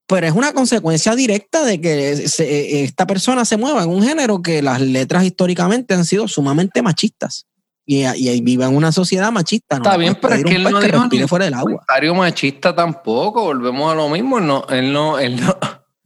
pero 0.08 0.28
es 0.28 0.34
una 0.34 0.54
consecuencia 0.54 1.14
directa 1.16 1.66
de 1.66 1.82
que 1.82 2.30
se- 2.30 2.84
esta 2.84 3.06
persona 3.08 3.44
se 3.46 3.58
mueva 3.58 3.84
en 3.84 3.90
un 3.90 4.02
género 4.04 4.42
que 4.42 4.62
las 4.62 4.80
letras 4.80 5.26
históricamente 5.26 5.94
han 5.96 6.06
sido 6.06 6.28
sumamente 6.30 6.82
machistas. 6.82 7.46
Y, 7.90 8.06
y, 8.06 8.30
y 8.30 8.42
vive 8.42 8.66
en 8.66 8.76
una 8.76 8.92
sociedad 8.92 9.32
machista. 9.32 9.80
¿no? 9.80 9.86
Está 9.86 9.96
bien, 9.98 10.18
pero 10.22 10.36
es 10.36 10.44
que 10.44 10.56
él 10.56 10.64
no 10.64 10.80
que 10.80 10.88
dijo 10.92 11.08
ni 11.10 11.20
fuera 11.22 11.46
del 11.46 11.54
agua. 11.54 11.72
comentario 11.72 12.14
machista 12.14 12.76
tampoco, 12.76 13.44
volvemos 13.44 13.90
a 13.92 13.96
lo 13.96 14.10
mismo. 14.10 14.38
Él 14.40 14.46
no, 14.46 14.66
él 14.70 14.92
no, 14.94 15.18
él 15.18 15.40
no. 15.40 15.56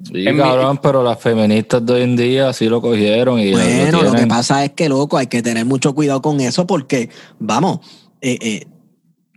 Sí, 0.03 0.27
En 0.27 0.36
mi- 0.36 0.41
cabrón, 0.41 0.79
pero 0.82 1.03
las 1.03 1.19
feministas 1.19 1.86
de 1.86 1.93
hoy 1.93 2.01
en 2.03 2.15
día 2.15 2.49
así 2.49 2.67
lo 2.69 2.82
cogieron 2.82 3.39
y 3.39 3.51
Bueno, 3.51 4.03
lo 4.03 4.11
lo 4.11 4.13
que 4.13 4.25
pasa 4.27 4.63
es 4.63 4.71
que, 4.73 4.89
loco, 4.89 5.17
hay 5.17 5.27
que 5.27 5.41
tener 5.43 5.65
mucho 5.65 5.93
cuidado 5.95 6.21
con 6.21 6.39
eso 6.39 6.65
porque, 6.67 7.09
vamos, 7.39 7.79
eh, 8.21 8.38
eh, 8.41 8.67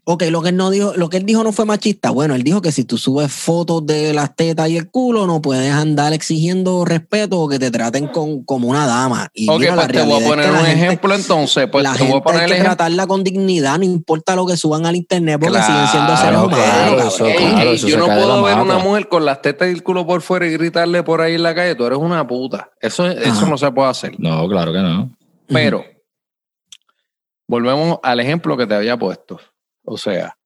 ok, 0.06 0.24
lo 0.30 0.42
que, 0.42 0.50
él 0.50 0.56
no 0.56 0.70
dijo, 0.70 0.92
lo 0.96 1.08
que 1.08 1.16
él 1.16 1.24
dijo 1.26 1.42
no 1.44 1.52
fue 1.52 1.64
machista. 1.64 2.10
Bueno, 2.10 2.34
él 2.34 2.42
dijo 2.42 2.60
que 2.62 2.72
si 2.72 2.84
tú 2.84 2.98
subes 2.98 3.32
fotos 3.32 3.86
de 3.86 4.12
las 4.12 4.36
tetas 4.36 4.68
y 4.68 4.76
el 4.76 4.90
culo, 4.90 5.26
no 5.26 5.40
puedes 5.40 5.72
andar 5.72 6.12
exigiendo 6.12 6.84
respeto 6.84 7.40
o 7.40 7.48
que 7.48 7.58
te 7.58 7.70
traten 7.70 8.08
con, 8.08 8.44
como 8.44 8.68
una 8.68 8.86
dama. 8.86 9.28
Y 9.34 9.48
Ok, 9.48 9.60
mira, 9.60 9.74
pues 9.76 9.88
te 9.88 10.02
voy 10.02 10.12
a 10.12 10.18
es 10.18 10.24
poner 10.28 10.44
que 10.46 10.50
un 10.50 10.56
gente- 10.66 10.84
ejemplo 10.84 11.14
entonces. 11.14 11.68
Pues 11.72 11.82
la 11.84 11.92
te 11.92 11.98
voy 11.98 12.06
gente 12.08 12.18
a 12.18 12.22
poner 12.22 12.42
hay 12.42 12.52
que 12.58 12.60
tratarla 12.64 13.06
con 13.06 13.24
dignidad, 13.24 13.78
no 13.78 13.84
importa 13.84 14.36
lo 14.36 14.46
que 14.46 14.56
suban 14.56 14.84
al 14.86 14.96
internet, 14.96 15.38
porque 15.40 15.62
siguen 15.62 15.86
siendo 15.88 16.12
Claro, 16.12 16.20
seres 16.22 16.38
humanos. 16.40 17.14
claro, 17.16 17.36
claro, 17.54 17.74
yo 17.74 17.98
no 17.98 18.06
puedo 18.06 18.42
ver 18.42 18.58
una 18.58 18.78
mujer 18.78 19.08
con 19.08 19.24
las 19.24 19.40
tetas 19.42 19.68
y 19.68 19.70
el 19.72 19.82
culo 19.82 20.06
por 20.06 20.20
fuera 20.22 20.46
y 20.46 20.52
gritarle 20.52 21.02
por 21.02 21.20
ahí 21.20 21.34
en 21.34 21.42
la 21.42 21.54
calle, 21.54 21.74
tú 21.74 21.86
eres 21.86 21.98
una 21.98 22.26
puta. 22.26 22.70
Eso, 22.80 23.06
eso 23.06 23.46
no 23.46 23.56
se 23.58 23.70
puede 23.72 23.88
hacer. 23.90 24.12
No, 24.18 24.46
claro 24.48 24.72
que 24.72 24.78
no. 24.80 25.16
Pero, 25.48 25.84
volvemos 27.46 27.98
al 28.02 28.20
ejemplo 28.20 28.56
que 28.56 28.66
te 28.66 28.74
había 28.74 28.96
puesto. 28.98 29.38
O 29.84 29.96
sea, 29.98 30.36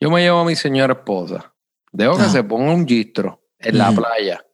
yo 0.00 0.10
me 0.10 0.20
llevo 0.22 0.40
a 0.40 0.44
mi 0.44 0.56
señora 0.56 0.94
esposa, 0.94 1.54
dejo 1.92 2.16
que 2.16 2.22
Ajá. 2.22 2.32
se 2.32 2.44
ponga 2.44 2.72
un 2.74 2.86
gistro 2.86 3.40
en 3.58 3.78
la 3.78 3.92
playa. 3.92 4.44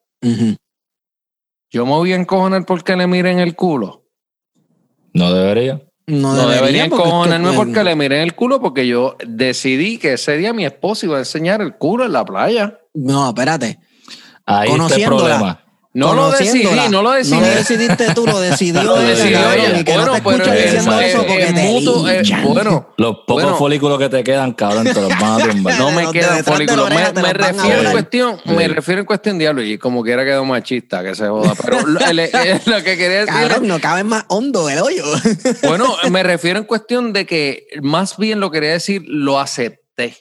Yo 1.71 1.85
me 1.87 1.93
voy 1.93 2.13
a 2.13 2.17
encojonar 2.17 2.65
porque 2.67 2.97
le 2.97 3.07
miren 3.07 3.39
el 3.39 3.55
culo. 3.55 4.05
No 5.15 5.33
debería. 5.33 5.83
No, 6.07 6.35
No 6.35 6.49
debería 6.49 6.89
porque 6.89 6.97
es 6.97 7.03
que, 7.03 7.09
encojonarme 7.09 7.51
eh, 7.53 7.57
porque 7.57 7.85
le 7.85 7.97
miren 7.97 8.23
el 8.23 8.35
culo 8.35 8.61
porque 8.61 8.87
yo 8.87 9.17
decidí 9.27 9.99
que 9.99 10.15
ese 10.15 10.37
día 10.39 10.53
mi 10.55 10.65
esposa 10.65 11.05
iba 11.07 11.17
a 11.17 11.21
enseñar 11.21 11.61
el 11.61 11.77
culo 11.77 12.05
en 12.07 12.13
la 12.13 12.25
playa. 12.25 12.79
No, 12.95 13.29
espérate. 13.29 13.79
Ahí 14.47 14.71
está 14.71 14.73
el 14.75 14.81
Conociéndola. 14.81 15.19
problema. 15.19 15.65
No 15.95 16.13
lo 16.15 16.31
decidí, 16.31 16.65
no 16.91 17.03
lo 17.03 17.13
decidí. 17.13 17.35
No 17.35 17.41
lo 17.41 17.47
decidiste 17.49 18.15
tú, 18.15 18.27
lo 18.27 18.39
decidió 18.41 18.83
Lo 18.83 18.97
decidió 19.01 19.53
ella. 19.53 19.69
no 19.73 19.85
Bueno, 19.85 20.13
pero 20.13 20.15
escucho 20.15 20.53
es- 20.53 20.65
diciendo 20.65 21.01
es- 21.01 21.09
eso 21.09 21.19
porque 21.27 21.43
es 21.43 21.55
te 21.55 21.63
mutuo, 21.65 22.09
eh, 22.09 22.23
bueno, 22.45 22.89
Los 22.99 23.17
pocos 23.27 23.43
bueno, 23.43 23.57
folículos 23.57 23.99
que 23.99 24.09
te 24.11 24.23
quedan, 24.23 24.53
cabrón, 24.53 24.85
te 24.85 24.95
los 24.95 25.09
van 25.19 25.41
a 25.43 25.49
tumbar. 25.49 25.75
No 25.79 25.91
me 25.91 26.07
de 26.07 26.13
quedan 26.13 26.45
folículos. 26.45 26.91
Me, 26.91 27.23
me 27.23 27.33
refiero 27.33 27.81
en 27.83 27.91
cuestión, 27.91 28.41
me 28.45 28.63
Sí. 28.67 28.69
refiero 28.69 29.01
en 29.01 29.07
cuestión 29.07 29.39
diablo 29.39 29.63
y 29.63 29.79
como 29.79 30.03
quiera 30.05 30.25
quedó 30.25 30.45
machista 30.45 31.03
que 31.03 31.15
se 31.15 31.27
joda. 31.27 31.55
Pero 31.65 31.81
lo, 31.87 32.01
el- 32.01 32.19
el- 32.21 32.61
lo 32.67 32.77
que 32.85 32.97
quería 32.97 33.21
decir 33.25 33.35
Cabrón, 33.35 33.67
no 33.67 33.81
cabe 33.81 34.05
más 34.05 34.25
hondo 34.29 34.69
el 34.69 34.79
hoyo. 34.81 35.05
Bueno, 35.63 35.97
me 36.11 36.23
refiero 36.23 36.59
en 36.59 36.65
cuestión 36.67 37.13
de 37.13 37.25
que 37.27 37.67
más 37.83 38.17
bien 38.19 38.41
lo 38.41 38.51
quería 38.51 38.73
decir, 38.73 39.03
lo 39.07 39.41
acepté. 39.41 40.17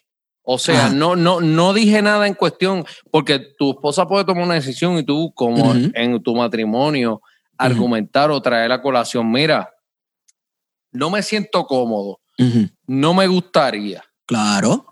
O 0.49 0.57
sea, 0.57 0.87
no, 0.87 1.17
no, 1.17 1.41
no 1.41 1.73
dije 1.73 2.01
nada 2.01 2.25
en 2.25 2.33
cuestión, 2.33 2.85
porque 3.11 3.37
tu 3.37 3.71
esposa 3.71 4.07
puede 4.07 4.23
tomar 4.23 4.45
una 4.45 4.53
decisión 4.53 4.97
y 4.97 5.03
tú, 5.03 5.33
como 5.35 5.73
en 5.75 6.23
tu 6.23 6.33
matrimonio, 6.37 7.21
argumentar 7.57 8.31
o 8.31 8.41
traer 8.41 8.71
a 8.71 8.81
colación, 8.81 9.29
mira, 9.29 9.69
no 10.93 11.09
me 11.09 11.21
siento 11.21 11.65
cómodo, 11.65 12.21
no 12.85 13.13
me 13.13 13.27
gustaría. 13.27 14.01
Claro. 14.25 14.85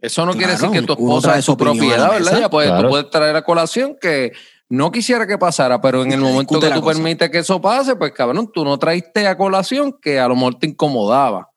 Eso 0.00 0.24
no 0.24 0.32
quiere 0.32 0.52
decir 0.52 0.70
que 0.70 0.80
tu 0.80 0.94
esposa 0.94 1.36
es 1.36 1.44
su 1.44 1.52
la 1.52 1.58
propiedad, 1.58 2.10
¿verdad? 2.10 2.40
Ya 2.40 2.48
puedes, 2.48 2.74
tú 2.74 2.88
puedes 2.88 3.10
traer 3.10 3.36
a 3.36 3.44
colación 3.44 3.98
que 4.00 4.32
no 4.70 4.90
quisiera 4.90 5.26
que 5.26 5.36
pasara, 5.36 5.78
pero 5.82 6.04
en 6.04 6.12
el 6.12 6.20
momento 6.20 6.58
que 6.58 6.70
la 6.70 6.76
tú 6.76 6.80
cosa. 6.80 6.94
permites 6.94 7.28
que 7.28 7.40
eso 7.40 7.60
pase, 7.60 7.96
pues 7.96 8.12
cabrón, 8.12 8.50
tú 8.50 8.64
no 8.64 8.78
traiste 8.78 9.26
a 9.26 9.36
colación 9.36 9.94
que 10.00 10.18
a 10.18 10.26
lo 10.26 10.36
mejor 10.36 10.54
te 10.54 10.68
incomodaba. 10.68 11.51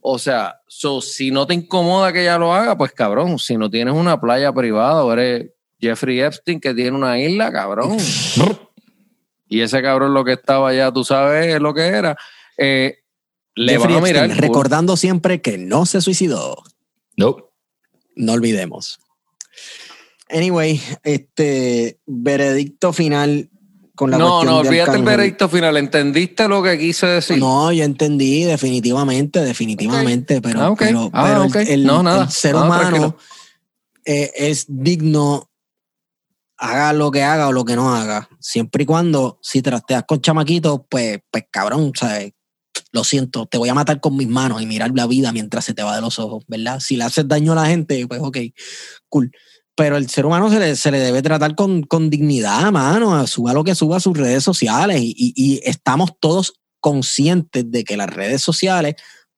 O 0.00 0.18
sea, 0.18 0.60
so, 0.68 1.00
si 1.00 1.30
no 1.30 1.46
te 1.46 1.54
incomoda 1.54 2.12
que 2.12 2.22
ella 2.22 2.38
lo 2.38 2.52
haga, 2.54 2.78
pues 2.78 2.92
cabrón, 2.92 3.38
si 3.38 3.56
no 3.56 3.68
tienes 3.68 3.94
una 3.94 4.20
playa 4.20 4.52
privada 4.52 5.04
o 5.04 5.12
eres 5.12 5.50
Jeffrey 5.80 6.20
Epstein 6.20 6.60
que 6.60 6.72
tiene 6.72 6.96
una 6.96 7.18
isla, 7.18 7.50
cabrón. 7.52 7.96
y 9.48 9.60
ese 9.60 9.82
cabrón 9.82 10.14
lo 10.14 10.24
que 10.24 10.34
estaba 10.34 10.68
allá, 10.68 10.92
tú 10.92 11.04
sabes 11.04 11.60
lo 11.60 11.74
que 11.74 11.82
era. 11.82 12.16
eh, 12.56 12.98
le 13.54 13.72
Jeffrey 13.72 13.94
van 13.94 14.02
a 14.02 14.06
mirar. 14.06 14.24
Epstein, 14.26 14.42
recordando 14.42 14.96
siempre 14.96 15.40
que 15.40 15.58
no 15.58 15.86
se 15.86 16.00
suicidó. 16.00 16.62
Nope. 17.16 17.44
No 18.14 18.32
olvidemos. 18.32 19.00
Anyway, 20.28 20.80
este 21.04 22.00
veredicto 22.06 22.92
final 22.92 23.50
con 23.96 24.10
la 24.12 24.18
no, 24.18 24.44
no, 24.44 24.58
olvídate 24.58 24.96
el 24.96 25.02
veredicto 25.02 25.48
final. 25.48 25.76
¿Entendiste 25.76 26.46
lo 26.46 26.62
que 26.62 26.78
quise 26.78 27.06
decir? 27.06 27.38
No, 27.38 27.72
yo 27.72 27.82
entendí 27.82 28.44
definitivamente, 28.44 29.40
definitivamente, 29.42 30.40
pero, 30.40 30.60
Ah, 30.60 30.70
ok. 30.70 30.78
pero, 30.78 31.10
Ah, 31.12 31.24
pero 31.26 31.42
el- 31.42 31.48
ok. 31.50 31.56
el, 31.68 31.84
No, 31.84 32.02
nada. 32.04 32.24
el 32.24 32.30
ser 32.30 32.54
No, 32.54 32.64
humano 32.66 32.82
tranquilo. 32.90 33.16
eh, 34.04 34.30
es 34.36 34.66
digno, 34.68 35.50
haga 36.58 36.92
lo 36.92 37.10
que 37.10 37.22
haga 37.22 37.48
o 37.48 37.52
lo 37.52 37.64
que 37.64 37.76
no 37.76 37.94
haga, 37.94 38.28
siempre 38.40 38.84
y 38.84 38.86
cuando 38.86 39.38
si 39.42 39.62
trasteas 39.62 40.04
con 40.06 40.20
chamaquitos, 40.20 40.82
pues, 40.88 41.18
pues 41.30 41.44
cabrón, 41.50 41.92
¿sabes? 41.94 42.32
Lo 42.92 43.04
siento, 43.04 43.46
te 43.46 43.58
voy 43.58 43.68
a 43.68 43.74
matar 43.74 44.00
con 44.00 44.16
mis 44.16 44.28
manos 44.28 44.62
y 44.62 44.66
mirar 44.66 44.90
la 44.94 45.06
vida 45.06 45.32
mientras 45.32 45.64
se 45.64 45.74
te 45.74 45.82
va 45.82 45.94
de 45.96 46.00
los 46.00 46.18
ojos, 46.18 46.44
¿verdad? 46.48 46.80
Si 46.80 46.96
le 46.96 47.04
haces 47.04 47.26
daño 47.28 47.52
a 47.52 47.56
la 47.56 47.66
gente, 47.66 48.06
pues 48.06 48.20
ok, 48.22 48.38
cool. 49.08 49.30
Pero 49.76 49.96
el 49.98 50.08
ser 50.08 50.24
humano 50.26 50.50
se 50.50 50.58
le, 50.58 50.74
se 50.74 50.90
le 50.90 50.98
debe 50.98 51.20
tratar 51.22 51.54
con, 51.54 51.82
con 51.82 52.08
dignidad, 52.10 52.72
mano. 52.72 53.26
Suba 53.26 53.52
lo 53.52 53.62
que 53.62 53.74
suba 53.74 53.98
a 53.98 54.00
sus 54.00 54.16
redes 54.16 54.42
sociales. 54.42 55.00
Y, 55.02 55.14
y- 55.16 55.34
y 55.36 55.60
estamos 55.64 56.12
todos 56.18 56.54
conscientes 56.80 57.70
de 57.70 57.84
que 57.84 57.96
las 57.96 58.08
redes 58.08 58.40
sociales 58.42 58.94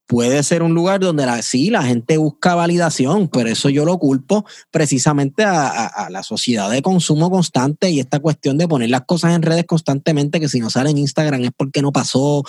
puede 0.09 0.43
ser 0.43 0.63
un 0.65 0.75
lugar 0.75 0.99
donde 1.01 1.27
la, 1.27 1.41
sí, 1.43 1.71
la 1.71 1.83
gente 1.85 2.17
busca 2.17 2.55
validación, 2.57 3.29
pero 3.29 3.49
eso 3.51 3.69
yo 3.69 3.85
lo 3.85 3.99
culpo 3.99 4.45
precisamente 4.73 5.45
a, 5.45 5.69
a- 5.69 5.87
a 6.07 6.11
la 6.11 6.23
sociedad 6.23 6.71
de 6.71 6.83
consumo 6.83 7.31
constante 7.31 7.91
y 7.91 8.01
esta 8.01 8.19
cuestión 8.19 8.57
de 8.59 8.67
poner 8.67 8.89
las 8.91 9.03
cosas 9.03 9.35
en 9.35 9.43
redes 9.43 9.67
constantemente, 9.67 10.41
que 10.41 10.49
si 10.49 10.61
no 10.61 10.71
sale 10.71 10.91
en 10.91 10.99
Instagram 10.99 11.45
es 11.45 11.51
porque 11.57 11.83
no 11.83 11.93
pasó, 11.93 12.43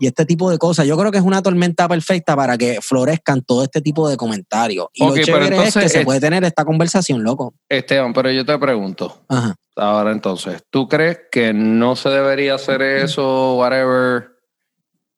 y 0.00 0.06
este 0.08 0.26
tipo 0.26 0.50
de 0.50 0.58
cosas. 0.58 0.86
Yo 0.86 0.96
creo 0.98 1.12
que 1.12 1.18
es 1.18 1.24
una 1.24 1.40
tormenta 1.40 1.88
perfecta 1.88 2.34
para 2.36 2.58
que 2.58 2.80
florezcan 2.82 3.42
todo 3.42 3.62
este 3.62 3.80
tipo 3.80 4.08
de 4.08 4.16
comentarios. 4.16 4.88
Y 4.92 5.06
lo 5.06 5.12
pero 5.14 5.24
chévere 5.24 5.44
es 5.46 5.52
entonces, 5.52 5.82
que 5.84 5.88
se 5.88 6.04
puede 6.04 6.20
tener 6.20 6.42
esta 6.44 6.64
conversación, 6.64 7.22
loco. 7.22 7.54
Esteban, 7.68 8.12
pero 8.12 8.30
yo 8.32 8.44
te 8.44 8.58
pregunto. 8.58 9.22
Ajá. 9.28 9.54
Ahora 9.76 10.10
entonces, 10.10 10.60
¿tú 10.70 10.88
crees 10.88 11.18
que 11.30 11.52
no 11.52 11.94
se 11.94 12.08
debería 12.08 12.56
hacer 12.56 12.82
eso, 12.82 13.54
whatever, 13.56 14.37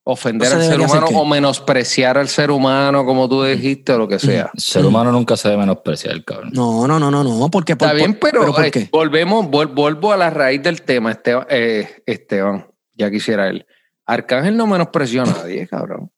ofender 0.03 0.49
No 0.49 0.55
al 0.55 0.63
ser 0.63 0.79
humano 0.81 1.07
o 1.13 1.25
menospreciar 1.25 2.17
al 2.17 2.27
ser 2.27 2.49
humano, 2.51 3.05
como 3.05 3.29
tú 3.29 3.43
dijiste, 3.43 3.93
o 3.93 3.99
lo 3.99 4.07
que 4.07 4.17
sea? 4.19 4.49
El 4.53 4.59
ser 4.61 4.85
humano 4.85 5.11
nunca 5.11 5.37
se 5.37 5.47
debe 5.49 5.61
menospreciar, 5.61 6.23
cabrón. 6.23 6.49
No, 6.53 6.87
no, 6.87 6.99
no, 6.99 7.11
no, 7.11 7.23
no, 7.23 7.49
porque 7.51 7.75
por, 7.75 7.87
Está 7.87 7.95
bien, 7.95 8.13
por- 8.13 8.31
pero, 8.31 8.53
¿por 8.53 8.65
eh, 8.65 8.89
volvemos, 8.91 9.45
vuel- 9.45 9.73
vuelvo 9.73 10.11
a 10.11 10.17
la 10.17 10.29
raíz 10.29 10.63
del 10.63 10.81
tema, 10.81 11.11
Esteban, 11.11 11.45
eh, 11.49 12.01
Esteban, 12.05 12.65
ya 12.95 13.11
quisiera 13.11 13.47
él. 13.47 13.65
Arcángel 14.05 14.57
no 14.57 14.65
menospreció 14.67 15.21
a 15.21 15.25
nadie, 15.25 15.67
cabrón. 15.67 16.09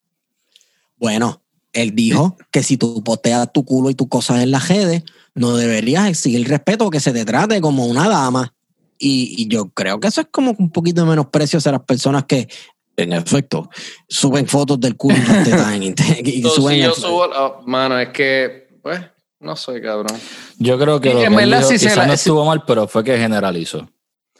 Bueno, 0.97 1.41
él 1.73 1.93
dijo 1.93 2.37
que 2.51 2.63
si 2.63 2.77
tú 2.77 3.03
posteas 3.03 3.51
tu 3.51 3.65
culo 3.65 3.89
y 3.89 3.95
tus 3.95 4.07
cosas 4.07 4.41
en 4.41 4.51
las 4.51 4.69
redes, 4.69 5.03
no 5.35 5.55
deberías 5.57 6.07
exigir 6.07 6.47
respeto, 6.47 6.89
que 6.89 6.99
se 6.99 7.11
te 7.11 7.25
trate 7.25 7.59
como 7.59 7.85
una 7.85 8.07
dama. 8.07 8.53
Y, 8.99 9.35
y 9.37 9.47
yo 9.49 9.69
creo 9.69 9.99
que 9.99 10.07
eso 10.07 10.21
es 10.21 10.27
como 10.31 10.55
un 10.57 10.69
poquito 10.69 11.01
de 11.03 11.09
menosprecio 11.09 11.57
hacia 11.57 11.73
las 11.73 11.81
personas 11.81 12.23
que, 12.25 12.47
en 12.95 13.13
efecto, 13.13 13.69
suben 14.07 14.47
fotos 14.47 14.79
del 14.79 14.95
culo 14.95 15.15
y 15.17 15.21
las 15.27 15.43
tetas 15.43 15.73
en 15.73 15.83
internet. 15.83 16.27
Y 16.27 16.41
So, 16.43 16.49
suben 16.49 16.75
si 16.75 16.81
yo 16.81 16.93
subo, 16.93 17.27
la- 17.27 17.53
mano, 17.65 17.97
es 17.99 18.09
que, 18.09 18.67
pues, 18.81 19.01
no 19.39 19.55
sé, 19.55 19.81
cabrón. 19.81 20.17
Yo 20.57 20.77
creo 20.79 21.01
que 21.01 21.09
Sí, 21.09 21.15
lo 21.15 21.21
que 21.21 21.29
verdad 21.29 21.57
dijo 21.59 21.69
sí 21.71 21.79
se 21.79 21.95
la- 21.95 22.05
no 22.05 22.11
sí- 22.13 22.15
estuvo 22.15 22.45
mal, 22.45 22.63
pero 22.65 22.87
fue 22.87 23.03
que 23.03 23.17
generalizó. 23.17 23.89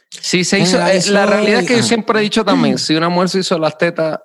Si 0.08 0.44
se 0.44 0.60
hizo, 0.60 0.78
eh, 0.86 1.00
la 1.10 1.26
realidad 1.26 1.60
es 1.62 1.66
que 1.68 1.76
yo 1.78 1.82
siempre 1.82 2.20
he 2.20 2.22
dicho 2.22 2.44
también, 2.44 2.78
si 2.78 2.94
una 2.94 3.08
mujer 3.08 3.28
se 3.28 3.40
hizo 3.40 3.58
las 3.58 3.76
tetas, 3.76 4.20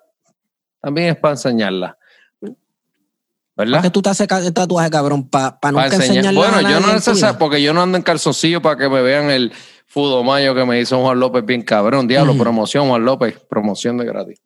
también 0.81 1.09
es 1.09 1.17
para 1.17 1.33
enseñarlas. 1.33 1.93
¿Para 2.39 3.69
¿Verdad? 3.71 3.81
qué 3.83 3.89
tú 3.89 4.01
te 4.01 4.09
haces 4.09 4.27
tatuaje, 4.53 4.89
cabrón? 4.89 5.27
¿Para 5.27 5.59
Para 5.59 5.71
nunca 5.73 5.85
enseñar. 5.87 6.07
enseñarle 6.17 6.39
Bueno, 6.39 6.57
a 6.57 6.61
yo 6.71 6.79
no 6.79 6.93
necesito, 6.93 7.37
porque 7.37 7.61
yo 7.61 7.73
no 7.73 7.81
ando 7.81 7.97
en 7.97 8.03
calzoncillo 8.03 8.61
para 8.61 8.77
que 8.77 8.87
me 8.87 9.01
vean 9.01 9.29
el 9.29 9.51
fudomayo 9.89 10.55
que 10.55 10.65
me 10.65 10.79
hizo 10.79 11.01
Juan 11.01 11.19
López 11.19 11.43
bien 11.45 11.61
cabrón. 11.63 12.07
Diablo, 12.07 12.31
Ujú. 12.33 12.41
promoción, 12.41 12.87
Juan 12.87 13.03
López, 13.03 13.37
promoción 13.49 13.97
de 13.97 14.05
gratis. 14.05 14.39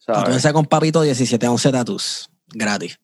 ¿Sabes? 0.00 0.22
Tatúense 0.24 0.52
con 0.52 0.66
papito 0.66 1.00
1711 1.00 1.72
tatus. 1.72 2.30
Gratis. 2.48 2.98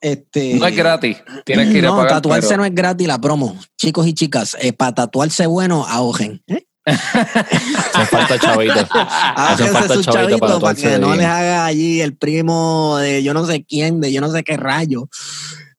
Este, 0.00 0.54
No 0.54 0.66
es 0.66 0.76
gratis, 0.76 1.16
tienes 1.44 1.70
que 1.70 1.78
ir 1.78 1.84
no, 1.84 1.94
a 1.94 1.96
pagar. 1.96 2.10
tatuarse 2.12 2.48
pero- 2.48 2.58
no 2.60 2.64
es 2.66 2.74
gratis 2.74 3.06
la 3.08 3.18
promo. 3.20 3.58
Chicos 3.76 4.06
y 4.06 4.12
chicas, 4.14 4.56
para 4.76 4.94
tatuarse 4.94 5.46
bueno, 5.46 5.84
ahogen. 5.86 6.42
¿eh? 6.46 6.66
Hace 6.84 8.06
falta 8.06 8.38
chavito. 8.38 8.74
Hace 8.92 9.64
Háganse 9.64 9.68
falta 9.70 9.88
para 9.94 10.02
chavitos 10.02 10.40
para 10.40 10.52
tatuarse 10.52 10.88
que 10.90 10.98
no 10.98 11.14
les 11.16 11.24
haga 11.26 11.66
allí 11.66 12.00
el 12.00 12.16
primo 12.16 12.98
de 12.98 13.22
yo 13.24 13.34
no 13.34 13.44
sé 13.46 13.64
quién, 13.64 14.00
de 14.00 14.12
yo 14.12 14.20
no 14.20 14.30
sé 14.30 14.44
qué 14.44 14.56
rayo 14.56 15.08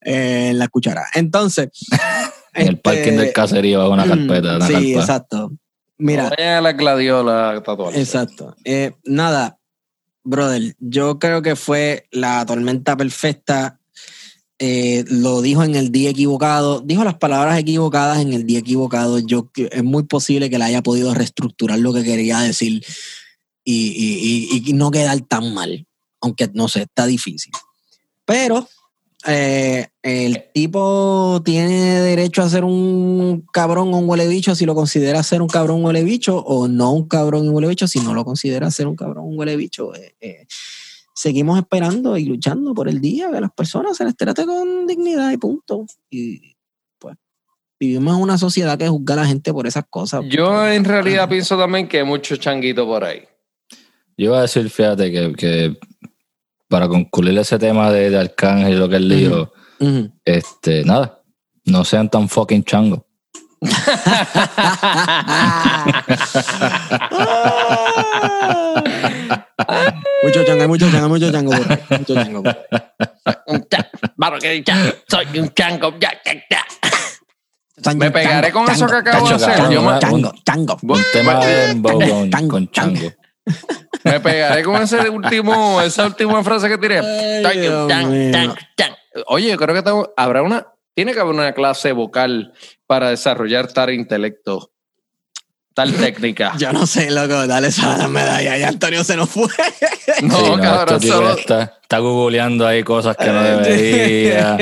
eh, 0.02 0.50
en 0.52 0.60
la 0.60 0.68
cuchara. 0.68 1.06
Entonces, 1.14 1.70
En 2.58 2.68
el 2.68 2.74
este, 2.76 2.82
parking 2.82 3.18
del 3.18 3.34
caserío 3.34 3.80
bajo 3.80 3.92
una 3.94 4.08
carpeta, 4.08 4.56
una 4.58 4.68
Sí, 4.68 4.74
carpa. 4.74 5.00
exacto. 5.00 5.52
Mira, 6.00 6.28
a 6.30 6.62
la 6.62 6.74
gladiola 6.74 7.52
a 7.52 7.64
tatuarse. 7.64 8.00
exacto. 8.00 8.56
Eh, 8.64 8.94
nada, 9.06 9.58
brother, 10.24 10.76
yo 10.80 11.18
creo 11.20 11.42
que 11.42 11.56
fue 11.56 12.08
la 12.12 12.46
tormenta 12.46 12.96
perfecta. 12.98 13.80
Eh, 14.60 15.06
lo 15.08 15.42
dijo 15.42 15.64
en 15.64 15.76
el 15.76 15.92
día 15.92 16.10
equivocado, 16.10 16.82
dijo 16.82 17.04
las 17.04 17.16
palabras 17.18 17.60
equivocadas 17.60 18.20
en 18.20 18.34
el 18.34 18.46
día 18.46 18.60
equivocado. 18.60 19.20
Yo 19.20 19.50
es 19.56 19.84
muy 19.84 20.04
posible 20.04 20.50
que 20.50 20.58
le 20.58 20.66
haya 20.66 20.82
podido 20.82 21.14
reestructurar 21.14 21.78
lo 21.80 21.94
que 21.94 22.04
quería 22.04 22.40
decir 22.40 22.84
y, 23.64 23.88
y- 23.88 24.48
y- 24.58 24.70
y 24.70 24.74
no 24.74 24.90
quedar 24.92 25.20
tan 25.22 25.54
mal, 25.54 25.86
aunque 26.22 26.50
no 26.54 26.68
sé, 26.68 26.84
está 26.84 27.06
difícil. 27.06 27.52
Pero 28.26 28.68
eh, 29.30 29.88
el 30.04 30.46
tipo 30.54 31.42
tiene 31.44 32.00
derecho 32.02 32.42
a 32.42 32.50
ser 32.50 32.64
un 32.64 33.46
cabrón 33.52 33.94
o 33.94 33.98
un 33.98 34.10
huele 34.10 34.26
bicho 34.28 34.56
si 34.56 34.66
lo 34.66 34.74
considera 34.74 35.22
ser 35.22 35.42
un 35.42 35.50
cabrón 35.50 35.76
o 35.76 35.80
un 35.80 35.86
huele 35.86 36.04
bicho, 36.04 36.38
o 36.38 36.70
no 36.70 36.94
un 36.94 37.08
cabrón 37.10 37.44
y 37.44 37.50
un 37.50 37.56
huele 37.56 37.68
bicho 37.68 37.88
si 37.88 38.00
no 38.00 38.14
lo 38.14 38.24
considera 38.24 38.72
ser 38.72 38.88
un 38.88 38.96
cabrón 38.96 39.26
o 39.26 39.28
un 39.28 39.38
huele 39.38 39.58
bicho. 39.58 39.94
Eh, 39.96 40.16
eh, 40.22 40.48
seguimos 41.14 41.60
esperando 41.60 42.18
y 42.18 42.24
luchando 42.24 42.74
por 42.74 42.88
el 42.88 43.02
día 43.02 43.30
que 43.30 43.42
las 43.42 43.52
personas 43.52 43.98
se 43.98 44.06
les 44.06 44.16
trate 44.16 44.46
con 44.46 44.88
dignidad 44.88 45.30
y 45.32 45.38
punto. 45.38 45.86
Y 46.10 46.56
pues 46.98 47.18
vivimos 47.78 48.16
en 48.16 48.24
una 48.24 48.38
sociedad 48.38 48.78
que 48.78 48.88
juzga 48.88 49.16
a 49.16 49.18
la 49.18 49.26
gente 49.26 49.52
por 49.52 49.68
esas 49.68 49.84
cosas. 49.90 50.24
Yo 50.30 50.66
en 50.70 50.86
realidad 50.86 51.28
pienso 51.28 51.58
también 51.58 51.90
que 51.90 51.98
hay 51.98 52.06
mucho 52.06 52.38
changuito 52.38 52.86
por 52.86 53.04
ahí. 53.04 53.24
Yo 54.18 54.28
iba 54.28 54.40
a 54.40 54.44
decir, 54.44 54.70
fíjate, 54.70 55.12
que, 55.12 55.34
que 55.34 55.78
para 56.68 56.88
concluir 56.88 57.38
ese 57.38 57.58
tema 57.60 57.92
de, 57.92 58.10
de 58.10 58.20
Arcángel 58.20 58.74
y 58.74 58.78
lo 58.78 58.90
que 58.90 58.98
él 58.98 59.10
dijo, 59.10 59.54
Ujú. 59.80 60.12
este, 60.26 60.84
nada, 60.84 61.22
no 61.66 61.84
sean 61.86 62.10
tan 62.10 62.28
fucking 62.30 62.64
changos. 62.64 63.02
mucho 70.24 70.44
chango, 70.46 70.68
mucho 70.68 70.92
chango, 70.92 71.10
mucho 71.10 71.32
chango. 71.32 71.52
Mucho 71.90 72.14
chango. 72.16 72.44
soy 75.08 75.40
un 75.40 75.54
chango. 75.54 75.94
Me 77.96 78.12
pegaré 78.12 78.52
chango, 78.52 78.66
con 78.66 78.76
eso 78.76 78.88
chango, 78.88 79.04
que 79.04 79.10
acabo 79.10 79.28
de 79.28 79.36
hacer. 79.36 79.70
Yo 79.72 80.00
Chango, 80.00 80.34
chango. 80.44 80.78
Un 80.82 81.04
tema 81.14 81.46
de 81.46 82.48
con 82.48 82.70
chango. 82.72 83.12
Me 84.04 84.20
pegaré 84.20 84.64
con 84.64 84.82
ese 84.82 85.10
último, 85.10 85.82
esa 85.82 86.06
última 86.06 86.44
frase 86.44 86.70
que 86.70 86.78
tiré. 86.78 87.00
Ay. 87.00 87.70
Oye, 89.28 89.50
yo 89.50 89.58
creo 89.58 89.76
que 89.76 89.82
tengo- 89.82 90.14
habrá 90.16 90.42
una, 90.44 90.68
tiene 90.94 91.14
que 91.14 91.20
haber 91.20 91.34
una 91.34 91.54
clase 91.54 91.92
vocal 91.92 92.54
para 92.86 93.10
desarrollar 93.10 93.72
tal 93.74 93.92
intelecto, 93.94 94.72
tal 95.74 95.92
técnica. 95.94 96.54
Yo 96.58 96.72
no 96.72 96.86
sé, 96.86 97.10
loco, 97.12 97.48
dale 97.48 97.70
esa 97.70 98.08
medalla 98.08 98.58
y 98.58 98.64
Antonio 98.64 99.04
se 99.04 99.16
nos 99.16 99.30
fue. 99.30 99.48
No, 100.24 100.38
Sí, 100.40 100.50
no, 100.50 100.62
cabrón, 100.62 101.02
solo- 101.02 101.34
está, 101.34 101.78
está 101.82 102.00
googleando 102.00 102.66
ahí 102.66 102.82
cosas 102.84 103.16
que 103.18 103.28
no 103.28 103.44
debería. 103.44 104.58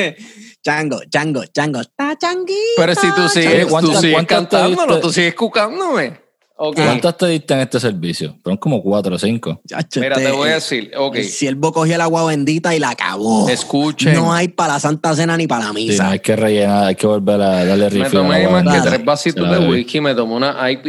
chango, 0.63 0.99
chango, 1.09 1.45
chango. 1.45 1.79
Está 1.81 2.17
changuito. 2.17 2.59
Pero 2.77 2.95
si 2.95 3.11
tú 3.11 3.29
sigues, 3.29 3.63
tú 3.65 3.69
¿cuántas- 3.69 4.01
sigues 4.01 4.25
cantándolo, 4.25 4.99
tú 4.99 5.11
sigues 5.13 5.35
cucándome. 5.35 6.24
¿Cuántas 6.57 7.17
te 7.17 7.27
diste 7.27 7.53
en 7.53 7.59
este 7.59 7.79
servicio? 7.81 8.37
Fueron 8.41 8.57
como 8.57 8.81
cuatro 8.81 9.15
o 9.15 9.19
cinco. 9.19 9.61
Chacho, 9.67 9.99
Mira, 9.99 10.15
este, 10.15 10.29
te 10.29 10.31
voy 10.31 10.49
a 10.49 10.53
decir, 10.55 10.91
ok, 10.95 11.15
El 11.17 11.25
siervo 11.25 11.73
cogió 11.73 11.95
el 11.95 12.01
agua 12.01 12.25
bendita 12.25 12.73
y 12.73 12.79
la 12.79 12.91
acabó. 12.91 13.49
escuchen. 13.49 14.13
No 14.13 14.31
hay 14.33 14.47
para 14.47 14.73
la 14.73 14.79
Santa 14.79 15.13
Cena 15.15 15.35
ni 15.35 15.47
para 15.47 15.65
la 15.65 15.69
Sí, 15.71 15.75
misa. 15.87 16.03
no 16.05 16.09
hay 16.11 16.19
que 16.19 16.35
rellenar, 16.35 16.85
hay 16.85 16.95
que 16.95 17.07
volver 17.07 17.41
a 17.41 17.65
darle 17.65 17.75
me 17.83 17.89
refill. 17.89 18.05
a 18.05 18.09
tomé 18.09 18.47
más 18.63 18.75
que 18.83 18.89
tres 18.89 19.03
vasitos 19.05 19.49
de 19.51 19.67
whisky, 19.67 19.99
me 19.99 20.15
tomé 20.15 20.33
una 20.35 20.71
IPA 20.71 20.83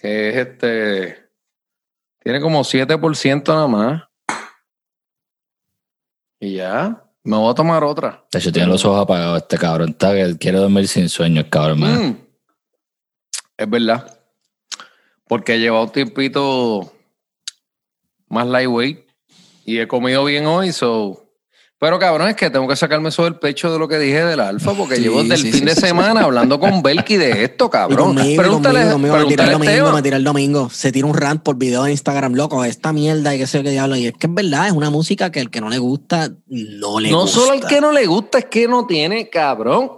que 0.00 0.28
es 0.30 0.36
este, 0.36 1.28
tiene 2.24 2.40
como 2.40 2.60
7% 2.64 3.48
nada 3.48 3.66
más. 3.68 4.02
Y 6.40 6.54
ya, 6.54 7.02
me 7.22 7.36
voy 7.36 7.50
a 7.50 7.54
tomar 7.54 7.84
otra. 7.84 8.24
De 8.32 8.38
hecho, 8.38 8.50
tiene 8.52 8.68
los 8.68 8.84
ojos 8.84 9.02
apagados 9.02 9.42
este 9.42 9.58
cabrón. 9.58 9.90
Está 9.90 10.14
que 10.14 10.36
quiere 10.38 10.58
dormir 10.58 10.88
sin 10.88 11.08
sueño, 11.10 11.40
el 11.42 11.48
cabrón. 11.50 11.80
man. 11.80 12.08
Mm. 12.08 12.16
Es 13.58 13.70
verdad. 13.70 14.15
Porque 15.28 15.54
he 15.54 15.58
llevado 15.58 15.84
un 15.84 15.90
tiempito 15.90 16.92
más 18.28 18.46
lightweight 18.46 19.00
y 19.64 19.78
he 19.78 19.88
comido 19.88 20.24
bien 20.24 20.46
hoy, 20.46 20.72
so. 20.72 21.22
Pero 21.78 21.98
cabrón, 21.98 22.28
es 22.28 22.36
que 22.36 22.48
tengo 22.48 22.66
que 22.66 22.74
sacarme 22.74 23.10
eso 23.10 23.24
del 23.24 23.34
pecho 23.38 23.70
de 23.70 23.78
lo 23.78 23.86
que 23.86 23.98
dije 23.98 24.24
del 24.24 24.40
alfa, 24.40 24.72
porque 24.72 24.96
Sí, 24.96 25.02
llevo 25.02 25.22
desde 25.22 25.36
sí, 25.36 25.46
el 25.48 25.52
fin 25.52 25.60
sí, 25.60 25.66
de 25.66 25.74
semana 25.74 26.22
hablando 26.22 26.58
con 26.58 26.80
Belki 26.82 27.16
de 27.18 27.44
esto, 27.44 27.68
cabrón. 27.68 28.14
conmigo, 28.16 28.40
pregúntale, 28.42 28.90
conmigo, 28.90 29.14
conmigo, 29.14 29.18
me 29.18 29.26
tiré 29.36 29.44
el 29.44 29.52
domingo, 29.52 29.92
me 29.92 30.02
tiré 30.02 30.16
el 30.16 30.24
domingo. 30.24 30.70
Se 30.70 30.90
tira 30.90 31.06
un 31.06 31.12
rant 31.14 31.42
por 31.42 31.56
video 31.56 31.84
en 31.84 31.92
Instagram, 31.92 32.32
loco, 32.34 32.64
esta 32.64 32.94
mierda 32.94 33.34
y 33.34 33.38
qué 33.38 33.46
sé 33.46 33.58
yo 33.58 33.64
qué 33.64 33.72
diablo. 33.72 33.96
Y 33.96 34.06
es 34.06 34.14
que 34.14 34.26
es 34.26 34.32
verdad, 34.32 34.68
es 34.68 34.72
una 34.72 34.88
música 34.88 35.30
que 35.30 35.40
el 35.40 35.50
que 35.50 35.60
no 35.60 35.68
le 35.68 35.76
gusta, 35.78 36.30
no 36.46 36.98
le 36.98 37.10
No 37.10 37.22
gusta. 37.22 37.40
solo 37.40 37.52
al 37.52 37.66
que 37.66 37.80
no 37.82 37.92
le 37.92 38.06
gusta, 38.06 38.38
es 38.38 38.44
que 38.46 38.66
no 38.68 38.86
tiene, 38.86 39.28
cabrón. 39.28 39.90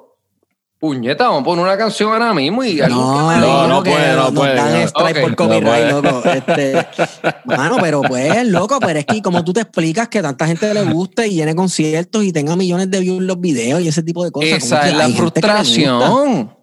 Puñeta, 0.78 1.24
vamos 1.24 1.42
a 1.42 1.44
poner 1.44 1.64
una 1.64 1.76
canción 1.76 2.12
ahora 2.12 2.32
mismo 2.32 2.62
y 2.62 2.76
No, 2.76 3.36
no, 3.40 3.66
no 3.66 3.82
que 3.82 3.90
puede, 3.90 4.14
no 4.16 4.32
puede, 4.32 4.54
dan 4.54 4.72
no. 4.74 4.86
strike 4.86 5.16
Ok. 5.16 5.22
por 5.22 5.34
copyright, 5.36 5.90
No 5.90 6.00
loco. 6.02 6.22
Este, 6.30 6.86
mano, 7.46 7.76
pero 7.80 8.00
pues, 8.02 8.46
loco, 8.46 8.78
pero 8.78 9.00
es 9.00 9.04
que 9.06 9.20
como 9.20 9.42
tú 9.44 9.52
te 9.52 9.62
explicas 9.62 10.06
que 10.08 10.22
tanta 10.22 10.46
gente 10.46 10.72
le 10.72 10.84
guste 10.84 11.26
y 11.26 11.34
llene 11.34 11.56
conciertos 11.56 12.22
y 12.22 12.32
tenga 12.32 12.54
millones 12.54 12.88
de 12.92 13.00
views 13.00 13.20
los 13.22 13.40
videos 13.40 13.80
y 13.80 13.88
ese 13.88 14.04
tipo 14.04 14.22
de 14.24 14.30
cosas. 14.30 14.50
¿cómo 14.50 14.56
Esa 14.56 14.88
es 14.88 14.96
la 14.96 15.06
que 15.06 15.12
frustración. 15.14 16.00
O 16.00 16.54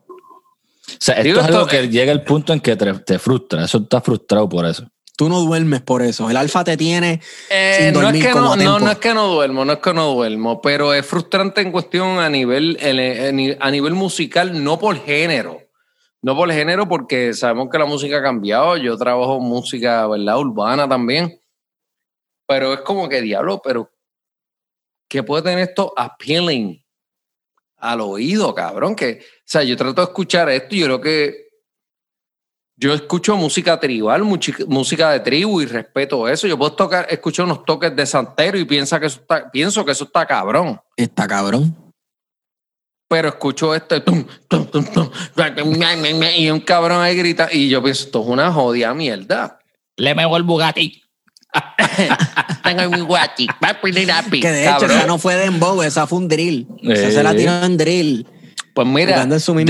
sea, 0.98 1.16
esto 1.16 1.24
Digo, 1.28 1.40
es 1.42 1.46
algo 1.48 1.60
esto- 1.62 1.70
que 1.72 1.90
llega 1.90 2.12
el 2.14 2.24
punto 2.24 2.54
en 2.54 2.62
que 2.62 2.76
te, 2.78 2.94
te 2.94 3.20
frustra. 3.20 3.66
Eso 3.66 3.80
está 3.80 4.00
frustrado 4.00 4.48
por 4.48 4.66
eso. 4.66 4.88
Tú 5.16 5.30
no 5.30 5.40
duermes 5.40 5.82
por 5.82 6.02
eso. 6.02 6.30
El 6.30 6.38
alfa 6.38 6.64
te 6.64 6.76
tiene 6.76 7.22
Eh, 7.50 7.76
sin 7.78 7.94
no, 7.94 8.00
es 8.00 8.06
dormir 8.06 8.26
que 8.26 8.32
como 8.32 8.56
no, 8.56 8.80
no, 8.80 8.92
es 8.92 8.98
que 8.98 9.14
no 9.14 9.28
duermo, 9.28 9.64
no 9.64 9.74
es 9.74 9.80
que 9.80 9.94
no 9.94 10.14
duermo, 10.14 10.62
pero 10.62 10.94
es 10.94 11.06
frustrante 11.06 11.62
en 11.62 11.72
cuestión 11.72 12.20
a 12.20 12.30
nivel, 12.30 12.78
a 13.60 13.72
nivel 13.72 13.94
musical, 13.94 14.64
no 14.64 14.78
por 14.78 14.98
género. 14.98 15.62
No 16.22 16.36
por 16.36 16.52
género, 16.52 16.88
porque 16.88 17.34
sabemos 17.34 17.70
que 17.72 17.78
la 17.78 17.86
música 17.86 18.18
ha 18.18 18.24
cambiado. 18.24 18.78
Yo 18.78 18.98
trabajo 18.98 19.40
música, 19.40 20.08
¿verdad? 20.08 20.40
Urbana 20.40 20.90
también. 20.90 21.40
Pero 22.48 22.74
es 22.74 22.82
como 22.82 23.08
que 23.08 23.22
diablo, 23.22 23.62
pero 23.64 23.92
¿qué 25.08 25.22
puede 25.22 25.44
tener 25.44 25.60
esto 25.60 25.94
appealing 25.96 26.84
al 27.78 28.02
oído, 28.02 28.56
cabrón? 28.56 28.96
Que, 28.96 29.20
o 29.22 29.44
sea, 29.46 29.62
yo 29.64 29.78
trato 29.78 30.02
de 30.02 30.08
escuchar 30.08 30.50
esto 30.50 30.76
y 30.76 30.80
yo 30.80 30.86
creo 30.86 31.02
que 31.02 31.45
yo 32.78 32.94
escucho 32.94 33.38
música 33.38 33.80
tribal, 33.80 34.24
música 34.24 35.12
de 35.12 35.20
tribu 35.22 35.62
y 35.62 35.66
respeto 35.66 36.28
eso. 36.28 36.48
Yo 36.48 36.58
puedo 36.58 36.74
tocar, 36.74 37.08
escuchar 37.10 37.46
unos 37.46 37.64
toques 37.64 37.96
de 37.96 38.06
santero 38.06 38.58
y 38.58 38.66
piensa 38.66 39.00
que 39.00 39.06
eso 39.06 39.22
está, 39.22 39.50
pienso 39.50 39.86
que 39.86 39.92
eso 39.92 40.04
está 40.04 40.26
cabrón. 40.26 40.80
Está 40.98 41.28
cabrón. 41.28 41.76
Pero 43.08 43.30
escucho 43.30 43.74
este 43.74 44.02
tum, 44.02 44.26
tum, 44.48 44.66
tum, 44.66 44.84
tum, 44.86 45.10
y 46.36 46.50
un 46.50 46.60
cabrón 46.60 47.02
ahí 47.02 47.16
grita 47.16 47.48
y 47.52 47.70
yo 47.70 47.82
pienso, 47.82 48.06
esto 48.06 48.22
es 48.22 48.28
una 48.28 48.52
jodida 48.52 48.94
mierda. 48.94 49.60
Le 49.96 50.14
mego 50.16 50.36
el 50.36 50.44
Bugatti. 50.44 51.02
Tengo 52.64 52.82
ni 53.94 54.06
rapi. 54.06 54.42
Que 54.42 54.52
de 54.52 54.64
hecho, 54.64 54.72
Cabrón. 54.72 54.92
esa 54.92 55.08
no 55.08 55.18
fue 55.18 55.36
dembow, 55.36 55.82
esa 55.82 56.08
fue 56.08 56.20
un 56.20 56.28
drill. 56.28 56.68
Esa 56.82 57.12
se 57.12 57.24
la 57.24 57.34
tiró 57.34 57.64
en 57.64 57.78
drill. 57.78 58.28
Pues 58.76 58.88
mira, 58.88 59.16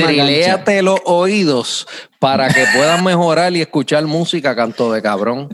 driléate 0.08 0.82
los 0.82 1.00
oídos 1.06 1.88
para 2.20 2.48
que 2.52 2.66
puedas 2.76 3.02
mejorar 3.04 3.56
y 3.56 3.62
escuchar 3.62 4.04
música 4.06 4.56
canto 4.56 4.92
de 4.92 5.02
cabrón. 5.02 5.48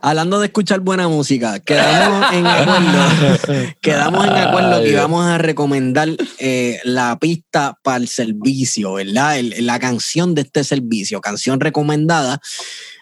Hablando 0.00 0.38
de 0.38 0.46
escuchar 0.46 0.78
buena 0.80 1.08
música, 1.08 1.58
quedamos 1.58 2.32
en 2.32 2.46
acuerdo, 2.46 3.74
quedamos 3.82 4.24
en 4.24 4.32
acuerdo 4.34 4.82
que 4.82 4.90
íbamos 4.92 5.26
a 5.26 5.36
recomendar 5.38 6.08
eh, 6.38 6.78
la 6.84 7.18
pista 7.18 7.76
para 7.82 7.96
el 7.98 8.06
servicio, 8.08 8.94
¿verdad? 8.94 9.38
El- 9.38 9.66
la 9.66 9.78
canción 9.78 10.34
de 10.36 10.42
este 10.42 10.62
servicio, 10.64 11.20
canción 11.20 11.58
recomendada. 11.60 12.40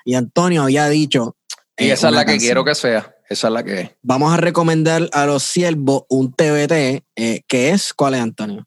Y 0.04 0.14
Antonio 0.14 0.62
había 0.62 0.88
dicho. 0.88 1.36
Y 1.76 1.84
eh, 1.84 1.92
esa 1.92 2.08
es 2.08 2.14
la 2.14 2.24
que 2.24 2.38
quiero 2.38 2.64
que 2.64 2.74
sea. 2.74 3.14
Esa 3.28 3.48
es 3.48 3.52
la 3.52 3.62
que 3.62 3.80
es. 3.82 3.90
Vamos 4.02 4.32
a 4.32 4.38
recomendar 4.38 5.10
a 5.12 5.26
los 5.26 5.42
siervos 5.42 6.04
un 6.08 6.32
TBT, 6.32 7.04
eh, 7.16 7.42
que 7.46 7.70
es, 7.70 7.92
¿cuál 7.92 8.14
es, 8.14 8.20
Antonio? 8.22 8.66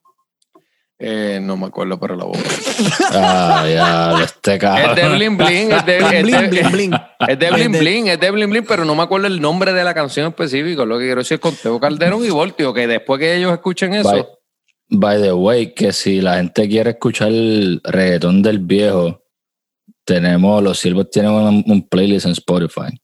Eh, 1.03 1.39
no 1.41 1.57
me 1.57 1.65
acuerdo, 1.65 1.99
pero 1.99 2.15
la 2.15 2.25
voz. 2.25 2.37
Ah, 3.13 3.65
ya, 3.67 4.23
este 4.23 4.53
Es 4.53 4.59
cabrón. 4.59 4.95
de 4.95 5.09
Bling 5.09 5.37
Bling, 5.37 5.71
es 5.71 5.85
de, 5.85 5.97
es 5.97 6.09
de- 6.11 6.21
Bling, 6.23 6.49
bling, 6.71 6.93
es 7.27 7.39
de 7.39 7.51
Bling 7.51 7.65
Es 7.65 7.71
de- 7.71 7.79
Bling, 7.79 8.07
es 8.07 8.19
de 8.19 8.31
Bling 8.31 8.49
Bling, 8.49 8.65
pero 8.67 8.85
no 8.85 8.93
me 8.95 9.03
acuerdo 9.03 9.27
el 9.27 9.41
nombre 9.41 9.73
de 9.73 9.83
la 9.83 9.93
canción 9.95 10.27
específico. 10.27 10.85
Lo 10.85 10.97
que 10.99 11.05
quiero 11.05 11.21
decir 11.21 11.35
es 11.35 11.41
con 11.41 11.55
Teo 11.55 11.79
Calderón 11.79 12.23
y 12.23 12.29
Voltio, 12.29 12.73
que 12.73 12.85
después 12.87 13.19
que 13.19 13.35
ellos 13.35 13.51
escuchen 13.51 13.93
eso, 13.95 14.09
By, 14.11 14.25
by 14.89 15.21
the 15.21 15.33
way, 15.33 15.73
que 15.73 15.91
si 15.91 16.21
la 16.21 16.35
gente 16.35 16.67
quiere 16.69 16.91
escuchar 16.91 17.29
el 17.29 17.81
reggaetón 17.83 18.41
del 18.43 18.59
viejo, 18.59 19.23
tenemos, 20.05 20.61
los 20.63 20.79
siervos 20.79 21.09
tienen 21.09 21.31
un, 21.31 21.63
un 21.67 21.87
playlist 21.87 22.25
en 22.27 22.31
Spotify. 22.33 22.99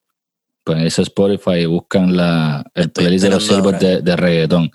Pues 0.64 0.84
ese 0.84 1.02
Spotify 1.04 1.60
y 1.62 1.66
buscan 1.66 2.16
la, 2.16 2.64
el 2.74 2.86
Estoy 2.88 3.04
playlist 3.06 3.24
de 3.26 3.30
los 3.32 3.46
siervos 3.46 3.80
de, 3.80 4.02
de 4.02 4.16
reggaetón. 4.16 4.70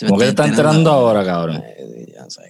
¿Cómo 0.00 0.18
que 0.18 0.24
te 0.24 0.30
está 0.30 0.46
enterando 0.46 0.90
ahora, 0.90 1.24
cabrón? 1.24 1.62
Eh, 1.64 2.12
ya 2.14 2.28
sé. 2.28 2.42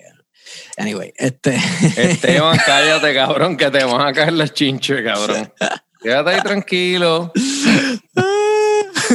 Anyway, 0.77 1.13
este. 1.17 1.57
Esteban, 1.97 2.59
cállate, 2.65 3.15
cabrón, 3.15 3.57
que 3.57 3.71
te 3.71 3.85
van 3.85 4.07
a 4.07 4.13
caer 4.13 4.33
las 4.35 4.53
chinches, 4.53 5.03
cabrón. 5.03 5.53
Quédate 6.01 6.31
ahí 6.31 6.41
tranquilo. 6.43 7.33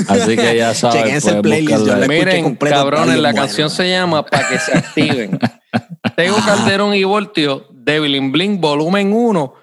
Así 0.07 0.35
que 0.37 0.55
ya 0.55 0.73
sabes, 0.73 1.01
Chequen 1.01 1.15
ese 1.17 1.41
playlist, 1.41 1.85
yo 1.85 1.95
la 1.97 2.07
Miren, 2.07 2.55
cabrones, 2.55 3.17
la 3.17 3.31
bueno. 3.31 3.41
canción 3.45 3.69
se 3.69 3.89
llama 3.89 4.25
Para 4.25 4.47
que 4.47 4.57
se 4.57 4.77
activen. 4.77 5.37
Tego 6.15 6.37
Calderón 6.45 6.93
y 6.95 7.03
Voltio 7.03 7.67
de 7.71 7.99
Bling 7.99 8.31
Bling 8.31 8.61
volumen 8.61 9.11
1 9.13 9.53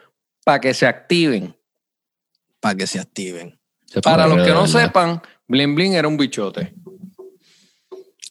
para 0.44 0.60
que 0.60 0.74
se 0.74 0.86
activen. 0.86 1.56
para 2.60 2.74
que 2.74 2.86
se 2.86 2.98
activen. 3.00 3.58
Se 3.86 4.00
Para 4.02 4.26
los 4.26 4.44
que 4.44 4.52
no 4.52 4.62
¿verdad? 4.62 4.82
sepan, 4.84 5.22
Bling 5.46 5.74
Bling 5.74 5.94
era 5.94 6.08
un 6.08 6.16
bichote. 6.16 6.74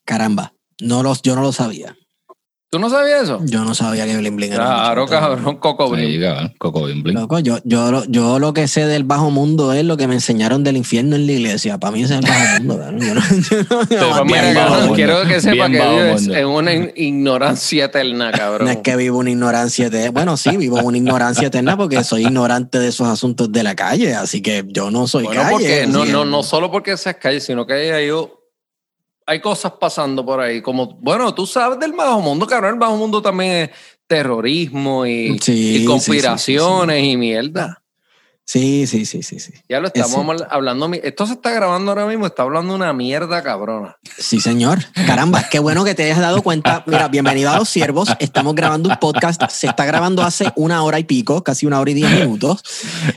Caramba, 0.06 0.54
no 0.82 1.02
los, 1.04 1.22
yo 1.22 1.36
no 1.36 1.42
lo 1.42 1.52
sabía. 1.52 1.98
¿Tú 2.70 2.80
no 2.80 2.90
sabías 2.90 3.24
eso? 3.24 3.40
Yo 3.46 3.64
no 3.64 3.74
sabía 3.74 4.06
que 4.06 4.18
Bling 4.18 4.36
Bling 4.36 4.52
era 4.52 4.66
Claro, 4.66 5.06
cabrón, 5.06 5.56
Coco 5.56 5.90
Bling. 5.90 6.06
Ahí, 6.06 6.20
cabrón, 6.20 6.54
Coco 6.58 6.82
Bling 6.82 7.02
Bling. 7.02 7.16
Loco, 7.18 7.40
yo, 7.40 7.60
yo, 7.64 7.92
lo- 7.92 8.04
yo 8.08 8.40
lo 8.40 8.54
que 8.54 8.68
sé 8.68 8.86
del 8.86 9.06
bajo 9.06 9.32
mundo 9.32 9.72
es 9.72 9.86
lo 9.86 9.96
que 9.96 10.06
me 10.10 10.16
enseñaron 10.16 10.66
del 10.66 10.76
infierno 10.76 11.16
en 11.16 11.26
la 11.28 11.32
iglesia. 11.32 11.78
Para 11.78 11.92
mí 11.94 12.04
ese 12.04 12.16
es 12.16 12.20
el 12.26 12.30
bajo 12.30 12.58
mundo. 12.60 12.78
cabrón. 12.78 13.00
Yo 13.00 13.14
no, 13.16 13.22
yo 13.90 14.00
no- 14.10 14.16
no, 14.18 14.26
mira, 14.26 14.42
bien 14.42 14.54
cabrón, 14.54 14.56
bajo 14.72 14.80
mundo. 14.82 14.96
quiero 14.96 15.22
que 15.24 15.40
sepa 15.40 15.68
Bien 15.68 15.72
que 15.82 15.90
vives 15.90 16.28
en 16.28 16.46
una 16.48 16.74
ignorancia 16.74 17.86
eterna, 17.86 18.32
cabrón. 18.34 18.66
no 18.68 18.72
es 18.72 18.78
que 18.80 18.96
vivo 18.98 19.18
una 19.20 19.30
ignorancia 19.30 19.86
eterna. 19.88 20.12
Bueno, 20.12 20.36
sí, 20.36 20.58
vivo 20.58 20.82
una 20.82 20.98
ignorancia 20.98 21.48
eterna 21.48 21.78
porque 21.78 22.04
soy 22.04 22.24
ignorante 22.24 22.80
de 22.80 22.90
esos 22.90 23.08
asuntos 23.08 23.50
de 23.50 23.64
la 23.64 23.76
calle. 23.78 24.14
Así 24.14 24.42
que 24.42 24.66
yo 24.68 24.92
no 24.92 25.08
soy 25.08 25.24
bueno, 25.24 25.42
calle. 25.42 25.54
porque 25.54 25.88
no, 25.88 26.04
no, 26.06 26.26
no 26.26 26.44
solo 26.44 26.70
porque 26.70 26.98
seas 26.98 27.16
calle, 27.16 27.40
sino 27.40 27.66
que 27.66 27.74
hay, 27.74 27.90
hay, 27.92 28.10
hay 29.28 29.42
cosas 29.42 29.74
pasando 29.80 30.26
por 30.26 30.40
ahí. 30.40 30.62
Como, 30.62 30.96
bueno, 31.02 31.36
tú 31.36 31.46
sabes 31.46 31.78
del 31.80 31.92
bajo 31.92 32.22
mundo, 32.22 32.48
cabrón. 32.48 32.74
El 32.76 32.80
bajo 32.80 32.96
mundo 32.96 33.22
también 33.22 33.52
es 33.52 33.70
terrorismo 34.08 35.06
y, 35.06 35.38
Sí, 35.40 35.76
y 35.76 35.80
sí, 35.80 35.86
conspiraciones 35.86 37.04
y 37.04 37.18
mierda. 37.18 37.84
Sí, 38.46 38.88
sí, 38.88 39.06
sí, 39.06 39.24
sí, 39.24 39.42
sí. 39.42 39.52
Ya 39.68 39.82
lo 39.82 39.88
estamos 39.88 40.36
Ese. 40.36 40.46
hablando. 40.50 40.90
Esto 41.04 41.26
se 41.28 41.34
está 41.34 41.52
grabando 41.52 41.92
ahora 41.92 42.06
mismo, 42.06 42.26
está 42.26 42.44
hablando 42.44 42.74
una 42.74 42.94
mierda 42.94 43.44
cabrona. 43.44 43.98
Sí, 44.18 44.40
señor. 44.40 44.80
Caramba, 45.06 45.44
qué 45.52 45.60
bueno 45.60 45.84
que 45.84 45.94
te 45.94 46.06
hayas 46.06 46.20
dado 46.22 46.42
cuenta. 46.42 46.82
Mira, 46.86 47.10
bienvenido 47.10 47.50
a 47.50 47.58
Los 47.58 47.68
Siervos. 47.68 48.08
Estamos 48.20 48.56
grabando 48.56 48.88
un 48.88 48.96
podcast. 48.96 49.44
Se 49.50 49.68
está 49.68 49.84
grabando 49.84 50.24
hace 50.24 50.54
una 50.56 50.82
hora 50.84 50.98
y 50.98 51.04
pico, 51.04 51.44
casi 51.44 51.66
una 51.66 51.82
hora 51.82 51.92
y 51.92 51.96
diez 51.96 52.10
minutos. 52.10 52.64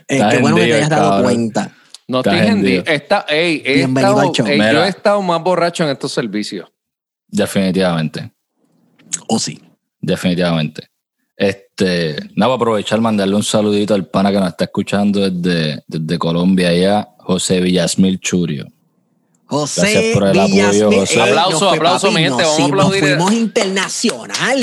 Eh, 0.08 0.20
qué 0.28 0.38
bueno 0.38 0.56
que 0.56 0.64
te 0.64 0.74
hayas 0.74 0.90
dado 0.90 1.10
cabrón. 1.10 1.22
cuenta. 1.22 1.76
No 2.10 2.18
estoy 2.18 2.38
hendido. 2.38 2.82
Está, 2.86 3.24
ey, 3.28 3.62
he 3.64 3.74
Bienvenido 3.74 4.22
estado- 4.22 4.48
al 4.48 4.72
yo 4.74 4.84
he 4.84 4.88
estado 4.88 5.22
más 5.22 5.42
borracho 5.42 5.84
en 5.84 5.90
estos 5.90 6.12
servicios. 6.12 6.68
Definitivamente. 7.28 8.32
O 9.28 9.38
sí. 9.38 9.60
Definitivamente. 10.00 10.88
Este, 11.36 12.16
nada, 12.34 12.48
voy 12.48 12.52
a 12.52 12.56
aprovechar 12.56 13.00
mandarle 13.00 13.34
un 13.36 13.42
saludito 13.44 13.94
al 13.94 14.06
pana 14.06 14.30
que 14.32 14.38
nos 14.38 14.48
está 14.48 14.64
escuchando 14.64 15.30
desde, 15.30 15.82
desde 15.86 16.18
Colombia 16.18 16.68
allá, 16.70 17.08
José 17.18 17.60
Villasmil 17.60 18.18
Churio. 18.20 18.66
José 19.46 19.80
Gracias 19.80 20.04
por 20.14 20.28
el 20.28 20.38
apoyo. 20.40 20.92
José. 20.92 21.14
Ey, 21.14 21.28
Aplauso, 21.28 21.58
fue, 21.60 21.76
aplauso, 21.76 22.06
papi, 22.08 22.14
mi 22.16 22.22
gente, 22.22 22.42
vamos 22.42 22.60
a 22.60 22.64
aplaudir. 22.64 23.02
Nos 23.02 23.10
fuimos 23.10 23.32
internacional. 23.32 24.60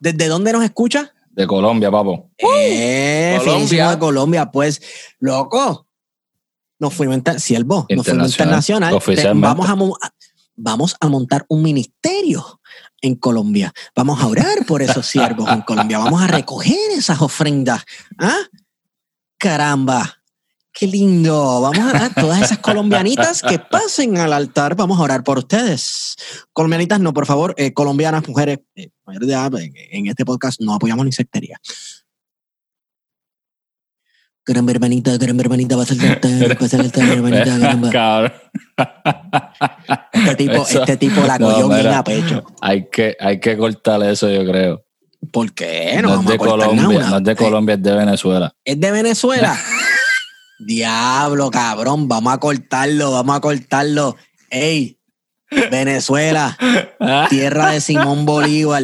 ¿Desde 0.00 0.26
dónde 0.26 0.52
nos 0.52 0.64
escucha? 0.64 1.12
De 1.30 1.46
Colombia, 1.46 1.90
papo. 1.90 2.30
Eh, 2.38 3.38
Colombia. 3.44 3.98
Colombia. 3.98 4.50
Pues, 4.50 4.82
loco, 5.20 5.86
nos 6.82 6.92
fuimos 6.92 7.16
inter 7.16 7.40
siervo, 7.40 7.86
nos 7.96 8.04
fuimos 8.04 8.32
Internacional. 8.32 8.92
Vamos 9.48 9.70
a, 9.70 9.74
mo- 9.76 9.96
vamos 10.56 10.96
a 11.00 11.08
montar 11.08 11.46
un 11.48 11.62
ministerio 11.62 12.60
en 13.00 13.14
Colombia. 13.14 13.72
Vamos 13.96 14.20
a 14.20 14.26
orar 14.26 14.66
por 14.66 14.82
esos 14.82 15.06
siervos 15.06 15.48
en 15.48 15.62
Colombia. 15.62 15.98
Vamos 15.98 16.20
a 16.20 16.26
recoger 16.26 16.90
esas 16.96 17.22
ofrendas. 17.22 17.82
¿Ah? 18.18 18.36
Caramba. 19.38 20.18
Qué 20.72 20.86
lindo. 20.86 21.60
Vamos 21.60 21.78
a 21.78 21.98
dar 21.98 22.14
todas 22.14 22.40
esas 22.42 22.58
colombianitas 22.58 23.42
que 23.42 23.58
pasen 23.58 24.16
al 24.18 24.32
altar. 24.32 24.74
Vamos 24.74 24.98
a 24.98 25.02
orar 25.02 25.22
por 25.22 25.38
ustedes. 25.38 26.16
Colombianitas, 26.52 26.98
no, 26.98 27.12
por 27.12 27.26
favor. 27.26 27.54
eh, 27.58 27.72
colombianas, 27.74 28.26
mujeres, 28.26 28.60
eh, 28.74 28.88
en, 29.90 30.06
este 30.06 30.24
podcast 30.24 30.60
no 30.60 30.74
apoyamos 30.74 31.04
ni 31.04 31.12
sectaria. 31.12 31.60
Gran 34.44 34.68
hermanita, 34.68 35.16
gran 35.18 35.38
hermanita, 35.38 35.76
va 35.76 35.82
a 35.82 35.86
altar, 35.86 36.30
va 36.60 37.08
a 37.08 37.12
hermanita, 37.12 37.44
caramba. 37.44 37.90
Cabrón. 37.90 38.32
Este 40.12 40.34
tipo, 40.34 40.52
Eso- 40.66 40.80
este 40.80 40.96
tipo 40.96 41.20
la 41.22 41.38
No, 41.38 41.46
cogió 41.50 41.68
bien 41.68 41.86
a 41.88 42.02
pecho. 42.04 42.44
Hay 42.60 42.88
que, 42.90 43.16
hay 43.20 43.38
que 43.40 43.56
cortar 43.56 44.02
eso, 44.02 44.28
yo 44.28 44.44
creo. 44.44 44.84
¿Por 45.30 45.52
qué? 45.52 46.00
No, 46.02 46.20
es 46.20 46.26
de 46.26 46.38
Colombia, 46.38 46.88
una- 46.88 47.10
no 47.10 47.16
es 47.18 47.24
de 47.24 47.36
Colombia, 47.36 47.74
es 47.76 47.82
de 47.82 47.94
Venezuela. 47.94 48.52
Es 48.64 48.80
de 48.80 48.90
Venezuela. 48.90 49.56
Diablo, 50.58 51.50
cabrón. 51.50 52.08
Vamos 52.08 52.32
a 52.34 52.38
cortarlo, 52.38 53.12
vamos 53.12 53.36
a 53.36 53.40
cortarlo. 53.40 54.16
Ey, 54.50 54.98
Venezuela, 55.70 56.56
tierra 57.30 57.70
de 57.70 57.80
Simón 57.80 58.26
Bolívar. 58.26 58.82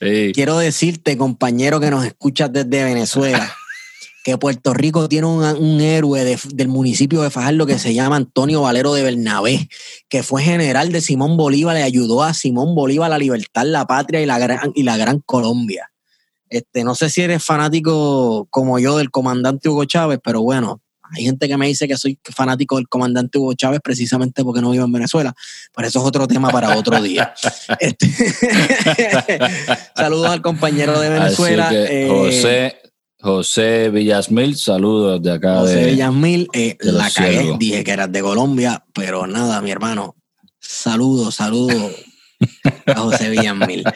Sí. 0.00 0.32
Quiero 0.34 0.58
decirte, 0.58 1.16
compañero 1.16 1.80
que 1.80 1.90
nos 1.90 2.04
escuchas 2.04 2.52
desde 2.52 2.84
Venezuela, 2.84 3.52
que 4.24 4.36
Puerto 4.36 4.74
Rico 4.74 5.08
tiene 5.08 5.26
un, 5.26 5.42
un 5.42 5.80
héroe 5.80 6.24
de- 6.24 6.38
del 6.54 6.68
municipio 6.68 7.22
de 7.22 7.30
Fajardo 7.30 7.64
que 7.66 7.78
se 7.78 7.94
llama 7.94 8.16
Antonio 8.16 8.62
Valero 8.62 8.92
de 8.94 9.02
Bernabé, 9.02 9.68
que 10.08 10.22
fue 10.22 10.42
general 10.42 10.92
de 10.92 11.00
Simón 11.00 11.36
Bolívar 11.36 11.76
y 11.78 11.82
ayudó 11.82 12.22
a 12.22 12.34
Simón 12.34 12.74
Bolívar 12.74 13.12
a 13.12 13.18
libertar 13.18 13.66
la 13.66 13.86
patria 13.86 14.20
y 14.20 14.26
la 14.26 14.38
gran, 14.38 14.72
y 14.74 14.82
la 14.82 14.96
gran 14.96 15.20
Colombia. 15.20 15.90
Este, 16.48 16.84
no 16.84 16.94
sé 16.94 17.08
si 17.10 17.22
eres 17.22 17.44
fanático 17.44 18.46
como 18.50 18.78
yo 18.78 18.98
del 18.98 19.10
comandante 19.10 19.68
Hugo 19.68 19.84
Chávez, 19.84 20.18
pero 20.22 20.42
bueno, 20.42 20.80
hay 21.16 21.24
gente 21.24 21.48
que 21.48 21.56
me 21.56 21.66
dice 21.66 21.88
que 21.88 21.96
soy 21.96 22.18
fanático 22.24 22.76
del 22.76 22.88
comandante 22.88 23.38
Hugo 23.38 23.54
Chávez 23.54 23.80
precisamente 23.82 24.44
porque 24.44 24.60
no 24.60 24.70
vivo 24.70 24.84
en 24.84 24.92
Venezuela, 24.92 25.32
pero 25.74 25.88
eso 25.88 26.00
es 26.00 26.04
otro 26.04 26.26
tema 26.28 26.50
para 26.50 26.76
otro 26.76 27.00
día. 27.02 27.32
Este, 27.80 28.06
saludos 29.96 30.30
al 30.30 30.42
compañero 30.42 30.98
de 31.00 31.08
Venezuela. 31.08 31.68
Así 31.68 31.74
que 31.76 32.04
eh, 32.04 32.08
José, 32.08 32.76
José 33.22 33.90
Villasmil, 33.90 34.56
saludos 34.56 35.22
de 35.22 35.32
acá 35.32 35.58
José 35.58 35.76
de, 35.76 35.90
Villamil, 35.90 36.48
eh, 36.52 36.76
de 36.80 36.92
la 36.92 37.10
cagué, 37.10 37.54
dije 37.58 37.84
que 37.84 37.90
eras 37.90 38.10
de 38.10 38.22
Colombia, 38.22 38.84
pero 38.94 39.26
nada, 39.26 39.60
mi 39.60 39.70
hermano. 39.70 40.16
Saludos, 40.58 41.34
saludos 41.34 41.92
a 42.86 43.00
José 43.00 43.30
Villamil. 43.30 43.84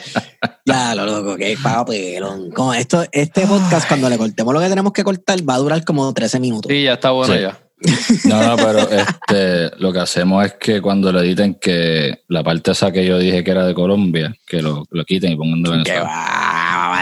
Ya, 0.66 0.94
lo 0.94 1.04
loco, 1.04 1.36
que 1.36 1.58
papelón. 1.62 2.50
Como 2.50 2.72
esto, 2.72 3.04
este 3.12 3.46
podcast, 3.46 3.86
cuando 3.86 4.08
le 4.08 4.16
cortemos 4.16 4.54
lo 4.54 4.60
que 4.60 4.68
tenemos 4.70 4.94
que 4.94 5.04
cortar, 5.04 5.38
va 5.46 5.56
a 5.56 5.58
durar 5.58 5.84
como 5.84 6.10
13 6.14 6.40
minutos. 6.40 6.72
Sí, 6.72 6.84
ya 6.84 6.94
está 6.94 7.10
bueno 7.10 7.34
Sí. 7.34 7.40
ya. 7.40 7.60
No, 8.24 8.42
no, 8.42 8.56
pero 8.56 8.78
este, 8.88 9.76
lo 9.78 9.92
que 9.92 9.98
hacemos 9.98 10.46
es 10.46 10.54
que 10.54 10.80
cuando 10.80 11.12
lo 11.12 11.20
editen, 11.20 11.56
que 11.60 12.22
la 12.28 12.42
parte 12.42 12.70
esa 12.70 12.90
que 12.92 13.04
yo 13.04 13.18
dije 13.18 13.44
que 13.44 13.50
era 13.50 13.66
de 13.66 13.74
Colombia, 13.74 14.34
que 14.46 14.62
lo, 14.62 14.84
lo 14.90 15.04
quiten 15.04 15.32
y 15.32 15.36
pongan 15.36 15.62
de 15.62 15.70
Venezuela. 15.70 16.10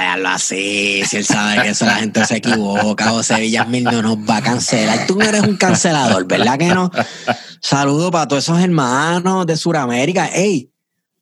Dejarlo 0.02 0.28
así. 0.28 1.02
Si 1.04 1.16
él 1.16 1.24
sabe 1.24 1.62
que 1.62 1.68
eso 1.70 1.86
la 1.86 1.96
gente 1.96 2.24
se 2.24 2.36
equivoca, 2.36 3.10
José 3.10 3.40
Villamil 3.40 3.84
no 3.84 4.02
nos 4.02 4.16
va 4.18 4.38
a 4.38 4.42
cancelar. 4.42 5.06
Tú 5.06 5.16
no 5.16 5.24
eres 5.24 5.42
un 5.42 5.56
cancelador, 5.56 6.26
¿verdad 6.26 6.58
que 6.58 6.68
no? 6.68 6.90
Saludos 7.60 8.10
para 8.10 8.28
todos 8.28 8.44
esos 8.44 8.60
hermanos 8.60 9.46
de 9.46 9.56
Sudamérica. 9.56 10.28
Ey, 10.28 10.70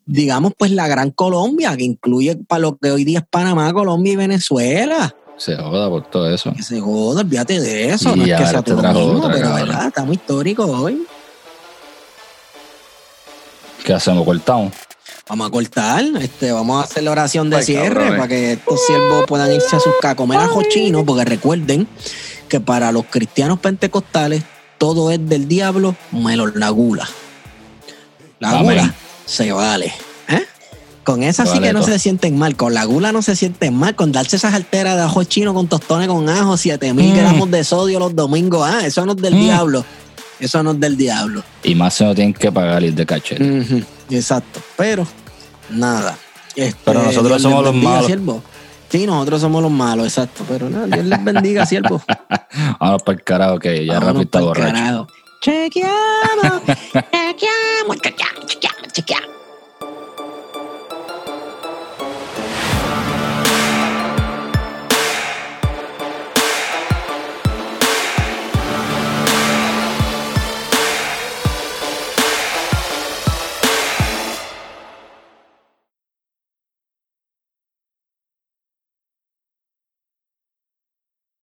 digamos 0.07 0.53
pues 0.57 0.71
la 0.73 0.89
Gran 0.89 1.11
Colombia, 1.11 1.77
que 1.77 1.85
incluye 1.85 2.37
para 2.37 2.61
lo 2.61 2.77
que 2.77 2.91
hoy 2.91 3.05
día 3.05 3.21
es 3.21 3.25
Panamá, 3.29 3.73
Colombia 3.73 4.13
y 4.13 4.17
Venezuela. 4.17 5.15
Se 5.37 5.57
joda 5.57 5.89
por 5.89 6.11
todo 6.11 6.33
eso. 6.33 6.53
Que 6.53 6.63
se 6.63 6.81
joda, 6.81 7.21
olvídate 7.21 7.61
de 7.61 7.91
eso. 7.91 8.15
Y 8.15 8.19
no 8.19 8.25
es 8.27 8.41
que 8.41 8.47
sea 8.47 8.63
todo 8.63 8.83
mismo, 8.83 9.29
pero 9.29 9.49
cabrón. 9.49 9.69
verdad, 9.69 9.87
estamos 9.87 10.15
históricos 10.15 10.69
hoy. 10.69 11.07
¿Qué 13.85 13.95
hacemos? 13.95 14.25
¿Cortamos? 14.25 14.73
Vamos 15.31 15.47
a 15.47 15.51
cortar, 15.53 16.05
este, 16.21 16.51
vamos 16.51 16.81
a 16.83 16.85
hacer 16.85 17.05
la 17.05 17.13
oración 17.13 17.51
de 17.51 17.59
Ay, 17.59 17.63
cierre 17.63 18.09
para 18.17 18.27
que 18.27 18.55
estos 18.55 18.85
siervos 18.85 19.27
puedan 19.29 19.53
irse 19.53 19.77
a 19.77 19.79
sus 19.79 19.93
casas 20.01 20.15
a 20.15 20.17
comer 20.17 20.39
ajo 20.41 20.61
chino, 20.69 21.07
porque 21.07 21.25
recuerden 21.25 21.87
que 22.49 22.59
para 22.59 22.91
los 22.91 23.05
cristianos 23.05 23.61
pentecostales 23.61 24.43
todo 24.77 25.13
es 25.13 25.21
del 25.29 25.47
diablo 25.47 25.95
menos 26.11 26.57
la 26.57 26.71
gula. 26.71 27.09
La 28.41 28.51
Amén. 28.51 28.65
gula 28.65 28.95
se 29.25 29.53
vale. 29.53 29.93
¿eh? 30.29 30.45
Con 31.05 31.23
esa 31.23 31.45
Se 31.45 31.53
sí 31.53 31.59
vale 31.59 31.67
que 31.69 31.73
no 31.75 31.81
todo. 31.81 31.93
se 31.93 31.99
sienten 32.01 32.37
mal, 32.37 32.57
con 32.57 32.75
la 32.75 32.85
gula 32.85 33.13
no 33.13 33.23
se 33.23 33.37
sienten 33.37 33.75
mal, 33.75 33.95
con 33.95 34.11
darse 34.11 34.35
esas 34.35 34.53
alteras 34.55 34.97
de 34.97 35.03
ajo 35.03 35.23
chino 35.23 35.55
con 35.55 35.69
tostones 35.69 36.09
con 36.09 36.29
ajo, 36.29 36.57
7000 36.57 37.13
Mm. 37.13 37.17
gramos 37.17 37.51
de 37.53 37.63
sodio 37.63 38.01
los 38.01 38.17
domingos, 38.17 38.69
ah, 38.69 38.85
eso 38.85 39.07
no 39.07 39.13
es 39.13 39.19
del 39.19 39.37
Mm. 39.37 39.41
diablo. 39.45 39.85
Eso 40.41 40.63
no 40.63 40.71
es 40.73 40.81
del 40.81 40.97
diablo. 40.97 41.45
Y 41.63 41.75
más 41.75 41.93
se 41.95 42.03
no 42.05 42.15
tienen 42.17 42.33
que 42.33 42.51
pagar 42.51 42.83
ir 42.83 42.95
de 42.95 43.05
cachete. 43.07 43.85
Exacto. 44.11 44.61
Pero, 44.77 45.07
nada. 45.71 46.17
Este, 46.57 46.81
Pero 46.85 47.03
nosotros 47.03 47.29
Dios 47.29 47.43
somos 47.43 47.65
los 47.65 47.75
malos. 47.75 48.07
siervo. 48.07 48.43
Sí, 48.91 49.07
nosotros 49.07 49.41
somos 49.41 49.63
los 49.63 49.71
malos, 49.71 50.07
exacto. 50.07 50.45
Pero 50.49 50.69
nada, 50.69 50.87
Dios 50.87 51.07
les 51.07 51.25
bendiga, 51.25 51.65
siervo. 51.65 52.03
Vámonos 52.81 53.03
para 53.05 53.19
el 53.19 53.25
carajo 53.25 53.59
que 53.59 53.87
ya 53.87 54.01
Rafi 54.01 54.23
está 54.23 54.41
borracho. 54.41 54.73
carajo. 54.75 55.07
Chequeamos. 55.41 56.63